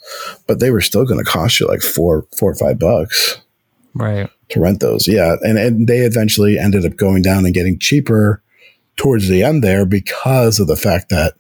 but 0.47 0.61
they 0.61 0.71
were 0.71 0.81
still 0.81 1.05
going 1.05 1.19
to 1.19 1.29
cost 1.29 1.59
you 1.59 1.67
like 1.67 1.81
four, 1.81 2.29
four 2.39 2.53
or 2.53 2.55
five 2.55 2.79
bucks. 2.79 3.41
Right 3.93 4.31
to 4.51 4.61
rent 4.61 4.81
those. 4.81 5.07
Yeah. 5.07 5.37
And, 5.43 5.59
and 5.59 5.87
they 5.87 5.99
eventually 5.99 6.59
ended 6.59 6.85
up 6.85 6.97
going 6.97 7.23
down 7.23 7.45
and 7.45 7.55
getting 7.55 7.79
cheaper 7.79 8.43
towards 8.97 9.29
the 9.29 9.43
end 9.43 9.63
there 9.63 9.87
because 9.87 10.59
of 10.59 10.67
the 10.67 10.77
fact 10.77 11.09
that 11.11 11.35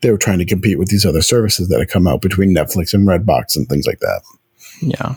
they 0.00 0.10
were 0.10 0.18
trying 0.18 0.38
to 0.38 0.44
compete 0.44 0.78
with 0.78 0.88
these 0.88 1.06
other 1.06 1.22
services 1.22 1.68
that 1.68 1.78
had 1.78 1.88
come 1.88 2.06
out 2.06 2.22
between 2.22 2.54
Netflix 2.54 2.92
and 2.92 3.06
Redbox 3.06 3.56
and 3.56 3.68
things 3.68 3.86
like 3.86 4.00
that. 4.00 4.22
Yeah. 4.80 5.14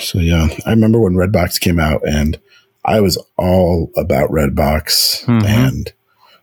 So 0.00 0.18
yeah, 0.18 0.48
I 0.66 0.70
remember 0.70 1.00
when 1.00 1.14
Redbox 1.14 1.60
came 1.60 1.78
out 1.78 2.06
and 2.06 2.38
I 2.84 3.00
was 3.00 3.16
all 3.36 3.90
about 3.96 4.30
Redbox 4.30 5.24
mm-hmm. 5.24 5.44
and 5.44 5.92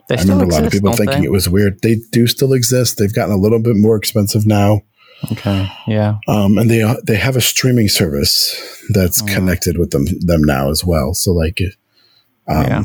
I 0.10 0.22
remember 0.22 0.46
exist, 0.46 0.60
a 0.60 0.62
lot 0.62 0.66
of 0.66 0.72
people 0.72 0.94
thinking 0.94 1.22
they? 1.22 1.28
it 1.28 1.32
was 1.32 1.48
weird. 1.48 1.82
They 1.82 1.98
do 2.12 2.28
still 2.28 2.54
exist. 2.54 2.98
They've 2.98 3.14
gotten 3.14 3.34
a 3.34 3.38
little 3.38 3.60
bit 3.60 3.76
more 3.76 3.96
expensive 3.96 4.46
now. 4.46 4.82
Okay. 5.32 5.70
Yeah. 5.88 6.18
Um, 6.28 6.58
and 6.58 6.70
they 6.70 6.84
they 7.04 7.16
have 7.16 7.36
a 7.36 7.42
streaming 7.42 7.88
service 7.88 8.84
that's 8.90 9.22
oh. 9.22 9.26
connected 9.26 9.78
with 9.78 9.92
them 9.92 10.06
them 10.20 10.44
now 10.44 10.70
as 10.70 10.84
well. 10.84 11.14
So 11.14 11.32
like, 11.32 11.60
um, 12.48 12.64
yeah. 12.66 12.84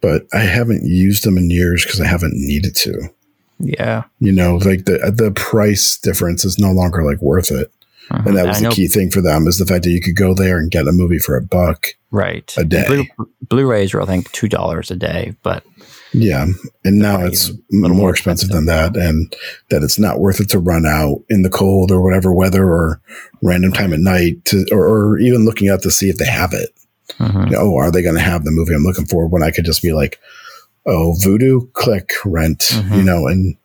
But 0.00 0.26
I 0.32 0.40
haven't 0.40 0.84
used 0.84 1.24
them 1.24 1.36
in 1.36 1.50
years 1.50 1.84
because 1.84 2.00
I 2.00 2.06
haven't 2.06 2.34
needed 2.34 2.74
to. 2.76 3.08
Yeah. 3.58 4.04
You 4.20 4.32
know, 4.32 4.56
like 4.56 4.84
the 4.84 5.12
the 5.14 5.32
price 5.32 5.98
difference 5.98 6.44
is 6.44 6.58
no 6.58 6.72
longer 6.72 7.02
like 7.02 7.20
worth 7.20 7.50
it. 7.50 7.72
Uh-huh. 8.10 8.22
And 8.26 8.36
that 8.36 8.46
was 8.46 8.60
the 8.60 8.68
key 8.68 8.86
thing 8.86 9.10
for 9.10 9.20
them 9.20 9.48
is 9.48 9.58
the 9.58 9.66
fact 9.66 9.82
that 9.84 9.90
you 9.90 10.00
could 10.00 10.14
go 10.14 10.32
there 10.32 10.58
and 10.58 10.70
get 10.70 10.86
a 10.86 10.92
movie 10.92 11.18
for 11.18 11.36
a 11.36 11.42
buck, 11.42 11.88
right? 12.12 12.54
A 12.56 12.64
day. 12.64 13.10
Blu- 13.48 13.66
rays 13.66 13.94
are 13.94 14.00
I 14.00 14.06
think 14.06 14.30
two 14.30 14.48
dollars 14.48 14.92
a 14.92 14.96
day, 14.96 15.34
but 15.42 15.64
yeah, 16.12 16.46
and 16.84 16.98
now 16.98 17.24
it's 17.24 17.50
more, 17.70 17.90
more 17.90 18.10
expensive, 18.10 18.48
expensive 18.48 18.50
than 18.50 18.66
that, 18.66 18.96
and 18.96 19.34
that 19.70 19.82
it's 19.82 19.98
not 19.98 20.20
worth 20.20 20.40
it 20.40 20.48
to 20.50 20.58
run 20.58 20.86
out 20.86 21.22
in 21.28 21.42
the 21.42 21.50
cold 21.50 21.90
or 21.90 22.02
whatever 22.02 22.32
weather 22.32 22.64
or 22.64 23.00
random 23.42 23.72
time 23.72 23.92
at 23.92 24.00
night 24.00 24.44
to, 24.46 24.64
or, 24.72 24.86
or 24.86 25.18
even 25.18 25.44
looking 25.44 25.68
out 25.68 25.82
to 25.82 25.90
see 25.90 26.08
if 26.08 26.16
they 26.16 26.26
have 26.26 26.52
it. 26.52 26.70
Mm-hmm. 27.18 27.44
You 27.44 27.50
know, 27.50 27.58
oh, 27.60 27.76
are 27.76 27.90
they 27.90 28.02
going 28.02 28.14
to 28.14 28.20
have 28.20 28.44
the 28.44 28.50
movie 28.50 28.74
I'm 28.74 28.82
looking 28.82 29.06
for? 29.06 29.26
When 29.26 29.42
I 29.42 29.50
could 29.50 29.64
just 29.64 29.82
be 29.82 29.92
like, 29.92 30.18
oh, 30.86 31.14
Vudu, 31.22 31.72
click, 31.72 32.12
rent, 32.24 32.60
mm-hmm. 32.70 32.94
you 32.94 33.02
know, 33.02 33.26
and 33.26 33.56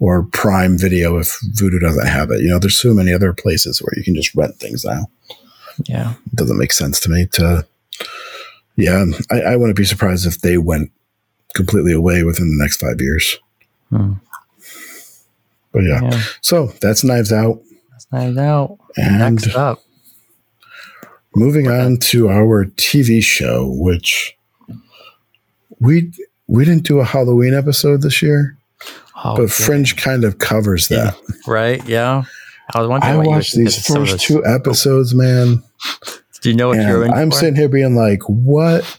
or 0.00 0.24
Prime 0.24 0.78
Video 0.78 1.18
if 1.18 1.38
Vudu 1.54 1.80
doesn't 1.80 2.06
have 2.06 2.30
it. 2.30 2.40
You 2.40 2.48
know, 2.48 2.58
there's 2.58 2.80
so 2.80 2.94
many 2.94 3.12
other 3.12 3.32
places 3.32 3.80
where 3.80 3.92
you 3.96 4.04
can 4.04 4.14
just 4.14 4.34
rent 4.34 4.56
things 4.56 4.84
now. 4.84 5.06
Yeah, 5.84 6.14
it 6.26 6.36
doesn't 6.36 6.58
make 6.58 6.72
sense 6.72 7.00
to 7.00 7.10
me 7.10 7.26
to. 7.32 7.66
Yeah, 8.76 9.06
I, 9.30 9.40
I 9.40 9.56
wouldn't 9.56 9.76
be 9.76 9.84
surprised 9.84 10.24
if 10.24 10.40
they 10.40 10.56
went 10.56 10.92
completely 11.54 11.92
away 11.92 12.22
within 12.22 12.48
the 12.48 12.62
next 12.62 12.78
five 12.80 13.00
years. 13.00 13.38
Hmm. 13.90 14.14
But 15.72 15.84
yeah. 15.84 16.02
yeah. 16.02 16.22
so 16.40 16.66
that's 16.80 17.04
Knives 17.04 17.32
Out. 17.32 17.60
That's 17.90 18.06
Knives 18.12 18.38
Out. 18.38 18.78
And 18.96 19.36
next 19.36 19.54
up, 19.54 19.82
moving 21.34 21.68
on 21.68 21.98
to 21.98 22.28
our 22.28 22.64
TV 22.64 23.22
show, 23.22 23.68
which 23.68 24.36
we 25.78 26.12
we 26.46 26.64
didn't 26.64 26.84
do 26.84 27.00
a 27.00 27.04
Halloween 27.04 27.54
episode 27.54 28.02
this 28.02 28.22
year, 28.22 28.56
oh, 29.24 29.36
but 29.36 29.50
Fringe 29.50 29.96
kind 29.96 30.24
of 30.24 30.38
covers 30.38 30.88
that, 30.88 31.14
yeah. 31.14 31.36
right? 31.46 31.86
Yeah, 31.86 32.24
I 32.74 32.80
was 32.80 32.88
wondering. 32.88 33.12
I 33.12 33.16
watched 33.18 33.54
these 33.54 33.86
first 33.86 34.20
two 34.20 34.44
episodes, 34.44 35.14
man. 35.14 35.62
Do 36.40 36.50
you 36.50 36.56
know 36.56 36.68
what 36.68 36.78
you're 36.78 37.04
in? 37.04 37.12
I'm 37.12 37.30
for? 37.30 37.36
sitting 37.36 37.56
here 37.56 37.68
being 37.68 37.94
like, 37.94 38.22
"What 38.28 38.98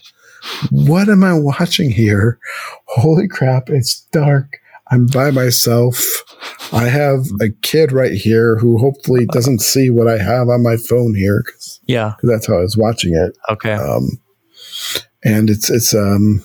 what 0.70 1.08
am 1.08 1.24
I 1.24 1.34
watching 1.38 1.90
here? 1.90 2.38
Holy 2.86 3.28
crap, 3.28 3.68
it's 3.68 4.00
dark. 4.12 4.58
I'm 4.90 5.06
by 5.06 5.30
myself. 5.30 6.04
I 6.72 6.88
have 6.88 7.26
a 7.40 7.50
kid 7.62 7.92
right 7.92 8.12
here 8.12 8.56
who 8.56 8.78
hopefully 8.78 9.26
doesn't 9.26 9.60
see 9.60 9.90
what 9.90 10.08
I 10.08 10.18
have 10.18 10.48
on 10.48 10.62
my 10.62 10.76
phone 10.76 11.14
here. 11.14 11.42
Cause, 11.42 11.80
yeah. 11.86 12.14
Cause 12.20 12.30
that's 12.30 12.46
how 12.46 12.58
I 12.58 12.62
was 12.62 12.76
watching 12.76 13.14
it. 13.14 13.36
Okay. 13.48 13.72
Um, 13.72 14.20
and 15.24 15.50
it's, 15.50 15.70
it's, 15.70 15.94
um, 15.94 16.42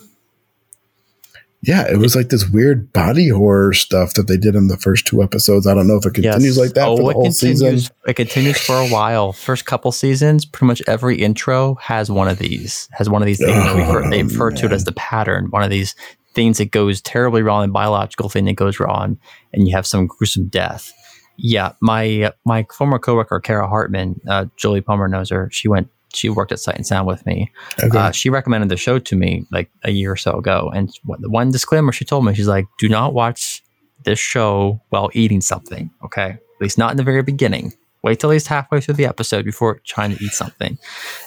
yeah, 1.68 1.90
it 1.92 1.98
was 1.98 2.16
like 2.16 2.30
this 2.30 2.48
weird 2.48 2.94
body 2.94 3.30
horror 3.30 3.74
stuff 3.74 4.14
that 4.14 4.28
they 4.28 4.38
did 4.38 4.54
in 4.54 4.68
the 4.68 4.78
first 4.78 5.08
two 5.08 5.24
episodes. 5.24 5.66
I 5.66 5.74
don't 5.74 5.88
know 5.88 5.98
if 5.98 6.06
it 6.06 6.14
continues 6.14 6.58
yes. 6.58 6.58
like 6.58 6.74
that 6.76 6.88
oh, 6.88 6.98
for 6.98 7.08
the 7.08 7.14
whole 7.14 7.32
season. 7.32 7.80
It 8.06 8.14
continues 8.16 8.60
for 8.60 8.76
a 8.76 8.88
while. 8.88 9.34
First 9.34 9.66
couple 9.66 9.92
seasons, 9.92 10.46
pretty 10.46 10.68
much 10.68 10.84
every 10.88 11.20
intro 11.20 11.76
has 11.76 12.12
one 12.12 12.28
of 12.28 12.38
these. 12.38 12.88
Has 12.92 13.10
one 13.10 13.24
of 13.24 13.26
these 13.26 13.40
things. 13.40 13.52
Oh, 13.52 13.78
refer, 13.78 14.10
they 14.10 14.22
refer 14.22 14.52
man. 14.52 14.60
to 14.60 14.66
it 14.68 14.72
as 14.74 14.84
the 14.84 14.92
pattern. 14.92 15.48
One 15.50 15.64
of 15.64 15.72
these 15.72 15.96
things 16.36 16.60
that 16.60 16.70
goes 16.70 17.02
terribly 17.02 17.42
wrong, 17.42 17.66
a 17.66 17.72
biological 17.72 18.30
thing 18.30 18.46
that 18.46 18.56
goes 18.56 18.80
wrong, 18.80 19.18
and 19.52 19.68
you 19.68 19.76
have 19.76 19.88
some 19.88 20.06
gruesome 20.06 20.48
death. 20.48 20.94
Yeah, 21.38 21.74
my 21.82 22.32
my 22.46 22.68
former 22.72 23.00
coworker 23.00 23.40
Kara 23.40 23.68
Hartman, 23.68 24.22
uh, 24.28 24.46
Julie 24.56 24.82
Palmer 24.82 25.08
knows 25.08 25.32
her. 25.32 25.50
She 25.52 25.68
went 25.68 25.90
she 26.16 26.30
worked 26.30 26.52
at 26.52 26.60
Sight 26.60 26.76
and 26.76 26.88
Sound 26.88 27.08
with 27.08 27.26
me. 27.26 27.52
Okay. 27.84 27.98
Uh, 27.98 28.12
she 28.12 28.30
recommended 28.30 28.70
the 28.70 28.78
show 28.78 29.00
to 29.00 29.16
me 29.16 29.46
like 29.52 29.70
a 29.84 29.92
year 29.92 30.12
or 30.12 30.16
so 30.16 30.38
ago. 30.38 30.72
And 30.74 30.90
the 31.20 31.30
one 31.30 31.52
disclaimer 31.52 31.92
she 31.92 32.06
told 32.06 32.26
me, 32.26 32.34
she's 32.34 32.48
like, 32.48 32.66
do 32.80 32.90
not 32.90 33.14
watch 33.14 33.64
this 34.04 34.20
show 34.20 34.82
while 34.90 35.10
eating 35.14 35.42
something. 35.42 35.92
Okay. 36.04 36.30
At 36.32 36.62
least 36.62 36.78
not 36.78 36.92
in 36.92 36.98
the 36.98 37.04
very 37.04 37.24
beginning. 37.24 37.74
Wait 38.04 38.20
till 38.20 38.30
at 38.30 38.34
least 38.34 38.48
halfway 38.48 38.80
through 38.82 38.94
the 38.94 39.06
episode 39.06 39.46
before 39.46 39.80
trying 39.86 40.16
to 40.16 40.24
eat 40.24 40.32
something. 40.32 40.78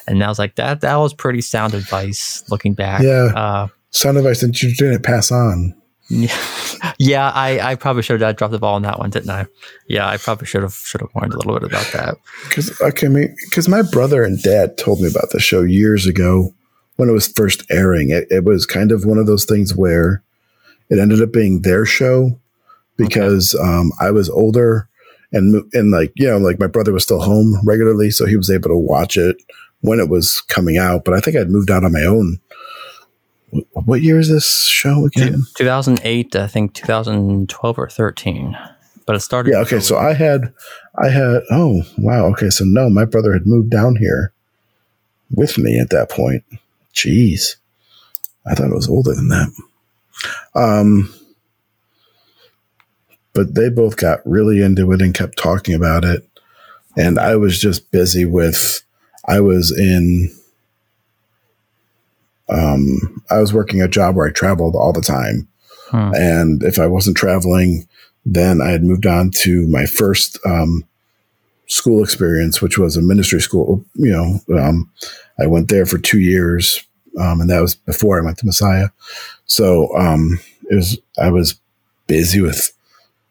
And 0.07 0.23
I 0.23 0.29
was 0.29 0.39
like, 0.39 0.55
that 0.55 0.81
that 0.83 0.97
was 0.97 1.13
pretty 1.13 1.41
sound 1.41 1.75
advice 1.75 2.45
looking 2.51 2.75
back. 2.75 3.03
Yeah. 3.03 3.33
Uh, 3.35 3.69
sound 3.91 4.17
advice 4.17 4.43
that 4.43 4.63
you 4.63 4.73
didn't 4.75 5.03
pass 5.03 5.33
on. 5.33 5.75
Yeah, 6.11 7.31
I, 7.35 7.61
I 7.61 7.75
probably 7.75 8.03
should 8.03 8.21
have 8.21 8.37
dropped 8.37 8.53
the 8.53 8.59
ball 8.59 8.75
on 8.75 8.83
that 8.83 8.99
one, 8.99 9.11
didn't 9.11 9.31
I? 9.31 9.47
Yeah, 9.89 10.09
I 10.09 10.17
probably 10.17 10.47
should 10.47 10.63
have 10.63 10.75
should 10.75 11.01
have 11.01 11.11
warned 11.15 11.35
a 11.35 11.37
little 11.37 11.59
bit 11.59 11.65
about 11.65 11.87
that. 11.93 12.17
Because 12.49 12.81
okay, 12.81 13.09
because 13.45 13.69
my 13.69 13.83
brother 13.83 14.23
and 14.23 14.43
dad 14.43 14.79
told 14.79 15.01
me 15.01 15.09
about 15.09 15.31
the 15.31 15.41
show 15.41 15.63
years 15.63 16.07
ago 16.07 16.55
when 16.97 17.09
it 17.09 17.13
was 17.13 17.29
first 17.29 17.65
airing. 17.71 18.11
It, 18.11 18.27
it 18.31 18.45
was 18.45 18.67
kind 18.67 18.93
of 18.93 19.05
one 19.05 19.19
of 19.19 19.27
those 19.27 19.45
things 19.45 19.75
where 19.75 20.23
it 20.91 20.99
ended 20.99 21.23
up 21.23 21.33
being 21.33 21.63
their 21.63 21.85
show 21.85 22.39
because 22.97 23.55
okay. 23.55 23.65
um, 23.65 23.93
I 24.01 24.11
was 24.11 24.29
older 24.29 24.89
and 25.33 25.65
and 25.75 25.91
like 25.91 26.13
you 26.17 26.27
know 26.27 26.39
like 26.39 26.59
my 26.59 26.67
brother 26.67 26.93
was 26.93 27.05
still 27.05 27.21
home 27.21 27.61
regularly, 27.65 28.11
so 28.11 28.27
he 28.27 28.37
was 28.37 28.51
able 28.51 28.71
to 28.71 28.77
watch 28.77 29.17
it 29.17 29.37
when 29.81 30.01
it 30.01 30.09
was 30.09 30.41
coming 30.49 30.77
out. 30.77 31.05
But 31.05 31.15
I 31.15 31.21
think 31.21 31.37
I'd 31.37 31.51
moved 31.51 31.71
out 31.71 31.85
on 31.85 31.93
my 31.93 32.05
own 32.05 32.39
what 33.73 34.03
year 34.03 34.19
is 34.19 34.29
this 34.29 34.67
show 34.67 35.07
again? 35.07 35.45
2008, 35.57 36.37
I 36.37 36.47
think 36.47 36.75
2012 36.75 37.79
or 37.79 37.89
13. 37.89 38.57
But 39.07 39.17
it 39.17 39.21
started. 39.21 39.53
Yeah. 39.53 39.61
Okay. 39.61 39.81
So 39.81 39.97
I 39.97 40.13
had, 40.13 40.53
I 41.03 41.09
had. 41.09 41.43
Oh 41.51 41.83
wow. 41.97 42.27
Okay. 42.33 42.51
So 42.51 42.65
no, 42.65 42.91
my 42.91 43.07
brother 43.07 43.33
had 43.33 43.47
moved 43.47 43.71
down 43.71 43.97
here 43.97 44.33
with 45.31 45.57
me 45.57 45.81
at 45.81 45.89
that 45.91 46.11
point. 46.11 46.45
Jeez, 46.95 47.57
I 48.47 48.55
thought 48.55 48.71
it 48.71 48.75
was 48.75 48.89
older 48.89 49.15
than 49.15 49.29
that. 49.29 49.51
Um, 50.55 51.15
but 53.33 53.55
they 53.55 53.71
both 53.71 53.97
got 53.97 54.21
really 54.27 54.61
into 54.61 54.93
it 54.93 55.01
and 55.01 55.15
kept 55.15 55.39
talking 55.39 55.75
about 55.75 56.05
it, 56.05 56.29
and 56.95 57.19
I 57.19 57.37
was 57.37 57.59
just 57.59 57.91
busy 57.91 58.27
with. 58.27 58.83
I 59.27 59.41
was 59.41 59.71
in 59.71 60.35
um, 62.49 63.23
I 63.31 63.39
was 63.39 63.53
working 63.53 63.83
a 63.83 63.89
job 63.89 64.17
where 64.17 64.27
I 64.27 64.33
traveled 64.33 64.75
all 64.75 64.93
the 64.93 65.01
time. 65.01 65.49
Hmm. 65.91 66.15
And 66.15 66.63
if 66.63 66.79
I 66.79 66.87
wasn't 66.87 67.17
traveling, 67.17 67.89
then 68.25 68.61
I 68.61 68.71
had 68.71 68.85
moved 68.85 69.07
on 69.07 69.31
to 69.43 69.67
my 69.69 69.87
first 69.87 70.39
um, 70.45 70.85
school 71.67 72.03
experience, 72.03 72.61
which 72.61 72.79
was 72.79 72.97
a 72.97 73.03
ministry 73.03 73.41
school. 73.41 73.85
You 73.95 74.11
know, 74.11 74.59
um, 74.59 74.91
I 75.39 75.47
went 75.47 75.69
there 75.69 75.87
for 75.87 75.99
two 75.99 76.21
years, 76.21 76.85
um, 77.19 77.41
and 77.41 77.51
that 77.51 77.61
was 77.61 77.75
before 77.75 78.21
I 78.21 78.25
went 78.25 78.39
to 78.39 78.47
Messiah. 78.47 78.89
So 79.47 79.95
um, 79.97 80.39
it 80.71 80.75
was 80.75 80.99
I 81.19 81.31
was 81.31 81.59
busy 82.07 82.41
with 82.41 82.73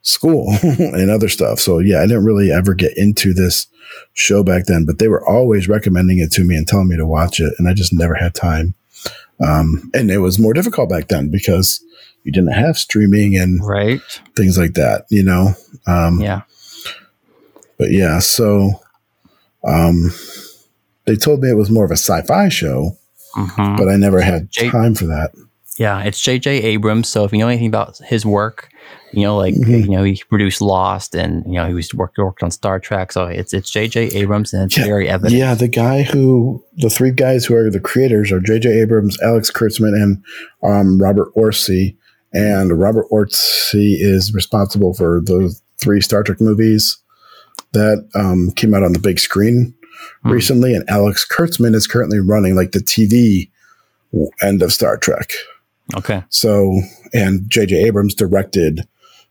school 0.01 0.55
and 0.63 1.11
other 1.11 1.29
stuff. 1.29 1.59
So 1.59 1.79
yeah, 1.79 1.99
I 1.99 2.07
didn't 2.07 2.25
really 2.25 2.51
ever 2.51 2.73
get 2.73 2.97
into 2.97 3.33
this 3.33 3.67
show 4.13 4.43
back 4.43 4.65
then, 4.65 4.85
but 4.85 4.99
they 4.99 5.07
were 5.07 5.27
always 5.27 5.67
recommending 5.67 6.19
it 6.19 6.31
to 6.33 6.43
me 6.43 6.55
and 6.55 6.67
telling 6.67 6.87
me 6.87 6.97
to 6.97 7.05
watch 7.05 7.39
it, 7.39 7.53
and 7.57 7.67
I 7.67 7.73
just 7.73 7.93
never 7.93 8.15
had 8.15 8.33
time. 8.33 8.73
Um, 9.39 9.91
and 9.93 10.09
it 10.09 10.17
was 10.19 10.39
more 10.39 10.53
difficult 10.53 10.89
back 10.89 11.09
then 11.09 11.29
because 11.29 11.83
you 12.23 12.31
didn't 12.31 12.53
have 12.53 12.77
streaming 12.77 13.37
and 13.37 13.63
right 13.63 14.01
things 14.35 14.57
like 14.57 14.73
that, 14.73 15.05
you 15.09 15.23
know? 15.23 15.53
Um, 15.85 16.19
yeah. 16.19 16.41
But 17.77 17.91
yeah, 17.91 18.19
so 18.19 18.71
um, 19.63 20.11
they 21.05 21.15
told 21.15 21.41
me 21.41 21.49
it 21.49 21.57
was 21.57 21.69
more 21.69 21.85
of 21.85 21.91
a 21.91 21.97
sci 21.97 22.21
fi 22.23 22.49
show, 22.49 22.97
mm-hmm. 23.35 23.75
but 23.75 23.89
I 23.89 23.95
never 23.95 24.21
had 24.21 24.51
time 24.51 24.95
for 24.95 25.05
that. 25.05 25.31
Yeah, 25.77 26.01
it's 26.01 26.19
J.J. 26.19 26.49
Abrams. 26.63 27.07
So 27.07 27.23
if 27.23 27.31
you 27.31 27.37
know 27.37 27.47
anything 27.47 27.67
about 27.67 27.97
his 27.99 28.25
work, 28.25 28.69
you 29.13 29.21
know, 29.21 29.37
like 29.37 29.53
mm-hmm. 29.53 29.91
you 29.91 29.97
know, 29.97 30.03
he 30.03 30.21
produced 30.27 30.59
Lost, 30.59 31.15
and 31.15 31.45
you 31.45 31.53
know, 31.53 31.67
he 31.67 31.73
was 31.73 31.93
worked 31.93 32.17
worked 32.17 32.41
on 32.41 32.51
Star 32.51 32.79
Trek. 32.79 33.11
So 33.11 33.25
it's 33.25 33.53
it's 33.53 33.69
J.J. 33.69 34.07
Abrams, 34.07 34.53
and 34.53 34.63
it's 34.63 34.77
yeah, 34.77 34.85
very 34.85 35.07
evident. 35.07 35.37
Yeah, 35.37 35.53
the 35.53 35.67
guy 35.67 36.01
who 36.01 36.63
the 36.77 36.89
three 36.89 37.11
guys 37.11 37.45
who 37.45 37.55
are 37.55 37.69
the 37.69 37.79
creators 37.79 38.31
are 38.31 38.39
J.J. 38.39 38.81
Abrams, 38.81 39.21
Alex 39.21 39.51
Kurtzman, 39.51 39.93
and 39.93 40.23
um, 40.63 40.97
Robert 40.99 41.33
Orci. 41.35 41.95
And 42.33 42.77
Robert 42.77 43.05
Orci 43.11 43.95
is 43.99 44.33
responsible 44.33 44.93
for 44.93 45.21
the 45.21 45.55
three 45.77 46.01
Star 46.01 46.23
Trek 46.23 46.41
movies 46.41 46.97
that 47.73 48.07
um, 48.15 48.51
came 48.55 48.73
out 48.73 48.83
on 48.83 48.93
the 48.93 48.99
big 48.99 49.19
screen 49.19 49.73
mm. 50.25 50.31
recently. 50.31 50.73
And 50.73 50.87
Alex 50.89 51.25
Kurtzman 51.25 51.75
is 51.75 51.87
currently 51.87 52.19
running 52.19 52.55
like 52.55 52.71
the 52.71 52.79
TV 52.79 53.49
end 54.41 54.61
of 54.61 54.73
Star 54.73 54.97
Trek. 54.97 55.31
Okay. 55.95 56.23
So, 56.29 56.81
and 57.13 57.49
J.J. 57.49 57.83
Abrams 57.85 58.13
directed 58.13 58.87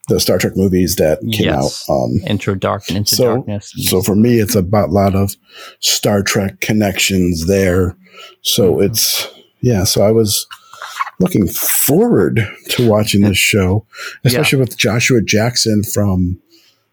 the 0.08 0.20
Star 0.20 0.38
Trek 0.38 0.52
movies 0.56 0.96
that 0.96 1.20
came 1.32 1.46
yes. 1.46 1.88
out. 1.88 1.94
Um, 1.94 2.20
Intro 2.26 2.54
Dark 2.54 2.88
and 2.88 2.98
Into 2.98 3.16
so, 3.16 3.34
Darkness. 3.36 3.72
So 3.76 4.02
for 4.02 4.14
me, 4.14 4.38
it's 4.38 4.54
about 4.54 4.90
a 4.90 4.92
lot 4.92 5.14
of 5.14 5.34
Star 5.80 6.22
Trek 6.22 6.60
connections 6.60 7.46
there. 7.46 7.96
So 8.42 8.74
mm-hmm. 8.74 8.84
it's 8.84 9.28
yeah. 9.60 9.84
So 9.84 10.02
I 10.02 10.12
was 10.12 10.46
looking 11.18 11.48
forward 11.48 12.48
to 12.68 12.88
watching 12.88 13.22
this 13.22 13.38
show, 13.38 13.86
especially 14.24 14.58
yeah. 14.58 14.64
with 14.64 14.76
Joshua 14.76 15.22
Jackson 15.22 15.82
from 15.82 16.40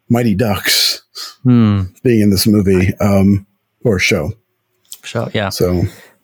Mighty 0.10 0.36
Ducks 0.36 1.04
hmm. 1.44 1.84
being 2.04 2.22
in 2.22 2.30
this 2.30 2.48
movie 2.48 2.94
um, 3.00 3.46
or 3.84 4.00
show. 4.00 4.34
Show, 5.04 5.30
yeah. 5.34 5.50
So 5.50 5.84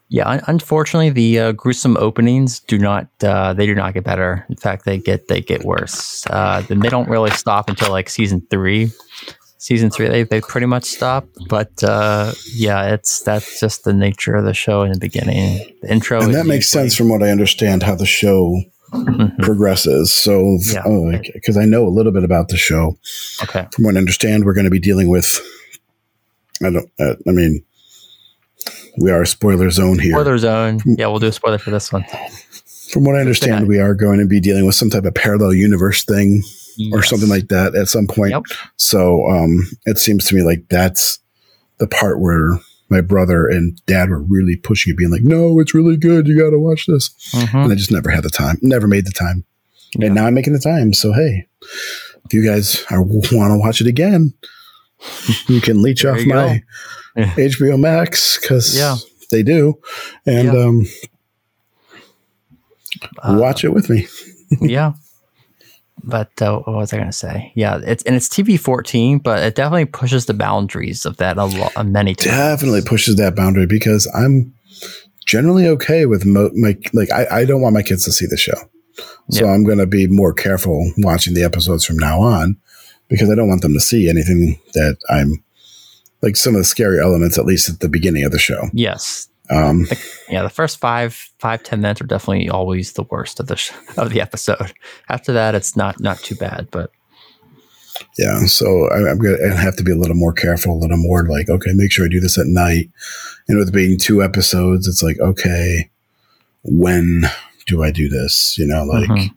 yeah, 0.09 0.41
unfortunately, 0.47 1.11
the 1.11 1.39
uh, 1.39 1.51
gruesome 1.51 1.95
openings 1.97 2.59
do 2.61 2.79
not 2.79 3.07
uh, 3.21 3.53
they 3.53 3.67
do 3.67 3.75
not 3.75 3.93
get 3.93 4.03
better. 4.03 4.43
In 4.49 4.55
fact, 4.55 4.85
they 4.85 4.97
get 4.97 5.27
they 5.27 5.39
get 5.39 5.63
worse. 5.63 6.25
Uh, 6.27 6.61
then 6.61 6.79
they 6.79 6.89
don't 6.89 7.07
really 7.07 7.29
stop 7.29 7.69
until 7.69 7.91
like 7.91 8.09
season 8.09 8.41
three. 8.49 8.91
Season 9.59 9.91
three, 9.91 10.07
they 10.07 10.23
they 10.23 10.41
pretty 10.41 10.65
much 10.65 10.85
stop. 10.85 11.27
But 11.47 11.83
uh, 11.83 12.33
yeah, 12.55 12.91
it's 12.91 13.21
that's 13.21 13.59
just 13.59 13.83
the 13.83 13.93
nature 13.93 14.33
of 14.33 14.45
the 14.45 14.53
show 14.55 14.81
in 14.81 14.91
the 14.93 14.99
beginning. 14.99 15.77
The 15.83 15.91
intro, 15.91 16.23
and 16.23 16.33
that 16.33 16.47
makes 16.47 16.69
sense 16.69 16.95
from 16.95 17.09
what 17.09 17.21
I 17.21 17.29
understand 17.29 17.83
how 17.83 17.93
the 17.93 18.07
show 18.07 18.63
mm-hmm. 18.91 19.39
progresses. 19.43 20.11
So, 20.11 20.57
yeah, 20.71 21.19
because 21.33 21.55
oh, 21.55 21.61
I 21.61 21.65
know 21.65 21.85
a 21.85 21.89
little 21.89 22.11
bit 22.11 22.23
about 22.23 22.47
the 22.47 22.57
show. 22.57 22.97
Okay, 23.43 23.67
from 23.75 23.85
what 23.85 23.95
I 23.95 23.99
understand, 23.99 24.43
we're 24.43 24.53
going 24.53 24.65
to 24.65 24.71
be 24.71 24.79
dealing 24.79 25.09
with. 25.09 25.39
I 26.63 26.71
don't. 26.71 26.89
Uh, 26.99 27.13
I 27.27 27.31
mean 27.31 27.63
we 28.99 29.11
are 29.11 29.21
a 29.21 29.27
spoiler 29.27 29.69
zone 29.71 29.99
here. 29.99 30.11
Spoiler 30.11 30.37
zone. 30.37 30.79
Yeah, 30.85 31.07
we'll 31.07 31.19
do 31.19 31.27
a 31.27 31.31
spoiler 31.31 31.57
for 31.57 31.71
this 31.71 31.91
one. 31.91 32.05
From 32.91 33.03
what 33.03 33.15
I 33.15 33.19
understand, 33.19 33.67
we 33.67 33.79
are 33.79 33.93
going 33.93 34.19
to 34.19 34.25
be 34.25 34.39
dealing 34.39 34.65
with 34.65 34.75
some 34.75 34.89
type 34.89 35.05
of 35.05 35.13
parallel 35.13 35.53
universe 35.53 36.03
thing 36.03 36.43
yes. 36.77 36.91
or 36.91 37.03
something 37.03 37.29
like 37.29 37.47
that 37.49 37.75
at 37.75 37.87
some 37.87 38.07
point. 38.07 38.31
Yep. 38.31 38.43
So 38.77 39.27
um, 39.27 39.59
it 39.85 39.97
seems 39.97 40.25
to 40.25 40.35
me 40.35 40.41
like 40.41 40.67
that's 40.69 41.19
the 41.77 41.87
part 41.87 42.19
where 42.19 42.59
my 42.89 43.01
brother 43.01 43.47
and 43.47 43.79
dad 43.85 44.09
were 44.09 44.21
really 44.21 44.55
pushing 44.55 44.91
it, 44.91 44.97
being 44.97 45.11
like, 45.11 45.21
no, 45.21 45.59
it's 45.59 45.75
really 45.75 45.95
good. 45.95 46.27
You 46.27 46.37
got 46.37 46.49
to 46.49 46.59
watch 46.59 46.87
this. 46.87 47.09
Mm-hmm. 47.33 47.57
And 47.57 47.71
I 47.71 47.75
just 47.75 47.91
never 47.91 48.09
had 48.09 48.23
the 48.23 48.29
time, 48.29 48.57
never 48.61 48.87
made 48.87 49.05
the 49.05 49.11
time. 49.11 49.45
Yeah. 49.95 50.07
And 50.07 50.15
now 50.15 50.25
I'm 50.25 50.33
making 50.33 50.53
the 50.53 50.59
time. 50.59 50.93
So, 50.93 51.13
hey, 51.13 51.47
if 52.25 52.33
you 52.33 52.43
guys 52.43 52.83
want 52.91 53.51
to 53.51 53.59
watch 53.59 53.81
it 53.81 53.87
again, 53.87 54.33
you 55.47 55.61
can 55.61 55.81
leech 55.81 56.03
off 56.05 56.25
my 56.25 56.63
HBO 57.35 57.79
Max 57.79 58.39
because 58.39 58.77
yeah. 58.77 58.97
they 59.31 59.43
do, 59.43 59.79
and 60.25 60.53
yeah. 60.53 60.63
um, 60.63 60.85
uh, 63.21 63.37
watch 63.39 63.63
it 63.63 63.73
with 63.73 63.89
me. 63.89 64.07
yeah. 64.61 64.93
But 66.01 66.41
uh, 66.41 66.59
what 66.59 66.75
was 66.75 66.93
I 66.93 66.97
going 66.97 67.09
to 67.09 67.13
say? 67.13 67.51
Yeah, 67.55 67.79
it's 67.83 68.03
and 68.03 68.15
it's 68.15 68.29
TV 68.29 68.59
fourteen, 68.59 69.19
but 69.19 69.43
it 69.43 69.55
definitely 69.55 69.85
pushes 69.85 70.25
the 70.25 70.33
boundaries 70.33 71.05
of 71.05 71.17
that 71.17 71.37
a 71.37 71.45
lot, 71.45 71.85
many 71.85 72.15
times. 72.15 72.31
Definitely 72.31 72.81
pushes 72.81 73.17
that 73.17 73.35
boundary 73.35 73.65
because 73.65 74.07
I'm 74.15 74.53
generally 75.25 75.67
okay 75.67 76.05
with 76.05 76.25
mo- 76.25 76.51
my 76.55 76.77
like 76.93 77.11
I, 77.11 77.41
I 77.41 77.45
don't 77.45 77.61
want 77.61 77.73
my 77.73 77.83
kids 77.83 78.05
to 78.05 78.13
see 78.13 78.25
the 78.27 78.37
show, 78.37 78.53
so 79.29 79.47
I'm 79.47 79.65
going 79.65 79.77
to 79.77 79.85
be 79.85 80.07
more 80.07 80.33
careful 80.33 80.91
watching 80.97 81.33
the 81.33 81.43
episodes 81.43 81.83
from 81.83 81.97
now 81.97 82.21
on 82.21 82.57
because 83.09 83.29
I 83.29 83.35
don't 83.35 83.49
want 83.49 83.61
them 83.61 83.73
to 83.73 83.79
see 83.81 84.09
anything 84.09 84.57
that 84.73 84.97
I'm 85.09 85.43
like 86.21 86.35
some 86.35 86.55
of 86.55 86.61
the 86.61 86.65
scary 86.65 86.99
elements, 86.99 87.37
at 87.37 87.45
least 87.45 87.69
at 87.69 87.79
the 87.79 87.89
beginning 87.89 88.23
of 88.23 88.31
the 88.31 88.39
show. 88.39 88.69
Yes. 88.73 89.29
Um, 89.49 89.87
yeah, 90.29 90.43
the 90.43 90.49
first 90.49 90.79
five, 90.79 91.13
five, 91.39 91.63
ten 91.63 91.81
minutes 91.81 92.01
are 92.01 92.05
definitely 92.05 92.49
always 92.49 92.93
the 92.93 93.03
worst 93.03 93.39
of 93.39 93.47
the 93.47 93.55
sh- 93.55 93.71
of 93.97 94.11
the 94.11 94.21
episode. 94.21 94.73
After 95.09 95.33
that, 95.33 95.55
it's 95.55 95.75
not 95.75 95.99
not 95.99 96.19
too 96.19 96.35
bad, 96.35 96.67
but 96.71 96.91
yeah. 98.17 98.45
So 98.45 98.87
I, 98.89 99.09
am 99.09 99.17
gonna 99.17 99.55
have 99.55 99.75
to 99.77 99.83
be 99.83 99.91
a 99.91 99.97
little 99.97 100.15
more 100.15 100.33
careful, 100.33 100.73
a 100.73 100.79
little 100.79 100.97
more 100.97 101.27
like, 101.27 101.49
okay, 101.49 101.71
make 101.73 101.91
sure 101.91 102.05
I 102.05 102.09
do 102.09 102.19
this 102.19 102.37
at 102.37 102.45
night. 102.45 102.89
And 103.47 103.57
with 103.57 103.73
being 103.73 103.97
two 103.97 104.21
episodes, 104.21 104.87
it's 104.87 105.01
like, 105.01 105.19
okay, 105.19 105.89
when 106.63 107.23
do 107.65 107.83
I 107.83 107.91
do 107.91 108.07
this? 108.07 108.57
You 108.57 108.67
know, 108.67 108.83
like, 108.83 109.09
mm-hmm. 109.09 109.33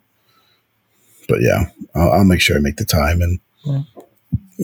but 1.29 1.41
yeah, 1.41 1.71
I'll, 1.95 2.13
I'll, 2.13 2.25
make 2.25 2.41
sure 2.41 2.57
I 2.57 2.61
make 2.61 2.77
the 2.77 2.85
time 2.85 3.23
and 3.23 3.41
yeah. 3.65 3.83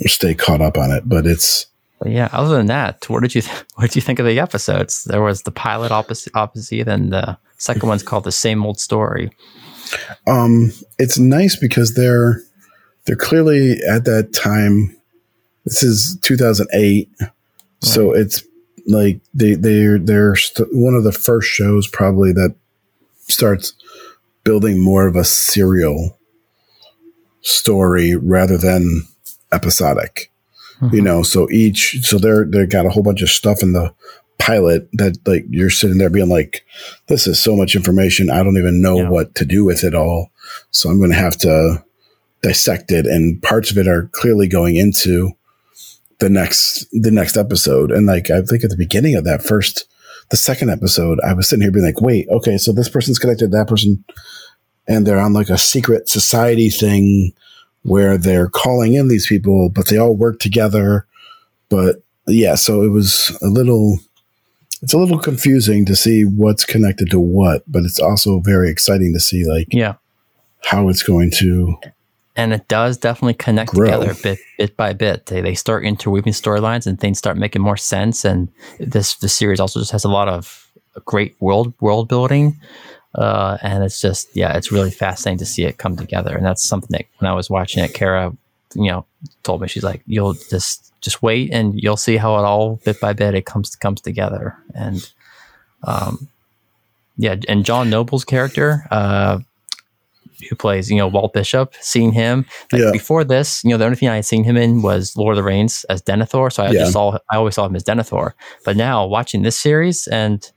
stay 0.06 0.34
caught 0.34 0.60
up 0.60 0.76
on 0.76 0.90
it. 0.90 1.08
But 1.08 1.26
it's 1.26 1.67
but 1.98 2.10
yeah, 2.12 2.28
other 2.32 2.56
than 2.56 2.66
that, 2.66 3.08
what 3.08 3.22
did 3.22 3.34
you 3.34 3.42
th- 3.42 3.64
what 3.74 3.84
did 3.84 3.96
you 3.96 4.02
think 4.02 4.18
of 4.18 4.26
the 4.26 4.40
episodes? 4.40 5.04
There 5.04 5.22
was 5.22 5.42
the 5.42 5.50
pilot 5.50 5.90
opposite, 5.90 6.34
opposite, 6.34 6.88
and 6.88 7.12
the 7.12 7.38
second 7.58 7.88
one's 7.88 8.02
called 8.02 8.24
the 8.24 8.32
same 8.32 8.64
old 8.64 8.78
story. 8.78 9.30
Um, 10.26 10.72
it's 10.98 11.18
nice 11.18 11.56
because 11.56 11.94
they're 11.94 12.42
they're 13.06 13.16
clearly 13.16 13.78
at 13.88 14.04
that 14.04 14.32
time. 14.32 14.94
This 15.64 15.82
is 15.82 16.18
2008, 16.22 17.10
right. 17.20 17.30
so 17.82 18.12
it's 18.12 18.42
like 18.86 19.20
they 19.34 19.54
they're 19.54 19.98
they're 19.98 20.34
st- 20.34 20.68
one 20.72 20.94
of 20.94 21.04
the 21.04 21.12
first 21.12 21.48
shows 21.48 21.86
probably 21.86 22.32
that 22.32 22.54
starts 23.28 23.74
building 24.44 24.80
more 24.80 25.06
of 25.06 25.14
a 25.14 25.24
serial 25.24 26.18
story 27.42 28.16
rather 28.16 28.56
than 28.56 29.02
episodic. 29.52 30.30
Mm-hmm. 30.80 30.94
You 30.94 31.02
know, 31.02 31.22
so 31.22 31.48
each 31.50 31.98
so 32.02 32.18
they're 32.18 32.44
they've 32.44 32.70
got 32.70 32.86
a 32.86 32.90
whole 32.90 33.02
bunch 33.02 33.22
of 33.22 33.30
stuff 33.30 33.62
in 33.62 33.72
the 33.72 33.92
pilot 34.38 34.88
that 34.92 35.16
like 35.26 35.44
you're 35.50 35.70
sitting 35.70 35.98
there 35.98 36.10
being 36.10 36.28
like, 36.28 36.64
this 37.08 37.26
is 37.26 37.42
so 37.42 37.56
much 37.56 37.74
information. 37.74 38.30
I 38.30 38.42
don't 38.42 38.56
even 38.56 38.80
know 38.80 38.98
yeah. 38.98 39.08
what 39.08 39.34
to 39.36 39.44
do 39.44 39.64
with 39.64 39.82
it 39.84 39.94
all. 39.94 40.30
So 40.70 40.88
I'm 40.88 40.98
going 40.98 41.10
to 41.10 41.16
have 41.16 41.36
to 41.38 41.84
dissect 42.42 42.92
it, 42.92 43.06
and 43.06 43.42
parts 43.42 43.70
of 43.70 43.78
it 43.78 43.88
are 43.88 44.08
clearly 44.12 44.48
going 44.48 44.76
into 44.76 45.32
the 46.18 46.30
next 46.30 46.86
the 46.92 47.10
next 47.10 47.36
episode. 47.36 47.90
And 47.90 48.06
like 48.06 48.30
I 48.30 48.42
think 48.42 48.64
at 48.64 48.70
the 48.70 48.76
beginning 48.76 49.16
of 49.16 49.24
that 49.24 49.42
first 49.42 49.86
the 50.30 50.36
second 50.36 50.70
episode, 50.70 51.18
I 51.26 51.32
was 51.32 51.48
sitting 51.48 51.62
here 51.62 51.70
being 51.70 51.84
like, 51.84 52.00
wait, 52.00 52.28
okay, 52.28 52.58
so 52.58 52.72
this 52.72 52.88
person's 52.88 53.18
connected 53.18 53.50
to 53.50 53.56
that 53.56 53.68
person, 53.68 54.04
and 54.86 55.06
they're 55.06 55.20
on 55.20 55.32
like 55.32 55.48
a 55.48 55.58
secret 55.58 56.08
society 56.08 56.68
thing 56.68 57.32
where 57.82 58.18
they're 58.18 58.48
calling 58.48 58.94
in 58.94 59.08
these 59.08 59.26
people, 59.26 59.70
but 59.70 59.88
they 59.88 59.96
all 59.96 60.14
work 60.14 60.38
together. 60.38 61.06
But 61.68 62.02
yeah, 62.26 62.54
so 62.54 62.82
it 62.82 62.88
was 62.90 63.36
a 63.42 63.48
little 63.48 63.98
it's 64.82 64.92
a 64.92 64.98
little 64.98 65.18
confusing 65.18 65.84
to 65.86 65.96
see 65.96 66.24
what's 66.24 66.64
connected 66.64 67.10
to 67.10 67.18
what, 67.18 67.62
but 67.66 67.84
it's 67.84 67.98
also 67.98 68.40
very 68.40 68.70
exciting 68.70 69.12
to 69.14 69.20
see 69.20 69.44
like 69.44 69.68
yeah 69.70 69.94
how 70.64 70.88
it's 70.88 71.02
going 71.02 71.30
to 71.30 71.78
and 72.38 72.52
it 72.52 72.68
does 72.68 72.96
definitely 72.96 73.34
connect 73.34 73.72
grow. 73.72 73.86
together 73.86 74.14
bit 74.22 74.38
bit 74.56 74.76
by 74.76 74.92
bit. 74.92 75.26
They 75.26 75.40
they 75.40 75.54
start 75.54 75.84
interweaving 75.84 76.32
storylines 76.32 76.86
and 76.86 76.98
things 76.98 77.18
start 77.18 77.36
making 77.36 77.62
more 77.62 77.76
sense. 77.76 78.24
And 78.24 78.48
this 78.78 79.16
the 79.16 79.28
series 79.28 79.60
also 79.60 79.80
just 79.80 79.90
has 79.90 80.04
a 80.04 80.08
lot 80.08 80.28
of 80.28 80.70
great 81.04 81.34
world 81.40 81.74
world 81.80 82.08
building. 82.08 82.56
Uh, 83.18 83.58
and 83.62 83.82
it's 83.82 84.00
just 84.00 84.28
yeah, 84.36 84.56
it's 84.56 84.70
really 84.70 84.92
fascinating 84.92 85.38
to 85.38 85.44
see 85.44 85.64
it 85.64 85.78
come 85.78 85.96
together. 85.96 86.36
And 86.36 86.46
that's 86.46 86.62
something 86.62 86.90
that 86.92 87.06
when 87.18 87.28
I 87.28 87.34
was 87.34 87.50
watching 87.50 87.82
it, 87.82 87.92
Kara, 87.92 88.32
you 88.74 88.90
know, 88.90 89.04
told 89.42 89.60
me 89.60 89.66
she's 89.66 89.82
like, 89.82 90.02
you'll 90.06 90.34
just 90.34 90.92
just 91.00 91.20
wait 91.20 91.52
and 91.52 91.74
you'll 91.82 91.96
see 91.96 92.16
how 92.16 92.36
it 92.38 92.44
all 92.44 92.76
bit 92.84 93.00
by 93.00 93.12
bit 93.12 93.34
it 93.34 93.44
comes 93.44 93.74
comes 93.74 94.00
together. 94.00 94.56
And 94.74 95.10
um, 95.82 96.28
yeah, 97.16 97.34
and 97.48 97.64
John 97.64 97.90
Noble's 97.90 98.24
character, 98.24 98.86
uh, 98.92 99.40
who 100.48 100.54
plays, 100.54 100.88
you 100.88 100.96
know, 100.96 101.08
Walt 101.08 101.32
Bishop, 101.32 101.74
seeing 101.80 102.12
him 102.12 102.46
like, 102.70 102.82
yeah. 102.82 102.92
before 102.92 103.24
this, 103.24 103.64
you 103.64 103.70
know, 103.70 103.78
the 103.78 103.84
only 103.84 103.96
thing 103.96 104.08
I 104.08 104.16
had 104.16 104.24
seen 104.24 104.44
him 104.44 104.56
in 104.56 104.82
was 104.82 105.16
Lord 105.16 105.32
of 105.32 105.36
the 105.36 105.42
Rings 105.42 105.84
as 105.90 106.00
Denethor. 106.02 106.52
So 106.52 106.62
I 106.62 106.70
yeah. 106.70 106.80
just 106.80 106.92
saw, 106.92 107.18
I 107.32 107.36
always 107.36 107.56
saw 107.56 107.66
him 107.66 107.74
as 107.74 107.82
Denethor. 107.82 108.34
But 108.64 108.76
now 108.76 109.04
watching 109.04 109.42
this 109.42 109.58
series 109.58 110.06
and, 110.06 110.48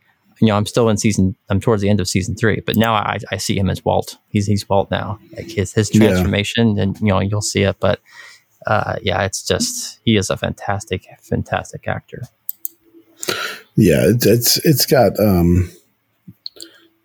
you 0.41 0.47
know, 0.47 0.57
I'm 0.57 0.65
still 0.65 0.89
in 0.89 0.97
season, 0.97 1.35
I'm 1.49 1.59
towards 1.61 1.81
the 1.81 1.89
end 1.89 2.01
of 2.01 2.07
season 2.07 2.35
three, 2.35 2.61
but 2.65 2.75
now 2.75 2.93
I, 2.93 3.19
I 3.31 3.37
see 3.37 3.57
him 3.57 3.69
as 3.69 3.85
Walt. 3.85 4.17
He's, 4.29 4.47
he's 4.47 4.67
Walt 4.67 4.91
now. 4.91 5.19
Like 5.37 5.45
his, 5.49 5.71
his 5.73 5.89
transformation 5.89 6.75
yeah. 6.75 6.83
and, 6.83 6.99
you 6.99 7.07
know, 7.07 7.19
you'll 7.19 7.41
see 7.41 7.61
it. 7.61 7.77
But, 7.79 7.99
uh, 8.67 8.95
yeah, 9.01 9.23
it's 9.23 9.43
just, 9.43 9.99
he 10.03 10.17
is 10.17 10.29
a 10.29 10.37
fantastic, 10.37 11.05
fantastic 11.21 11.87
actor. 11.87 12.23
Yeah. 13.75 14.01
It's, 14.07 14.25
it's, 14.25 14.57
it's 14.65 14.85
got, 14.85 15.19
um, 15.19 15.71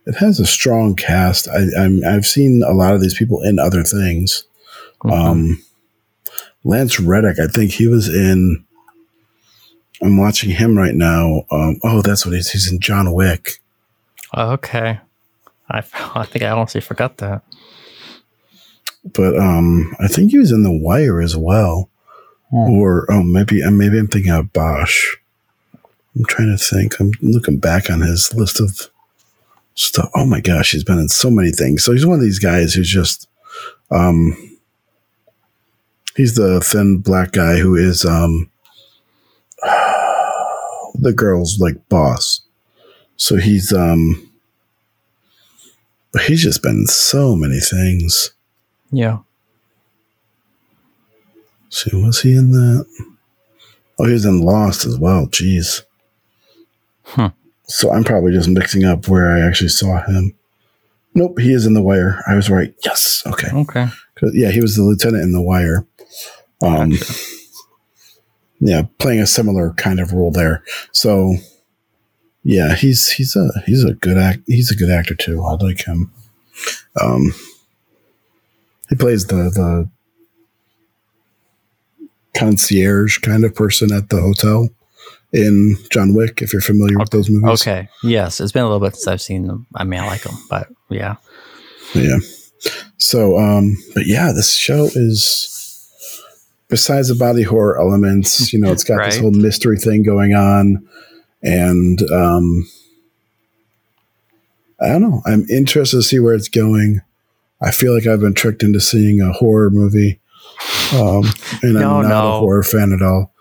it 0.07 0.17
has 0.17 0.41
a 0.41 0.47
strong 0.47 0.97
cast. 0.97 1.49
I, 1.49 1.67
I'm, 1.79 2.05
I've 2.05 2.27
seen 2.27 2.63
a 2.67 2.73
lot 2.73 2.95
of 2.95 3.01
these 3.01 3.17
people 3.17 3.43
in 3.43 3.59
other 3.59 3.83
things. 3.83 4.45
Mm-hmm. 5.05 5.13
Um, 5.13 5.63
Lance 6.65 6.99
Reddick, 6.99 7.39
I 7.39 7.47
think 7.47 7.71
he 7.71 7.87
was 7.87 8.09
in. 8.09 8.66
I'm 10.03 10.19
watching 10.19 10.51
him 10.51 10.77
right 10.77 10.95
now. 10.95 11.45
Um, 11.51 11.79
oh, 11.83 12.03
that's 12.03 12.27
what 12.27 12.35
he's. 12.35 12.51
He's 12.51 12.71
in 12.71 12.81
John 12.81 13.13
Wick. 13.13 13.53
okay, 14.37 15.01
I 15.71 15.79
I 16.15 16.25
think 16.25 16.45
I 16.45 16.51
honestly 16.51 16.81
forgot 16.81 17.19
that. 17.19 17.43
But 19.05 19.39
um, 19.39 19.95
I 20.01 20.09
think 20.09 20.33
he 20.33 20.39
was 20.39 20.51
in 20.51 20.65
The 20.65 20.73
Wire 20.77 21.21
as 21.21 21.37
well, 21.37 21.89
hmm. 22.51 22.57
or 22.57 23.07
oh, 23.11 23.23
maybe 23.23 23.63
uh, 23.63 23.71
maybe 23.71 23.99
I'm 23.99 24.09
thinking 24.09 24.33
of 24.33 24.53
Bosch. 24.53 25.17
I'm 26.17 26.25
trying 26.25 26.57
to 26.57 26.63
think. 26.63 26.99
I'm 26.99 27.13
looking 27.23 27.59
back 27.59 27.91
on 27.91 28.01
his 28.01 28.33
list 28.35 28.61
of 28.61 28.91
stuff. 29.77 30.11
Oh 30.15 30.27
my 30.27 30.41
gosh, 30.41 30.73
he's 30.73 30.85
been 30.85 30.99
in 30.99 31.09
so 31.09 31.31
many 31.31 31.53
things. 31.53 31.85
So 31.85 31.93
he's 31.93 32.07
one 32.07 32.19
of 32.19 32.25
these 32.25 32.39
guys 32.39 32.75
who's 32.75 32.91
just, 32.91 33.29
um, 33.91 34.59
he's 36.17 36.35
the 36.35 36.61
thin 36.61 36.99
black 36.99 37.33
guy 37.33 37.59
who 37.59 37.77
is, 37.77 38.05
um, 38.05 38.51
the 41.01 41.13
girl's 41.13 41.59
like 41.59 41.89
boss. 41.89 42.43
So 43.17 43.37
he's, 43.37 43.73
um, 43.73 44.31
but 46.13 46.23
he's 46.23 46.43
just 46.43 46.63
been 46.63 46.81
in 46.81 46.87
so 46.87 47.37
many 47.37 47.61
things. 47.61 48.33
Yeah. 48.91 49.19
See, 51.71 51.91
was 51.95 52.23
he 52.23 52.37
in 52.37 52.53
that? 52.53 52.87
Oh, 53.99 54.05
he 54.05 54.13
was 54.13 54.25
in 54.25 54.41
Lost 54.41 54.85
as 54.87 54.99
well. 54.99 55.27
Jeez. 55.27 55.83
Huh. 57.03 57.31
So 57.65 57.93
I'm 57.93 58.05
probably 58.05 58.33
just 58.33 58.49
mixing 58.49 58.85
up 58.85 59.09
where 59.09 59.31
I 59.31 59.41
actually 59.41 59.69
saw 59.69 60.03
him. 60.05 60.35
Nope, 61.15 61.39
he 61.39 61.53
is 61.53 61.67
in 61.67 61.75
The 61.75 61.83
Wire. 61.83 62.23
I 62.27 62.35
was 62.35 62.51
right. 62.51 62.75
Yes. 62.85 63.23
Okay. 63.27 63.49
Okay. 63.53 63.89
Yeah, 64.33 64.51
he 64.51 64.61
was 64.61 64.77
the 64.77 64.83
lieutenant 64.83 65.25
in 65.25 65.33
The 65.33 65.41
Wire. 65.41 65.87
Um, 66.63 66.91
gotcha. 66.91 67.15
Yeah, 68.59 68.83
playing 68.99 69.21
a 69.21 69.27
similar 69.27 69.73
kind 69.75 70.01
of 70.01 70.13
role 70.13 70.31
there. 70.31 70.63
So, 70.93 71.35
yeah, 72.43 72.75
he's 72.75 73.11
he's 73.11 73.37
a 73.37 73.51
he's 73.67 73.85
a 73.85 73.95
good 73.95 74.17
act. 74.17 74.41
He's 74.47 74.71
a 74.71 74.77
good 74.77 74.91
actor 74.91 75.15
too. 75.15 75.43
I 75.45 75.53
like 75.55 75.85
him. 75.85 76.11
Um, 77.01 77.35
he 78.89 78.97
plays 78.97 79.27
the 79.27 79.51
the 79.51 79.91
concierge 82.37 83.19
kind 83.19 83.45
of 83.45 83.55
person 83.55 83.93
at 83.93 84.09
the 84.09 84.21
hotel 84.21 84.69
in 85.33 85.77
John 85.91 86.15
Wick, 86.15 86.41
if 86.43 86.53
you're 86.53 86.63
familiar 86.63 86.99
with 86.99 87.11
those 87.11 87.29
movies. 87.29 87.61
Okay. 87.61 87.89
Yes. 88.03 88.41
It's 88.41 88.53
been 88.53 88.63
a 88.63 88.69
little 88.69 88.87
bit 88.87 88.95
since 88.95 89.07
I've 89.07 89.21
seen 89.21 89.47
them. 89.47 89.67
I 89.75 89.85
mean, 89.85 90.01
I 90.01 90.07
like 90.07 90.23
them, 90.23 90.37
but 90.49 90.69
yeah. 90.89 91.17
Yeah. 91.95 92.19
So, 92.97 93.39
um, 93.39 93.77
but 93.95 94.07
yeah, 94.07 94.33
this 94.33 94.55
show 94.57 94.85
is, 94.95 95.53
besides 96.69 97.09
the 97.09 97.15
body 97.15 97.43
horror 97.43 97.79
elements, 97.79 98.53
you 98.53 98.61
know, 98.61 98.73
it's 98.73 98.85
got 98.85 98.97
right. 98.97 99.11
this 99.11 99.21
whole 99.21 99.31
mystery 99.31 99.79
thing 99.79 100.03
going 100.03 100.35
on. 100.35 100.87
And, 101.43 102.03
um, 102.11 102.69
I 104.81 104.89
don't 104.89 105.03
know. 105.03 105.23
I'm 105.25 105.49
interested 105.49 105.97
to 105.97 106.03
see 106.03 106.19
where 106.19 106.35
it's 106.35 106.49
going. 106.49 107.01
I 107.63 107.71
feel 107.71 107.95
like 107.95 108.07
I've 108.07 108.21
been 108.21 108.35
tricked 108.35 108.63
into 108.63 108.81
seeing 108.81 109.21
a 109.21 109.33
horror 109.33 109.71
movie. 109.71 110.21
Um, 110.95 111.25
and 111.63 111.75
no, 111.75 111.99
I'm 111.99 112.09
not 112.09 112.25
no. 112.25 112.37
a 112.37 112.39
horror 112.41 112.63
fan 112.63 112.93
at 112.93 113.03
all. 113.03 113.33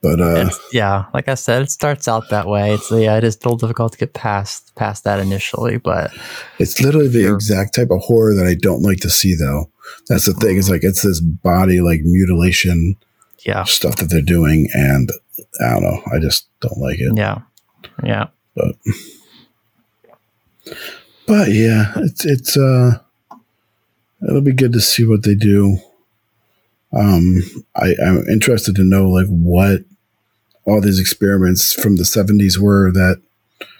But 0.00 0.20
uh, 0.20 0.50
yeah, 0.72 1.06
like 1.12 1.28
I 1.28 1.34
said, 1.34 1.62
it 1.62 1.70
starts 1.72 2.06
out 2.06 2.30
that 2.30 2.46
way. 2.46 2.72
It's 2.72 2.88
yeah, 2.90 3.16
it 3.16 3.24
is 3.24 3.34
still 3.34 3.56
difficult 3.56 3.92
to 3.92 3.98
get 3.98 4.14
past 4.14 4.72
past 4.76 5.02
that 5.04 5.18
initially, 5.18 5.78
but 5.78 6.12
it's 6.60 6.80
literally 6.80 7.08
the 7.08 7.32
exact 7.32 7.74
type 7.74 7.90
of 7.90 8.00
horror 8.02 8.32
that 8.34 8.46
I 8.46 8.54
don't 8.54 8.82
like 8.82 8.98
to 8.98 9.10
see. 9.10 9.34
Though 9.34 9.72
that's 10.08 10.26
the 10.26 10.34
thing. 10.34 10.58
It's 10.58 10.70
like 10.70 10.84
it's 10.84 11.02
this 11.02 11.20
body 11.20 11.80
like 11.80 12.00
mutilation, 12.02 12.96
yeah, 13.44 13.64
stuff 13.64 13.96
that 13.96 14.10
they're 14.10 14.22
doing, 14.22 14.68
and 14.72 15.10
I 15.60 15.70
don't 15.70 15.82
know. 15.82 16.02
I 16.12 16.18
just 16.18 16.48
don't 16.60 16.78
like 16.78 16.98
it. 16.98 17.16
Yeah, 17.16 17.40
yeah. 18.02 18.28
But 18.54 18.76
but 21.26 21.48
yeah, 21.52 21.92
it's 21.96 22.24
it's 22.24 22.56
uh, 22.56 22.98
it'll 24.28 24.40
be 24.40 24.52
good 24.52 24.72
to 24.72 24.80
see 24.80 25.06
what 25.06 25.22
they 25.22 25.34
do. 25.34 25.78
Um, 26.92 27.42
I, 27.76 27.94
I'm 28.02 28.26
interested 28.28 28.74
to 28.76 28.84
know 28.84 29.08
like 29.08 29.26
what 29.26 29.82
all 30.64 30.80
these 30.80 31.00
experiments 31.00 31.72
from 31.72 31.96
the 31.96 32.02
70s 32.02 32.58
were 32.58 32.92
that 32.92 33.22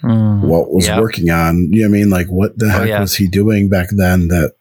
mm, 0.02 0.42
Walt 0.42 0.72
was 0.72 0.86
yep. 0.86 1.00
working 1.00 1.30
on. 1.30 1.70
You 1.70 1.82
know 1.82 1.88
what 1.88 1.96
I 1.96 2.00
mean? 2.00 2.10
Like, 2.10 2.28
what 2.28 2.58
the 2.58 2.66
oh, 2.66 2.70
heck 2.70 2.88
yeah. 2.88 3.00
was 3.00 3.16
he 3.16 3.28
doing 3.28 3.68
back 3.68 3.88
then 3.90 4.28
that 4.28 4.54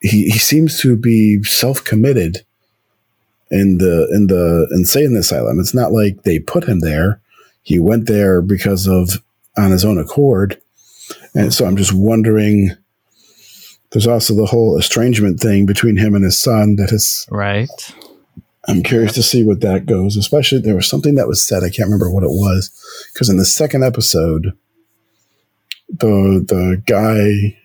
he, 0.00 0.24
he 0.30 0.38
seems 0.38 0.80
to 0.80 0.96
be 0.96 1.42
self 1.44 1.84
committed 1.84 2.44
in 3.50 3.78
the 3.78 4.08
in 4.12 4.26
the 4.26 4.68
insane 4.72 5.16
asylum. 5.16 5.60
It's 5.60 5.74
not 5.74 5.92
like 5.92 6.22
they 6.22 6.38
put 6.38 6.64
him 6.64 6.80
there. 6.80 7.20
He 7.62 7.78
went 7.78 8.06
there 8.06 8.42
because 8.42 8.86
of 8.86 9.22
on 9.56 9.70
his 9.70 9.84
own 9.84 9.98
accord. 9.98 10.60
And 11.34 11.52
so 11.52 11.66
I'm 11.66 11.76
just 11.76 11.92
wondering 11.92 12.70
there's 13.90 14.06
also 14.06 14.34
the 14.34 14.46
whole 14.46 14.78
estrangement 14.78 15.40
thing 15.40 15.66
between 15.66 15.96
him 15.96 16.14
and 16.14 16.24
his 16.24 16.40
son 16.40 16.76
that 16.76 16.92
is 16.92 17.26
right. 17.30 17.68
I'm 18.68 18.82
curious 18.82 19.12
to 19.14 19.22
see 19.22 19.44
what 19.44 19.60
that 19.60 19.86
goes. 19.86 20.16
Especially 20.16 20.60
there 20.60 20.74
was 20.74 20.88
something 20.88 21.14
that 21.14 21.28
was 21.28 21.46
said. 21.46 21.62
I 21.62 21.70
can't 21.70 21.86
remember 21.86 22.10
what 22.10 22.24
it 22.24 22.30
was 22.30 22.70
because 23.12 23.28
in 23.28 23.36
the 23.36 23.44
second 23.44 23.84
episode, 23.84 24.52
the 25.88 26.44
the 26.46 26.82
guy, 26.86 27.56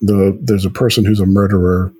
the 0.00 0.38
there's 0.40 0.64
a 0.64 0.70
person 0.70 1.04
who's 1.04 1.20
a 1.20 1.26
murderer, 1.26 1.92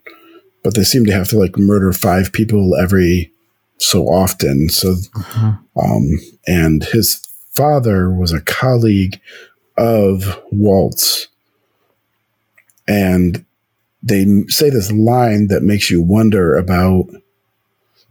but 0.63 0.75
they 0.75 0.85
seem 0.85 1.05
to 1.07 1.13
have 1.13 1.29
to 1.29 1.39
like 1.39 1.59
murder 1.59 1.93
five 1.93 2.33
people 2.33 2.77
every 2.77 3.33
so 3.79 4.07
often. 4.07 4.69
So, 4.69 4.95
uh-huh. 5.15 5.53
um, 5.81 6.21
and 6.47 6.85
his 6.85 7.27
father 7.53 8.11
was 8.11 8.33
a 8.33 8.41
colleague 8.41 9.21
of 9.77 10.41
Walt's, 10.51 11.29
and 12.87 13.45
they 14.03 14.27
say 14.49 14.71
this 14.71 14.93
line 14.93 15.49
that 15.49 15.63
makes 15.63 15.91
you 15.91 16.03
wonder 16.03 16.57
about, 16.57 17.07
you 17.11 17.23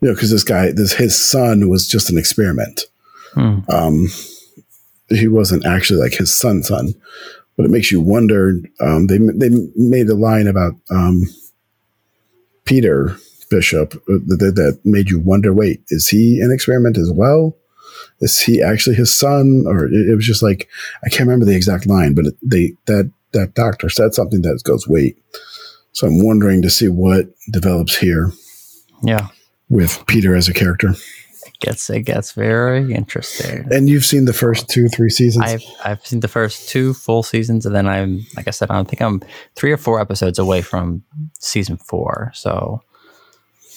know, 0.02 0.14
because 0.14 0.32
this 0.32 0.44
guy, 0.44 0.72
this 0.72 0.94
his 0.94 1.20
son 1.20 1.70
was 1.70 1.88
just 1.88 2.10
an 2.10 2.18
experiment. 2.18 2.86
Hmm. 3.34 3.60
Um, 3.70 4.08
he 5.10 5.28
wasn't 5.28 5.66
actually 5.66 6.02
like 6.02 6.14
his 6.14 6.38
son's 6.38 6.68
son, 6.68 6.94
but 7.58 7.66
it 7.66 7.72
makes 7.72 7.92
you 7.92 8.00
wonder. 8.00 8.54
Um, 8.80 9.08
they 9.08 9.18
they 9.18 9.50
made 9.76 10.08
a 10.08 10.16
line 10.16 10.48
about 10.48 10.76
um, 10.90 11.24
Peter 12.64 13.18
Bishop 13.50 13.96
uh, 13.96 14.20
that, 14.28 14.54
that 14.56 14.80
made 14.86 15.10
you 15.10 15.20
wonder. 15.20 15.54
Wait, 15.54 15.82
is 15.90 16.08
he 16.08 16.40
an 16.40 16.52
experiment 16.52 16.98
as 16.98 17.12
well? 17.12 17.58
is 18.20 18.40
he 18.40 18.62
actually 18.62 18.96
his 18.96 19.16
son? 19.16 19.64
Or 19.66 19.86
it, 19.86 20.10
it 20.10 20.16
was 20.16 20.26
just 20.26 20.44
like 20.44 20.68
I 21.04 21.10
can't 21.10 21.28
remember 21.28 21.46
the 21.46 21.56
exact 21.56 21.88
line, 21.88 22.14
but 22.14 22.26
they 22.42 22.74
that 22.86 23.12
that 23.34 23.54
doctor 23.54 23.90
said 23.90 24.14
something 24.14 24.42
that 24.42 24.62
goes 24.64 24.88
wait. 24.88 25.18
So 25.92 26.08
I'm 26.08 26.24
wondering 26.24 26.62
to 26.62 26.70
see 26.70 26.88
what 26.88 27.28
develops 27.52 27.98
here. 27.98 28.32
Yeah, 29.04 29.28
with 29.70 30.06
Peter 30.08 30.36
as 30.36 30.48
a 30.48 30.54
character. 30.54 30.96
Gets 31.60 31.90
it 31.90 32.02
gets 32.02 32.34
very 32.34 32.94
interesting. 32.94 33.66
And 33.72 33.90
you've 33.90 34.06
seen 34.06 34.26
the 34.26 34.34
first 34.34 34.70
two, 34.70 34.88
three 34.90 35.10
seasons. 35.10 35.44
I've 35.46 35.64
I've 35.84 36.06
seen 36.06 36.20
the 36.20 36.28
first 36.28 36.70
two 36.70 36.94
full 36.94 37.24
seasons, 37.24 37.66
and 37.66 37.74
then 37.76 37.88
I'm 37.88 38.26
like 38.36 38.48
I 38.48 38.52
said, 38.52 38.70
I 38.70 38.84
think 38.84 39.02
I'm 39.02 39.24
three 39.56 39.72
or 39.72 39.78
four 39.78 40.00
episodes 40.00 40.38
away 40.38 40.62
from 40.62 41.04
season 41.40 41.78
four. 41.78 42.32
So 42.36 42.82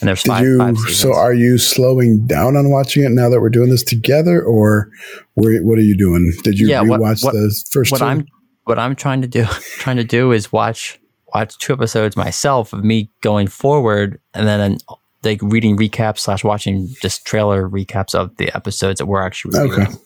and 0.00 0.08
there's 0.08 0.22
Did 0.22 0.28
five, 0.30 0.44
you, 0.44 0.58
five. 0.58 0.76
So 0.78 1.14
are 1.14 1.32
you 1.32 1.56
slowing 1.56 2.26
down 2.26 2.56
on 2.56 2.70
watching 2.70 3.02
it 3.02 3.10
now 3.12 3.30
that 3.30 3.40
we're 3.40 3.48
doing 3.50 3.70
this 3.70 3.82
together, 3.82 4.42
or 4.42 4.90
where, 5.34 5.62
what 5.62 5.78
are 5.78 5.82
you 5.82 5.96
doing? 5.96 6.32
Did 6.42 6.58
you 6.58 6.68
Yeah, 6.68 6.82
what- 6.82 7.00
rewatch 7.00 7.24
what- 7.24 7.32
the 7.32 7.54
first 7.70 7.92
what 7.92 7.98
two? 7.98 8.04
I'm 8.04 8.26
what 8.64 8.78
I'm 8.78 8.94
trying 8.94 9.22
to 9.22 9.28
do 9.28 9.44
trying 9.78 9.96
to 9.96 10.04
do 10.04 10.32
is 10.32 10.52
watch 10.52 10.98
watch 11.34 11.56
two 11.58 11.72
episodes 11.72 12.14
myself 12.16 12.72
of 12.74 12.84
me 12.84 13.10
going 13.22 13.46
forward, 13.46 14.20
and 14.34 14.46
then 14.46 14.76
like 15.22 15.40
reading 15.42 15.76
recaps 15.76 16.20
slash 16.20 16.44
watching 16.44 16.88
just 17.02 17.24
trailer 17.24 17.68
recaps 17.68 18.14
of 18.14 18.36
the 18.36 18.54
episodes 18.54 18.98
that 18.98 19.06
we're 19.06 19.22
actually 19.22 19.58
reviewing. 19.58 19.88
Okay. 19.88 19.96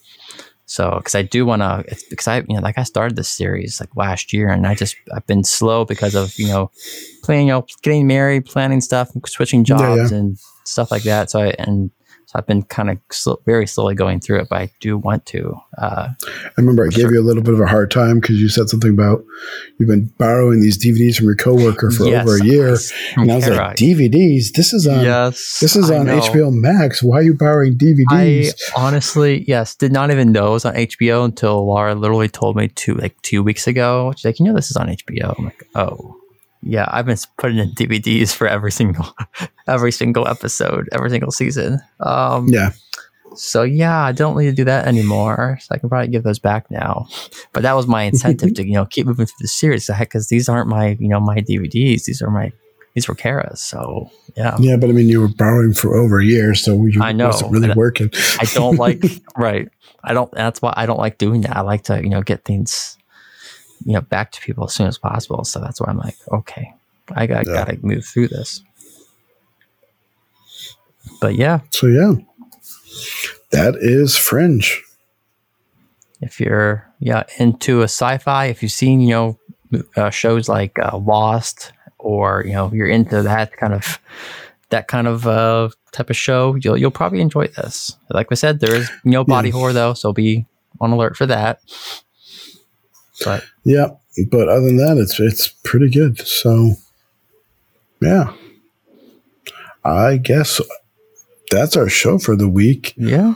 So, 0.66 0.95
because 0.97 1.15
I 1.15 1.23
do 1.23 1.45
want 1.45 1.61
to, 1.61 1.85
because 2.09 2.27
I, 2.27 2.39
you 2.39 2.57
know, 2.57 2.61
like 2.61 2.78
I 2.78 2.85
started 2.85 3.16
this 3.16 3.28
series 3.28 3.81
like 3.81 3.91
last 3.97 4.32
year, 4.32 4.49
and 4.49 4.66
I 4.66 4.74
just 4.74 4.97
I've 5.15 5.27
been 5.27 5.45
slow 5.45 5.85
because 5.85 6.15
of 6.15 6.32
you 6.39 6.49
know, 6.49 6.70
playing, 7.23 7.49
you 7.49 7.53
know, 7.53 7.66
getting 7.82 8.07
married, 8.07 8.47
planning 8.47 8.81
stuff, 8.81 9.11
switching 9.27 9.65
jobs, 9.65 10.11
yeah. 10.11 10.19
and 10.19 10.39
stuff 10.65 10.91
like 10.91 11.03
that. 11.03 11.31
So 11.31 11.41
I 11.41 11.55
and 11.59 11.91
I've 12.35 12.47
been 12.47 12.62
kind 12.62 12.90
of 12.90 12.98
sl- 13.12 13.35
very 13.47 13.66
slowly 13.66 13.94
going 13.94 14.19
through 14.19 14.40
it, 14.40 14.48
but 14.48 14.59
I 14.59 14.70
do 14.81 14.98
want 14.98 15.24
to. 15.27 15.55
Uh, 15.78 16.09
I 16.19 16.51
remember 16.56 16.85
I 16.85 16.89
gave 16.89 17.12
you 17.12 17.20
a 17.20 17.23
little 17.23 17.43
bit 17.43 17.55
of 17.55 17.61
a 17.61 17.66
hard 17.66 17.90
time 17.93 18.19
because 18.19 18.40
you 18.40 18.48
said 18.48 18.69
something 18.69 18.93
about 18.93 19.24
you've 19.78 19.89
been 19.89 20.06
borrowing 20.19 20.61
these 20.61 20.77
DVDs 20.77 21.16
from 21.16 21.27
your 21.27 21.36
coworker 21.36 21.93
for 21.93 22.06
yes, 22.06 22.27
over 22.27 22.39
a 22.39 22.44
year, 22.44 22.77
from 22.77 23.23
and 23.23 23.32
I 23.32 23.36
was 23.36 23.48
like, 23.48 23.77
DVDs? 23.77 24.52
This 24.52 24.73
is 24.73 24.86
on. 24.86 25.05
yes, 25.05 25.59
This 25.61 25.77
is 25.77 25.90
on. 25.90 26.06
HBO 26.06 26.52
Max. 26.52 27.02
Why 27.02 27.19
are 27.19 27.23
you 27.23 27.35
borrowing 27.35 27.78
DVDs? 27.78 28.52
I 28.74 28.81
honestly, 28.81 29.44
yes, 29.47 29.77
did 29.77 29.93
not 29.93 30.11
even 30.11 30.32
know 30.32 30.48
it 30.48 30.51
was 30.51 30.65
on 30.65 30.74
HBO 30.74 31.24
until 31.24 31.65
Laura 31.66 31.94
literally 31.94 32.28
told 32.28 32.56
me 32.56 32.69
two 32.69 32.94
like 32.94 33.20
two 33.23 33.43
weeks 33.43 33.66
ago. 33.66 34.12
She's 34.16 34.24
like, 34.24 34.40
you 34.40 34.47
know, 34.47 34.55
this 34.55 34.70
is 34.70 34.77
on 34.77 34.89
HBO. 34.89 35.39
I'm 35.39 35.44
like, 35.44 35.62
oh, 35.77 36.16
yeah. 36.62 36.86
I've 36.89 37.06
been 37.06 37.19
putting 37.39 37.59
in 37.59 37.70
DVDs 37.74 38.35
for 38.35 38.48
every 38.48 38.73
single, 38.73 39.06
every 39.66 39.93
single 39.93 40.27
episode, 40.28 40.89
every 40.93 41.11
single 41.11 41.32
season. 41.32 41.81
Um, 42.01 42.49
yeah, 42.49 42.73
So 43.36 43.62
yeah, 43.62 44.05
I 44.05 44.12
don't 44.12 44.36
need 44.36 44.47
to 44.47 44.53
do 44.53 44.65
that 44.65 44.86
anymore. 44.86 45.59
So 45.62 45.74
I 45.74 45.78
can 45.78 45.89
probably 45.89 46.09
give 46.09 46.23
those 46.23 46.39
back 46.39 46.70
now. 46.70 47.07
But 47.53 47.62
that 47.62 47.74
was 47.74 47.86
my 47.86 48.03
incentive 48.05 48.55
to 48.57 48.66
you 48.66 48.74
know 48.74 48.85
keep 48.86 49.07
moving 49.07 49.27
through 49.27 49.35
the 49.41 49.49
series 49.49 49.91
because 49.99 50.28
these 50.28 50.49
aren't 50.49 50.69
my 50.69 50.97
you 51.01 51.09
know 51.09 51.20
my 51.20 51.39
DVDs. 51.39 52.05
These 52.05 52.20
are 52.23 52.31
my 52.31 52.53
these 52.95 53.09
were 53.09 53.15
Kara's. 53.15 53.61
So 53.61 54.11
yeah. 54.36 54.57
yeah, 54.61 54.77
but 54.77 54.89
I 54.89 54.93
mean, 54.93 55.09
you 55.09 55.20
were 55.20 55.28
borrowing 55.28 55.73
for 55.74 55.97
over 55.97 56.20
a 56.20 56.24
year, 56.24 56.55
so 56.55 56.85
you 56.86 57.03
I 57.03 57.12
know, 57.12 57.27
wasn't 57.28 57.51
really 57.53 57.73
working. 57.74 58.11
I 58.41 58.45
don't 58.55 58.77
like 58.77 59.03
right. 59.36 59.69
I 60.05 60.12
don't. 60.12 60.31
That's 60.32 60.61
why 60.62 60.74
I 60.77 60.86
don't 60.86 60.99
like 60.99 61.19
doing 61.19 61.41
that. 61.43 61.57
I 61.57 61.62
like 61.62 61.85
to 61.85 62.01
you 62.03 62.11
know 62.11 62.23
get 62.23 62.45
things 62.45 62.97
you 63.85 63.95
know 63.95 64.01
back 64.03 64.31
to 64.32 64.41
people 64.41 64.65
as 64.65 64.74
soon 64.74 64.86
as 64.86 64.99
possible. 64.99 65.43
So 65.45 65.59
that's 65.61 65.81
why 65.81 65.89
I'm 65.89 65.99
like, 65.99 66.15
okay, 66.31 66.73
I 67.12 67.27
got 67.27 67.47
Yeah. 67.47 67.55
gotta 67.55 67.78
move 67.82 68.05
through 68.05 68.28
this. 68.28 68.62
But 71.20 71.36
yeah, 71.36 71.61
So 71.70 71.86
yeah, 71.86 72.12
that 73.51 73.77
is 73.77 74.16
Fringe. 74.16 74.82
if 76.20 76.41
you're 76.41 76.86
yeah 77.01 77.24
into 77.39 77.81
a 77.81 77.85
sci-fi, 77.85 78.47
if 78.47 78.62
you've 78.62 78.73
seen 78.73 79.01
you 79.01 79.11
know 79.11 79.39
uh, 79.97 80.11
shows 80.11 80.49
like 80.49 80.78
uh, 80.78 80.97
Lost, 80.99 81.73
or 81.99 82.45
you 82.47 82.53
know 82.53 82.70
you're 82.73 82.86
into 82.89 83.23
that 83.23 83.57
kind 83.57 83.73
of 83.74 83.99
that 84.70 84.89
kind 84.89 85.07
of 85.07 85.27
uh, 85.27 85.69
type 85.93 86.11
of 86.11 86.16
show, 86.16 86.57
you'll 86.57 86.77
you'll 86.77 86.91
probably 86.91 87.20
enjoy 87.20 87.47
this. 87.49 87.97
Like 88.11 88.28
I 88.31 88.35
said, 88.35 88.61
there 88.61 88.74
is 88.74 88.91
no 89.05 89.24
body 89.24 89.49
Yeah. 89.49 89.55
horror 89.55 89.73
though, 89.73 89.95
so 89.95 90.12
be 90.12 90.47
on 90.81 90.91
alert 90.93 91.16
for 91.16 91.27
that. 91.27 91.61
But 93.24 93.45
Yeah, 93.65 93.89
but 94.31 94.49
other 94.49 94.66
than 94.66 94.77
that, 94.78 94.99
it's 94.99 95.19
it's 95.20 95.49
pretty 95.49 95.89
good. 95.89 96.19
So, 96.27 96.74
yeah, 98.01 98.32
I 99.85 100.16
guess 100.16 100.61
that's 101.55 101.76
our 101.76 101.89
show 101.89 102.18
for 102.18 102.36
the 102.36 102.48
week. 102.48 102.94
yeah, 102.97 103.35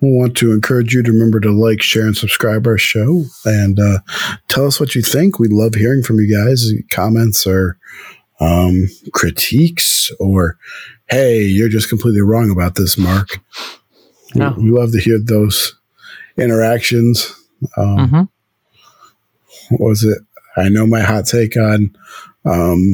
We 0.00 0.12
want 0.12 0.36
to 0.38 0.52
encourage 0.52 0.94
you 0.94 1.02
to 1.02 1.10
remember 1.12 1.40
to 1.40 1.50
like, 1.50 1.82
share, 1.82 2.06
and 2.06 2.16
subscribe 2.16 2.66
our 2.66 2.78
show, 2.78 3.24
and 3.44 3.78
uh, 3.80 3.98
tell 4.48 4.66
us 4.66 4.78
what 4.78 4.94
you 4.94 5.02
think. 5.02 5.38
We 5.38 5.48
love 5.48 5.74
hearing 5.74 6.02
from 6.02 6.18
you 6.20 6.32
guys. 6.32 6.70
Comments 6.90 7.46
or 7.46 7.78
um, 8.40 8.88
critiques, 9.12 10.10
or 10.20 10.58
hey, 11.08 11.42
you're 11.42 11.68
just 11.68 11.88
completely 11.88 12.22
wrong 12.22 12.50
about 12.50 12.74
this, 12.74 12.98
Mark. 12.98 13.40
No. 14.34 14.54
We, 14.56 14.70
we 14.70 14.78
love 14.78 14.92
to 14.92 15.00
hear 15.00 15.18
those 15.18 15.74
interactions. 16.36 17.34
Um, 17.76 18.08
hmm 18.08 18.22
what 19.70 19.88
was 19.88 20.04
it? 20.04 20.18
I 20.58 20.68
know 20.68 20.86
my 20.86 21.00
hot 21.00 21.24
take 21.26 21.56
on 21.56 21.96
um 22.44 22.92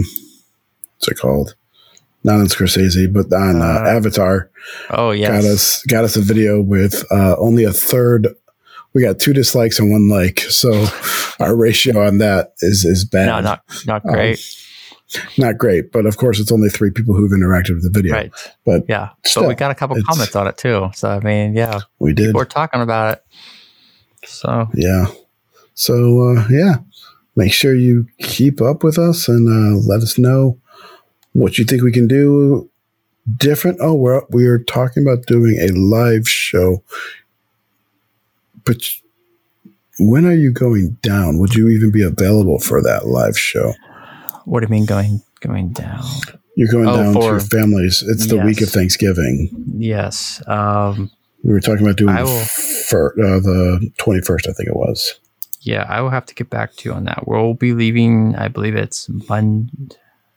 what's 0.94 1.09
it 1.09 1.18
called? 1.18 1.56
Not 2.22 2.40
on 2.40 2.47
Scorsese, 2.47 3.10
but 3.12 3.32
on 3.32 3.62
uh, 3.62 3.64
Uh, 3.64 3.88
Avatar. 3.97 4.51
oh 4.90 5.10
yes, 5.12 5.28
Got 5.30 5.44
us 5.51 5.82
got 5.84 6.05
us 6.05 6.16
a 6.16 6.20
video 6.20 6.60
with 6.60 7.05
uh 7.10 7.34
only 7.38 7.64
a 7.64 7.72
third 7.72 8.28
we 8.92 9.02
got 9.02 9.20
two 9.20 9.32
dislikes 9.32 9.78
and 9.78 9.90
one 9.92 10.09
like. 10.09 10.40
So 10.40 10.86
our 11.40 11.56
ratio 11.56 12.05
on 12.06 12.18
that 12.18 12.52
is 12.60 12.84
is 12.84 13.05
bad. 13.05 13.26
no, 13.26 13.40
not 13.40 13.62
not 13.86 14.05
Um, 14.05 14.12
great, 14.12 14.40
Not 15.38 15.59
great, 15.59 15.92
but 15.92 16.06
of 16.06 16.16
course 16.18 16.38
it's 16.40 16.52
only 16.52 16.68
three 16.68 16.90
people 16.90 17.14
who've 17.14 17.30
interacted 17.32 17.74
with 17.74 17.84
the 17.84 17.90
video. 17.90 18.14
right? 18.14 18.32
But 18.66 18.84
Yeah, 18.88 19.10
still, 19.24 19.44
but 19.44 19.48
we 19.48 19.55
got 19.55 19.70
a 19.70 19.74
couple 19.74 19.97
comments 20.02 20.36
on 20.36 20.47
it 20.47 20.56
too. 20.59 20.90
So 20.94 21.09
I 21.09 21.20
mean, 21.20 21.55
yeah, 21.55 21.80
we 22.01 22.12
did. 22.12 22.34
we're 22.34 22.44
talking 22.44 22.80
about 22.82 23.14
it. 23.18 23.24
So 24.28 24.68
Yeah. 24.74 25.06
So 25.74 26.34
uh, 26.36 26.47
yeah, 26.51 26.74
make 27.36 27.52
sure 27.52 27.74
you 27.74 28.06
keep 28.18 28.60
up 28.60 28.84
with 28.84 28.98
us 28.98 29.28
and 29.28 29.48
uh, 29.48 29.78
let 29.88 30.02
us 30.02 30.18
know 30.18 30.59
what 31.32 31.52
do 31.55 31.62
you 31.62 31.66
think 31.66 31.82
we 31.82 31.93
can 31.93 32.07
do 32.09 32.69
different. 33.36 33.78
Oh, 33.81 33.94
we're 33.94 34.23
we 34.31 34.47
are 34.47 34.59
talking 34.59 35.02
about 35.07 35.27
doing 35.27 35.57
a 35.61 35.69
live 35.73 36.28
show, 36.28 36.82
but 38.65 38.78
when 39.98 40.24
are 40.27 40.35
you 40.35 40.51
going 40.51 40.97
down? 41.02 41.39
Would 41.39 41.55
you 41.55 41.69
even 41.69 41.90
be 41.90 42.02
available 42.02 42.59
for 42.59 42.82
that 42.82 43.07
live 43.07 43.39
show? 43.39 43.74
what 44.47 44.61
do 44.61 44.65
you 44.66 44.70
mean 44.70 44.86
going 44.86 45.23
going 45.40 45.70
down? 45.73 46.02
You're 46.57 46.73
going 46.73 46.89
Oh, 46.89 46.97
down 46.97 47.12
for- 47.15 47.20
to 47.20 47.27
your 47.28 47.40
families. 47.40 48.02
It's 48.07 48.27
the 48.27 48.39
week 48.39 48.61
of 48.62 48.69
Thanksgiving. 48.70 49.51
Yes, 49.78 50.43
um, 50.48 51.11
We 51.44 51.52
were 51.52 51.61
talking 51.61 51.85
about 51.86 51.97
doing 51.97 52.11
I 52.16 52.23
the, 52.23 52.24
will- 52.24 52.44
fir- 52.44 53.12
uh, 53.12 53.40
the 53.40 53.90
21st, 53.98 54.48
I 54.48 54.52
think 54.52 54.69
it 54.69 54.77
was. 54.77 55.15
yeah, 55.61 55.85
I 55.89 56.01
will 56.01 56.11
have 56.11 56.27
to 56.27 56.35
get 56.35 56.51
back 56.51 56.74
to 56.77 56.89
you 56.89 56.94
on 56.94 57.05
that. 57.05 57.28
We'll 57.28 57.55
be 57.55 57.73
leaving. 57.73 58.35
I 58.35 58.48
believe 58.48 58.74
it's 58.74 59.09
Monday. 59.28 59.70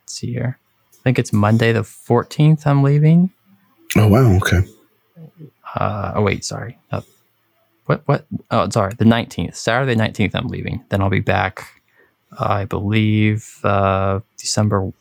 Let's 0.01 0.13
see 0.13 0.31
here. 0.33 0.59
I 1.03 1.09
think 1.11 1.19
it's 1.19 1.33
Monday 1.33 1.73
the 1.73 1.83
fourteenth. 1.83 2.65
I'm 2.65 2.81
leaving. 2.81 3.29
Oh 3.97 4.07
wow, 4.07 4.37
okay. 4.37 4.61
Uh, 5.75 6.13
oh 6.15 6.21
wait, 6.21 6.45
sorry. 6.45 6.79
Uh, 6.91 7.01
what 7.87 8.03
what? 8.05 8.25
Oh, 8.51 8.69
sorry. 8.69 8.93
The 8.97 9.03
nineteenth, 9.03 9.53
Saturday 9.53 9.95
nineteenth. 9.95 10.33
I'm 10.33 10.47
leaving. 10.47 10.81
Then 10.87 11.01
I'll 11.01 11.09
be 11.09 11.19
back. 11.19 11.81
I 12.39 12.63
believe 12.63 13.59
uh, 13.65 14.21
December 14.37 14.93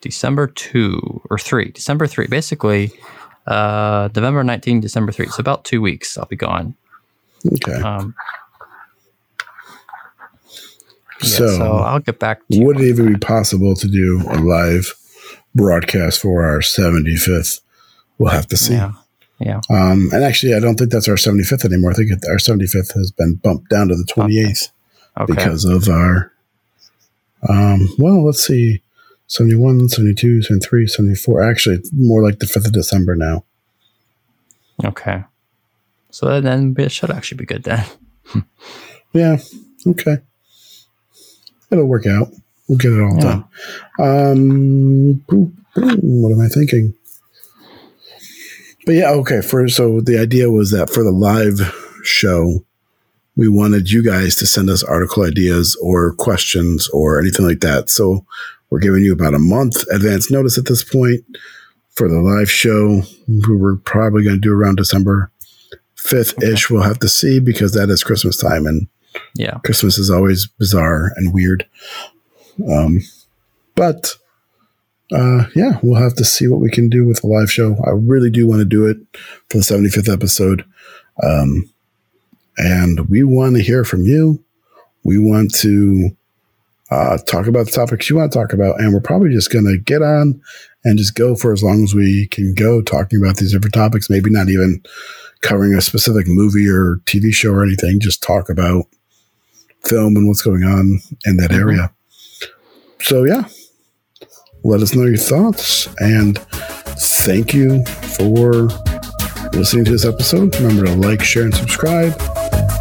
December 0.00 0.48
two 0.48 1.22
or 1.30 1.38
three. 1.38 1.70
December 1.70 2.08
three. 2.08 2.26
Basically, 2.26 2.90
uh, 3.46 4.08
November 4.16 4.42
nineteenth, 4.42 4.82
December 4.82 5.12
three. 5.12 5.28
So 5.28 5.40
about 5.40 5.64
two 5.64 5.80
weeks. 5.80 6.18
I'll 6.18 6.26
be 6.26 6.34
gone. 6.34 6.74
Okay. 7.46 7.80
Um, 7.80 8.16
yeah, 11.22 11.28
So- 11.28 11.56
so, 11.56 11.72
I'll 11.78 12.00
get 12.00 12.18
back 12.18 12.38
to 12.48 12.56
you. 12.56 12.64
Would 12.66 12.80
it 12.80 12.88
even 12.88 13.06
that. 13.12 13.20
be 13.20 13.26
possible 13.26 13.74
to 13.76 13.88
do 13.88 14.22
a 14.28 14.38
live 14.38 14.92
broadcast 15.54 16.20
for 16.20 16.44
our 16.44 16.58
75th? 16.60 17.60
We'll 18.18 18.30
have 18.32 18.46
to 18.48 18.56
see. 18.56 18.74
Yeah. 18.74 18.92
Yeah. 19.40 19.60
Um, 19.70 20.08
and 20.12 20.22
actually, 20.22 20.54
I 20.54 20.60
don't 20.60 20.76
think 20.76 20.90
that's 20.92 21.08
our 21.08 21.16
75th 21.16 21.64
anymore. 21.64 21.90
I 21.90 21.94
think 21.94 22.12
it, 22.12 22.24
our 22.28 22.36
75th 22.36 22.92
has 22.94 23.10
been 23.10 23.34
bumped 23.34 23.68
down 23.70 23.88
to 23.88 23.96
the 23.96 24.04
28th 24.04 24.70
Okay. 25.20 25.32
because 25.34 25.64
of 25.64 25.88
our, 25.88 26.32
um, 27.48 27.88
well, 27.98 28.24
let's 28.24 28.46
see, 28.46 28.82
71, 29.26 29.88
72, 29.88 30.42
73, 30.42 30.86
74. 30.86 31.42
Actually, 31.42 31.76
it's 31.76 31.90
more 31.92 32.22
like 32.22 32.38
the 32.38 32.46
5th 32.46 32.66
of 32.66 32.72
December 32.72 33.16
now. 33.16 33.44
okay. 34.84 35.24
So 36.10 36.40
then 36.40 36.74
it 36.78 36.92
should 36.92 37.10
actually 37.10 37.38
be 37.38 37.46
good 37.46 37.64
then. 37.64 37.84
Yeah. 39.14 39.38
Okay. 39.86 40.18
It'll 41.72 41.86
work 41.86 42.06
out. 42.06 42.28
We'll 42.68 42.78
get 42.78 42.92
it 42.92 43.00
all 43.00 43.16
Yeah. 43.16 43.42
done. 43.98 45.14
Um, 45.18 45.24
what 45.74 46.32
am 46.32 46.40
I 46.40 46.48
thinking? 46.48 46.94
but 48.84 48.94
yeah, 48.96 49.10
okay. 49.12 49.40
For 49.40 49.68
so 49.68 50.00
the 50.00 50.18
idea 50.18 50.50
was 50.50 50.70
that 50.72 50.90
for 50.90 51.02
the 51.04 51.12
live 51.12 51.60
show, 52.02 52.64
we 53.36 53.48
wanted 53.48 53.90
you 53.90 54.02
guys 54.02 54.34
to 54.36 54.46
send 54.46 54.68
us 54.68 54.82
article 54.82 55.22
ideas 55.24 55.76
or 55.80 56.14
questions 56.14 56.88
or 56.92 57.18
anything 57.20 57.46
like 57.46 57.60
that. 57.60 57.88
So 57.90 58.26
we're 58.70 58.80
giving 58.80 59.02
you 59.04 59.12
about 59.12 59.34
a 59.34 59.38
month 59.38 59.84
advance 59.92 60.30
notice 60.30 60.58
at 60.58 60.66
this 60.66 60.82
point 60.84 61.24
for 61.90 62.08
the 62.08 62.20
live 62.20 62.50
show. 62.50 63.02
We 63.28 63.56
were 63.56 63.76
probably 63.76 64.24
going 64.24 64.36
to 64.36 64.40
do 64.40 64.52
around 64.52 64.76
December 64.76 65.30
5th 65.96 66.42
ish. 66.42 66.64
Okay. 66.66 66.74
We'll 66.74 66.82
have 66.82 66.98
to 67.00 67.08
see 67.08 67.38
because 67.38 67.72
that 67.74 67.88
is 67.88 68.02
Christmas 68.04 68.36
time 68.36 68.66
and 68.66 68.88
yeah, 69.34 69.58
Christmas 69.64 69.98
is 69.98 70.10
always 70.10 70.46
bizarre 70.46 71.12
and 71.16 71.32
weird. 71.32 71.66
Um, 72.70 73.00
but 73.74 74.16
uh, 75.12 75.46
yeah, 75.54 75.78
we'll 75.82 76.00
have 76.00 76.14
to 76.14 76.24
see 76.24 76.48
what 76.48 76.60
we 76.60 76.70
can 76.70 76.88
do 76.88 77.06
with 77.06 77.22
a 77.22 77.26
live 77.26 77.50
show. 77.50 77.76
I 77.84 77.90
really 77.90 78.30
do 78.30 78.46
want 78.46 78.60
to 78.60 78.64
do 78.64 78.86
it 78.86 78.96
for 79.48 79.58
the 79.58 79.64
75th 79.64 80.12
episode. 80.12 80.64
Um, 81.22 81.70
and 82.56 83.08
we 83.08 83.22
want 83.22 83.56
to 83.56 83.62
hear 83.62 83.84
from 83.84 84.02
you. 84.02 84.42
We 85.04 85.18
want 85.18 85.54
to 85.56 86.10
uh, 86.90 87.18
talk 87.26 87.46
about 87.46 87.66
the 87.66 87.72
topics 87.72 88.08
you 88.08 88.16
want 88.16 88.32
to 88.32 88.38
talk 88.38 88.52
about. 88.52 88.80
And 88.80 88.92
we're 88.92 89.00
probably 89.00 89.30
just 89.30 89.52
going 89.52 89.64
to 89.64 89.78
get 89.78 90.02
on 90.02 90.40
and 90.84 90.98
just 90.98 91.14
go 91.14 91.34
for 91.34 91.52
as 91.52 91.62
long 91.62 91.82
as 91.84 91.94
we 91.94 92.26
can 92.28 92.54
go 92.54 92.82
talking 92.82 93.20
about 93.20 93.36
these 93.36 93.52
different 93.52 93.74
topics. 93.74 94.10
Maybe 94.10 94.30
not 94.30 94.48
even 94.48 94.82
covering 95.40 95.74
a 95.74 95.80
specific 95.80 96.26
movie 96.26 96.68
or 96.68 97.00
TV 97.04 97.32
show 97.32 97.50
or 97.50 97.64
anything, 97.64 98.00
just 98.00 98.22
talk 98.22 98.48
about 98.48 98.86
film 99.86 100.16
and 100.16 100.28
what's 100.28 100.42
going 100.42 100.64
on 100.64 101.00
in 101.26 101.36
that 101.36 101.50
mm-hmm. 101.50 101.60
area. 101.60 101.92
So, 103.00 103.24
yeah, 103.24 103.44
let 104.64 104.80
us 104.80 104.94
know 104.94 105.04
your 105.04 105.16
thoughts. 105.16 105.88
And 105.98 106.38
thank 106.38 107.52
you 107.52 107.84
for 107.84 108.68
listening 109.52 109.84
to 109.86 109.90
this 109.90 110.04
episode. 110.04 110.54
Remember 110.56 110.86
to 110.86 110.94
like, 110.94 111.22
share, 111.22 111.44
and 111.44 111.54
subscribe. 111.54 112.14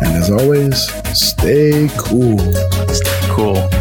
And 0.01 0.15
as 0.15 0.29
always, 0.31 0.77
stay 1.17 1.89
cool. 1.97 2.39
Stay 2.87 3.19
cool. 3.29 3.80